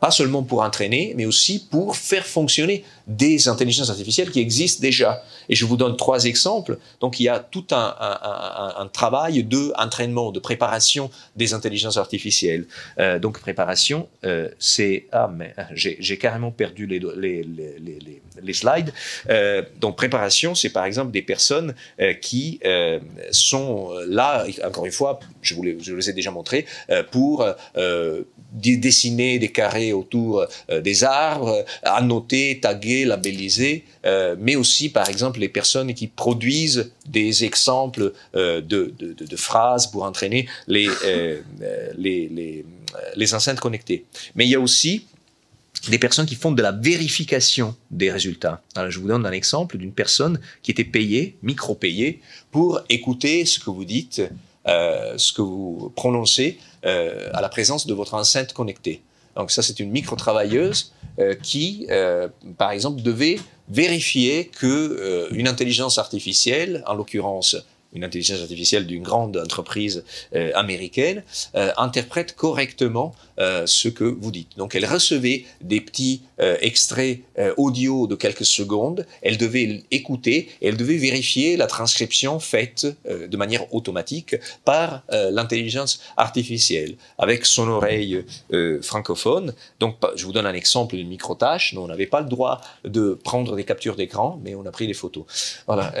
pas 0.00 0.10
seulement 0.10 0.42
pour 0.42 0.62
entraîner, 0.62 1.14
mais 1.16 1.26
aussi 1.26 1.66
pour 1.70 1.96
faire 1.96 2.26
fonctionner 2.26 2.84
des 3.08 3.48
intelligences 3.48 3.90
artificielles 3.90 4.30
qui 4.30 4.40
existent 4.40 4.82
déjà. 4.82 5.22
Et 5.48 5.54
je 5.54 5.64
vous 5.64 5.76
donne 5.76 5.96
trois 5.96 6.24
exemples. 6.24 6.78
Donc 7.00 7.18
il 7.18 7.24
y 7.24 7.28
a 7.28 7.38
tout 7.38 7.66
un, 7.70 7.96
un, 7.98 8.74
un, 8.82 8.86
travail 8.86 9.42
de 9.44 9.72
entraînement, 9.76 10.30
de 10.30 10.38
préparation 10.38 11.10
des 11.34 11.54
intelligences 11.54 11.96
artificielles. 11.96 12.66
Euh, 12.98 13.18
donc 13.18 13.40
préparation, 13.40 14.08
euh, 14.24 14.48
c'est 14.58 15.06
ah 15.12 15.30
mais 15.34 15.54
j'ai 15.72 16.18
carrément 16.18 16.50
perdu 16.50 16.86
les 16.86 18.52
slides. 18.52 18.92
Euh, 19.30 19.62
donc 19.80 19.96
préparation, 19.96 20.54
c'est 20.54 20.70
par 20.70 20.84
exemple 20.84 21.10
des 21.10 21.22
personnes 21.22 21.74
qui 22.20 22.60
sont 23.30 23.90
là, 24.06 24.44
encore 24.64 24.86
une 24.86 24.92
fois, 24.92 25.20
je 25.42 25.54
vous 25.54 25.62
les, 25.62 25.78
je 25.80 25.94
les 25.94 26.10
ai 26.10 26.12
déjà 26.12 26.30
montrés, 26.30 26.66
pour 27.10 27.46
dessiner 28.52 29.38
des 29.38 29.48
carrés 29.48 29.92
autour 29.92 30.46
des 30.68 31.04
arbres, 31.04 31.64
annoter, 31.82 32.60
taguer, 32.60 32.97
labelliser, 33.04 33.84
mais 34.38 34.56
aussi 34.56 34.88
par 34.88 35.08
exemple 35.08 35.40
les 35.40 35.48
personnes 35.48 35.94
qui 35.94 36.06
produisent 36.06 36.92
des 37.06 37.44
exemples 37.44 38.12
de, 38.34 38.60
de, 38.60 39.36
phrases 39.36 39.86
pour 39.86 40.04
entraîner 40.04 40.48
les, 40.66 40.88
les, 41.96 42.28
les, 42.28 42.64
les 43.16 43.34
enceintes 43.34 43.60
connectées. 43.60 44.04
Mais 44.34 44.46
il 44.46 44.50
y 44.50 44.54
a 44.54 44.60
aussi 44.60 45.06
des 45.88 45.98
personnes 45.98 46.26
qui 46.26 46.34
font 46.34 46.52
de 46.52 46.62
la 46.62 46.72
vérification 46.72 47.76
des 47.90 48.10
résultats. 48.10 48.62
Je 48.88 48.98
vous 48.98 49.08
donne 49.08 49.24
un 49.24 49.32
exemple 49.32 49.78
d'une 49.78 49.92
personne 49.92 50.40
qui 50.62 50.70
était 50.70 50.84
payée, 50.84 51.36
micro-payée, 51.42 52.20
pour 52.50 52.80
écouter 52.88 53.44
ce 53.44 53.58
que 53.58 53.70
vous 53.70 53.84
dites, 53.84 54.22
euh, 54.66 55.14
ce 55.16 55.32
que 55.32 55.42
vous 55.42 55.92
prononcez 55.94 56.58
euh, 56.84 57.30
à 57.32 57.40
la 57.40 57.48
présence 57.48 57.86
de 57.86 57.94
votre 57.94 58.14
enceinte 58.14 58.52
connectée. 58.52 59.02
Donc 59.38 59.52
ça, 59.52 59.62
c'est 59.62 59.80
une 59.80 59.90
micro-travailleuse 59.90 60.92
euh, 61.20 61.34
qui, 61.34 61.86
euh, 61.90 62.28
par 62.58 62.72
exemple, 62.72 63.00
devait 63.02 63.38
vérifier 63.70 64.46
que 64.46 64.66
euh, 64.66 65.28
une 65.30 65.48
intelligence 65.48 65.96
artificielle, 65.96 66.82
en 66.86 66.94
l'occurrence 66.94 67.56
une 67.94 68.04
intelligence 68.04 68.42
artificielle 68.42 68.86
d'une 68.86 69.02
grande 69.02 69.38
entreprise 69.38 70.04
américaine, 70.54 71.22
interprète 71.78 72.36
correctement 72.36 73.14
euh, 73.38 73.66
ce 73.66 73.88
que 73.88 74.04
vous 74.04 74.30
dites. 74.30 74.56
Donc 74.56 74.74
elle 74.74 74.86
recevait 74.86 75.44
des 75.60 75.80
petits 75.80 76.22
extraits 76.60 77.22
audio 77.56 78.06
de 78.06 78.14
quelques 78.14 78.44
secondes, 78.44 79.04
elle 79.22 79.38
devait 79.38 79.82
écouter 79.90 80.48
elle 80.62 80.76
devait 80.76 80.96
vérifier 80.96 81.56
la 81.56 81.66
transcription 81.66 82.38
faite 82.38 82.86
de 83.08 83.36
manière 83.36 83.74
automatique 83.74 84.36
par 84.64 85.02
l'intelligence 85.10 86.00
artificielle 86.16 86.94
avec 87.18 87.44
son 87.44 87.66
oreille 87.66 88.24
francophone. 88.82 89.52
Donc 89.80 89.96
je 90.14 90.24
vous 90.24 90.32
donne 90.32 90.46
un 90.46 90.54
exemple 90.54 90.94
d'une 90.94 91.08
micro-tâche. 91.08 91.74
on 91.76 91.88
n'avait 91.88 92.06
pas 92.06 92.20
le 92.20 92.28
droit 92.28 92.60
de 92.84 93.18
prendre 93.24 93.56
des 93.56 93.64
captures 93.64 93.96
d'écran, 93.96 94.40
mais 94.44 94.54
on 94.54 94.64
a 94.64 94.70
pris 94.70 94.86
des 94.86 94.94
photos. 94.94 95.24
Voilà. 95.66 95.92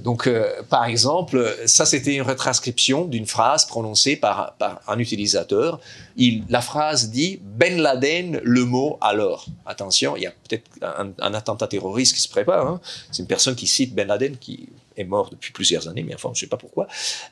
donc 0.00 0.28
par 0.68 0.84
exemple, 0.84 1.56
ça 1.64 1.86
c'était 1.86 2.14
une 2.14 2.22
retranscription 2.22 3.06
d'une 3.06 3.26
phrase 3.26 3.64
prononcée 3.64 4.16
par, 4.16 4.56
un 4.86 4.98
utilisateur. 4.98 5.80
Il, 6.16 6.44
la 6.48 6.60
phrase 6.70 7.10
dit 7.10 7.40
Ben 7.42 7.80
Laden, 7.80 8.40
le 8.44 8.64
mot 8.64 8.96
alors. 9.00 9.46
Attention, 9.66 10.16
il 10.16 10.22
y 10.22 10.26
a 10.26 10.30
peut-être 10.30 10.70
un, 10.82 11.34
attentat 11.34 11.66
terroriste 11.66 12.14
qui 12.14 12.20
se 12.20 12.28
prépare. 12.28 12.64
Hein. 12.64 12.80
C'est 13.10 13.22
une 13.22 13.26
personne 13.26 13.56
qui 13.56 13.66
cite 13.66 13.92
Ben 13.92 14.06
Laden, 14.06 14.36
qui 14.36 14.68
est 14.96 15.04
mort 15.04 15.30
depuis 15.30 15.52
plusieurs 15.52 15.88
années, 15.88 16.04
mais 16.04 16.14
enfin, 16.14 16.30
je 16.32 16.38
ne 16.38 16.40
sais 16.40 16.46
pas 16.46 16.56
pourquoi. 16.56 16.86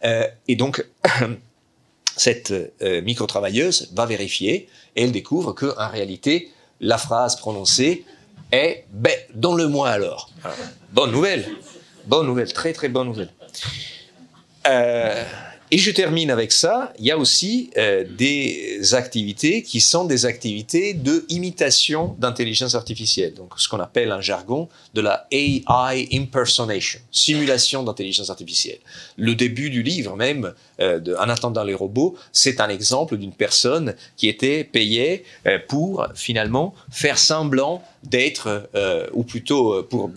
Euh, 0.05 0.27
et 0.49 0.57
donc, 0.57 0.85
cette 2.17 2.51
euh, 2.51 3.01
micro-travailleuse 3.03 3.91
va 3.93 4.07
vérifier 4.07 4.69
et 4.97 5.05
elle 5.05 5.13
découvre 5.13 5.53
qu'en 5.53 5.89
réalité, 5.89 6.51
la 6.81 6.99
phrase 6.99 7.37
prononcée 7.37 8.05
est 8.51 8.87
ben, 8.91 9.15
dans 9.35 9.55
le 9.55 9.69
moi 9.69 9.91
alors. 9.91 10.31
bonne 10.93 11.13
nouvelle. 11.13 11.49
Bonne 12.07 12.27
nouvelle, 12.27 12.53
très 12.53 12.73
très 12.73 12.89
bonne 12.89 13.07
nouvelle. 13.07 13.31
Euh, 14.67 15.25
Et 15.71 15.77
je 15.77 15.91
termine 15.91 16.31
avec 16.31 16.51
ça. 16.51 16.93
Il 16.99 17.05
y 17.05 17.11
a 17.11 17.19
aussi 17.19 17.71
euh, 17.77 18.05
des 18.17 18.95
activités 18.95 19.63
qui 19.63 19.81
sont 19.81 20.05
des 20.05 20.25
activités 20.25 20.95
de 20.95 21.27
imitation 21.29 22.17
d'intelligence 22.19 22.75
artificielle. 22.75 23.35
Donc, 23.35 23.53
ce 23.57 23.69
qu'on 23.69 23.81
appelle 23.81 24.11
un 24.11 24.23
jargon 24.23 24.69
de 24.95 25.03
la 25.03 25.27
AI 25.31 26.09
impersonation, 26.13 27.01
simulation 27.13 27.83
d'intelligence 27.83 28.31
artificielle. 28.31 28.79
Le 29.17 29.35
début 29.35 29.69
du 29.69 29.83
livre 29.83 30.17
même, 30.17 30.55
euh, 30.81 31.01
En 31.19 31.29
attendant 31.29 31.65
les 31.65 31.75
robots, 31.75 32.17
c'est 32.33 32.61
un 32.61 32.69
exemple 32.69 33.17
d'une 33.17 33.33
personne 33.33 33.95
qui 34.17 34.29
était 34.29 34.65
payée 34.65 35.25
euh, 35.47 35.59
pour 35.69 36.07
finalement 36.15 36.75
faire 36.91 37.19
semblant 37.19 37.83
d'être, 38.11 38.69
euh, 38.75 39.07
ou 39.13 39.23
plutôt 39.23 39.75
euh, 39.75 39.83
pour 39.89 40.11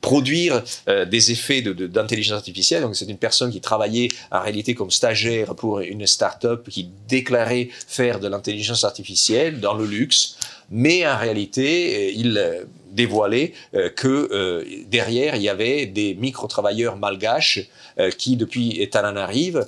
produire 0.00 0.62
euh, 0.88 1.04
des 1.04 1.32
effets 1.32 1.60
d'intelligence 1.62 2.32
de, 2.32 2.36
artificielle. 2.36 2.82
Donc 2.82 2.96
c'est 2.96 3.06
une 3.06 3.18
personne 3.18 3.50
qui 3.50 3.60
travaillait 3.60 4.08
en 4.30 4.40
réalité 4.40 4.74
comme 4.74 4.90
stagiaire 4.90 5.54
pour 5.54 5.80
une 5.80 6.06
start-up 6.06 6.68
qui 6.68 6.88
déclarait 7.08 7.68
faire 7.86 8.20
de 8.20 8.28
l'intelligence 8.28 8.84
artificielle 8.84 9.60
dans 9.60 9.74
le 9.74 9.86
luxe, 9.86 10.38
mais 10.70 11.06
en 11.06 11.16
réalité 11.16 12.12
il 12.14 12.66
dévoilé 12.96 13.54
euh, 13.74 13.90
que 13.90 14.64
derrière, 14.88 15.36
il 15.36 15.42
y 15.42 15.48
avait 15.48 15.86
des 15.86 16.14
micro-travailleurs 16.14 16.96
malgaches 16.96 17.68
euh, 17.98 18.10
qui, 18.10 18.36
depuis 18.36 18.88
Tananarive, 18.90 19.66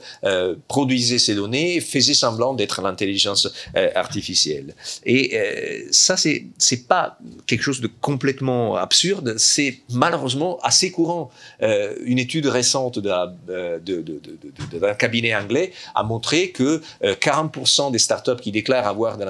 produisaient 0.69 1.19
ces 1.19 1.35
données, 1.35 1.81
faisaient 1.81 2.15
semblant 2.15 2.55
d'être 2.55 2.83
l'intelligence 2.83 3.49
artificielle. 3.95 4.75
Et 5.05 5.37
ça, 5.91 6.17
c'est 6.17 6.87
pas 6.89 7.19
quelque 7.47 7.63
chose 7.63 7.81
de 7.81 7.89
complètement 8.01 8.77
absurde, 8.77 9.35
c'est 9.39 9.81
malheureusement 9.91 10.59
assez 10.63 10.91
courant. 10.91 11.31
une 11.61 12.19
étude 12.19 12.47
récente 12.47 12.99
d'un 12.99 13.35
cabinet 14.99 15.35
anglais 15.35 15.73
a 15.95 16.03
montré 16.03 16.51
que 16.51 16.81
40% 17.03 17.91
des 17.93 17.99
startups 17.99 18.41
qui 18.41 18.53
déclarent 18.53 18.87
avoir 18.87 19.17
de 19.17 19.25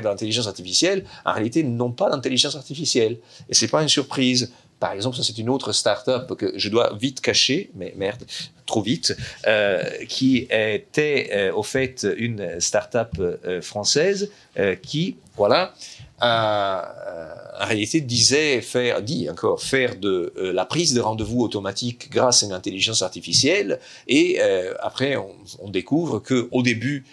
de 0.00 0.08
l'intelligence 0.08 0.46
artificielle, 0.46 1.04
en 1.24 1.32
réalité, 1.32 1.62
n'ont 1.62 1.90
pas 1.90 2.08
d'intelligence 2.10 2.56
artificielle. 2.56 3.18
Et 3.48 3.54
c'est 3.54 3.68
pas 3.68 3.82
une 3.82 3.88
surprise. 3.88 4.52
Par 4.82 4.90
exemple, 4.90 5.16
ça 5.16 5.22
c'est 5.22 5.38
une 5.38 5.48
autre 5.48 5.70
start-up 5.70 6.34
que 6.34 6.58
je 6.58 6.68
dois 6.68 6.92
vite 7.00 7.20
cacher, 7.20 7.70
mais 7.76 7.94
merde, 7.96 8.24
trop 8.66 8.82
vite, 8.82 9.16
euh, 9.46 9.80
qui 10.08 10.48
était 10.50 11.30
euh, 11.32 11.52
au 11.52 11.62
fait 11.62 12.04
une 12.16 12.58
start-up 12.58 13.10
euh, 13.20 13.62
française 13.62 14.32
qui, 14.82 15.18
voilà, 15.36 15.72
en 16.20 17.64
réalité 17.64 18.00
disait 18.00 18.60
faire, 18.60 19.02
dit 19.02 19.30
encore, 19.30 19.62
faire 19.62 19.94
de 19.94 20.32
la 20.36 20.64
prise 20.64 20.94
de 20.94 21.00
rendez-vous 21.00 21.42
automatique 21.42 22.10
grâce 22.10 22.42
à 22.42 22.46
une 22.46 22.52
intelligence 22.52 23.02
artificielle. 23.02 23.78
Et 24.08 24.40
après, 24.80 25.16
on, 25.16 25.70
découvre 25.70 26.18
que 26.18 26.48
au 26.52 26.62
début, 26.62 27.04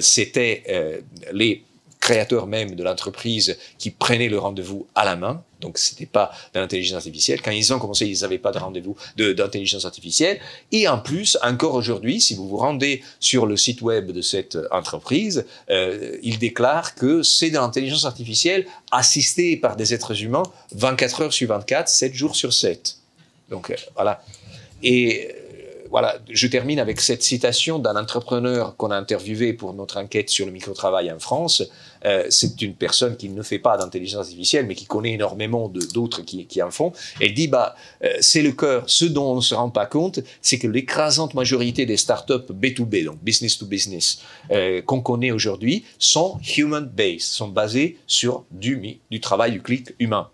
c'était 0.00 1.02
les 1.32 1.65
créateurs 2.06 2.46
même 2.46 2.76
de 2.76 2.84
l'entreprise 2.84 3.58
qui 3.78 3.90
prenaient 3.90 4.28
le 4.28 4.38
rendez-vous 4.38 4.86
à 4.94 5.04
la 5.04 5.16
main. 5.16 5.42
Donc, 5.60 5.76
c'était 5.76 6.06
pas 6.06 6.30
de 6.54 6.60
l'intelligence 6.60 6.98
artificielle. 6.98 7.42
Quand 7.42 7.50
ils 7.50 7.72
ont 7.72 7.80
commencé, 7.80 8.06
ils 8.06 8.20
n'avaient 8.20 8.38
pas 8.38 8.52
de 8.52 8.58
rendez-vous 8.58 8.96
d'intelligence 9.16 9.84
artificielle. 9.84 10.38
Et 10.70 10.86
en 10.86 10.98
plus, 10.98 11.36
encore 11.42 11.74
aujourd'hui, 11.74 12.20
si 12.20 12.34
vous 12.36 12.46
vous 12.48 12.58
rendez 12.58 13.02
sur 13.18 13.44
le 13.44 13.56
site 13.56 13.82
web 13.82 14.12
de 14.12 14.22
cette 14.22 14.56
entreprise, 14.70 15.46
euh, 15.68 16.16
ils 16.22 16.38
déclarent 16.38 16.94
que 16.94 17.24
c'est 17.24 17.50
de 17.50 17.56
l'intelligence 17.56 18.04
artificielle 18.04 18.66
assistée 18.92 19.56
par 19.56 19.74
des 19.74 19.92
êtres 19.92 20.22
humains 20.22 20.44
24 20.76 21.22
heures 21.22 21.32
sur 21.32 21.48
24, 21.48 21.88
7 21.88 22.14
jours 22.14 22.36
sur 22.36 22.52
7. 22.52 22.98
Donc, 23.50 23.70
euh, 23.70 23.74
voilà. 23.96 24.22
Voilà, 25.90 26.18
je 26.30 26.46
termine 26.46 26.78
avec 26.78 27.00
cette 27.00 27.22
citation 27.22 27.78
d'un 27.78 27.96
entrepreneur 27.96 28.76
qu'on 28.76 28.90
a 28.90 28.96
interviewé 28.96 29.52
pour 29.52 29.74
notre 29.74 29.98
enquête 29.98 30.30
sur 30.30 30.46
le 30.46 30.52
microtravail 30.52 31.10
en 31.10 31.18
France. 31.18 31.62
Euh, 32.04 32.26
c'est 32.30 32.60
une 32.62 32.74
personne 32.74 33.16
qui 33.16 33.28
ne 33.28 33.42
fait 33.42 33.58
pas 33.58 33.76
d'intelligence 33.76 34.26
artificielle, 34.26 34.66
mais 34.66 34.74
qui 34.74 34.86
connaît 34.86 35.12
énormément 35.12 35.68
d'autres 35.68 36.22
qui, 36.22 36.62
en 36.62 36.70
font. 36.70 36.92
Elle 37.20 37.34
dit, 37.34 37.48
bah, 37.48 37.74
euh, 38.04 38.12
c'est 38.20 38.42
le 38.42 38.52
cœur. 38.52 38.84
Ce 38.86 39.04
dont 39.04 39.32
on 39.32 39.36
ne 39.36 39.40
se 39.40 39.54
rend 39.54 39.70
pas 39.70 39.86
compte, 39.86 40.20
c'est 40.40 40.58
que 40.58 40.68
l'écrasante 40.68 41.34
majorité 41.34 41.86
des 41.86 41.96
startups 41.96 42.52
B2B, 42.52 43.04
donc 43.04 43.22
business 43.22 43.58
to 43.58 43.66
business, 43.66 44.20
euh, 44.50 44.82
qu'on 44.82 45.00
connaît 45.00 45.30
aujourd'hui, 45.30 45.84
sont 45.98 46.38
human-based, 46.56 47.20
sont 47.20 47.48
basées 47.48 47.98
sur 48.06 48.44
du, 48.50 49.00
du 49.10 49.20
travail, 49.20 49.52
du 49.52 49.62
clic 49.62 49.94
humain. 49.98 50.28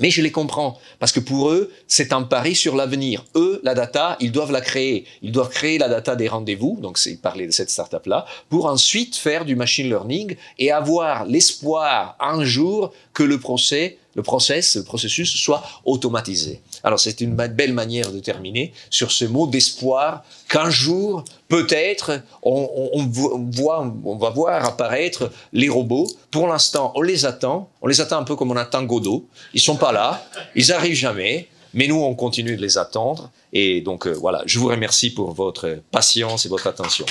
Mais 0.00 0.10
je 0.10 0.22
les 0.22 0.32
comprends, 0.32 0.78
parce 0.98 1.12
que 1.12 1.20
pour 1.20 1.50
eux, 1.50 1.72
c'est 1.86 2.12
un 2.12 2.22
pari 2.22 2.54
sur 2.54 2.74
l'avenir. 2.74 3.24
Eux, 3.36 3.60
la 3.62 3.74
data, 3.74 4.16
ils 4.20 4.32
doivent 4.32 4.52
la 4.52 4.60
créer. 4.60 5.04
Ils 5.22 5.32
doivent 5.32 5.50
créer 5.50 5.78
la 5.78 5.88
data 5.88 6.16
des 6.16 6.28
rendez-vous, 6.28 6.78
donc 6.80 6.98
c'est 6.98 7.16
parler 7.16 7.46
de 7.46 7.52
cette 7.52 7.70
startup-là, 7.70 8.26
pour 8.48 8.66
ensuite 8.66 9.16
faire 9.16 9.44
du 9.44 9.56
machine 9.56 9.88
learning 9.88 10.36
et 10.58 10.72
avoir 10.72 11.24
l'espoir 11.26 12.16
un 12.20 12.44
jour 12.44 12.92
que 13.12 13.22
le 13.22 13.38
procès, 13.38 13.98
le 14.14 14.22
le 14.22 14.82
processus 14.84 15.34
soit 15.34 15.62
automatisé. 15.84 16.60
Alors 16.84 17.00
c'est 17.00 17.20
une 17.22 17.34
belle 17.34 17.72
manière 17.72 18.12
de 18.12 18.20
terminer 18.20 18.72
sur 18.90 19.10
ce 19.10 19.24
mot 19.24 19.46
d'espoir 19.46 20.22
qu'un 20.48 20.70
jour, 20.70 21.24
peut-être, 21.48 22.20
on, 22.42 23.08
voit, 23.50 23.92
on 24.04 24.16
va 24.16 24.30
voir 24.30 24.64
apparaître 24.64 25.32
les 25.52 25.70
robots. 25.70 26.06
Pour 26.30 26.46
l'instant, 26.46 26.92
on 26.94 27.02
les 27.02 27.24
attend. 27.24 27.70
On 27.80 27.86
les 27.86 28.00
attend 28.00 28.18
un 28.18 28.24
peu 28.24 28.36
comme 28.36 28.50
on 28.50 28.56
attend 28.56 28.82
Godot. 28.82 29.26
Ils 29.54 29.60
sont 29.60 29.76
pas 29.76 29.92
là. 29.92 30.24
Ils 30.54 30.72
arrivent 30.72 30.94
jamais. 30.94 31.48
Mais 31.72 31.88
nous, 31.88 32.00
on 32.00 32.14
continue 32.14 32.56
de 32.56 32.62
les 32.62 32.78
attendre. 32.78 33.30
Et 33.52 33.80
donc, 33.80 34.06
euh, 34.06 34.12
voilà, 34.12 34.42
je 34.46 34.60
vous 34.60 34.68
remercie 34.68 35.10
pour 35.10 35.32
votre 35.32 35.80
patience 35.90 36.46
et 36.46 36.48
votre 36.48 36.68
attention. 36.68 37.04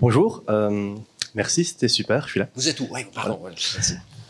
Bonjour, 0.00 0.44
euh, 0.48 0.94
merci, 1.34 1.64
c'était 1.64 1.88
super, 1.88 2.26
je 2.26 2.30
suis 2.30 2.40
là. 2.40 2.48
Vous 2.54 2.68
êtes 2.68 2.78
où? 2.78 2.88
Pardon. 3.12 3.40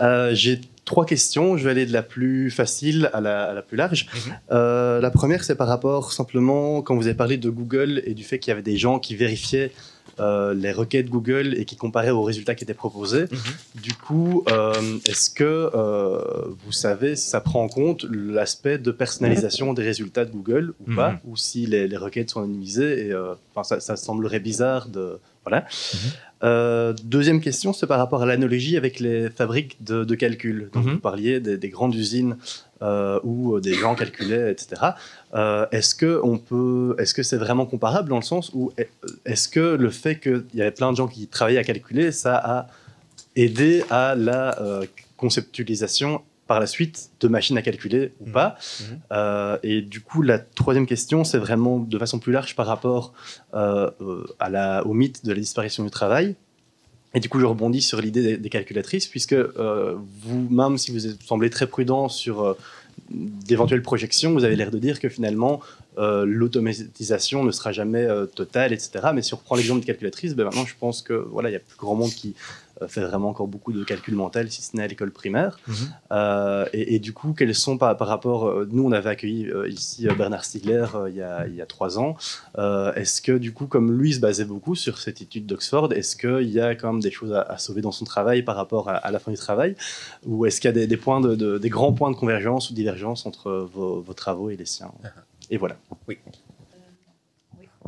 Euh, 0.01 0.35
j'ai 0.35 0.63
trois 0.87 1.05
questions, 1.05 1.59
je 1.59 1.65
vais 1.65 1.73
aller 1.73 1.85
de 1.85 1.93
la 1.93 2.03
plus 2.03 2.51
facile 2.51 3.11
à 3.13 3.21
la, 3.21 3.61
plus 3.61 3.77
large. 3.77 4.07
Mhm. 4.15 4.33
Euh, 4.51 5.01
la 5.01 5.11
première, 5.11 5.45
c'est 5.45 5.57
par 5.57 5.69
rapport 5.69 6.13
simplement, 6.15 6.81
quand 6.81 6.97
vous 6.97 7.07
avez 7.07 7.17
parlé 7.17 7.37
de 7.37 7.51
Google 7.51 8.01
et 8.07 8.15
du 8.15 8.25
fait 8.25 8.39
qu'il 8.39 8.51
y 8.51 8.53
avait 8.53 8.63
des 8.63 8.79
gens 8.79 8.99
qui 8.99 9.15
vérifiaient 9.15 9.73
les 10.19 10.73
requêtes 10.73 11.09
Google 11.09 11.55
et 11.57 11.65
qui 11.65 11.77
comparaient 11.77 12.11
aux 12.11 12.25
résultats 12.25 12.57
qui 12.57 12.65
étaient 12.65 12.75
proposés. 12.75 13.27
Mhm. 13.31 13.83
Du 13.83 13.93
coup, 13.93 14.45
est-ce 15.05 15.29
que 15.29 15.71
vous 16.65 16.73
savez 16.73 17.15
si 17.15 17.29
ça 17.29 17.43
prend 17.43 17.63
en 17.63 17.69
compte 17.69 18.07
l'aspect 18.11 18.79
de 18.79 18.91
personnalisation 18.91 19.75
des 19.75 19.83
résultats 19.83 20.25
de 20.25 20.33
Google 20.33 20.73
ou 20.81 20.95
pas, 20.95 21.11
mhm. 21.11 21.19
ou 21.27 21.37
si 21.37 21.67
les, 21.67 21.95
requêtes 21.99 22.31
sont 22.31 22.41
anonymisées 22.41 23.09
et, 23.09 23.15
ça, 23.63 23.81
ça, 23.81 23.97
semblerait 23.97 24.41
bizarre 24.41 24.89
de 24.89 25.21
voilà. 25.49 25.67
Mhm. 25.95 26.11
Euh, 26.45 26.95
deuxième 27.03 27.41
question, 27.41 27.73
c'est 27.73 27.87
par 27.87 27.99
rapport 27.99 28.23
à 28.23 28.27
l'analogie 28.27 28.77
avec 28.77 29.01
les 29.01 29.29
fabriques 29.29 29.83
de, 29.83 30.15
calcul. 30.15 30.71
Donc, 30.73 30.85
mhm. 30.85 30.93
Vous 30.93 30.99
parliez 30.99 31.41
des, 31.41 31.69
grandes 31.69 31.95
usines 31.95 32.37
euh, 32.83 33.19
où 33.25 33.59
des 33.61 33.75
gens 33.75 33.95
calculaient, 33.95 34.53
etc. 34.53 34.93
Euh, 35.35 35.67
est-ce 35.73 35.95
que 35.95 36.21
on 36.23 36.39
peut, 36.39 36.95
est-ce 36.99 37.15
que 37.15 37.23
c'est 37.23 37.37
vraiment 37.37 37.67
comparable 37.67 38.09
dans 38.09 38.17
le 38.17 38.23
sens 38.23 38.53
où 38.55 38.73
est-ce 39.25 39.49
que 39.49 39.75
le 39.75 39.91
fait 39.91 40.21
qu'il 40.21 40.45
y 40.55 40.61
avait 40.61 40.71
plein 40.71 40.93
de 40.93 40.97
gens 40.97 41.09
qui 41.09 41.27
travaillaient 41.27 41.59
à 41.59 41.65
calculer, 41.65 42.13
ça 42.13 42.37
a 42.37 42.67
aidé 43.35 43.85
à 43.91 44.15
la 44.15 44.57
conceptualisation 45.17 46.23
par 46.49 46.59
la 46.59 46.67
suite 46.67 47.11
de 47.21 47.29
machines 47.29 47.57
à 47.59 47.63
calculer 47.63 48.13
ou 48.21 48.27
mhm. 48.27 48.33
pas. 48.33 48.57
Mhm. 48.81 49.01
Euh, 49.13 49.59
et 49.63 49.83
du 49.83 50.01
coup, 50.01 50.23
la 50.23 50.39
troisième 50.39 50.87
question, 50.87 51.23
c'est 51.23 51.39
vraiment 51.39 51.79
de 51.79 51.99
façon 51.99 52.19
plus 52.19 52.33
large 52.33 52.57
par 52.57 52.67
rapport 52.67 53.13
euh, 53.55 53.91
euh, 54.01 54.27
à 54.41 54.49
la, 54.49 54.85
au 54.85 54.95
mythe 54.95 55.25
de 55.25 55.33
la 55.33 55.39
disparition 55.39 55.85
du 55.85 55.91
travail. 55.91 56.35
Et 57.15 57.21
du 57.21 57.29
coup, 57.29 57.39
je 57.39 57.45
rebondis 57.45 57.83
sur 57.83 58.01
l'idée 58.01 58.37
des, 58.37 58.49
calculatrices, 58.51 59.07
puisque 59.07 59.35
vous, 59.35 60.49
même 60.51 60.77
si 60.77 60.91
vous 60.91 60.99
semblez 61.25 61.49
très 61.49 61.67
prudent 61.67 62.09
sur 62.11 62.55
d'éventuelles 63.09 63.81
projections, 63.81 64.33
vous 64.35 64.45
avez 64.45 64.57
l'air 64.57 64.71
de 64.71 64.79
dire 64.79 65.01
que 65.01 65.09
finalement, 65.09 65.61
l'automatisation 65.97 67.45
ne 67.45 67.51
sera 67.51 67.73
jamais 67.73 68.07
totale, 68.35 68.75
etc. 68.75 69.09
Mais 69.15 69.23
si 69.23 69.33
on 69.33 69.39
reprend 69.39 69.57
l'exemple 69.57 69.81
des 69.81 69.87
calculatrices, 69.87 70.35
ben 70.35 70.45
maintenant, 70.45 70.67
je 70.67 70.75
pense 70.79 71.01
que 71.01 71.15
voilà, 71.15 71.49
il 71.49 71.55
y 71.55 71.57
a 71.57 71.61
plus 71.61 71.79
grand 71.79 71.95
monde 71.95 72.11
qui 72.11 72.35
fait 72.87 73.01
vraiment 73.01 73.31
encore 73.31 73.49
beaucoup 73.49 73.73
de 73.73 73.83
calcul 73.85 74.15
mental, 74.15 74.51
si 74.51 74.63
ce 74.63 74.77
n'est 74.77 74.83
à 74.83 74.87
l'école 74.87 75.11
primaire. 75.11 75.59
Mhm. 75.67 75.75
Euh, 76.13 76.67
et, 76.73 76.99
du 76.99 77.13
coup, 77.13 77.33
quels 77.33 77.55
sont 77.55 77.79
par, 77.79 77.97
par 77.97 78.09
rapport... 78.09 78.49
Euh, 78.49 78.69
nous, 78.71 78.85
on 78.85 78.93
avait 78.93 79.11
accueilli 79.11 79.51
ici 79.69 80.07
Bernard 80.17 80.45
Stiegler 80.45 80.87
il, 81.09 81.17
y 81.17 81.23
a, 81.23 81.47
il, 81.47 81.55
y 81.55 81.63
a, 81.63 81.67
trois 81.67 81.99
ans. 81.99 82.17
est-ce 82.57 83.23
que, 83.23 83.33
du 83.33 83.53
coup, 83.53 83.67
comme 83.67 83.93
lui 83.93 84.15
se 84.15 84.21
basait 84.21 84.45
beaucoup 84.45 84.75
sur 84.75 84.99
cette 84.99 85.21
étude 85.21 85.47
d'Oxford, 85.47 85.93
est-ce 85.93 86.17
qu'il 86.17 86.51
y 86.51 86.61
a 86.61 86.75
quand 86.75 86.93
même 86.93 87.03
des 87.03 87.11
choses 87.11 87.33
à, 87.33 87.59
sauver 87.59 87.81
dans 87.81 87.93
son 87.93 88.05
travail 88.05 88.43
par 88.43 88.57
rapport 88.57 88.89
à, 88.89 89.11
la 89.11 89.19
fin 89.19 89.31
du 89.31 89.37
travail? 89.37 89.75
Ou 90.27 90.47
est-ce 90.47 90.61
qu'il 90.61 90.75
y 90.75 90.83
a 90.83 90.87
des, 90.87 90.97
points 90.97 91.21
de, 91.21 91.59
des 91.59 91.69
grands 91.69 91.93
points 91.93 92.11
de 92.11 92.17
convergence 92.17 92.71
ou 92.71 92.75
divergence 92.75 93.27
entre 93.27 93.69
vos, 93.73 94.01
vos 94.01 94.15
travaux 94.15 94.51
et 94.51 94.57
les 94.57 94.67
siens? 94.67 94.93
Uh-huh. 95.03 95.09
Et 95.51 95.57
voilà. 95.57 95.77
Oui. 96.07 96.19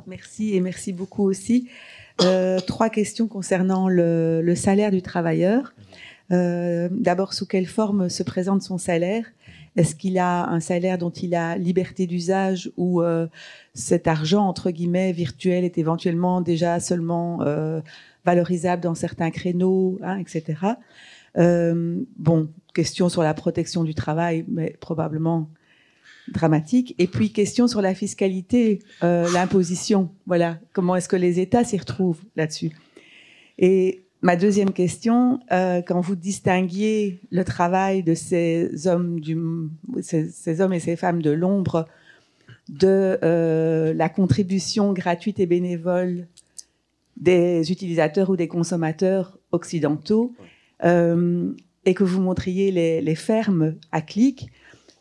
Merci 0.07 0.55
et 0.55 0.61
merci 0.61 0.93
beaucoup 0.93 1.25
aussi. 1.25 1.69
Euh, 2.23 2.59
trois 2.61 2.91
questions 2.91 3.29
concernant 3.29 3.89
le, 3.89 4.55
salaire 4.55 4.91
du 4.91 5.03
travailleur. 5.03 5.75
D'abord, 6.31 7.35
sous 7.35 7.47
quelle 7.47 7.67
forme 7.67 8.09
se 8.09 8.23
présente 8.23 8.63
son 8.63 8.79
salaire? 8.79 9.25
Est-ce 9.77 9.95
qu'il 9.97 10.19
a 10.19 10.49
un 10.49 10.61
salaire 10.61 10.99
dont 10.99 11.11
il 11.11 11.35
a 11.35 11.57
liberté 11.57 12.07
d'usage 12.07 12.71
ou 12.77 13.03
cet 13.75 14.07
argent, 14.07 14.47
entre 14.47 14.71
guillemets, 14.71 15.11
virtuel 15.13 15.65
est 15.65 15.77
éventuellement 15.77 16.41
déjà 16.41 16.79
seulement 16.79 17.41
valorisable 18.25 18.83
dans 18.83 18.95
certains 18.95 19.33
créneaux, 19.33 19.99
hein, 20.05 20.19
etc. 20.19 20.61
bon, 21.37 22.49
question 22.75 23.09
sur 23.09 23.25
la 23.25 23.35
protection 23.35 23.83
du 23.83 23.97
travail, 23.97 24.45
mais 24.47 24.77
probablement 24.79 25.49
dramatique. 26.33 26.95
Et 26.99 27.07
puis, 27.07 27.33
question 27.33 27.67
sur 27.67 27.83
la 27.83 27.95
fiscalité, 27.95 28.81
euh, 29.03 29.29
l'imposition. 29.33 30.11
Voilà, 30.27 30.59
comment 30.73 30.97
est-ce 30.97 31.09
que 31.09 31.17
les 31.17 31.41
États 31.41 31.65
s'y 31.65 31.77
retrouvent 31.77 32.21
là-dessus? 32.37 32.71
Et 33.59 34.03
ma 34.23 34.37
deuxième 34.37 34.73
question, 34.73 35.41
euh, 35.53 35.83
quand 35.83 36.01
vous 36.01 36.17
distinguiez 36.17 37.21
le 37.31 37.45
travail 37.45 38.03
de 38.03 38.15
ces 38.15 38.87
hommes, 38.87 39.21
du, 39.21 39.37
ces, 40.03 40.61
hommes 40.61 40.73
et 40.73 40.81
ces 40.81 40.97
femmes 40.97 41.23
de 41.23 41.31
l'ombre 41.31 41.87
de 42.69 43.19
euh, 43.25 43.93
la 43.93 44.09
contribution 44.09 44.93
gratuite 44.93 45.41
et 45.41 45.47
bénévole 45.47 46.29
des 47.17 47.71
utilisateurs 47.71 48.31
ou 48.31 48.37
des 48.37 48.49
consommateurs 48.49 49.39
occidentaux, 49.53 50.33
et 50.83 51.95
que 51.95 52.05
vous 52.05 52.23
montriez 52.23 52.71
les, 52.71 53.03
les 53.03 53.15
fermes 53.15 53.75
à 53.93 54.01
clic, 54.01 54.51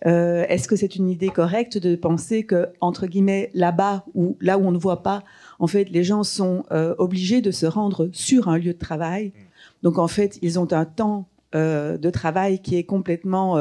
euh, 0.07 0.45
est-ce 0.47 0.67
que 0.67 0.75
c'est 0.75 0.95
une 0.95 1.09
idée 1.09 1.29
correcte 1.29 1.77
de 1.77 1.95
penser 1.95 2.43
que, 2.43 2.69
entre 2.79 3.07
guillemets, 3.07 3.49
là-bas 3.53 4.05
ou 4.13 4.37
là 4.39 4.57
où 4.57 4.65
on 4.65 4.71
ne 4.71 4.77
voit 4.77 5.03
pas, 5.03 5.23
en 5.59 5.67
fait, 5.67 5.89
les 5.89 6.03
gens 6.03 6.23
sont 6.23 6.63
euh, 6.71 6.95
obligés 6.97 7.41
de 7.41 7.51
se 7.51 7.65
rendre 7.65 8.09
sur 8.13 8.47
un 8.47 8.57
lieu 8.57 8.73
de 8.73 8.79
travail? 8.79 9.27
Mm. 9.27 9.39
Donc, 9.83 9.97
en 9.97 10.07
fait, 10.07 10.39
ils 10.41 10.57
ont 10.59 10.71
un 10.71 10.85
temps 10.85 11.27
euh, 11.55 11.97
de 11.97 12.09
travail 12.09 12.59
qui 12.61 12.75
est 12.75 12.83
complètement 12.83 13.57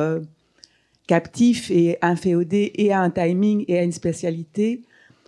captif 1.06 1.70
et 1.70 1.98
inféodé 2.02 2.72
et 2.74 2.92
à 2.92 3.00
un 3.00 3.10
timing 3.10 3.64
et 3.66 3.78
à 3.78 3.82
une 3.82 3.92
spécialité. 3.92 4.82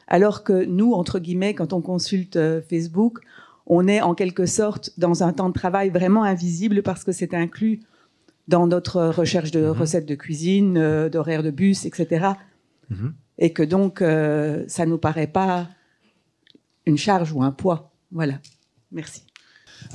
Alors 0.07 0.45
que 0.45 0.65
nous, 0.65 0.93
entre 0.93 1.19
guillemets, 1.19 1.55
quand 1.55 1.73
on 1.73 1.81
consulte 1.81 2.39
Facebook, 2.69 3.20
on 3.66 3.87
est 3.87 4.01
en 4.01 4.15
quelque 4.15 4.47
sorte 4.47 4.91
dans 4.99 5.23
un 5.23 5.32
temps 5.32 5.49
de 5.49 5.55
travail 5.55 5.91
vraiment 5.91 6.24
invisible 6.24 6.82
parce 6.82 7.05
que 7.05 7.12
c'est 7.12 7.35
inclus 7.35 7.81
dans 8.51 8.66
notre 8.66 9.06
recherche 9.06 9.52
de 9.52 9.60
mhm. 9.60 9.70
recettes 9.70 10.06
de 10.06 10.16
cuisine, 10.16 10.77
euh, 10.77 11.09
d'horaires 11.09 11.44
de 11.44 11.51
bus, 11.51 11.86
etc. 11.86 12.27
Mhm. 12.90 13.14
Et 13.39 13.52
que 13.52 13.62
donc, 13.62 14.02
euh, 14.02 14.64
ça 14.66 14.85
ne 14.85 14.90
nous 14.90 14.98
paraît 14.98 15.28
pas 15.28 15.68
une 16.85 16.98
charge 16.98 17.32
ou 17.32 17.43
un 17.43 17.52
poids. 17.52 17.93
Voilà. 18.10 18.35
Merci. 18.90 19.22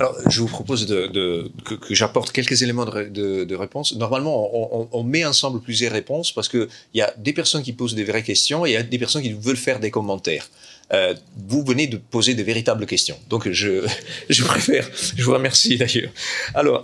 Alors, 0.00 0.16
je 0.28 0.40
vous 0.40 0.48
propose 0.48 0.86
de, 0.86 1.52
que, 1.64 1.94
j'apporte 1.94 2.32
quelques 2.32 2.60
éléments 2.62 2.86
de, 2.86 3.54
réponse. 3.54 3.94
Normalement, 3.94 4.90
on, 4.92 5.04
met 5.04 5.24
ensemble 5.24 5.60
plusieurs 5.60 5.92
réponses 5.92 6.32
parce 6.32 6.48
qu'il 6.48 6.68
y 6.94 7.02
a 7.02 7.14
des 7.18 7.32
personnes 7.32 7.62
qui 7.62 7.72
posent 7.72 7.94
des 7.94 8.04
vraies 8.04 8.24
questions 8.24 8.66
et 8.66 8.70
il 8.70 8.72
y 8.72 8.76
a 8.76 8.82
des 8.82 8.98
personnes 8.98 9.22
qui 9.22 9.32
veulent 9.32 9.56
faire 9.56 9.78
des 9.78 9.92
commentaires. 9.92 10.48
Euh, 10.92 11.14
vous 11.48 11.62
venez 11.64 11.86
de 11.86 11.98
poser 11.98 12.34
de 12.34 12.42
véritables 12.42 12.84
questions. 12.86 13.18
Donc, 13.28 13.48
je, 13.48 13.86
je 14.28 14.42
préfère, 14.42 14.88
je 15.16 15.22
vous 15.22 15.32
remercie 15.32 15.76
d'ailleurs. 15.76 16.10
Alors, 16.54 16.82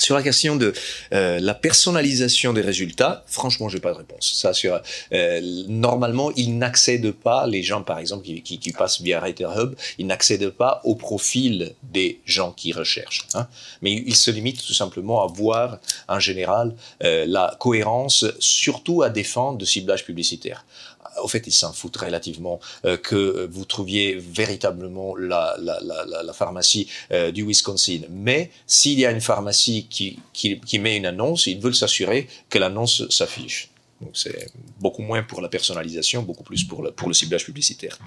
Sur 0.02 0.16
la 0.16 0.22
question 0.24 0.56
de 0.56 0.72
euh, 1.12 1.38
la 1.38 1.54
personnalisation 1.54 2.52
des 2.52 2.60
résultats, 2.60 3.22
franchement, 3.28 3.68
je 3.68 3.76
n'ai 3.76 3.80
pas 3.80 3.92
de 3.92 3.98
réponse. 3.98 4.32
Ça, 4.34 4.52
sur, 4.52 4.80
euh, 5.12 5.40
normalement, 5.68 6.32
ils 6.34 6.58
n'accèdent 6.58 7.12
pas, 7.12 7.46
les 7.46 7.62
gens, 7.62 7.84
par 7.84 8.00
exemple, 8.00 8.24
qui, 8.24 8.42
qui, 8.42 8.72
passent 8.72 9.00
via 9.00 9.20
Writer 9.20 9.46
Hub, 9.56 9.76
ils 9.98 10.08
n'accèdent 10.08 10.50
pas 10.50 10.80
au 10.82 10.96
profil 10.96 11.76
des 11.84 12.20
gens 12.26 12.50
qui 12.50 12.72
recherchent. 12.72 13.28
Hein. 13.34 13.46
Mais 13.80 13.92
ils 13.92 14.16
se 14.16 14.32
limitent 14.32 14.66
tout 14.66 14.74
simplement 14.74 15.22
à 15.22 15.28
voir, 15.28 15.78
en 16.08 16.18
général, 16.18 16.74
euh, 17.04 17.24
la 17.28 17.56
cohérence, 17.60 18.24
surtout 18.40 19.02
à 19.02 19.08
des 19.08 19.22
fins 19.22 19.52
de 19.52 19.64
ciblage 19.64 20.04
publicitaire 20.04 20.64
au 21.20 21.28
fait, 21.28 21.46
ils 21.46 21.52
s'en 21.52 21.72
foutent 21.72 21.96
relativement 21.96 22.60
euh, 22.84 22.96
que 22.96 23.48
vous 23.50 23.64
trouviez 23.64 24.14
véritablement 24.16 25.16
la, 25.16 25.56
la, 25.58 25.78
la, 25.82 26.22
la 26.22 26.32
pharmacie 26.32 26.88
euh, 27.10 27.30
du 27.32 27.42
Wisconsin. 27.42 28.00
Mais 28.10 28.50
s'il 28.66 28.98
y 28.98 29.06
a 29.06 29.10
une 29.10 29.20
pharmacie 29.20 29.86
qui, 29.88 30.18
qui, 30.32 30.60
qui 30.60 30.78
met 30.78 30.96
une 30.96 31.06
annonce, 31.06 31.46
ils 31.46 31.60
veulent 31.60 31.74
s'assurer 31.74 32.28
que 32.48 32.58
l'annonce 32.58 33.08
s'affiche. 33.08 33.71
Donc 34.02 34.12
c'est 34.14 34.48
beaucoup 34.80 35.02
moins 35.02 35.22
pour 35.22 35.40
la 35.40 35.48
personnalisation, 35.48 36.22
beaucoup 36.22 36.42
plus 36.42 36.64
pour 36.64 36.82
le, 36.82 37.14
ciblage 37.14 37.44
publicitaire. 37.44 37.98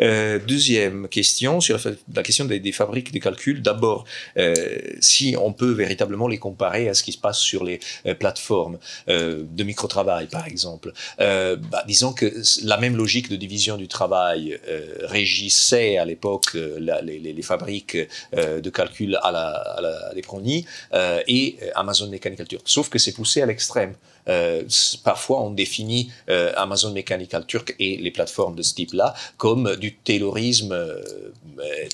Euh, 0.00 0.38
deuxième 0.38 1.08
question 1.08 1.60
sur 1.60 1.78
la, 2.14 2.22
question 2.22 2.44
des, 2.44 2.72
fabriques 2.72 3.12
de 3.12 3.18
calcul. 3.18 3.62
D'abord, 3.62 4.04
euh, 4.36 4.54
si 5.00 5.36
on 5.38 5.52
peut 5.52 5.70
véritablement 5.70 6.26
les 6.28 6.38
comparer 6.38 6.88
à 6.88 6.94
ce 6.94 7.02
qui 7.02 7.12
se 7.12 7.18
passe 7.18 7.38
sur 7.38 7.62
les 7.62 7.78
euh, 8.06 8.14
plateformes 8.14 8.78
de 9.06 9.62
micro-travail, 9.64 10.26
par 10.26 10.46
exemple. 10.46 10.92
Bah, 11.18 11.84
disons 11.86 12.12
que 12.12 12.26
la 12.64 12.76
même 12.78 12.96
logique 12.96 13.28
de 13.28 13.36
division 13.36 13.76
du 13.76 13.88
travail 13.88 14.58
régissait 15.02 15.98
à 15.98 16.04
l'époque 16.04 16.54
les, 16.54 17.42
fabriques 17.42 17.96
de 18.32 18.70
calcul 18.70 19.18
à 19.22 19.30
la, 19.30 19.48
à 19.78 21.22
et 21.28 21.58
Amazon 21.74 22.08
Mechanical 22.08 22.48
Turk. 22.48 22.62
Sauf 22.66 22.88
que 22.88 22.98
c'est 22.98 23.12
poussé 23.12 23.42
à 23.42 23.46
l'extrême. 23.46 23.94
Euh, 24.28 24.62
parfois, 25.04 25.42
on 25.42 25.50
définit 25.50 26.10
euh, 26.28 26.52
Amazon 26.56 26.92
Mechanical 26.92 27.46
Turk 27.46 27.74
et 27.78 27.96
les 27.96 28.10
plateformes 28.10 28.54
de 28.54 28.62
ce 28.62 28.74
type-là 28.74 29.14
comme 29.36 29.76
du 29.76 29.94
taylorisme, 29.94 30.72
euh, 30.72 31.02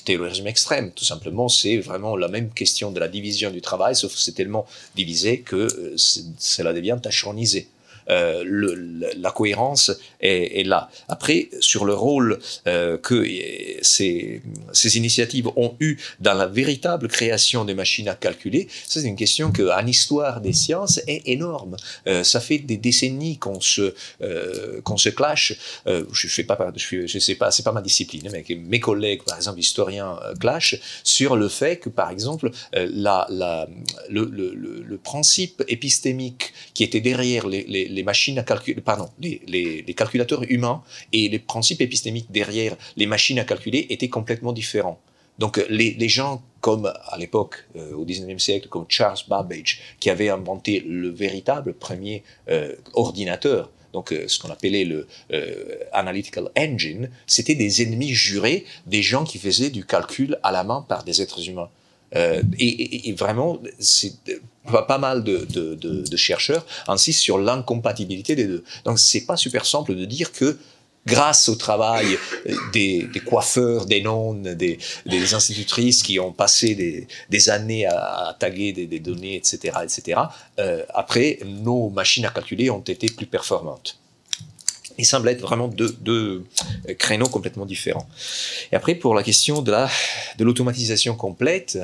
taylorisme 0.05 0.47
extrême. 0.47 0.93
Tout 0.93 1.05
simplement, 1.05 1.49
c'est 1.49 1.79
vraiment 1.79 2.17
la 2.17 2.29
même 2.29 2.51
question 2.51 2.91
de 2.91 3.01
la 3.01 3.09
division 3.09 3.51
du 3.51 3.61
travail, 3.61 3.95
sauf 3.95 4.15
que 4.15 4.21
c'est 4.21 4.33
tellement 4.33 4.67
divisé 4.95 5.41
que 5.41 5.95
cela 5.97 6.73
devient 6.73 6.99
tachronisé. 7.03 7.69
Euh, 8.11 8.45
la 9.17 9.31
cohérence 9.31 9.93
est, 10.21 10.67
là. 10.67 10.89
Après, 11.09 11.49
sur 11.61 11.85
le 11.85 11.95
rôle 11.95 12.39
euh, 12.67 12.99
que 12.99 13.25
ces, 13.83 14.43
ces, 14.73 14.97
initiatives 14.97 15.49
ont 15.57 15.75
eu 15.81 15.99
dans 16.21 16.35
la 16.35 16.47
véritable 16.47 17.09
création 17.09 17.65
des 17.65 17.75
machines 17.75 18.09
à 18.09 18.15
calculer, 18.15 18.69
c'est 18.87 19.03
une 19.03 19.17
question 19.17 19.53
que, 19.53 19.71
en 19.71 19.87
histoire 19.87 20.41
des 20.41 20.53
sciences, 20.53 21.01
est 21.07 21.29
énorme. 21.29 21.77
Euh, 22.07 22.25
ça 22.25 22.41
fait 22.41 22.59
des 22.59 22.77
décennies 22.77 23.39
qu'on 23.39 23.61
se 23.61 23.95
euh, 24.23 24.81
clash. 25.17 25.55
Euh, 25.87 26.05
je, 26.13 26.29
fais 26.29 26.45
pas, 26.45 26.59
je, 26.77 27.07
je 27.07 27.19
sais 27.19 27.35
pas, 27.35 27.51
c'est 27.51 27.63
pas 27.63 27.73
ma 27.73 27.83
discipline, 27.83 28.29
mais 28.33 28.45
mes 28.57 28.81
collègues, 28.81 29.23
par 29.25 29.37
exemple 29.37 29.61
historiens, 29.61 30.19
clash 30.41 30.77
sur 31.03 31.37
le 31.37 31.49
fait 31.49 31.79
que, 31.79 31.89
par 31.89 32.11
exemple, 32.11 32.51
la, 32.73 33.27
le, 34.09 34.97
principe 35.03 35.63
épistémique 35.69 36.53
qui 36.73 36.83
était 36.83 37.01
derrière 37.01 37.47
les 37.47 37.94
les 37.95 38.03
machines 38.03 38.39
à 38.39 38.43
calculer, 38.43 38.81
pardon, 38.81 39.09
les, 39.21 39.95
calculateurs 39.97 40.43
humains 40.51 40.83
et 41.13 41.29
les 41.29 41.39
principes 41.39 41.81
épistémiques 41.81 42.31
derrière 42.31 42.77
les 42.97 43.07
machines 43.07 43.39
à 43.39 43.45
calculer 43.45 43.87
étaient 43.91 44.09
complètement 44.09 44.53
différents. 44.53 45.01
Donc 45.39 45.65
les, 45.69 46.09
gens 46.09 46.43
comme 46.61 46.87
à 46.87 47.19
l'époque, 47.19 47.67
euh, 47.77 47.93
au 47.95 48.05
19e 48.05 48.39
siècle, 48.39 48.69
comme 48.69 48.87
Charles 48.89 49.19
Babbage, 49.29 49.81
qui 50.01 50.11
avait 50.11 50.29
inventé 50.29 50.81
le 50.87 51.09
véritable 51.09 51.75
premier 51.75 52.23
euh, 52.49 52.75
ordinateur, 52.93 53.71
donc 53.93 54.13
euh, 54.13 54.27
ce 54.29 54.39
qu'on 54.39 54.51
appelait 54.51 54.85
le 54.85 55.07
Analytical 55.93 56.51
Engine, 56.57 57.11
c'était 57.27 57.55
des 57.55 57.83
ennemis 57.83 58.13
jurés 58.13 58.65
des 58.87 59.03
gens 59.03 59.25
qui 59.25 59.39
faisaient 59.39 59.71
du 59.71 59.85
calcul 59.85 60.39
à 60.43 60.53
la 60.53 60.65
main 60.65 60.85
par 60.89 61.05
des 61.05 61.21
êtres 61.21 61.49
humains. 61.49 61.71
et, 62.15 63.09
et, 63.09 63.13
vraiment, 63.13 63.61
c'est 63.81 64.15
pas 64.65 64.99
mal 64.99 65.25
de, 65.25 66.17
chercheurs 66.17 66.65
insistent 66.89 67.21
sur 67.21 67.39
l'incompatibilité 67.39 68.35
des 68.35 68.45
deux. 68.47 68.65
Donc 68.85 68.99
c'est 68.99 69.27
pas 69.27 69.37
super 69.37 69.67
simple 69.67 69.95
de 69.95 70.05
dire 70.05 70.33
que 70.33 70.57
grâce 71.07 71.49
au 71.49 71.55
travail 71.55 72.19
des, 72.73 73.09
coiffeurs, 73.27 73.87
des 73.87 74.03
nonnes, 74.03 74.55
des, 74.55 74.79
institutrices 75.35 76.03
qui 76.03 76.19
ont 76.19 76.33
passé 76.33 77.07
des, 77.29 77.51
années 77.51 77.87
à, 77.87 78.37
taguer 78.39 78.73
des, 78.73 79.01
données, 79.01 79.37
etc., 79.37 79.79
etc., 79.83 80.21
euh, 80.59 80.83
après, 80.95 81.41
nos 81.45 81.91
machines 81.91 82.25
à 82.25 82.31
calculer 82.31 82.71
ont 82.71 82.81
été 82.81 83.09
plus 83.09 83.27
performantes. 83.27 83.99
Il 84.97 85.05
semble 85.05 85.29
être 85.29 85.41
vraiment 85.41 85.69
deux, 85.69 86.45
créneaux 86.99 87.27
complètement 87.27 87.67
différents. 87.67 88.09
Et 88.71 88.77
après, 88.77 88.95
pour 88.95 89.15
la 89.15 89.23
question 89.23 89.61
de 89.61 89.75
l'automatisation 90.39 91.17
complète, 91.17 91.79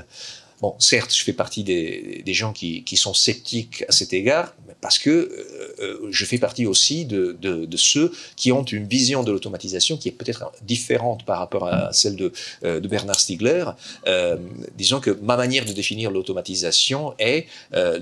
Bon, 0.61 0.75
certes, 0.79 1.15
je 1.15 1.25
fais 1.25 1.33
partie 1.33 1.65
des, 1.65 2.23
des 2.25 2.35
gens 2.35 2.53
qui, 2.53 2.85
qui, 2.85 2.97
sont 2.99 3.15
sceptiques 3.15 3.85
à 3.89 3.93
cet 3.93 4.13
égard, 4.13 4.55
parce 4.83 4.99
que 4.99 5.11
euh, 5.11 5.75
euh, 5.81 6.09
je 6.11 6.25
fais 6.27 6.37
partie 6.37 6.67
aussi 6.67 7.07
de, 7.07 7.37
de, 7.41 7.65
de, 7.65 7.77
ceux 7.79 8.13
qui 8.37 8.53
ont 8.53 8.65
une 8.65 8.87
vision 8.87 9.23
de 9.23 9.33
l'automatisation 9.33 9.97
qui 9.97 10.09
est 10.09 10.13
peut-être 10.13 10.53
différente 10.63 11.25
par 11.25 11.39
rapport 11.39 11.67
à 11.67 11.93
celle 11.93 12.17
de, 12.17 12.33
euh, 12.65 12.79
de 12.79 12.89
Bernard 12.89 13.19
Stiegler. 13.19 13.65
Euh, 14.07 14.37
disons 14.77 15.01
que 15.01 15.11
ma 15.23 15.37
manière 15.37 15.65
de 15.65 15.73
définir 15.73 16.11
l'automatisation 16.11 17.15
est 17.19 17.47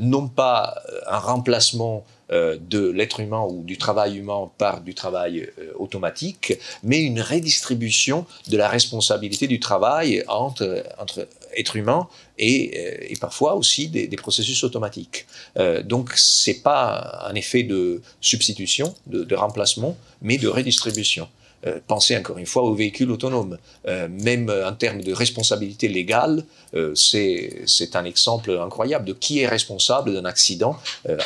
non 0.00 0.26
pas 0.28 0.82
un 1.06 1.18
remplacement 1.18 2.04
euh, 2.30 2.58
de 2.60 2.90
l'être 2.90 3.20
humain 3.20 3.46
ou 3.48 3.62
du 3.62 3.78
travail 3.78 4.18
humain 4.18 4.50
par 4.58 4.82
du 4.82 4.92
travail 4.92 5.48
euh, 5.58 5.72
automatique, 5.78 6.58
mais 6.82 7.00
une 7.00 7.22
redistribution 7.22 8.26
de 8.48 8.58
la 8.58 8.68
responsabilité 8.68 9.46
du 9.46 9.60
travail 9.60 10.22
entre, 10.28 10.84
entre 10.98 11.26
êtres 11.56 11.76
humains 11.76 12.08
et, 12.38 13.12
et, 13.12 13.16
parfois 13.16 13.54
aussi 13.54 13.88
des, 13.88 14.08
processus 14.16 14.62
automatiques. 14.64 15.26
donc 15.84 16.12
c'est 16.14 16.62
pas 16.62 17.26
un 17.28 17.34
effet 17.34 17.62
de 17.62 18.00
substitution, 18.20 18.94
de 19.06 19.34
remplacement, 19.34 19.96
mais 20.22 20.38
de 20.38 20.48
redistribution. 20.48 21.28
Euh, 21.68 21.80
pensez 21.86 22.16
encore 22.16 22.38
une 22.38 22.46
fois 22.46 22.62
aux 22.62 22.74
véhicules 22.74 23.10
autonomes. 23.10 23.58
Euh, 23.86 24.08
même 24.08 24.50
en 24.50 24.72
termes 24.72 25.00
de 25.00 25.12
responsabilité 25.12 25.88
légale, 25.88 26.44
euh, 26.74 26.94
c'est 26.94 27.94
un 27.94 28.04
exemple 28.04 28.50
incroyable 28.50 29.04
de 29.04 29.12
qui 29.12 29.40
est 29.40 29.46
responsable 29.46 30.12
d'un 30.12 30.24
accident 30.24 30.76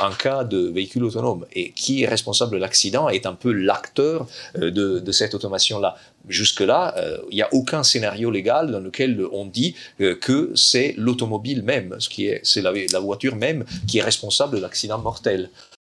en 0.01 0.11
cas 0.11 0.45
de 0.45 0.59
véhicule 0.69 1.05
autonome. 1.05 1.47
Et 1.53 1.73
qui 1.73 2.03
est 2.03 2.07
responsable 2.07 2.53
de 2.53 2.59
l'accident 2.59 3.09
est 3.09 3.27
un 3.27 3.35
peu 3.35 3.53
l'acteur 3.53 4.27
de, 4.55 5.13
cette 5.13 5.35
automation-là. 5.35 5.97
Jusque-là, 6.29 6.95
il 7.31 7.35
n'y 7.35 7.43
a 7.43 7.49
aucun 7.53 7.83
scénario 7.83 8.31
légal 8.31 8.71
dans 8.71 8.81
lequel 8.81 9.23
on 9.33 9.47
dit 9.47 9.75
que 9.99 10.53
c'est 10.55 10.95
l'automobile 10.97 11.63
même, 11.63 11.97
c'est 11.99 12.63
la, 12.63 12.73
la 12.73 13.01
voiture 13.01 13.37
même 13.37 13.65
qui 13.87 13.99
est 13.99 14.03
responsable 14.03 14.57
de 14.57 14.63
l'accident 14.63 14.99
mortel. 14.99 15.51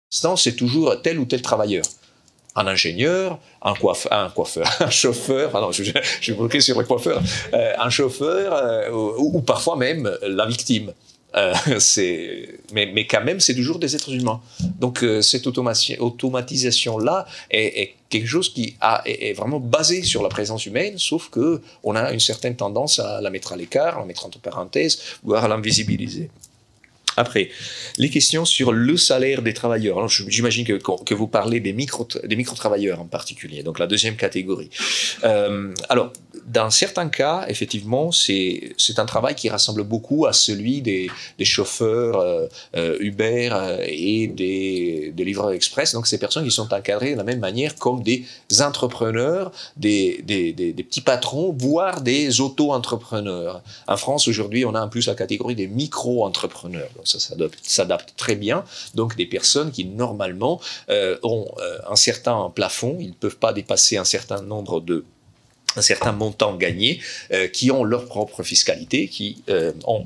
C'est 0.10 0.56
toujours 0.56 1.02
tel 1.02 1.20
ou 1.20 1.26
tel 1.26 1.42
travailleur 1.42 1.84
un 2.56 2.68
ingénieur, 2.68 3.40
un, 3.62 3.74
coiffeur, 3.74 4.12
un, 4.12 4.90
chauffeur, 4.90 5.52
pardon, 5.52 5.72
je, 5.72 5.84
je, 6.22 6.34
bloqué 6.34 6.62
sur 6.62 6.78
le 6.80 6.86
coiffeur, 6.86 7.22
euh, 7.54 7.74
un 7.80 7.90
chauffeur, 7.90 8.54
euh, 8.54 8.90
ou, 9.18 9.42
parfois 9.42 9.76
même 9.76 10.12
la 10.22 10.46
victime. 10.46 10.94
Euh, 11.36 11.54
mais, 12.74 13.06
quand 13.06 13.24
même, 13.24 13.40
c'est 13.40 13.54
toujours 13.54 13.78
des 13.78 13.96
êtres 13.96 14.12
humains. 14.12 14.42
Donc 14.80 15.06
cette 15.22 15.46
automatisation-là 15.48 17.28
est, 17.52 17.82
est, 17.82 17.96
quelque 18.10 18.28
chose 18.28 18.52
qui 18.52 18.76
a, 18.82 19.04
est, 19.06 19.34
vraiment 19.34 19.60
basé 19.60 20.02
sur 20.02 20.24
la 20.24 20.30
présence 20.30 20.66
humaine, 20.66 20.98
sauf 20.98 21.30
que 21.30 21.62
on 21.84 21.96
a 21.96 22.12
une 22.12 22.20
certaine 22.20 22.56
tendance 22.56 22.98
à 23.00 23.22
la 23.22 23.30
mettre 23.30 23.54
à 23.54 23.58
l'écart, 23.58 23.98
à 23.98 24.00
la 24.00 24.06
mettre 24.06 24.26
entre 24.26 24.40
parenthèses, 24.40 25.00
voire 25.24 25.46
à 25.46 25.48
l'invisibiliser. 25.48 26.32
Après, 27.20 27.50
les 27.98 28.10
questions 28.10 28.46
sur 28.46 28.72
le 28.72 28.96
salaire 28.96 29.41
des 29.41 29.54
travailleurs. 29.54 30.08
J'imagine 30.08 30.66
que, 30.66 30.80
que, 31.04 31.14
vous 31.14 31.28
parlez 31.28 31.60
des 31.60 31.74
micro-travailleurs 31.74 32.30
des 32.30 32.36
micro 32.38 32.56
en 33.04 33.06
particulier, 33.08 33.62
donc 33.62 33.78
la 33.78 33.88
deuxième 33.88 34.16
catégorie. 34.16 34.70
Euh, 35.26 35.74
alors, 35.90 36.14
dans 36.48 36.70
certains 36.70 37.10
cas, 37.10 37.46
effectivement, 37.50 38.12
c'est 38.14 38.74
un 38.98 39.06
travail 39.06 39.36
qui 39.36 39.50
rassemble 39.50 39.84
beaucoup 39.84 40.26
à 40.28 40.34
celui 40.34 40.82
des, 40.82 41.10
des 41.38 41.46
chauffeurs 41.46 42.20
euh, 42.20 42.48
euh, 42.78 42.98
Uber 43.02 43.50
et 43.86 44.28
des, 44.28 45.12
des, 45.14 45.26
livreurs 45.26 45.52
express. 45.52 45.91
Donc, 45.94 46.08
ces 46.08 46.18
personnes 46.18 46.46
qui 46.46 46.52
sont 46.52 46.74
encadrées 46.74 47.12
de 47.12 47.18
la 47.18 47.26
même 47.26 47.40
manière 47.40 47.76
comme 47.76 48.02
des 48.02 48.26
entrepreneurs, 48.62 49.52
des, 49.76 50.22
des, 50.24 50.54
des 50.54 50.84
petits 50.84 51.02
patrons, 51.02 51.54
voire 51.58 52.02
des 52.02 52.40
auto-entrepreneurs. 52.40 53.62
En 53.88 53.98
France, 53.98 54.28
aujourd'hui, 54.30 54.64
on 54.64 54.74
a 54.74 54.82
en 54.82 54.88
plus 54.88 55.08
la 55.08 55.16
catégorie 55.16 55.56
des 55.56 55.68
micro-entrepreneurs. 55.68 56.90
Ça 57.18 57.36
s'adapte 57.64 58.14
très 58.18 58.36
bien. 58.36 58.64
Donc, 58.95 59.15
des 59.15 59.26
personnes 59.26 59.72
qui, 59.72 59.86
normalement, 59.86 60.61
euh, 60.90 61.18
ont 61.23 61.48
un 61.90 61.95
certain 61.95 62.52
plafond. 62.53 62.98
Ils 62.99 63.10
ne 63.10 63.14
peuvent 63.14 63.38
pas 63.38 63.53
dépasser 63.53 63.98
un 63.98 64.06
certain 64.06 64.41
nombre 64.41 64.80
de 64.81 65.06
un 65.76 65.81
certain 65.81 66.11
montant 66.11 66.56
gagné, 66.56 66.99
euh, 67.31 67.48
qui 67.48 67.72
ont 67.72 67.84
leur 67.84 68.06
propre 68.06 68.44
fiscalité, 68.44 69.07
qui 69.07 69.44
euh, 69.49 69.72
ont 69.86 70.03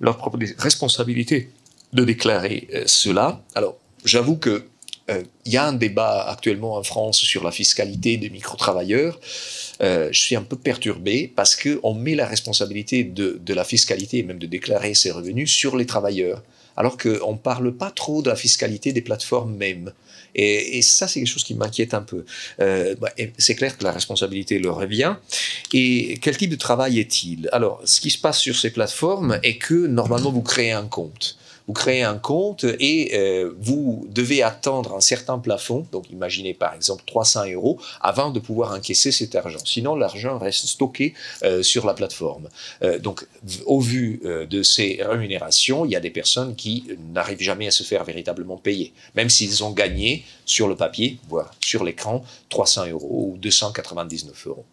leur 0.00 0.16
propre 0.16 0.38
responsabilité 0.58 1.50
de 1.92 2.04
déclarer 2.04 2.68
euh, 2.74 2.82
cela. 2.86 3.42
Alors, 3.54 3.76
j'avoue 4.04 4.36
que 4.36 4.66
il 5.08 5.52
y 5.52 5.56
a 5.56 5.66
un 5.66 5.72
débat 5.72 6.22
actuellement 6.28 6.74
en 6.74 6.82
France 6.82 7.18
sur 7.18 7.44
la 7.44 7.52
fiscalité 7.52 8.16
des 8.16 8.28
micro-travailleurs. 8.28 9.20
je 9.80 10.08
suis 10.12 10.34
un 10.36 10.42
peu 10.42 10.56
perturbé 10.56 11.32
parce 11.34 11.54
qu'on 11.54 11.94
met 11.94 12.14
la 12.14 12.26
responsabilité 12.26 13.04
de, 13.04 13.54
la 13.54 13.64
fiscalité 13.64 14.18
et 14.18 14.22
même 14.22 14.38
de 14.38 14.46
déclarer 14.46 14.94
ses 14.94 15.10
revenus 15.12 15.50
sur 15.50 15.76
les 15.76 15.86
travailleurs, 15.86 16.42
alors 16.76 16.96
qu'on 16.96 17.32
ne 17.32 17.38
parle 17.38 17.72
pas 17.72 17.90
trop 17.90 18.22
de 18.22 18.28
la 18.28 18.36
fiscalité 18.36 18.92
des 18.92 19.00
plateformes 19.02 19.54
même. 19.54 19.92
Et, 20.38 20.82
ça, 20.82 21.08
c'est 21.08 21.20
quelque 21.20 21.28
chose 21.28 21.44
qui 21.44 21.54
m'inquiète 21.54 21.94
un 21.94 22.02
peu. 22.02 22.24
Euh, 22.60 22.94
bah, 23.00 23.10
c'est 23.38 23.54
clair 23.54 23.78
que 23.78 23.84
la 23.84 23.92
responsabilité 23.92 24.58
leur 24.58 24.76
revient. 24.76 25.16
Et 25.72 26.18
quel 26.20 26.36
type 26.36 26.50
de 26.50 26.56
travail 26.56 27.00
est-il? 27.00 27.48
Alors, 27.52 27.80
ce 27.84 28.02
qui 28.02 28.10
se 28.10 28.18
passe 28.18 28.38
sur 28.38 28.54
ces 28.54 28.70
plateformes 28.70 29.40
est 29.42 29.56
que 29.56 29.86
normalement, 29.86 30.30
vous 30.30 30.42
créez 30.42 30.72
un 30.72 30.86
compte 30.86 31.38
vous 31.66 31.72
créez 31.72 32.02
un 32.02 32.18
compte 32.18 32.64
et 32.64 33.10
euh, 33.14 33.52
vous 33.58 34.06
devez 34.10 34.42
attendre 34.42 34.94
un 34.94 35.00
certain 35.00 35.38
plafond, 35.38 35.86
donc 35.92 36.10
imaginez 36.10 36.54
par 36.54 36.74
exemple 36.74 37.02
300 37.06 37.50
euros, 37.52 37.80
avant 38.00 38.30
de 38.30 38.38
pouvoir 38.38 38.72
encaisser 38.72 39.10
cet 39.10 39.34
argent. 39.34 39.58
Sinon, 39.64 39.96
l'argent 39.96 40.38
reste 40.38 40.66
stocké 40.66 41.14
euh, 41.42 41.62
sur 41.62 41.86
la 41.86 41.94
plateforme. 41.94 42.48
Euh, 42.82 42.98
donc, 42.98 43.26
au 43.66 43.80
vu 43.80 44.20
de 44.24 44.62
ces 44.62 45.00
rémunérations, 45.00 45.84
il 45.84 45.90
y 45.92 45.96
a 45.96 46.00
des 46.00 46.10
personnes 46.10 46.54
qui 46.56 46.84
n'arrivent 47.12 47.40
jamais 47.40 47.68
à 47.68 47.70
se 47.70 47.82
faire 47.82 48.04
véritablement 48.04 48.56
payer, 48.56 48.92
même 49.14 49.28
s'ils 49.28 49.62
ont 49.64 49.70
gagné 49.70 50.24
sur 50.44 50.68
le 50.68 50.76
papier, 50.76 51.18
voire 51.28 51.52
sur 51.60 51.84
l'écran, 51.84 52.24
300 52.48 52.88
euros 52.88 53.32
ou 53.32 53.38
299 53.38 54.46
euros. 54.46 54.64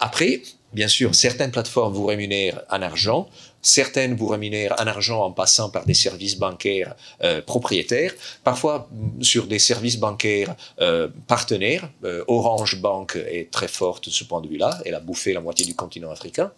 après, 0.00 0.42
bien 0.72 0.88
sûr, 0.88 1.14
certaines 1.14 1.50
plateformes 1.50 1.94
vous 1.94 2.06
rémunèrent 2.06 2.62
en 2.70 2.82
argent, 2.82 3.28
Certaines 3.66 4.14
vous 4.14 4.28
rémunèrent 4.28 4.76
en 4.78 4.86
argent 4.86 5.24
en 5.24 5.32
passant 5.32 5.70
par 5.70 5.86
des 5.86 5.92
services 5.92 6.38
bancaires 6.38 6.94
euh, 7.24 7.42
propriétaires, 7.42 8.14
parfois 8.44 8.88
sur 9.22 9.48
des 9.48 9.58
services 9.58 9.96
bancaires 9.98 10.54
euh, 10.80 11.08
partenaires. 11.26 11.90
Euh, 12.04 12.22
Orange 12.28 12.80
Bank 12.80 13.16
est 13.16 13.50
très 13.50 13.66
forte 13.66 14.04
de 14.04 14.10
ce 14.10 14.22
point 14.22 14.40
de 14.40 14.46
vue-là. 14.46 14.80
Elle 14.84 14.94
a 14.94 15.00
bouffé 15.00 15.32
la 15.32 15.40
moitié 15.40 15.66
du 15.66 15.74
continent 15.74 16.12
africain. 16.12 16.52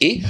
Et 0.00 0.22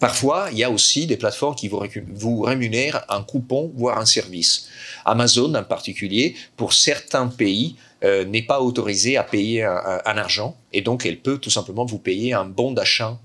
parfois, 0.00 0.48
il 0.50 0.58
y 0.58 0.64
a 0.64 0.70
aussi 0.70 1.06
des 1.06 1.18
plateformes 1.18 1.54
qui 1.54 1.68
vous, 1.68 2.40
rémunèrent 2.40 3.04
un 3.10 3.22
coupon, 3.22 3.70
voire 3.76 3.98
un 3.98 4.06
service. 4.06 4.68
Amazon, 5.04 5.54
en 5.54 5.62
particulier, 5.62 6.34
pour 6.56 6.72
certains 6.72 7.28
pays, 7.28 7.76
n'est 8.02 8.42
pas 8.42 8.60
autorisé 8.60 9.18
à 9.18 9.22
payer 9.22 9.62
un, 9.62 10.16
argent, 10.16 10.56
et 10.72 10.80
donc 10.80 11.06
elle 11.06 11.20
peut 11.20 11.38
tout 11.38 11.50
simplement 11.50 11.84
vous 11.84 11.98
payer 11.98 12.32
un 12.32 12.46
bon 12.46 12.72
d'achat 12.72 13.18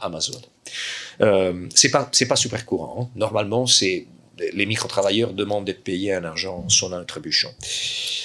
Amazon. 0.00 0.40
Euh, 1.20 1.68
c'est 1.74 1.90
pas 1.90 2.36
super 2.36 2.66
courant. 2.66 3.02
Hein. 3.02 3.08
Normalement, 3.14 3.66
c'est 3.66 4.06
les 4.52 4.66
micro-travailleurs 4.66 5.32
demandent 5.32 5.64
d'être 5.64 5.84
payés 5.84 6.16
en 6.16 6.24
argent 6.24 6.64
son 6.68 6.92
un 6.92 7.04
trébuchon. 7.04 7.50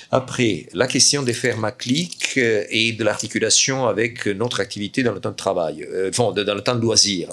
Après, 0.10 0.68
la 0.74 0.88
question 0.88 1.22
des 1.22 1.34
fermes 1.34 1.66
à 1.66 1.72
clic 1.72 2.36
euh, 2.38 2.64
et 2.70 2.94
de 2.94 3.04
l'articulation 3.04 3.88
avec 3.88 4.26
notre 4.26 4.62
activité 4.62 5.04
dans 5.04 5.12
le 5.12 5.20
temps 5.20 5.32
de 5.32 5.36
travail, 5.36 5.84
euh, 5.84 6.12
dans 6.12 6.56
le 6.56 6.62
temps 6.62 6.76
de 6.76 6.82
loisir. 6.82 7.30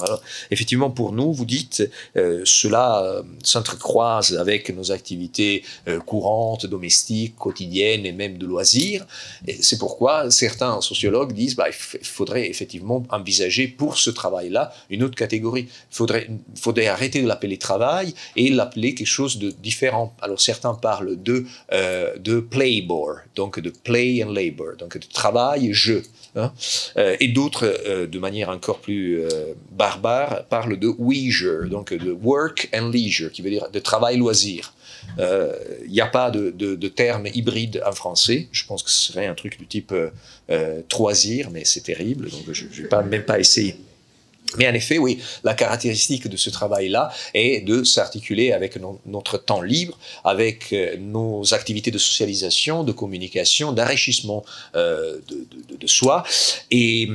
effectivement, 0.50 0.90
pour 0.90 1.12
nous, 1.12 1.32
vous 1.32 1.44
dites, 1.44 1.88
euh, 2.16 2.42
cela 2.44 3.22
s'entrecroise 3.42 4.36
avec 4.36 4.70
nos 4.70 4.90
activités 4.90 5.64
courantes, 6.06 6.66
domestiques, 6.66 7.36
quotidiennes 7.36 8.06
et 8.06 8.12
même 8.12 8.38
de 8.38 8.46
loisirs. 8.46 9.06
C'est 9.60 9.78
pourquoi 9.78 10.30
certains 10.30 10.80
sociologues 10.80 11.32
disent, 11.32 11.54
bah, 11.54 11.68
il 11.68 12.04
faudrait 12.04 12.48
effectivement 12.48 13.04
envisager 13.10 13.68
pour 13.68 13.98
ce 13.98 14.10
travail-là 14.10 14.72
une 14.90 15.02
autre 15.02 15.14
catégorie. 15.14 15.68
Il 15.68 15.94
faudrait, 15.94 16.88
arrêter 16.88 17.22
de 17.22 17.28
l'appeler 17.28 17.58
travail 17.58 18.14
et 18.36 18.50
l'appeler 18.64 18.94
quelque 18.94 19.06
chose 19.06 19.38
de 19.38 19.50
différent. 19.50 20.14
Alors 20.20 20.40
certains 20.40 20.74
parlent 20.74 21.22
de, 21.22 21.44
de 22.18 22.40
play 22.40 22.80
labor, 22.80 23.16
donc 23.34 23.60
de 23.60 23.70
play 23.70 24.22
and 24.24 24.32
labor, 24.32 24.76
donc 24.78 24.98
de 24.98 25.06
travail 25.06 25.68
et 25.68 25.72
jeu. 25.72 26.02
Hein. 26.36 26.52
Euh, 26.96 27.16
et 27.20 27.28
d'autres, 27.28 27.64
euh, 27.86 28.06
de 28.06 28.18
manière 28.18 28.48
encore 28.48 28.80
plus 28.80 29.20
euh, 29.20 29.54
barbare, 29.70 30.44
parlent 30.46 30.78
de 30.78 30.92
leisure, 30.98 31.68
donc 31.68 31.94
de 31.94 32.10
work 32.10 32.68
and 32.74 32.88
leisure, 32.88 33.30
qui 33.30 33.42
veut 33.42 33.50
dire 33.50 33.70
de 33.70 33.78
travail-loisir. 33.78 34.74
Il 35.18 35.90
n'y 35.90 36.00
a 36.00 36.06
pas 36.06 36.30
de, 36.30 36.50
de, 36.50 36.88
terme 36.88 37.26
hybride 37.34 37.82
en 37.86 37.92
français. 37.92 38.48
Je 38.52 38.64
pense 38.64 38.82
que 38.82 38.90
ce 38.90 39.12
serait 39.12 39.26
un 39.26 39.34
truc 39.34 39.58
du 39.58 39.66
type 39.66 39.94
troisir, 40.88 41.50
mais 41.50 41.64
c'est 41.64 41.82
terrible, 41.82 42.30
donc 42.30 42.50
je 42.50 42.64
ne 42.64 42.88
vais 42.88 43.02
même 43.04 43.24
pas 43.24 43.38
essayer. 43.38 43.76
Mais 44.58 44.68
en 44.68 44.74
effet, 44.74 44.98
oui, 44.98 45.18
la 45.42 45.54
caractéristique 45.54 46.28
de 46.28 46.36
ce 46.36 46.50
travail-là 46.50 47.12
est 47.34 47.64
de 47.64 47.84
s'articuler 47.84 48.52
avec 48.52 48.78
notre 49.06 49.38
temps 49.38 49.62
libre, 49.62 49.98
avec 50.24 50.72
euh, 50.72 50.96
nos 50.98 51.54
activités 51.54 51.90
de 51.90 51.98
socialisation, 51.98 52.84
de 52.84 52.92
communication, 52.92 53.72
d'enrichissement 53.72 54.44
euh, 54.76 55.18
de, 55.28 55.46
de, 55.70 55.76
de, 55.76 55.86
soi. 55.86 56.24
Et, 56.70 57.08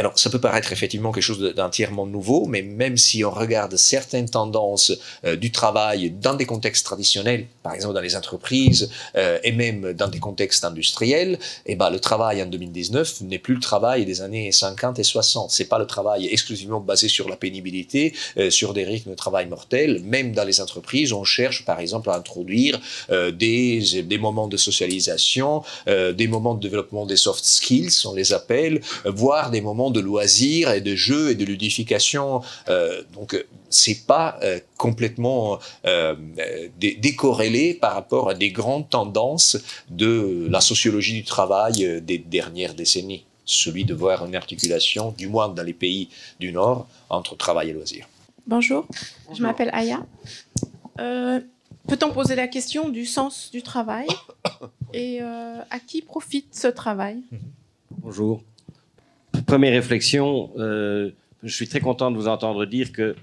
alors, 0.00 0.18
ça 0.18 0.28
peut 0.28 0.40
paraître 0.40 0.72
effectivement 0.72 1.12
quelque 1.12 1.22
chose 1.22 1.54
d'entièrement 1.54 2.04
nouveau, 2.04 2.46
mais 2.46 2.62
même 2.62 2.96
si 2.96 3.24
on 3.24 3.30
regarde 3.30 3.76
certaines 3.76 4.28
tendances 4.28 4.92
euh, 5.24 5.36
du 5.36 5.52
travail 5.52 6.10
dans 6.10 6.34
des 6.34 6.46
contextes 6.46 6.84
traditionnels, 6.84 7.46
par 7.62 7.74
exemple 7.74 7.94
dans 7.94 8.00
les 8.00 8.16
entreprises 8.16 8.90
euh, 9.16 9.38
et 9.44 9.52
même 9.52 9.92
dans 9.92 10.08
des 10.08 10.18
contextes 10.18 10.64
industriels, 10.64 11.38
eh 11.66 11.76
ben, 11.76 11.90
le 11.90 12.00
travail 12.00 12.42
en 12.42 12.46
2019 12.46 13.20
n'est 13.20 13.38
plus 13.38 13.54
le 13.54 13.60
travail 13.60 14.04
des 14.04 14.20
années 14.20 14.50
50 14.50 14.98
et 14.98 15.04
60. 15.04 15.52
C'est 15.52 15.66
pas 15.66 15.78
le 15.78 15.86
travail 15.86 16.26
exclusivement 16.26 16.80
basé 16.80 17.08
sur 17.08 17.28
la 17.28 17.36
pénibilité, 17.36 18.14
euh, 18.36 18.50
sur 18.50 18.74
des 18.74 18.82
rythmes 18.82 19.10
de 19.10 19.16
travail 19.16 19.46
mortels. 19.46 20.02
Même 20.02 20.32
dans 20.32 20.44
les 20.44 20.60
entreprises, 20.60 21.12
on 21.12 21.22
cherche 21.22 21.64
par 21.64 21.78
exemple 21.78 22.10
à 22.10 22.16
introduire 22.16 22.80
des 23.10 24.18
moments 24.20 24.48
de 24.48 24.56
socialisation, 24.56 25.62
des 25.86 26.26
moments 26.26 26.54
de 26.54 26.60
développement 26.60 27.06
des 27.06 27.16
soft 27.16 27.44
skills, 27.44 27.90
on 28.04 28.14
les 28.14 28.32
appelle, 28.32 28.80
voire 29.04 29.50
des 29.50 29.60
moments 29.60 29.83
moments 29.84 29.90
de 29.90 30.00
loisirs 30.00 30.70
et 30.70 30.80
de 30.80 30.94
jeux 30.94 31.30
et 31.30 31.34
de 31.34 31.44
ludification. 31.44 32.42
Euh, 32.68 33.02
donc, 33.12 33.44
c'est 33.70 34.06
pas 34.06 34.38
euh, 34.42 34.58
complètement 34.76 35.58
euh, 35.86 36.14
décorrélé 36.78 37.74
par 37.74 37.94
rapport 37.94 38.30
à 38.30 38.34
des 38.34 38.50
grandes 38.50 38.88
tendances 38.88 39.56
de 39.90 40.46
la 40.50 40.60
sociologie 40.60 41.14
du 41.14 41.24
travail 41.24 42.00
des 42.02 42.18
dernières 42.18 42.74
décennies. 42.74 43.24
Celui 43.44 43.84
de 43.84 43.94
voir 43.94 44.24
une 44.24 44.34
articulation, 44.34 45.14
du 45.16 45.28
moins 45.28 45.48
dans 45.48 45.62
les 45.62 45.74
pays 45.74 46.08
du 46.40 46.52
Nord, 46.52 46.86
entre 47.10 47.36
travail 47.36 47.70
et 47.70 47.72
loisirs. 47.72 48.08
Bonjour, 48.46 48.86
je 49.34 49.42
m'appelle 49.42 49.70
Aya. 49.72 50.00
Peut-on 51.86 52.10
poser 52.12 52.36
la 52.36 52.48
question 52.48 52.88
du 52.88 53.04
sens 53.04 53.50
du 53.52 53.62
travail 53.62 54.06
et 54.94 55.20
à 55.20 55.78
qui 55.86 56.00
profite 56.00 56.54
ce 56.54 56.68
travail? 56.68 57.22
Bonjour. 57.90 58.42
Première 59.54 59.74
réflexion, 59.74 60.50
euh, 60.58 61.10
je 61.44 61.54
suis 61.54 61.68
très 61.68 61.78
content 61.78 62.10
de 62.10 62.16
vous 62.16 62.26
entendre 62.26 62.66
dire 62.66 62.90
que, 62.90 63.14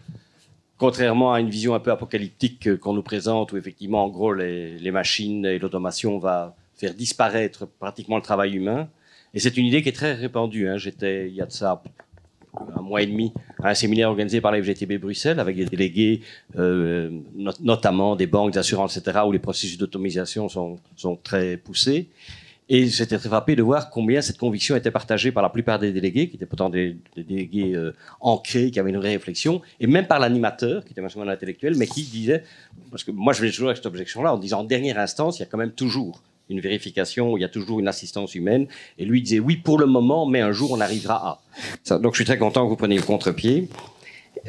contrairement 0.78 1.34
à 1.34 1.41
une 1.41 1.49
vision 1.49 1.76
un 1.76 1.82
peu 1.82 1.91
apocalyptique 1.91 2.78
qu'on 2.78 2.94
nous 2.94 3.03
présente, 3.03 3.52
où 3.52 3.58
effectivement, 3.58 4.06
en 4.06 4.08
gros, 4.08 4.32
les, 4.34 4.91
machines 4.91 5.45
et 5.45 5.60
l'automation 5.60 6.20
va 6.20 6.56
faire 6.74 6.94
disparaître 6.94 7.68
pratiquement 7.68 8.16
le 8.16 8.22
travail 8.22 8.56
humain, 8.56 8.88
et 9.34 9.41
c'est 9.41 9.58
une 9.58 9.66
idée 9.66 9.82
qui 9.82 9.90
est 9.90 9.91
très 9.91 10.14
répandue. 10.14 10.70
Hein. 10.70 10.78
J'étais, 10.78 11.28
il 11.28 11.36
y 11.36 11.41
a 11.41 11.45
de 11.45 11.52
ça 11.52 11.84
un 12.78 12.82
mois 12.82 13.02
et 13.02 13.08
demi, 13.08 13.34
à 13.62 13.72
un 13.72 13.74
séminaire 13.74 14.08
organisé 14.08 14.40
par 14.40 14.53
la 14.53 14.62
Bruxelles 14.62 15.38
avec 15.41 15.58
des 15.58 15.66
délégués, 15.66 16.22
euh, 16.58 17.10
notamment 17.60 18.16
des 18.16 18.28
banques, 18.28 18.53
d'assurance, 18.53 18.95
etc., 18.95 19.20
où 19.28 19.34
les 19.34 19.40
processus 19.40 19.78
d'automisation 19.78 20.48
sont, 20.48 20.80
sont 20.95 21.18
très 21.18 21.58
poussés. 21.58 22.08
Et 22.73 22.88
j'étais 22.88 23.18
très 23.18 23.27
frappé 23.27 23.57
de 23.57 23.64
voir 23.64 23.89
combien 23.89 24.22
cette 24.22 24.38
conviction 24.38 24.77
était 24.77 24.91
partagée 24.91 25.34
par 25.34 25.43
la 25.43 25.49
plupart 25.49 25.77
des 25.77 25.91
délégués, 25.91 26.30
qui 26.30 26.38
étaient 26.38 26.45
pourtant 26.45 26.69
des, 26.69 26.95
délégués 27.18 27.73
euh, 27.76 27.93
ancrés, 28.22 28.72
qui 28.72 28.80
avaient 28.80 28.91
une 28.91 28.98
vraie 28.98 29.11
réflexion, 29.11 29.61
et 29.81 29.88
même 29.88 30.07
par 30.07 30.19
l'animateur, 30.19 30.85
qui 30.85 30.93
était 30.93 31.02
un 31.02 31.27
intellectuel, 31.27 31.76
mais 31.76 31.85
qui 31.85 32.03
disait, 32.03 32.45
parce 32.89 33.03
que 33.03 33.11
moi 33.11 33.34
je 33.34 33.41
venais 33.41 33.52
toujours 33.52 33.68
avec 33.68 33.76
cette 33.76 33.88
objection-là, 33.88 34.34
en 34.34 34.38
disant 34.38 34.61
en 34.61 34.64
dernière 34.64 34.98
instance, 34.99 35.38
il 35.38 35.41
y 35.41 35.43
a 35.43 35.48
quand 35.48 35.57
même 35.57 35.73
toujours 35.73 36.23
une 36.48 36.61
vérification, 36.61 37.35
il 37.35 37.41
y 37.41 37.43
a 37.43 37.49
toujours 37.49 37.81
une 37.81 37.89
assistance 37.89 38.35
humaine. 38.35 38.68
Et 38.98 39.03
lui 39.03 39.22
disait 39.22 39.39
oui 39.39 39.57
pour 39.57 39.77
le 39.77 39.85
moment, 39.85 40.26
mais 40.26 40.39
un 40.39 40.53
jour 40.53 40.72
on 40.72 40.80
arrivera 40.80 41.41
à. 41.89 41.99
donc 41.99 42.14
je 42.14 42.19
suis 42.19 42.26
très 42.26 42.38
content 42.38 42.64
que 42.64 42.69
vous 42.69 42.77
preniez 42.77 42.95
le 42.95 43.03
contre-pied. 43.03 43.68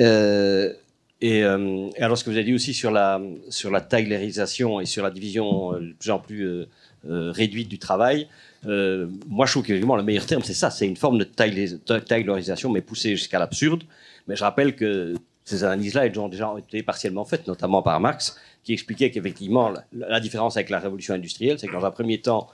Euh, 0.00 0.72
et, 1.20 1.42
euh, 1.42 1.88
alors 1.98 2.16
ce 2.16 2.22
que 2.22 2.30
vous 2.30 2.36
avez 2.36 2.44
dit 2.44 2.54
aussi 2.54 2.72
sur 2.72 2.92
la 2.92 3.20
sur 3.50 3.72
la 3.72 3.84
et 3.90 4.86
sur 4.86 5.02
la 5.02 5.10
division 5.10 5.72
de 5.72 5.94
plus 5.98 6.10
en 6.10 6.18
plus 6.20 6.66
réduite 7.04 7.68
du 7.68 7.78
travail. 7.78 8.28
Euh, 8.66 9.08
moi, 9.26 9.46
je 9.46 9.52
trouve 9.52 9.64
que 9.64 9.72
le 9.72 10.02
meilleur 10.02 10.26
terme, 10.26 10.42
c'est 10.42 10.54
ça, 10.54 10.70
c'est 10.70 10.86
une 10.86 10.96
forme 10.96 11.18
de 11.18 11.24
taylorisation, 11.24 12.70
mais 12.70 12.80
poussée 12.80 13.10
jusqu'à 13.10 13.38
l'absurde. 13.38 13.82
Mais 14.28 14.36
je 14.36 14.44
rappelle 14.44 14.76
que 14.76 15.14
ces 15.44 15.64
analyses-là 15.64 16.06
ont 16.16 16.28
déjà 16.28 16.54
été 16.58 16.82
partiellement 16.82 17.24
faites, 17.24 17.46
notamment 17.46 17.82
par 17.82 17.98
Marx, 18.00 18.38
qui 18.62 18.72
expliquait 18.72 19.10
qu'effectivement, 19.10 19.72
la, 19.92 20.20
différence 20.20 20.56
avec 20.56 20.70
la 20.70 20.78
révolution 20.78 21.14
industrielle, 21.14 21.58
c'est 21.58 21.66
que 21.66 21.72
dans 21.72 21.84
un 21.84 21.90
premier 21.90 22.20
temps, 22.20 22.48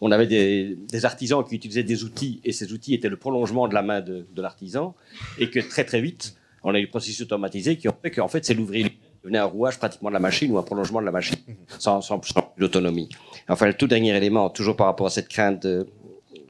on 0.00 0.10
avait 0.10 0.26
des, 0.26 1.04
artisans 1.04 1.44
qui 1.44 1.54
utilisaient 1.54 1.84
des 1.84 2.02
outils, 2.02 2.40
et 2.44 2.50
ces 2.50 2.72
outils 2.72 2.94
étaient 2.94 3.08
le 3.08 3.16
prolongement 3.16 3.68
de 3.68 3.74
la 3.74 3.82
main 3.82 4.00
de, 4.00 4.26
l'artisan, 4.36 4.96
et 5.38 5.48
que 5.48 5.60
très 5.60 5.84
très 5.84 6.00
vite, 6.00 6.36
on 6.64 6.74
a 6.74 6.78
eu 6.78 6.82
des 6.82 6.88
processus 6.88 7.20
automatisés 7.20 7.76
qui 7.76 7.88
ont 7.88 7.96
fait 8.02 8.10
qu'en 8.10 8.28
fait, 8.28 8.44
c'est 8.44 8.54
l'ouvrier 8.54 8.98
devenait 9.22 9.38
un 9.38 9.44
rouage 9.44 9.78
pratiquement 9.78 10.10
de 10.10 10.14
la 10.14 10.20
machine 10.20 10.50
ou 10.52 10.58
un 10.58 10.62
prolongement 10.62 11.00
de 11.00 11.06
la 11.06 11.12
machine, 11.12 11.38
sans, 11.78 12.00
sans, 12.00 12.20
sans 12.22 12.52
l'autonomie. 12.56 13.08
Enfin, 13.48 13.66
le 13.66 13.74
tout 13.74 13.86
dernier 13.86 14.16
élément, 14.16 14.50
toujours 14.50 14.76
par 14.76 14.86
rapport 14.86 15.06
à 15.06 15.10
cette 15.10 15.28
crainte 15.28 15.62
de, 15.62 15.86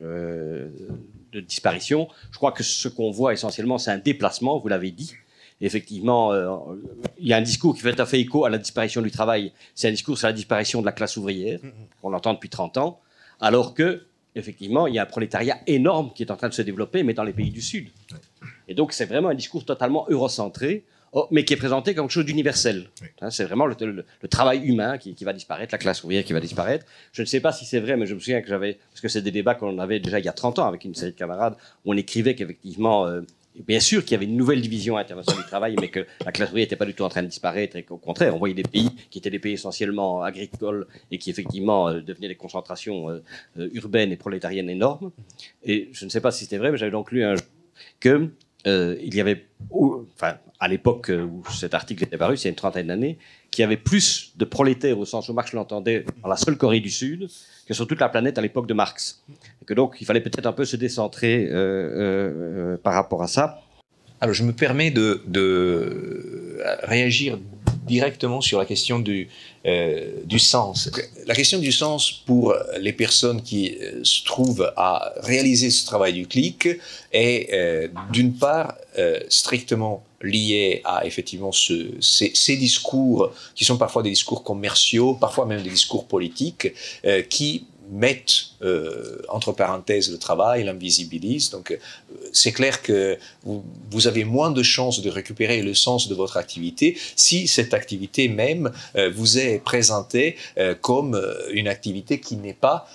euh, 0.03 0.69
de 1.32 1.40
disparition, 1.40 2.09
je 2.31 2.36
crois 2.36 2.53
que 2.53 2.62
ce 2.62 2.89
qu'on 2.89 3.11
voit 3.11 3.32
essentiellement, 3.32 3.78
c'est 3.78 3.90
un 3.90 3.99
déplacement, 3.99 4.59
vous 4.59 4.69
l'avez 4.69 4.90
dit. 4.90 5.15
Effectivement, 5.61 6.32
euh, 6.32 6.57
il 7.19 7.28
y 7.28 7.32
a 7.32 7.36
un 7.36 7.43
discours 7.43 7.74
qui 7.74 7.82
fait 7.82 7.94
tout 7.94 8.03
à 8.03 8.07
fait 8.07 8.19
écho 8.19 8.44
à 8.44 8.51
la 8.51 8.59
disparition 8.59 9.01
du 9.01 9.12
travail. 9.12 9.53
C'est 9.74 9.89
un 9.89 9.93
discours 9.93 10.19
sur 10.19 10.27
la 10.27 10.32
disparition 10.32 10.81
de 10.81 10.86
la 10.86 10.93
classe 10.93 11.16
ouvrière, 11.16 11.61
qu'on 12.01 12.12
entend 12.12 12.35
depuis 12.35 12.49
30 12.49 12.78
ans, 12.78 13.01
alors 13.40 13.73
que, 13.73 14.05
effectivement, 14.35 14.89
il 14.89 14.94
y 14.94 14.99
a 14.99 15.03
un 15.03 15.07
prolétariat 15.07 15.59
énorme 15.69 16.11
qui 16.15 16.24
est 16.24 16.31
en 16.32 16.36
train 16.36 16.49
de 16.49 16.55
se 16.55 16.62
développer, 16.62 17.05
mais 17.05 17.15
dans 17.15 17.23
les 17.23 17.32
pays 17.32 17.51
du 17.51 17.62
Sud. 17.62 17.90
Et 18.66 18.74
donc, 18.74 18.93
c'est 18.93 19.05
vraiment 19.05 19.28
un 19.28 19.35
discours 19.35 19.65
totalement 19.65 20.05
eurocentré, 20.09 20.85
mais 21.30 21.44
qui 21.44 21.52
est 21.52 21.56
présenté 21.56 21.94
comme 21.94 22.06
quelque 22.06 22.14
chose 22.14 22.24
d'universel. 22.24 22.89
Hein, 23.20 23.30
c'est 23.30 23.44
vraiment 23.44 23.66
le, 23.66 24.05
travail 24.30 24.64
humain 24.64 24.98
qui, 24.98 25.24
va 25.24 25.32
disparaître, 25.32 25.72
la 25.72 25.78
classe 25.78 26.02
ouvrière 26.05 26.24
qui 26.24 26.32
va 26.32 26.40
disparaître. 26.40 26.86
Je 27.12 27.22
ne 27.22 27.26
sais 27.26 27.40
pas 27.40 27.52
si 27.52 27.64
c'est 27.64 27.80
vrai, 27.80 27.97
mais 27.97 28.06
je 28.06 28.14
me 28.14 28.20
souviens 28.20 28.40
que 28.40 28.48
j'avais, 28.48 28.78
parce 28.90 29.01
que 29.01 29.09
c'est 29.09 29.22
des 29.22 29.30
débats 29.30 29.55
qu'on 29.55 29.78
avait 29.78 30.01
déjà 30.01 30.18
il 30.18 30.24
y 30.24 30.28
a 30.28 30.32
30 30.32 30.59
ans 30.59 30.66
avec 30.66 30.84
une 30.84 30.94
série 30.94 31.12
de 31.12 31.16
camarades, 31.16 31.56
où 31.84 31.93
on 31.93 31.97
écrivait 31.97 32.34
qu'effectivement, 32.34 33.06
euh, 33.06 33.20
bien 33.66 33.80
sûr 33.80 34.02
qu'il 34.05 34.12
y 34.12 34.14
avait 34.14 34.24
une 34.24 34.36
nouvelle 34.36 34.62
division 34.62 34.97
internationale 34.97 35.43
du 35.43 35.48
travail, 35.48 35.76
mais 35.78 35.89
que 35.89 36.06
la 36.24 36.32
classe 36.32 36.48
ouvrière 36.48 36.64
n'était 36.64 36.76
pas 36.76 36.86
du 36.86 36.94
tout 36.94 37.02
en 37.02 37.10
train 37.10 37.22
de 37.22 37.28
disparaître, 37.28 37.76
et 37.76 37.82
qu'au 37.82 37.98
contraire, 37.98 38.34
on 38.34 38.39
voyait 38.39 38.55
des 38.55 38.62
pays 38.62 38.90
qui 39.10 39.18
étaient 39.18 39.30
des 39.30 39.39
pays 39.39 39.55
essentiellement 39.55 40.22
agricoles 40.22 40.86
et 41.10 41.18
qui 41.18 41.28
effectivement 41.28 41.89
euh, 41.89 42.01
devenaient 42.01 42.28
des 42.28 42.36
concentrations 42.36 43.10
euh, 43.10 43.68
urbaines 43.74 44.12
et 44.12 44.16
prolétariennes 44.16 44.70
énormes. 44.70 45.10
Et 45.62 45.90
je 45.93 46.06
ne 46.06 46.10
sais 46.10 46.22
pas 46.22 46.30
si 46.30 46.44
c'était 46.44 46.59
vrai, 46.59 46.70
mais 46.70 46.78
j'avais 46.78 46.90
donc 46.90 47.12
lu 47.12 47.22
un 47.22 47.34
que 48.01 48.30
euh, 48.66 48.97
il 49.02 49.14
y 49.14 49.20
avait, 49.20 49.47
enfin, 49.70 50.36
à 50.60 50.68
l'époque 50.68 51.10
où 51.10 51.43
cet 51.51 51.74
article 51.74 52.05
était 52.05 52.16
paru, 52.16 52.36
c'est 52.36 52.48
une 52.48 52.55
trentaine 52.55 52.86
d'années, 52.86 53.18
qu'il 53.51 53.62
y 53.62 53.64
avait 53.64 53.76
plus 53.76 54.32
de 54.36 54.44
prolétaires 54.44 54.98
au 54.98 55.05
sens 55.05 55.28
où 55.28 55.32
Marx 55.32 55.52
l'entendait 55.52 56.05
dans 56.22 56.28
la 56.28 56.36
seule 56.36 56.56
Corée 56.56 56.80
du 56.80 56.90
Sud 56.90 57.28
que 57.66 57.74
sur 57.74 57.86
toute 57.86 58.01
la 58.01 58.09
planète 58.09 58.39
à 58.39 58.40
l'époque 58.40 58.66
de 58.66 58.74
Marx. 58.74 59.22
Et 59.60 59.64
que 59.64 59.74
donc 59.74 59.97
il 60.01 60.06
fallait 60.06 60.20
peut-être 60.20 60.47
un 60.47 60.52
peu 60.52 60.64
se 60.64 60.76
décentrer 60.76 61.48
euh, 61.51 61.52
euh, 61.55 62.76
par 62.76 62.94
rapport 62.94 63.22
à 63.22 63.26
ça. 63.26 63.62
Alors 64.20 64.34
je 64.34 64.44
me 64.44 64.52
permets 64.52 64.90
de 64.90 65.20
réagir 66.84 67.39
directement 67.83 68.41
sur 68.41 68.59
la 68.59 68.65
question 68.65 68.99
du, 68.99 69.29
euh, 69.67 70.13
du 70.25 70.39
sens. 70.39 70.91
La 71.27 71.35
question 71.35 71.59
du 71.59 71.73
sens 71.73 72.11
pour 72.11 72.55
les 72.79 72.93
personnes 72.93 73.43
qui 73.43 73.77
euh, 73.81 74.01
se 74.03 74.25
trouvent 74.25 74.73
à 74.77 75.13
réaliser 75.23 75.71
ce 75.71 75.87
travail 75.87 76.13
du 76.13 76.27
clic 76.27 76.69
est 77.13 77.53
euh, 77.53 77.89
d'une 78.13 78.35
part 78.35 78.75
strictement 79.29 80.05
liée 80.21 80.83
à 80.85 81.07
effectivement 81.07 81.51
ce, 81.51 81.93
ces, 82.01 82.31
ces, 82.35 82.57
discours 82.57 83.33
qui 83.55 83.65
sont 83.65 83.79
parfois 83.79 84.03
des 84.03 84.11
discours 84.11 84.45
commerciaux, 84.45 85.15
parfois 85.15 85.47
même 85.47 85.63
des 85.63 85.71
discours 85.71 86.07
politiques, 86.07 86.73
qui 87.31 87.65
mettent 87.93 88.47
euh, 88.62 89.19
entre 89.28 89.52
parenthèses 89.52 90.10
le 90.10 90.19
travail, 90.19 90.64
l'invisibilisent. 90.64 91.51
Donc 91.51 91.70
euh, 91.70 91.77
c'est 92.32 92.52
clair 92.52 92.82
que 92.82 93.19
vous, 93.44 94.06
avez 94.06 94.24
moins 94.24 94.51
de 94.51 94.62
chances 94.62 95.02
de 95.02 95.10
récupérer 95.10 95.62
le 95.62 95.74
sens 95.74 96.09
de 96.09 96.14
votre 96.14 96.36
activité 96.39 96.97
si 97.14 97.47
cette 97.47 97.74
activité 97.74 98.28
même 98.28 98.73
euh, 98.97 99.10
vous 99.14 99.39
est 99.39 99.59
présentée 99.59 100.36
comme 100.81 101.20
une 101.52 101.69
activité 101.69 102.19
qui 102.20 102.36
n'est 102.36 102.55
pas, 102.55 102.86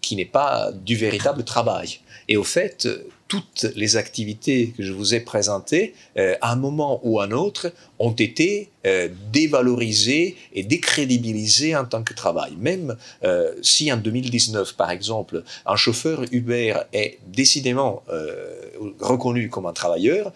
qui 0.00 0.16
n'est 0.16 0.24
pas 0.24 0.70
du 0.72 0.96
véritable 0.96 1.44
travail. 1.44 2.00
Et 2.28 2.36
au 2.36 2.44
fait, 2.44 2.88
toutes 3.28 3.66
les 3.76 3.96
activités 3.96 4.72
que 4.76 4.82
je 4.82 4.92
vous 4.92 5.14
ai 5.14 5.20
présentées, 5.20 5.94
euh, 6.16 6.34
à 6.40 6.52
un 6.52 6.56
moment 6.56 7.00
ou 7.04 7.20
à 7.20 7.24
un 7.24 7.30
autre, 7.30 7.72
ont 7.98 8.12
été 8.12 8.70
euh, 8.86 9.08
dévalorisées 9.32 10.36
et 10.54 10.62
décrédibilisées 10.62 11.76
en 11.76 11.84
tant 11.84 12.02
que 12.02 12.14
travail. 12.14 12.52
Même 12.58 12.96
euh, 13.24 13.52
si 13.60 13.92
en 13.92 13.98
2019, 13.98 14.74
par 14.76 14.90
exemple, 14.90 15.44
un 15.66 15.76
chauffeur 15.76 16.24
Uber 16.32 16.74
est 16.92 17.18
décidément 17.26 18.02
reconnu 19.00 19.50
comme 19.50 19.66
un 19.66 19.72
travailleur, 19.72 20.32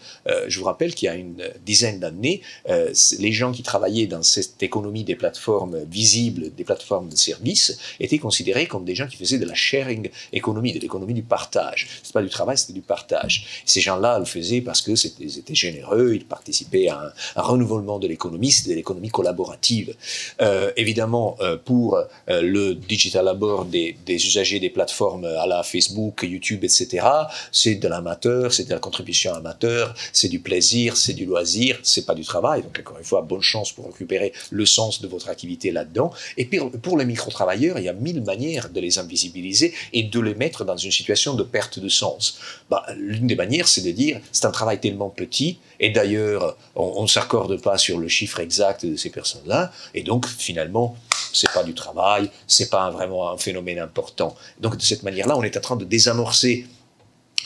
je 0.49 0.59
vous 0.59 0.65
rappelle 0.65 0.95
qu'il 0.95 1.07
y 1.07 1.09
a 1.09 1.15
une 1.15 1.43
dizaine 1.65 2.01
d'années, 2.01 2.43
les 2.67 3.33
gens 3.33 3.53
qui 3.53 3.63
travaillaient 3.63 4.09
dans 4.09 4.23
cette 4.25 4.63
économie 4.63 5.05
des 5.05 5.15
plateformes 5.15 5.79
visibles, 5.85 6.53
des 6.55 6.65
plateformes 6.65 7.09
de 7.09 7.17
services, 7.17 7.79
étaient 8.01 8.19
considérés 8.19 8.67
comme 8.67 8.85
des 8.85 8.97
gens 8.97 9.07
qui 9.07 9.17
faisaient 9.17 9.39
de 9.39 9.47
la 9.47 9.55
sharing 9.55 10.11
économie, 10.33 10.73
de 10.73 10.81
l'économie 10.81 11.15
du 11.15 11.23
partage. 11.23 11.89
C'est 12.03 12.13
pas 12.13 12.23
du 12.23 12.29
travail, 12.29 12.59
c'était 12.59 12.73
du 12.73 12.82
partage. 12.83 13.63
Ces 13.65 13.81
gens-là 13.81 14.19
le 14.19 14.25
faisaient 14.25 14.61
parce 14.61 14.81
que 14.83 14.93
ils 15.21 15.39
étaient 15.39 15.55
généreux, 15.55 16.15
ils 16.15 16.25
participaient 16.25 16.89
à 16.89 17.13
un, 17.37 17.43
renouvellement 17.43 17.99
de 17.99 18.07
l'économie, 18.07 18.55
de 18.67 18.75
l'économie 18.75 19.11
collaborative. 19.11 19.95
Euh, 20.41 20.73
évidemment, 20.77 21.37
euh, 21.41 21.57
pour 21.57 21.97
euh, 21.97 22.43
le 22.43 22.75
digital 22.75 23.25
labor 23.25 23.65
des, 23.65 23.97
usagers 24.09 24.61
des 24.61 24.71
plateformes 24.71 25.25
à 25.25 25.47
la 25.47 25.63
Facebook, 25.63 26.23
YouTube, 26.23 26.65
etc., 26.65 27.07
c'est 27.51 27.77
de 27.77 27.89
l'amateur, 27.89 28.53
c'est 28.53 28.65
de 28.65 28.71
la 28.71 28.79
contribution 28.79 29.35
amateur, 29.35 29.95
c'est 30.13 30.29
du 30.29 30.41
plaisir, 30.41 30.97
c'est 30.97 31.15
du 31.15 31.25
loisir, 31.25 31.79
c'est 31.83 32.07
pas 32.07 32.15
du 32.15 32.25
travail. 32.25 32.63
Donc 32.63 32.79
encore 32.79 32.99
une 32.99 33.05
fois, 33.05 33.23
bonne 33.23 33.41
chance 33.41 33.73
pour 33.73 33.87
récupérer 33.87 34.33
le 34.51 34.67
sens 34.67 35.01
de 35.01 35.09
votre 35.09 35.29
activité 35.29 35.71
là-dedans. 35.71 36.13
Et 36.37 36.45
pour, 36.45 36.71
pour 36.71 36.99
les 36.99 37.05
micro-travailleurs, 37.05 37.79
il 37.79 37.85
y 37.85 37.89
a 37.89 37.93
mille 37.93 38.23
manières 38.23 38.69
de 38.69 38.81
les 38.81 38.99
invisibiliser 38.99 39.75
et 39.93 40.03
de 40.03 40.21
les 40.21 40.35
mettre 40.35 40.65
dans 40.65 40.77
une 40.77 40.91
situation 40.91 41.35
de 41.35 41.43
perte 41.43 41.79
de 41.79 41.89
sens. 41.89 42.39
Bah, 42.73 42.87
l'une 42.97 43.27
des 43.27 43.37
manières, 43.37 43.69
c'est 43.69 43.83
de 43.83 43.91
dire 43.91 44.19
c'est 44.33 44.47
un 44.47 44.51
travail 44.51 44.81
tellement 44.81 45.11
petit, 45.11 45.59
et 45.79 45.91
d'ailleurs, 45.91 46.57
on 46.75 47.03
ne 47.03 47.07
s'accorde 47.07 47.61
pas 47.61 47.77
sur 47.77 47.99
le 47.99 48.09
chiffre 48.09 48.41
exact 48.41 48.87
de 48.87 48.97
ces 48.97 49.11
personnes-là, 49.11 49.71
et 49.93 50.03
donc 50.03 50.27
finalement, 50.27 50.97
c'est 51.35 51.53
pas 51.53 51.65
du 51.65 51.75
travail, 51.75 52.31
c'est 52.47 52.71
pas 52.71 52.91
vraiment 52.91 53.31
un 53.31 53.37
phénomène 53.37 53.79
important. 53.79 54.35
Donc 54.59 54.79
de 54.79 54.83
cette 54.83 55.03
manière-là, 55.03 55.37
on 55.37 55.43
est 55.43 55.55
en 55.55 55.61
train 55.61 55.77
de 55.77 55.85
désamorcer 55.85 56.67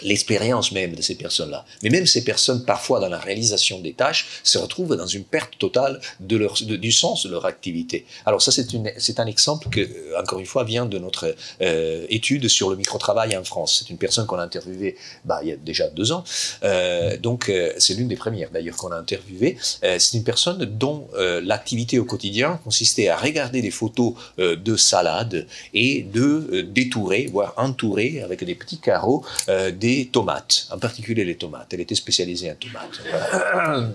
l'expérience 0.02 0.72
même 0.72 0.94
de 0.94 1.02
ces 1.02 1.14
personnes-là. 1.14 1.64
Mais 1.82 1.90
même 1.90 2.06
ces 2.06 2.24
personnes, 2.24 2.64
parfois 2.64 3.00
dans 3.00 3.08
la 3.08 3.18
réalisation 3.18 3.80
des 3.80 3.92
tâches, 3.92 4.40
se 4.42 4.58
retrouvent 4.58 4.96
dans 4.96 5.06
une 5.06 5.24
perte 5.24 5.58
totale 5.58 6.00
de 6.20 6.36
leur, 6.36 6.54
du 6.54 6.92
sens 6.92 7.26
de 7.26 7.30
leur 7.30 7.46
activité. 7.46 8.06
Alors 8.24 8.42
ça, 8.42 8.52
c'est 8.52 9.20
un 9.20 9.26
exemple 9.26 9.68
que, 9.68 9.80
euh, 9.80 10.20
encore 10.20 10.40
une 10.40 10.46
fois, 10.46 10.64
vient 10.64 10.86
de 10.86 10.98
notre 10.98 11.34
euh, 11.62 12.06
étude 12.08 12.48
sur 12.48 12.70
le 12.70 12.76
micro-travail 12.76 13.36
en 13.36 13.44
France. 13.44 13.78
C'est 13.78 13.90
une 13.90 13.98
personne 13.98 14.26
qu'on 14.26 14.38
a 14.38 14.42
interviewée 14.42 14.96
bah, 15.24 15.40
il 15.42 15.48
y 15.48 15.52
a 15.52 15.56
déjà 15.56 15.88
deux 15.88 16.12
ans. 16.12 16.24
Euh, 16.62 17.16
donc 17.16 17.52
c'est 17.78 17.94
l'une 17.94 18.08
des 18.08 18.16
premières 18.16 18.50
d'ailleurs 18.50 18.76
qu'on 18.76 18.92
a 18.92 18.96
interviewée. 18.96 19.56
C'est 19.60 20.14
une 20.14 20.24
personne 20.24 20.64
dont 20.64 21.08
l'activité 21.42 21.98
au 21.98 22.04
quotidien 22.04 22.60
consistait 22.64 23.08
à 23.08 23.16
regarder 23.16 23.62
des 23.62 23.70
photos 23.70 24.14
de 24.38 24.76
salade 24.76 25.46
et 25.74 26.02
de 26.02 26.62
détourer, 26.62 27.28
voire 27.30 27.54
entourer 27.56 28.20
avec 28.22 28.44
des 28.44 28.54
petits 28.54 28.78
carreaux 28.78 29.24
des 29.48 29.85
tomates, 30.12 30.68
en 30.70 30.78
particulier 30.78 31.24
les 31.24 31.36
tomates. 31.36 31.68
Elle 31.72 31.80
était 31.80 31.94
spécialisée 31.94 32.50
en 32.50 32.54
tomates. 32.54 33.92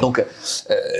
Donc, 0.00 0.18
euh, 0.18 0.24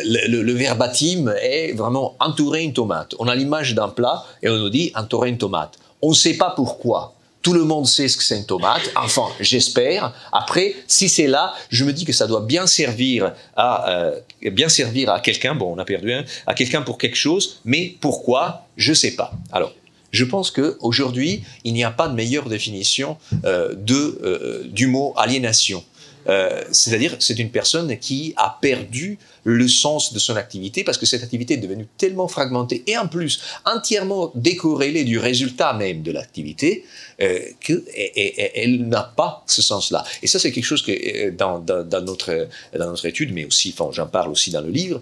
le, 0.05 0.43
le, 0.43 0.53
verbatim 0.53 1.35
est 1.43 1.73
vraiment 1.73 2.15
entourer 2.21 2.63
une 2.63 2.73
tomate. 2.73 3.15
On 3.19 3.27
a 3.27 3.35
l'image 3.35 3.75
d'un 3.75 3.89
plat 3.89 4.25
et 4.43 4.49
on 4.49 4.57
nous 4.57 4.71
dit 4.71 4.93
entourer 4.95 5.31
une 5.31 5.39
tomate. 5.39 5.79
On 6.01 6.11
ne 6.11 6.15
sait 6.15 6.35
pas 6.35 6.53
pourquoi. 6.55 7.15
Tout 7.43 7.53
le 7.53 7.65
monde 7.65 7.87
sait 7.87 8.09
ce 8.09 8.17
que 8.17 8.23
c'est 8.23 8.39
une 8.39 8.47
tomate. 8.47 8.91
Enfin, 8.97 9.27
j'espère. 9.39 10.15
Après, 10.33 10.77
si 10.87 11.11
c'est 11.11 11.27
là, 11.27 11.53
je 11.69 11.85
me 11.85 11.93
dis 11.93 12.07
que 12.07 12.13
ça 12.13 12.27
doit 12.27 12.41
bien 12.41 12.67
servir 12.67 13.35
à 13.55 13.91
euh, 13.91 14.21
bien 14.41 14.71
servir 14.71 15.11
à 15.11 15.21
quelqu'un. 15.21 15.55
Bon, 15.55 15.75
on 15.75 15.79
a 15.79 15.85
perdu 15.85 16.13
un. 16.13 16.25
À 16.47 16.55
quelqu'un 16.55 16.81
pour 16.81 16.97
quelque 16.97 17.17
chose. 17.17 17.61
Mais 17.67 17.97
pourquoi? 18.01 18.67
Je 18.79 18.95
sais 18.95 19.11
pas. 19.11 19.33
Alors, 19.53 19.73
je 20.15 20.25
pense 20.25 20.51
qu'aujourd'hui, 20.53 21.43
il 21.65 21.75
n'y 21.75 21.83
a 21.83 21.91
pas 21.91 22.09
de 22.09 22.15
meilleure 22.15 22.49
définition 22.49 23.19
euh, 23.45 23.75
de, 23.75 24.21
euh, 24.23 24.63
du 24.65 24.87
mot 24.87 25.13
aliénation. 25.17 25.83
Euh, 26.29 26.63
c'est-à-dire, 26.71 27.17
c'est 27.19 27.39
une 27.39 27.51
personne 27.51 27.97
qui 27.99 28.35
a 28.37 28.59
perdu 28.61 29.19
le 29.45 29.69
sens 29.69 30.13
de 30.15 30.19
son 30.19 30.37
activité 30.37 30.85
parce 30.85 30.97
que 30.97 31.05
cette 31.05 31.23
activité 31.23 31.55
est 31.55 31.59
devenue 31.59 31.87
tellement 31.99 32.29
fragmentée 32.29 32.83
et 32.87 32.97
en 32.97 33.09
plus 33.09 33.43
entièrement 33.67 34.33
décorrélée 34.35 35.05
du 35.05 35.19
résultat 35.19 35.75
même 35.75 36.03
de 36.03 36.13
l'activité 36.13 36.85
euh, 37.21 37.41
qu'elle 37.61 38.89
n'a 38.89 39.03
pas 39.03 39.45
ce 39.47 39.61
sens-là. 39.61 40.05
Et 40.23 40.27
ça, 40.27 40.39
c'est 40.39 40.51
quelque 40.51 40.65
chose 40.65 40.83
que 40.83 40.93
euh, 40.93 41.31
dans, 41.31 41.63
notre, 42.01 42.49
dans 42.77 42.87
notre 42.87 43.07
étude, 43.07 43.33
mais 43.35 43.45
aussi, 43.45 43.75
j'en 43.93 44.07
parle 44.07 44.31
aussi 44.31 44.51
dans 44.51 44.63
le 44.63 44.71
livre, 44.71 45.01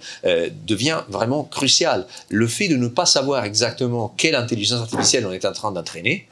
devient 0.67 1.03
vraiment 1.09 1.45
crucial. 1.45 2.07
Le 2.29 2.47
fait 2.47 2.69
de 2.69 2.77
ne 2.77 2.89
pas 2.89 3.07
savoir 3.07 3.45
exactement 3.45 4.13
quelle 4.17 4.35
intelligence 4.35 4.81
artificielle 4.81 5.27
on 5.27 5.33
est 5.33 5.45
en 5.45 5.53
train 5.53 5.73
d'entraîner, 5.73 6.27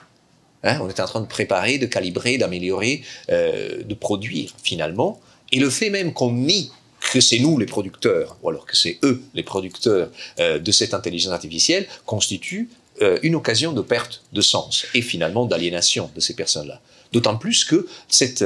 Hein, 0.62 0.78
on 0.82 0.88
est 0.88 1.00
en 1.00 1.06
train 1.06 1.20
de 1.20 1.26
préparer, 1.26 1.78
de 1.78 1.86
calibrer, 1.86 2.36
d'améliorer, 2.36 3.02
euh, 3.30 3.82
de 3.82 3.94
produire 3.94 4.54
finalement. 4.62 5.20
Et 5.52 5.58
le 5.58 5.70
fait 5.70 5.90
même 5.90 6.12
qu'on 6.12 6.32
nie 6.32 6.70
que 7.12 7.20
c'est 7.20 7.38
nous 7.38 7.58
les 7.58 7.66
producteurs, 7.66 8.36
ou 8.42 8.50
alors 8.50 8.66
que 8.66 8.76
c'est 8.76 8.98
eux 9.02 9.22
les 9.32 9.42
producteurs 9.42 10.10
euh, 10.38 10.58
de 10.58 10.72
cette 10.72 10.92
intelligence 10.92 11.32
artificielle, 11.32 11.86
constitue 12.04 12.68
euh, 13.00 13.18
une 13.22 13.34
occasion 13.34 13.72
de 13.72 13.80
perte 13.80 14.22
de 14.32 14.42
sens 14.42 14.86
et 14.94 15.00
finalement 15.00 15.46
d'aliénation 15.46 16.10
de 16.14 16.20
ces 16.20 16.34
personnes-là. 16.34 16.80
D'autant 17.12 17.36
plus 17.36 17.64
que 17.64 17.88
cette 18.08 18.44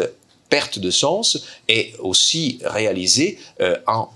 perte 0.48 0.78
de 0.78 0.90
sens 0.90 1.44
est 1.66 1.98
aussi 1.98 2.60
réalisée 2.62 3.38
en 3.86 4.08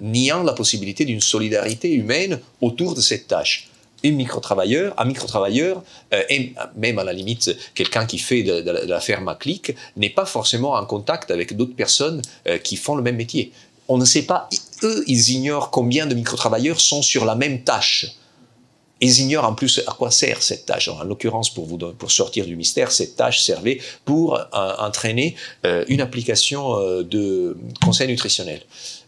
niant 0.00 0.42
la 0.42 0.52
possibilité 0.52 1.04
d'une 1.04 1.20
solidarité 1.20 1.92
humaine 1.92 2.40
autour 2.60 2.94
de 2.94 3.00
cette 3.00 3.28
tâche 3.28 3.68
un 4.04 4.12
micro-travailleur, 4.12 4.94
un 4.98 5.04
micro-travailleur, 5.04 5.82
euh, 6.12 6.22
et 6.28 6.52
même 6.76 6.98
à 6.98 7.04
la 7.04 7.12
limite 7.12 7.56
quelqu'un 7.74 8.06
qui 8.06 8.18
fait 8.18 8.42
de, 8.42 8.70
la 8.70 9.00
ferme 9.00 9.28
à 9.28 9.34
clic, 9.34 9.74
n'est 9.96 10.10
pas 10.10 10.26
forcément 10.26 10.74
en 10.74 10.84
contact 10.86 11.30
avec 11.30 11.56
d'autres 11.56 11.74
personnes 11.74 12.22
euh, 12.46 12.58
qui 12.58 12.76
font 12.76 12.96
le 12.96 13.02
même 13.02 13.16
métier. 13.16 13.52
On 13.88 13.98
ne 13.98 14.04
sait 14.04 14.22
pas, 14.22 14.48
eux, 14.82 15.04
ils 15.06 15.30
ignorent 15.30 15.70
combien 15.70 16.06
de 16.06 16.14
micro-travailleurs 16.14 16.80
sont 16.80 17.02
sur 17.02 17.24
la 17.24 17.34
même 17.34 17.62
tâche. 17.62 18.06
Ils 19.00 19.20
ignorent 19.20 19.44
en 19.44 19.54
plus 19.54 19.82
à 19.86 19.92
quoi 19.92 20.10
sert 20.10 20.42
cette 20.42 20.64
tâche. 20.66 20.88
En 20.88 21.02
l'occurrence, 21.02 21.52
pour, 21.52 21.66
vous, 21.66 21.76
pour 21.76 22.10
sortir 22.10 22.46
du 22.46 22.56
mystère, 22.56 22.92
cette 22.92 23.16
tâche 23.16 23.42
servait 23.42 23.80
pour 24.04 24.38
euh, 24.38 24.46
entraîner 24.78 25.34
une 25.88 26.00
application 26.00 27.02
de 27.02 27.56
conseil 27.82 28.08
nutritionnel. 28.08 28.62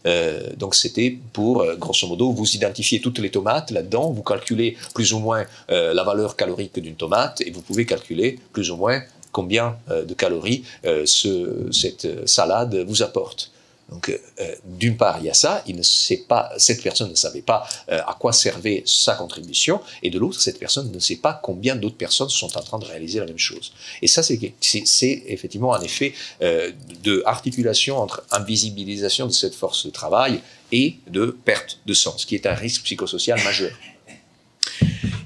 Euh, 0.07 0.49
donc 0.57 0.73
c'était 0.73 1.17
pour, 1.33 1.61
euh, 1.61 1.75
grosso 1.75 2.07
modo, 2.07 2.31
vous 2.31 2.55
identifier 2.55 3.01
toutes 3.01 3.19
les 3.19 3.29
tomates 3.29 3.71
là-dedans, 3.71 4.11
vous 4.11 4.23
calculez 4.23 4.77
plus 4.93 5.13
ou 5.13 5.19
moins 5.19 5.45
euh, 5.69 5.93
la 5.93 6.03
valeur 6.03 6.35
calorique 6.35 6.79
d'une 6.79 6.95
tomate 6.95 7.41
et 7.41 7.51
vous 7.51 7.61
pouvez 7.61 7.85
calculer 7.85 8.39
plus 8.53 8.71
ou 8.71 8.77
moins 8.77 9.01
combien 9.33 9.77
de 9.89 10.13
calories 10.15 10.63
ce, 10.83 11.67
cette 11.71 12.27
salade 12.27 12.75
vous 12.87 13.03
apporte. 13.03 13.51
Donc, 13.89 14.09
euh, 14.09 14.17
euh, 14.41 14.55
d'une 14.65 14.97
part, 14.97 15.17
il 15.19 15.25
y 15.25 15.29
a 15.29 15.33
ça, 15.33 15.63
il 15.65 15.75
ne 15.75 15.81
sait 15.81 16.25
pas, 16.27 16.51
cette 16.57 16.83
personne 16.83 17.09
ne 17.09 17.15
savait 17.15 17.41
pas 17.41 17.67
euh, 17.89 17.99
à 18.05 18.17
quoi 18.19 18.33
servait 18.33 18.83
sa 18.85 19.15
contribution, 19.15 19.79
et 20.03 20.09
de 20.09 20.19
l'autre, 20.19 20.41
cette 20.41 20.59
personne 20.59 20.91
ne 20.91 20.99
sait 20.99 21.15
pas 21.15 21.39
combien 21.41 21.75
d'autres 21.75 21.95
personnes 21.95 22.29
sont 22.29 22.57
en 22.57 22.61
train 22.61 22.79
de 22.79 22.85
réaliser 22.85 23.19
la 23.19 23.25
même 23.25 23.37
chose. 23.37 23.71
Et 24.01 24.07
ça, 24.07 24.23
c'est 24.23 25.23
effectivement 25.27 25.73
un 25.73 25.81
effet 25.81 26.13
de 26.41 27.23
articulation 27.25 27.97
entre 27.97 28.23
invisibilisation 28.31 29.27
de 29.27 29.31
cette 29.31 29.55
force 29.55 29.85
de 29.85 29.91
travail 29.91 30.41
et 30.71 30.97
de 31.07 31.37
perte 31.45 31.79
de 31.85 31.93
sens, 31.93 32.25
qui 32.25 32.35
est 32.35 32.45
un 32.45 32.53
risque 32.53 32.83
psychosocial 32.83 33.41
majeur. 33.43 33.71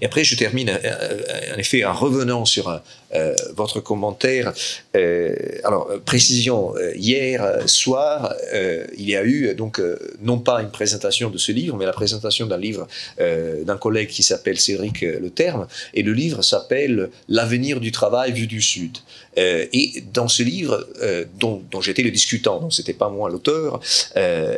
Et 0.02 0.06
après, 0.06 0.24
je 0.24 0.36
termine 0.36 0.70
en 0.70 1.58
effet 1.58 1.84
en 1.84 1.94
revenant 1.94 2.46
sur 2.46 2.82
euh, 3.14 3.36
votre 3.56 3.82
commentaire. 3.82 4.54
Euh, 4.96 5.36
alors, 5.66 5.90
euh, 5.92 5.98
précision, 6.00 6.74
hier 6.96 7.68
soir, 7.68 8.34
il 8.98 9.10
y 9.10 9.16
a 9.16 9.24
eu 9.24 9.54
donc 9.56 9.82
non 10.22 10.40
pas 10.40 10.62
une 10.62 10.72
présentation 10.72 11.30
de 11.30 11.38
ce 11.38 11.52
livre, 11.52 11.76
mais 11.78 11.86
la 11.86 11.94
présentation 11.94 12.46
d'un 12.46 12.58
livre 12.58 12.88
d'un 13.20 13.78
collègue 13.78 14.10
qui 14.10 14.24
s'appelle 14.24 14.60
Cédric 14.60 15.02
Le 15.02 15.30
Terme, 15.30 15.68
et 15.94 16.04
le 16.04 16.14
livre 16.14 16.42
s'appelle 16.42 17.10
L'avenir 17.28 17.80
du 17.80 17.92
travail 17.92 18.32
vu 18.32 18.48
du 18.48 18.62
Sud. 18.62 18.98
et 19.38 20.04
dans 20.14 20.28
ce 20.28 20.44
livre, 20.44 20.88
dont, 21.40 21.62
j'étais 21.82 22.04
le 22.04 22.12
discutant, 22.12 22.60
donc 22.60 22.74
c'était 22.74 22.94
pas 22.94 23.10
moi 23.10 23.30
l'auteur, 23.30 23.80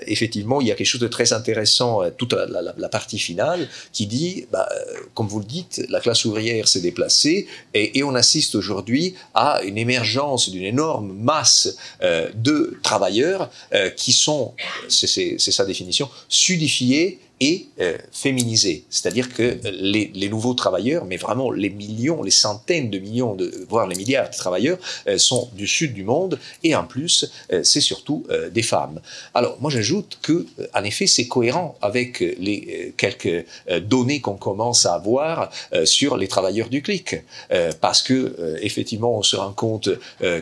effectivement, 0.08 0.62
il 0.62 0.68
y 0.68 0.72
a 0.72 0.76
quelque 0.76 0.88
chose 0.88 1.02
de 1.02 1.08
très 1.08 1.34
intéressant, 1.34 2.02
toute 2.18 2.34
la 2.34 2.90
partie 2.90 3.20
finale, 3.20 3.68
qui 3.92 4.08
dit, 4.08 4.46
bah, 4.52 4.68
comme 5.14 5.28
vous 5.28 5.40
le 5.40 5.46
dites, 5.46 5.84
la 5.90 6.00
classe 6.00 6.26
ouvrière 6.26 6.68
s'est 6.68 6.82
déplacée 6.82 7.48
et, 7.74 8.00
et 8.00 8.04
on 8.04 8.16
assiste 8.16 8.43
aujourd'hui 8.56 9.15
à 9.34 9.61
une 9.64 9.78
émergence 9.78 10.49
d'une 10.49 10.64
énorme 10.64 11.14
masse 11.14 11.76
euh, 12.02 12.30
de 12.36 12.78
travailleurs 12.84 13.49
euh, 13.74 13.90
qui 13.90 14.11
sont, 14.11 14.53
c'est 14.88 15.38
sa 15.40 15.65
définition, 15.65 16.10
sudifiés 16.30 17.20
et 17.39 17.68
euh, 17.81 17.97
féminisé. 18.11 18.85
C'est-à-dire 18.89 19.34
que 19.34 19.60
les, 19.72 20.30
nouveaux 20.30 20.53
travailleurs, 20.53 21.05
mais 21.05 21.18
vraiment 21.18 21.51
les 21.51 21.69
millions, 21.69 22.23
les 22.23 22.31
centaines 22.31 22.89
de 22.89 22.99
millions, 22.99 23.35
voire 23.68 23.88
les 23.88 23.95
milliards 23.95 24.30
de 24.30 24.35
travailleurs, 24.35 24.77
euh, 25.07 25.18
sont 25.18 25.49
du 25.53 25.68
sud 25.68 25.93
du 25.93 26.03
monde 26.03 26.39
et 26.64 26.76
en 26.76 26.85
plus, 26.85 27.31
euh, 27.51 27.61
c'est 27.64 27.81
surtout 27.81 28.26
des 28.51 28.64
femmes. 28.64 29.01
Alors, 29.34 29.57
moi 29.60 29.69
j'ajoute 29.69 30.19
que, 30.22 30.45
en 30.73 30.84
effet, 30.84 31.07
c'est 31.07 31.27
cohérent 31.27 31.76
avec 31.81 32.19
les 32.19 32.93
quelques 32.97 33.45
données 33.81 34.22
qu'on 34.22 34.35
commence 34.35 34.85
à 34.85 34.95
avoir 34.95 35.51
sur 35.84 36.18
les 36.18 36.27
travailleurs 36.27 36.69
du 36.69 36.81
clic. 36.81 37.15
parce 37.81 38.01
que, 38.01 38.57
effectivement, 38.61 39.18
on 39.18 39.23
se 39.23 39.35
rend 39.35 39.53
compte 39.53 39.89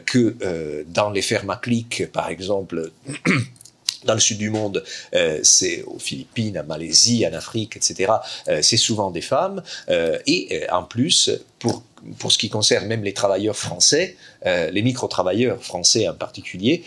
que 0.05 0.85
dans 0.87 1.09
les 1.09 1.21
fermes 1.21 1.49
à 1.49 1.57
clic, 1.57 2.11
par 2.11 2.29
exemple, 2.29 2.91
dans 4.05 4.13
le 4.13 4.19
sud 4.19 4.37
du 4.37 4.49
monde, 4.49 4.83
euh, 5.13 5.39
c'est 5.43 5.83
aux 5.83 5.99
Philippines, 5.99 6.57
en 6.59 6.63
Malaisie, 6.63 7.25
en 7.27 7.33
Afrique, 7.33 7.75
etc. 7.77 8.11
Euh, 8.47 8.61
c'est 8.61 8.77
souvent 8.77 9.11
des 9.11 9.21
femmes. 9.21 9.61
Euh, 9.89 10.17
et 10.27 10.65
en 10.71 10.83
plus, 10.83 11.31
pour, 11.59 11.83
pour 12.19 12.31
ce 12.31 12.37
qui 12.37 12.49
concerne 12.49 12.87
même 12.87 13.03
les 13.03 13.13
travailleurs 13.13 13.55
français, 13.55 14.15
les 14.45 14.81
micro-travailleurs 14.81 15.61
français 15.63 16.07
en 16.07 16.15
particulier, 16.15 16.83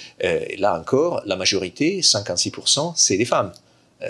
là 0.58 0.76
encore, 0.78 1.22
la 1.24 1.36
majorité, 1.36 2.00
56%, 2.00 2.94
c'est 2.96 3.16
des 3.16 3.24
femmes. 3.24 3.52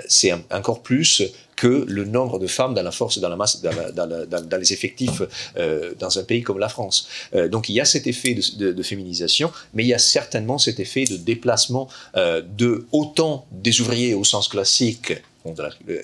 C'est 0.08 0.32
encore 0.50 0.82
plus 0.82 1.22
que 1.56 1.84
le 1.88 2.04
nombre 2.04 2.38
de 2.38 2.46
femmes 2.46 2.74
dans 2.74 2.82
la 2.82 2.90
force, 2.90 3.18
dans 3.18 3.28
la 3.28 3.36
masse, 3.36 3.62
dans, 3.62 4.58
les 4.58 4.72
effectifs 4.72 5.22
euh, 5.56 5.94
dans 5.98 6.18
un 6.18 6.24
pays 6.24 6.42
comme 6.42 6.58
la 6.58 6.68
France. 6.68 7.08
Euh, 7.34 7.48
donc 7.48 7.68
il 7.68 7.74
y 7.74 7.80
a 7.80 7.84
cet 7.84 8.06
effet 8.06 8.34
de, 8.34 8.82
féminisation, 8.82 9.50
mais 9.72 9.84
il 9.84 9.88
y 9.88 9.94
a 9.94 9.98
certainement 9.98 10.58
cet 10.58 10.80
effet 10.80 11.04
de 11.04 11.16
déplacement 11.16 11.88
euh, 12.16 12.42
de 12.42 12.86
autant 12.92 13.46
des 13.50 13.80
ouvriers 13.80 14.14
au 14.14 14.24
sens 14.24 14.48
classique 14.48 15.14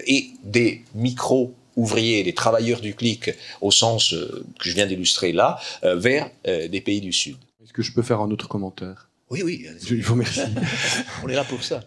et 0.07 0.31
des 0.45 0.83
micro 0.95 1.55
ouvriers, 1.77 2.23
des 2.23 2.35
travailleurs 2.35 2.81
du 2.81 2.95
clic 2.95 3.31
au 3.61 3.71
sens 3.71 4.15
que 4.59 4.69
je 4.69 4.75
viens 4.75 4.87
d'illustrer 4.87 5.33
là, 5.33 5.59
vers 5.83 6.31
des 6.45 6.81
pays 6.83 7.01
du 7.01 7.13
Sud. 7.13 7.37
Est-ce 7.63 7.73
que 7.73 7.83
je 7.83 7.93
peux 7.93 8.03
faire 8.03 8.21
un 8.21 8.31
autre 8.31 8.49
commentaire? 8.49 9.10
Oui, 9.31 9.43
oui. 9.45 9.67
Je 9.83 9.95
vous 9.95 10.13
remercie. 10.15 10.41
On 11.25 11.29
est 11.29 11.35
là 11.35 11.45
pour 11.45 11.63
ça. 11.63 11.83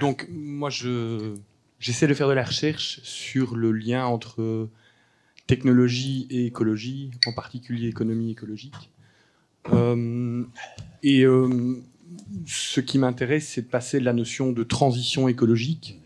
donc 0.00 0.28
moi 0.30 0.70
je 0.70 1.34
j'essaie 1.78 2.06
de 2.06 2.14
faire 2.14 2.28
de 2.28 2.32
la 2.34 2.44
recherche 2.44 3.00
sur 3.02 3.56
le 3.56 3.72
lien 3.72 4.06
entre 4.06 4.68
technologie 5.46 6.26
et 6.30 6.46
écologie, 6.46 7.10
en 7.26 7.32
particulier 7.32 7.88
économie 7.88 8.30
écologique. 8.30 8.90
Euh, 9.72 10.44
et 11.02 11.24
euh, 11.24 11.82
ce 12.46 12.80
qui 12.80 12.98
m'intéresse, 12.98 13.48
c'est 13.48 13.62
de 13.62 13.68
passer 13.68 14.00
de 14.00 14.04
la 14.04 14.12
notion 14.12 14.52
de 14.52 14.62
transition 14.62 15.28
écologique 15.28 16.00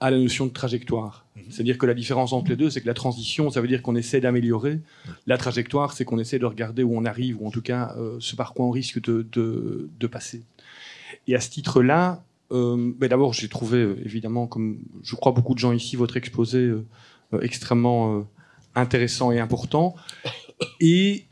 à 0.00 0.10
la 0.10 0.18
notion 0.18 0.46
de 0.46 0.50
trajectoire. 0.52 1.26
C'est-à-dire 1.50 1.76
que 1.78 1.84
la 1.86 1.94
différence 1.94 2.32
entre 2.32 2.50
les 2.50 2.56
deux, 2.56 2.70
c'est 2.70 2.80
que 2.80 2.86
la 2.86 2.94
transition, 2.94 3.50
ça 3.50 3.60
veut 3.60 3.68
dire 3.68 3.82
qu'on 3.82 3.96
essaie 3.96 4.20
d'améliorer. 4.20 4.80
La 5.26 5.36
trajectoire, 5.36 5.92
c'est 5.92 6.04
qu'on 6.04 6.18
essaie 6.18 6.38
de 6.38 6.46
regarder 6.46 6.82
où 6.82 6.96
on 6.96 7.04
arrive, 7.04 7.40
ou 7.42 7.46
en 7.46 7.50
tout 7.50 7.60
cas 7.62 7.94
euh, 7.98 8.16
ce 8.20 8.34
par 8.36 8.54
quoi 8.54 8.66
on 8.66 8.70
risque 8.70 9.00
de, 9.02 9.26
de- 9.32 9.88
de 9.98 10.06
passer. 10.06 10.42
Et 11.28 11.34
à 11.34 11.40
ce 11.40 11.50
titre-là, 11.50 12.22
euh, 12.52 12.92
ben 12.98 13.08
d'abord, 13.08 13.32
j'ai 13.32 13.48
trouvé, 13.48 13.78
euh, 13.78 13.96
évidemment, 14.04 14.46
comme 14.46 14.78
je 15.02 15.14
crois 15.16 15.32
beaucoup 15.32 15.54
de 15.54 15.58
gens 15.60 15.72
ici, 15.72 15.96
votre 15.96 16.16
exposé 16.16 16.58
euh, 16.58 16.84
extrêmement 17.42 18.26
intéressant 18.74 19.32
et 19.32 19.38
important. 19.40 19.94
Et 20.80 21.26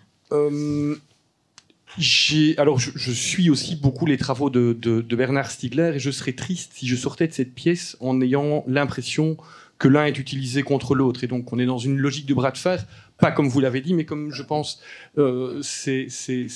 alors, 2.59 2.79
je, 2.79 3.13
suis 3.13 3.51
aussi 3.51 3.77
beaucoup 3.77 4.07
les 4.07 4.17
travaux 4.17 4.51
de, 4.51 5.03
Bernard 5.03 5.51
Stiegler 5.51 5.93
et 5.95 5.99
je 5.99 6.11
serais 6.11 6.33
triste 6.33 6.73
si 6.75 6.87
je 6.87 6.97
sortais 6.97 7.27
de 7.27 7.33
cette 7.33 7.55
pièce 7.55 7.97
en 8.01 8.21
ayant 8.21 8.65
l'impression 8.67 9.37
que 9.79 9.89
l'un 9.89 10.07
est 10.07 10.19
utilisé 10.19 10.63
contre 10.63 10.95
l'autre. 10.95 11.25
Et 11.25 11.27
donc, 11.27 11.53
on 11.53 11.59
est 11.59 11.67
dans 11.67 11.79
une 11.79 11.99
logique 11.99 12.27
de 12.27 12.35
bras 12.35 12.51
de 12.51 12.59
fer, 12.59 12.85
pas 13.19 13.31
comme 13.31 13.49
vous 13.49 13.61
l'avez 13.61 13.81
dit, 13.81 13.95
mais 13.95 14.05
comme 14.05 14.33
je 14.33 14.43
pense, 14.43 14.81
euh, 15.19 15.61
c'est 15.63 16.09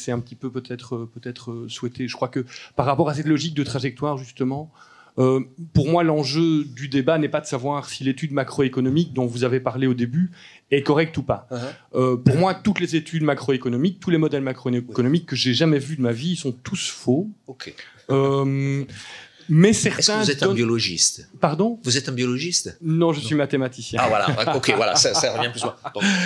un 0.08 0.20
petit 0.20 0.34
peu 0.34 0.50
peut-être 0.50 0.96
euh, 0.96 1.10
peut-être 1.12 1.50
euh, 1.50 1.68
souhaité. 1.68 2.08
Je 2.08 2.14
crois 2.14 2.28
que 2.28 2.44
par 2.76 2.86
rapport 2.86 3.08
à 3.08 3.14
cette 3.14 3.26
logique 3.26 3.54
de 3.54 3.64
trajectoire, 3.64 4.16
justement, 4.16 4.70
pour 5.16 5.88
moi, 5.88 6.02
l'enjeu 6.02 6.64
du 6.64 6.88
débat 6.88 7.18
n'est 7.18 7.28
pas 7.28 7.42
de 7.42 7.46
savoir 7.46 7.90
si 7.90 8.02
l'étude 8.02 8.32
macroéconomique 8.32 9.12
dont 9.12 9.26
vous 9.26 9.44
avez 9.44 9.60
parlé 9.60 9.86
au 9.86 9.92
début 9.92 10.30
est 10.72 10.82
correcte 10.82 11.16
ou 11.18 11.22
pas. 11.22 11.48
Euh, 11.94 12.16
pour 12.16 12.36
moi, 12.36 12.54
toutes 12.54 12.80
les 12.80 12.96
études 12.96 13.22
macroéconomiques, 13.22 14.00
tous 14.00 14.10
les 14.10 14.18
modèles 14.18 14.42
macroéconomiques 14.42 15.26
que 15.26 15.36
j'ai 15.36 15.54
jamais 15.54 15.78
vus 15.78 15.96
de 15.96 16.02
ma 16.02 16.12
vie, 16.12 16.30
ils 16.32 16.36
sont 16.36 16.52
tous 16.52 16.88
faux. 16.88 17.28
Ok. 17.46 17.74
Euh, 18.10 18.84
mais 19.48 19.70
Est-ce 19.70 19.88
que 19.90 20.02
certains. 20.02 20.22
vous 20.22 20.30
êtes 20.30 20.42
un 20.44 20.54
biologiste 20.54 21.28
Pardon 21.40 21.78
Vous 21.82 21.96
êtes 21.98 22.08
un 22.08 22.12
biologiste 22.12 22.78
Non, 22.80 23.12
je 23.12 23.20
suis 23.20 23.34
mathématicien. 23.34 23.98
Ah 24.02 24.08
voilà, 24.08 24.56
ok, 24.56 24.72
voilà, 24.76 24.94
ça, 24.94 25.12
ça 25.14 25.36
revient 25.36 25.50
plus 25.50 25.62
loin. 25.62 25.74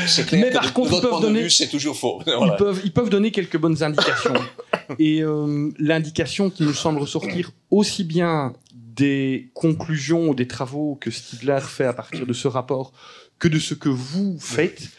C'est 0.06 0.26
clair 0.26 0.42
Mais 0.42 0.48
que 0.50 0.54
par 0.54 0.66
de, 0.66 0.70
contre, 0.72 0.92
ils 0.94 1.00
peuvent 1.00 1.20
donner- 1.22 1.48
c'est 1.48 1.68
toujours 1.68 1.96
faux. 1.96 2.22
Ils, 2.26 2.34
Voilà. 2.36 2.52
peuvent, 2.54 2.80
ils 2.84 2.92
peuvent 2.92 3.08
donner 3.10 3.30
quelques 3.30 3.56
bonnes 3.58 3.82
indications. 3.82 4.34
Et 4.98 5.22
euh, 5.22 5.70
l'indication 5.78 6.50
qui 6.50 6.62
me 6.62 6.72
semble 6.72 7.00
ressortir 7.00 7.50
aussi 7.70 8.04
bien 8.04 8.52
des 8.74 9.50
conclusions 9.54 10.28
ou 10.28 10.34
des 10.34 10.46
travaux 10.46 10.96
que 11.00 11.10
Stigler 11.10 11.58
fait 11.62 11.84
à 11.86 11.92
partir 11.92 12.26
de 12.26 12.32
ce 12.32 12.48
rapport 12.48 12.92
que 13.38 13.48
de 13.48 13.58
ce 13.58 13.74
que 13.74 13.88
vous 13.88 14.38
faites, 14.40 14.90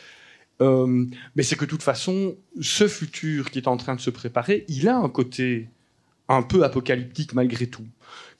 euh, 0.62 1.06
mais 1.36 1.44
c'est 1.44 1.56
que 1.56 1.66
de 1.66 1.70
toute 1.70 1.84
façon, 1.84 2.36
ce 2.62 2.88
futur 2.88 3.52
qui 3.52 3.60
est 3.60 3.68
en 3.68 3.78
train 3.78 3.96
de 3.96 4.02
se 4.02 4.10
préparer, 4.10 4.66
il 4.68 4.88
a 4.88 4.98
un 4.98 5.10
côté 5.10 5.70
un 6.30 6.42
peu 6.42 6.64
apocalyptique 6.64 7.34
malgré 7.34 7.68
tout. 7.68 7.86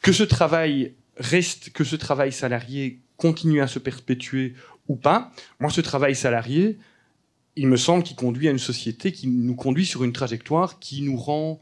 Que 0.02 0.12
ce 0.12 0.24
travail 0.24 0.94
reste, 1.18 1.72
que 1.72 1.84
ce 1.84 1.96
travail 1.96 2.32
salarié 2.32 3.00
continue 3.18 3.62
à 3.62 3.68
se 3.68 3.80
perpétuer 3.80 4.54
ou 4.88 4.96
pas, 4.96 5.32
moi, 5.60 5.70
ce 5.70 5.82
travail 5.82 6.16
salarié, 6.16 6.78
il 7.56 7.68
me 7.68 7.78
semble 7.78 8.04
qu'il 8.04 8.16
conduit 8.16 8.48
à 8.48 8.52
une 8.52 8.60
société 8.60 9.12
qui 9.12 9.28
nous 9.28 9.56
conduit 9.56 9.86
sur 9.86 10.04
une 10.04 10.14
trajectoire 10.14 10.80
qui 10.80 11.02
nous 11.02 11.18
rend 11.18 11.60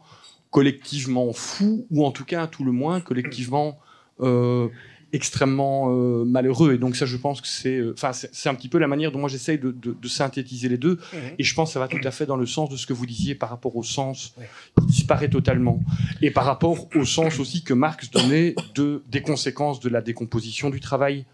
collectivement 0.52 1.34
fous, 1.34 1.88
ou 1.90 2.06
en 2.06 2.12
tout 2.12 2.26
cas, 2.26 2.44
à 2.44 2.48
tout 2.48 2.64
le 2.64 2.72
moins, 2.72 3.02
collectivement 3.02 3.80
euh, 4.22 4.70
extrêmement 5.16 5.88
euh, 5.90 6.24
malheureux. 6.26 6.74
Et 6.74 6.78
donc 6.78 6.96
ça, 6.96 7.06
je 7.06 7.18
pense 7.18 7.42
que 7.42 7.48
c'est, 7.48 7.78
euh, 7.78 7.94
enfin, 7.98 8.14
c'est 8.14 8.30
c'est 8.34 8.50
un 8.50 8.56
petit 8.56 8.70
peu 8.70 8.78
la 8.78 8.88
manière 8.88 9.12
dont 9.12 9.20
moi 9.20 9.30
j'essaye 9.30 9.58
de, 9.58 9.72
de- 9.72 9.96
de 10.00 10.08
synthétiser 10.08 10.70
les 10.70 10.78
deux. 10.78 11.00
Et 11.40 11.44
je 11.44 11.54
pense 11.56 11.70
que 11.70 11.74
ça 11.74 11.80
va 11.80 11.88
tout 11.88 11.98
à 12.04 12.12
fait 12.12 12.26
dans 12.26 12.36
le 12.38 12.46
sens 12.46 12.70
de 12.70 12.76
ce 12.78 12.86
que 12.86 12.94
vous 12.94 13.06
disiez 13.06 13.34
par 13.36 13.50
rapport 13.50 13.76
au 13.76 13.84
sens 13.84 14.36
qui 14.80 14.86
disparaît 14.88 15.30
totalement, 15.30 15.80
et 16.22 16.32
par 16.32 16.46
rapport 16.46 16.88
au 16.96 17.06
sens 17.06 17.40
aussi 17.40 17.64
que 17.64 17.74
Marx 17.74 18.12
donnait 18.12 18.56
de 18.76 19.02
des 19.10 19.22
conséquences 19.22 19.80
de 19.80 19.90
la 19.90 20.02
décomposition 20.02 20.70
du 20.70 20.80
travail 20.80 21.26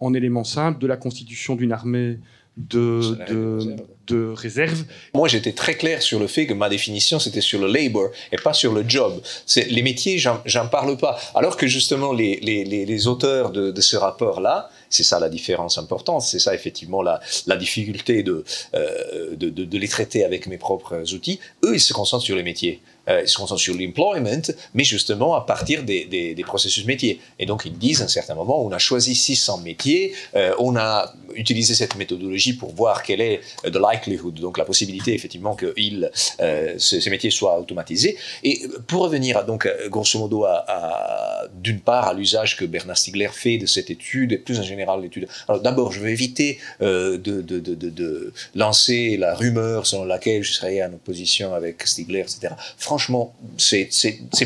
en 0.00 0.14
éléments 0.14 0.44
simples, 0.44 0.78
de 0.80 0.86
la 0.86 0.96
constitution 0.96 1.54
d'une 1.56 1.72
armée 1.72 2.18
de, 2.56 3.16
réserve. 3.18 3.76
de 4.08 4.32
réserve. 4.34 4.84
Moi, 5.14 5.28
j'étais 5.28 5.52
très 5.52 5.74
clair 5.74 6.02
sur 6.02 6.18
le 6.18 6.26
fait 6.26 6.46
que 6.46 6.52
ma 6.54 6.68
définition, 6.68 7.18
c'était 7.18 7.40
sur 7.40 7.60
le 7.60 7.66
labor 7.66 8.10
et 8.30 8.36
pas 8.36 8.52
sur 8.52 8.72
le 8.72 8.84
job. 8.86 9.20
C'est 9.46 9.68
les 9.70 9.82
métiers, 9.82 10.18
j'en 10.18 10.40
j'en 10.44 10.68
parle 10.68 10.96
pas. 10.98 11.18
Alors 11.34 11.56
que 11.56 11.66
justement, 11.66 12.12
les, 12.12 12.38
les, 12.40 12.64
les, 12.64 12.84
les 12.84 13.06
auteurs 13.06 13.50
de, 13.50 13.70
de 13.70 13.80
ce 13.80 13.96
rapport-là, 13.96 14.70
c'est 14.90 15.02
ça 15.02 15.18
la 15.18 15.30
différence 15.30 15.78
importante, 15.78 16.22
c'est 16.22 16.38
ça 16.38 16.54
effectivement 16.54 17.00
la, 17.00 17.20
la 17.46 17.56
difficulté 17.56 18.22
de, 18.22 18.44
euh, 18.74 19.34
de, 19.34 19.48
de, 19.48 19.64
de 19.64 19.78
les 19.78 19.88
traiter 19.88 20.24
avec 20.24 20.46
mes 20.46 20.58
propres 20.58 21.14
outils. 21.14 21.40
Eux, 21.64 21.74
ils 21.74 21.80
se 21.80 21.94
concentrent 21.94 22.24
sur 22.24 22.36
les 22.36 22.42
métiers. 22.42 22.82
Euh, 23.08 23.22
ils 23.22 23.28
se 23.28 23.36
concentrent 23.36 23.60
sur 23.60 23.74
l'employment, 23.74 24.42
mais 24.74 24.84
justement 24.84 25.34
à 25.34 25.40
partir 25.42 25.82
des, 25.82 26.44
processus 26.46 26.84
métiers. 26.84 27.20
Et 27.38 27.46
donc 27.46 27.62
ils 27.64 27.76
disent 27.78 28.02
à 28.02 28.04
un 28.04 28.08
certain 28.08 28.34
moment, 28.34 28.64
on 28.64 28.72
a 28.72 28.78
choisi 28.78 29.14
600 29.14 29.58
métiers, 29.58 30.12
euh, 30.34 30.54
on 30.58 30.76
a 30.76 31.12
utilisé 31.34 31.74
cette 31.74 31.96
méthodologie 31.96 32.52
pour 32.54 32.74
voir 32.74 33.02
quelle 33.02 33.20
est 33.20 33.40
the 33.64 33.76
likelihood, 33.76 34.34
donc 34.34 34.58
la 34.58 34.64
possibilité 34.64 35.14
effectivement 35.14 35.54
que 35.54 35.72
il, 35.76 36.10
euh, 36.40 36.74
ces, 36.78 37.08
métiers 37.10 37.30
soient 37.30 37.58
automatisés. 37.58 38.16
Et 38.42 38.62
pour 38.86 39.02
revenir 39.02 39.44
donc 39.44 39.68
grosso 39.88 40.18
modo 40.18 40.44
à, 40.44 41.48
d'une 41.54 41.80
part 41.80 42.08
à 42.08 42.14
l'usage 42.14 42.56
que 42.56 42.64
Bernard 42.64 42.98
Stiegler 42.98 43.28
fait 43.32 43.58
de 43.58 43.66
cette 43.66 43.90
étude, 43.90 44.32
et 44.32 44.38
plus 44.38 44.58
en 44.58 44.62
général 44.62 45.00
l'étude. 45.00 45.28
Alors 45.48 45.60
d'abord, 45.60 45.92
je 45.92 46.00
vais 46.00 46.12
éviter 46.12 46.58
euh, 46.80 47.18
de, 47.18 47.40
de, 47.40 47.60
de, 47.60 47.74
de, 47.74 47.90
de 47.90 48.32
lancer 48.54 49.16
la 49.16 49.34
rumeur 49.34 49.86
selon 49.86 50.04
laquelle 50.04 50.42
je 50.42 50.52
serais 50.52 50.82
en 50.82 50.92
opposition 50.92 51.54
avec 51.54 51.86
Stiegler, 51.86 52.20
etc. 52.20 52.54
Franchement, 52.92 53.34
c'est 53.56 53.88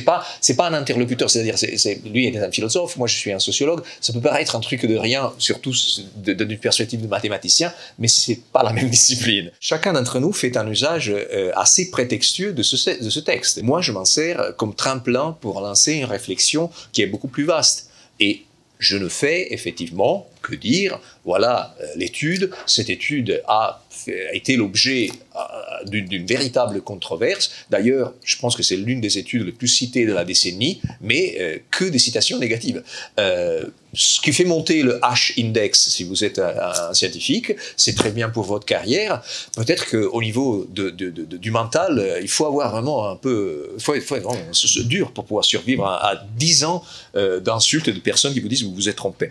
pas 0.04 0.24
pas 0.56 0.68
un 0.68 0.74
interlocuteur, 0.74 1.28
c'est-à-dire 1.28 1.58
c'est 1.58 1.76
c'est- 1.78 2.00
lui 2.06 2.28
est 2.28 2.38
un 2.38 2.52
philosophe, 2.52 2.96
moi 2.96 3.08
je 3.08 3.16
suis 3.16 3.32
un 3.32 3.40
sociologue. 3.40 3.82
Ça 4.00 4.12
peut 4.12 4.20
paraître 4.20 4.54
un 4.54 4.60
truc 4.60 4.86
de 4.86 4.96
rien, 4.96 5.32
surtout 5.38 5.74
d'une 6.16 6.58
perspective 6.58 7.02
de 7.02 7.08
mathématicien, 7.08 7.72
mais 7.98 8.06
c'est 8.06 8.38
pas 8.52 8.62
la 8.62 8.72
même 8.72 8.88
discipline. 8.98 9.50
Chacun 9.58 9.94
d'entre 9.94 10.20
nous 10.20 10.32
fait 10.32 10.56
un 10.56 10.68
usage 10.70 11.10
euh, 11.10 11.50
assez 11.56 11.90
prétextueux 11.90 12.52
de 12.52 12.62
ce, 12.62 13.20
texte. 13.20 13.60
Moi, 13.64 13.80
je 13.80 13.90
m'en 13.90 14.04
sers 14.04 14.54
comme 14.56 14.74
tremplin 14.76 15.36
pour 15.40 15.60
lancer 15.60 15.94
une 15.94 16.04
réflexion 16.04 16.70
qui 16.92 17.02
est 17.02 17.06
beaucoup 17.06 17.28
plus 17.28 17.46
vaste. 17.46 17.90
Et 18.20 18.44
je 18.78 18.96
ne 18.96 19.08
fais 19.08 19.52
effectivement 19.52 20.28
que 20.42 20.54
dire, 20.54 21.00
voilà 21.24 21.74
euh, 21.80 21.86
l'étude, 21.96 22.50
cette 22.66 22.90
étude 22.90 23.42
a, 23.48 23.82
a 24.08 24.34
été 24.34 24.56
l'objet 24.56 25.10
euh, 25.36 25.84
d'une 25.84 26.26
véritable 26.26 26.80
controverse. 26.80 27.50
D'ailleurs, 27.70 28.14
je 28.24 28.36
pense 28.38 28.56
que 28.56 28.62
c'est 28.62 28.76
l'une 28.76 29.00
des 29.00 29.18
études 29.18 29.44
les 29.44 29.52
plus 29.52 29.68
citées 29.68 30.06
de 30.06 30.12
la 30.12 30.24
décennie, 30.24 30.80
mais 31.00 31.36
euh, 31.38 31.58
que 31.70 31.84
des 31.84 31.98
citations 31.98 32.38
négatives. 32.38 32.82
Euh, 33.20 33.64
ce 33.92 34.20
qui 34.20 34.32
fait 34.32 34.44
monter 34.44 34.82
le 34.82 34.98
H-index, 35.00 35.88
si 35.88 36.04
vous 36.04 36.24
êtes 36.24 36.38
un, 36.38 36.92
scientifique, 36.92 37.52
c'est 37.76 37.94
très 37.94 38.10
bien 38.10 38.28
pour 38.28 38.44
votre 38.44 38.66
carrière. 38.66 39.22
Peut-être 39.54 39.88
qu'au 39.88 40.20
niveau 40.20 40.66
du 40.68 41.50
mental, 41.50 42.18
il 42.20 42.28
faut 42.28 42.44
avoir 42.44 42.72
vraiment 42.72 43.08
un 43.08 43.16
peu, 43.16 43.70
il 43.74 43.82
faut, 43.82 43.98
faut 44.00 44.16
être 44.16 44.24
vraiment 44.24 44.50
dur 44.84 45.12
pour 45.12 45.24
pouvoir 45.24 45.46
survivre 45.46 45.86
à, 45.86 46.10
à 46.10 46.24
10 46.36 46.64
ans 46.64 46.84
euh, 47.16 47.40
d'insultes 47.40 47.88
de 47.88 48.00
personnes 48.00 48.34
qui 48.34 48.40
vous 48.40 48.48
disent 48.48 48.62
que 48.62 48.66
vous 48.66 48.74
vous 48.74 48.88
êtes 48.90 48.96
trompé. 48.96 49.30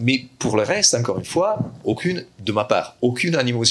Mais 0.00 0.24
pour 0.40 0.56
le 0.56 0.64
reste, 0.64 0.94
encore 0.94 1.18
une 1.18 1.24
fois, 1.24 1.58
aucune, 1.84 2.24
de 2.40 2.52
ma 2.52 2.64
part, 2.64 2.96
aucune 3.00 3.36
animosité 3.36 3.67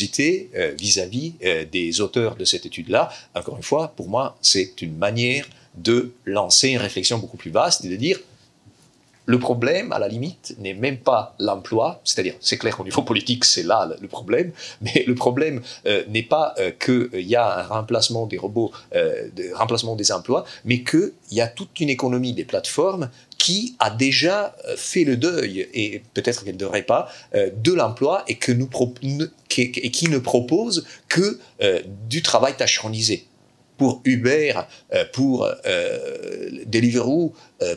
euh, 0.55 0.73
vis-à-vis 0.77 1.33
euh, 1.43 1.65
des 1.71 2.01
auteurs 2.01 2.35
de 2.35 2.45
cette 2.45 2.65
étude-là. 2.65 3.09
Encore 3.35 3.57
une 3.57 3.63
fois, 3.63 3.93
pour 3.95 4.09
moi, 4.09 4.37
c'est 4.41 4.81
une 4.81 4.95
manière 4.97 5.45
de 5.75 6.11
lancer 6.25 6.69
une 6.69 6.77
réflexion 6.77 7.17
beaucoup 7.17 7.37
plus 7.37 7.51
vaste 7.51 7.85
et 7.85 7.89
de 7.89 7.95
dire 7.95 8.19
le 9.29 9.39
problème, 9.39 9.91
à 9.91 9.99
la 9.99 10.07
limite, 10.07 10.55
n'est 10.57 10.73
même 10.73 10.99
pas 10.99 11.35
l'emploi, 11.37 11.99
c'est-à-dire, 12.05 12.35
c'est 12.39 12.57
clair 12.57 12.77
qu'au 12.77 12.85
niveau 12.85 13.01
politique, 13.01 13.43
c'est 13.43 13.63
là 13.63 13.89
le- 13.99 14.07
problème, 14.07 14.53
mais 14.81 15.03
le 15.05 15.15
problème 15.15 15.61
euh, 15.85 16.03
n'est 16.07 16.23
pas 16.23 16.55
qu'il 16.79 17.09
y 17.13 17.35
a 17.35 17.59
un 17.59 17.63
remplacement 17.63 18.25
des 18.25 18.37
robots, 18.37 18.71
remplacement 19.53 19.97
des 19.97 20.13
emplois, 20.13 20.45
mais 20.63 20.81
qu'il 20.81 21.11
y 21.31 21.41
a 21.41 21.47
toute 21.47 21.77
une 21.81 21.89
économie 21.89 22.31
des 22.31 22.45
plateformes 22.45 23.09
qui 23.37 23.75
a 23.79 23.89
déjà 23.89 24.55
fait 24.77 25.03
le 25.03 25.17
deuil, 25.17 25.67
et 25.73 26.03
peut-être 26.13 26.45
qu'elle 26.45 26.53
ne 26.55 26.59
devrait 26.59 26.83
pas, 26.83 27.09
de 27.33 27.73
l'emploi 27.73 28.23
et, 28.29 28.35
que 28.35 28.53
nous 28.53 28.67
qui, 29.47 29.61
et 29.61 29.91
qui 29.91 30.09
ne 30.09 30.17
propose 30.17 30.85
que 31.07 31.39
euh, 31.61 31.81
du 32.09 32.21
travail 32.21 32.55
tâcheronisé 32.55 33.25
pour 33.77 34.01
Uber, 34.05 34.53
euh, 34.93 35.05
pour 35.13 35.47
euh, 35.65 36.49
Deliveroo, 36.65 37.33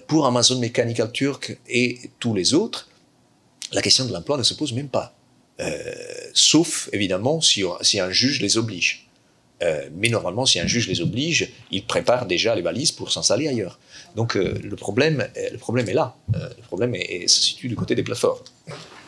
pour 0.06 0.26
Amazon 0.26 0.58
Mechanical 0.58 1.12
Turk 1.12 1.58
et 1.68 1.98
tous 2.18 2.34
les 2.34 2.54
autres, 2.54 2.88
la 3.72 3.82
question 3.82 4.04
de 4.04 4.12
l'emploi 4.12 4.36
ne 4.36 4.42
se 4.42 4.54
pose 4.54 4.72
même 4.72 4.88
pas. 4.88 5.14
Sauf, 6.32 6.88
évidemment, 6.92 7.42
si, 7.42 7.62
un 8.00 8.10
juge 8.10 8.40
les 8.40 8.56
oblige. 8.56 9.06
Mais 9.92 10.08
normalement, 10.08 10.46
si 10.46 10.58
un 10.58 10.66
juge 10.66 10.88
les 10.88 11.02
oblige, 11.02 11.50
il 11.70 11.84
prépare 11.84 12.24
déjà 12.24 12.54
les 12.54 12.62
valises 12.62 12.92
pour 12.92 13.12
s'installer 13.12 13.46
ailleurs. 13.46 13.78
Donc 14.16 14.34
le, 14.34 14.76
problème, 14.76 15.28
le 15.36 15.58
problème 15.58 15.88
est 15.90 15.94
là. 15.94 16.16
Le 16.32 16.62
problème 16.62 16.94
se 17.26 17.42
situe 17.42 17.68
du 17.68 17.76
côté 17.76 17.94
des 17.94 18.02
plateformes. 18.02 18.40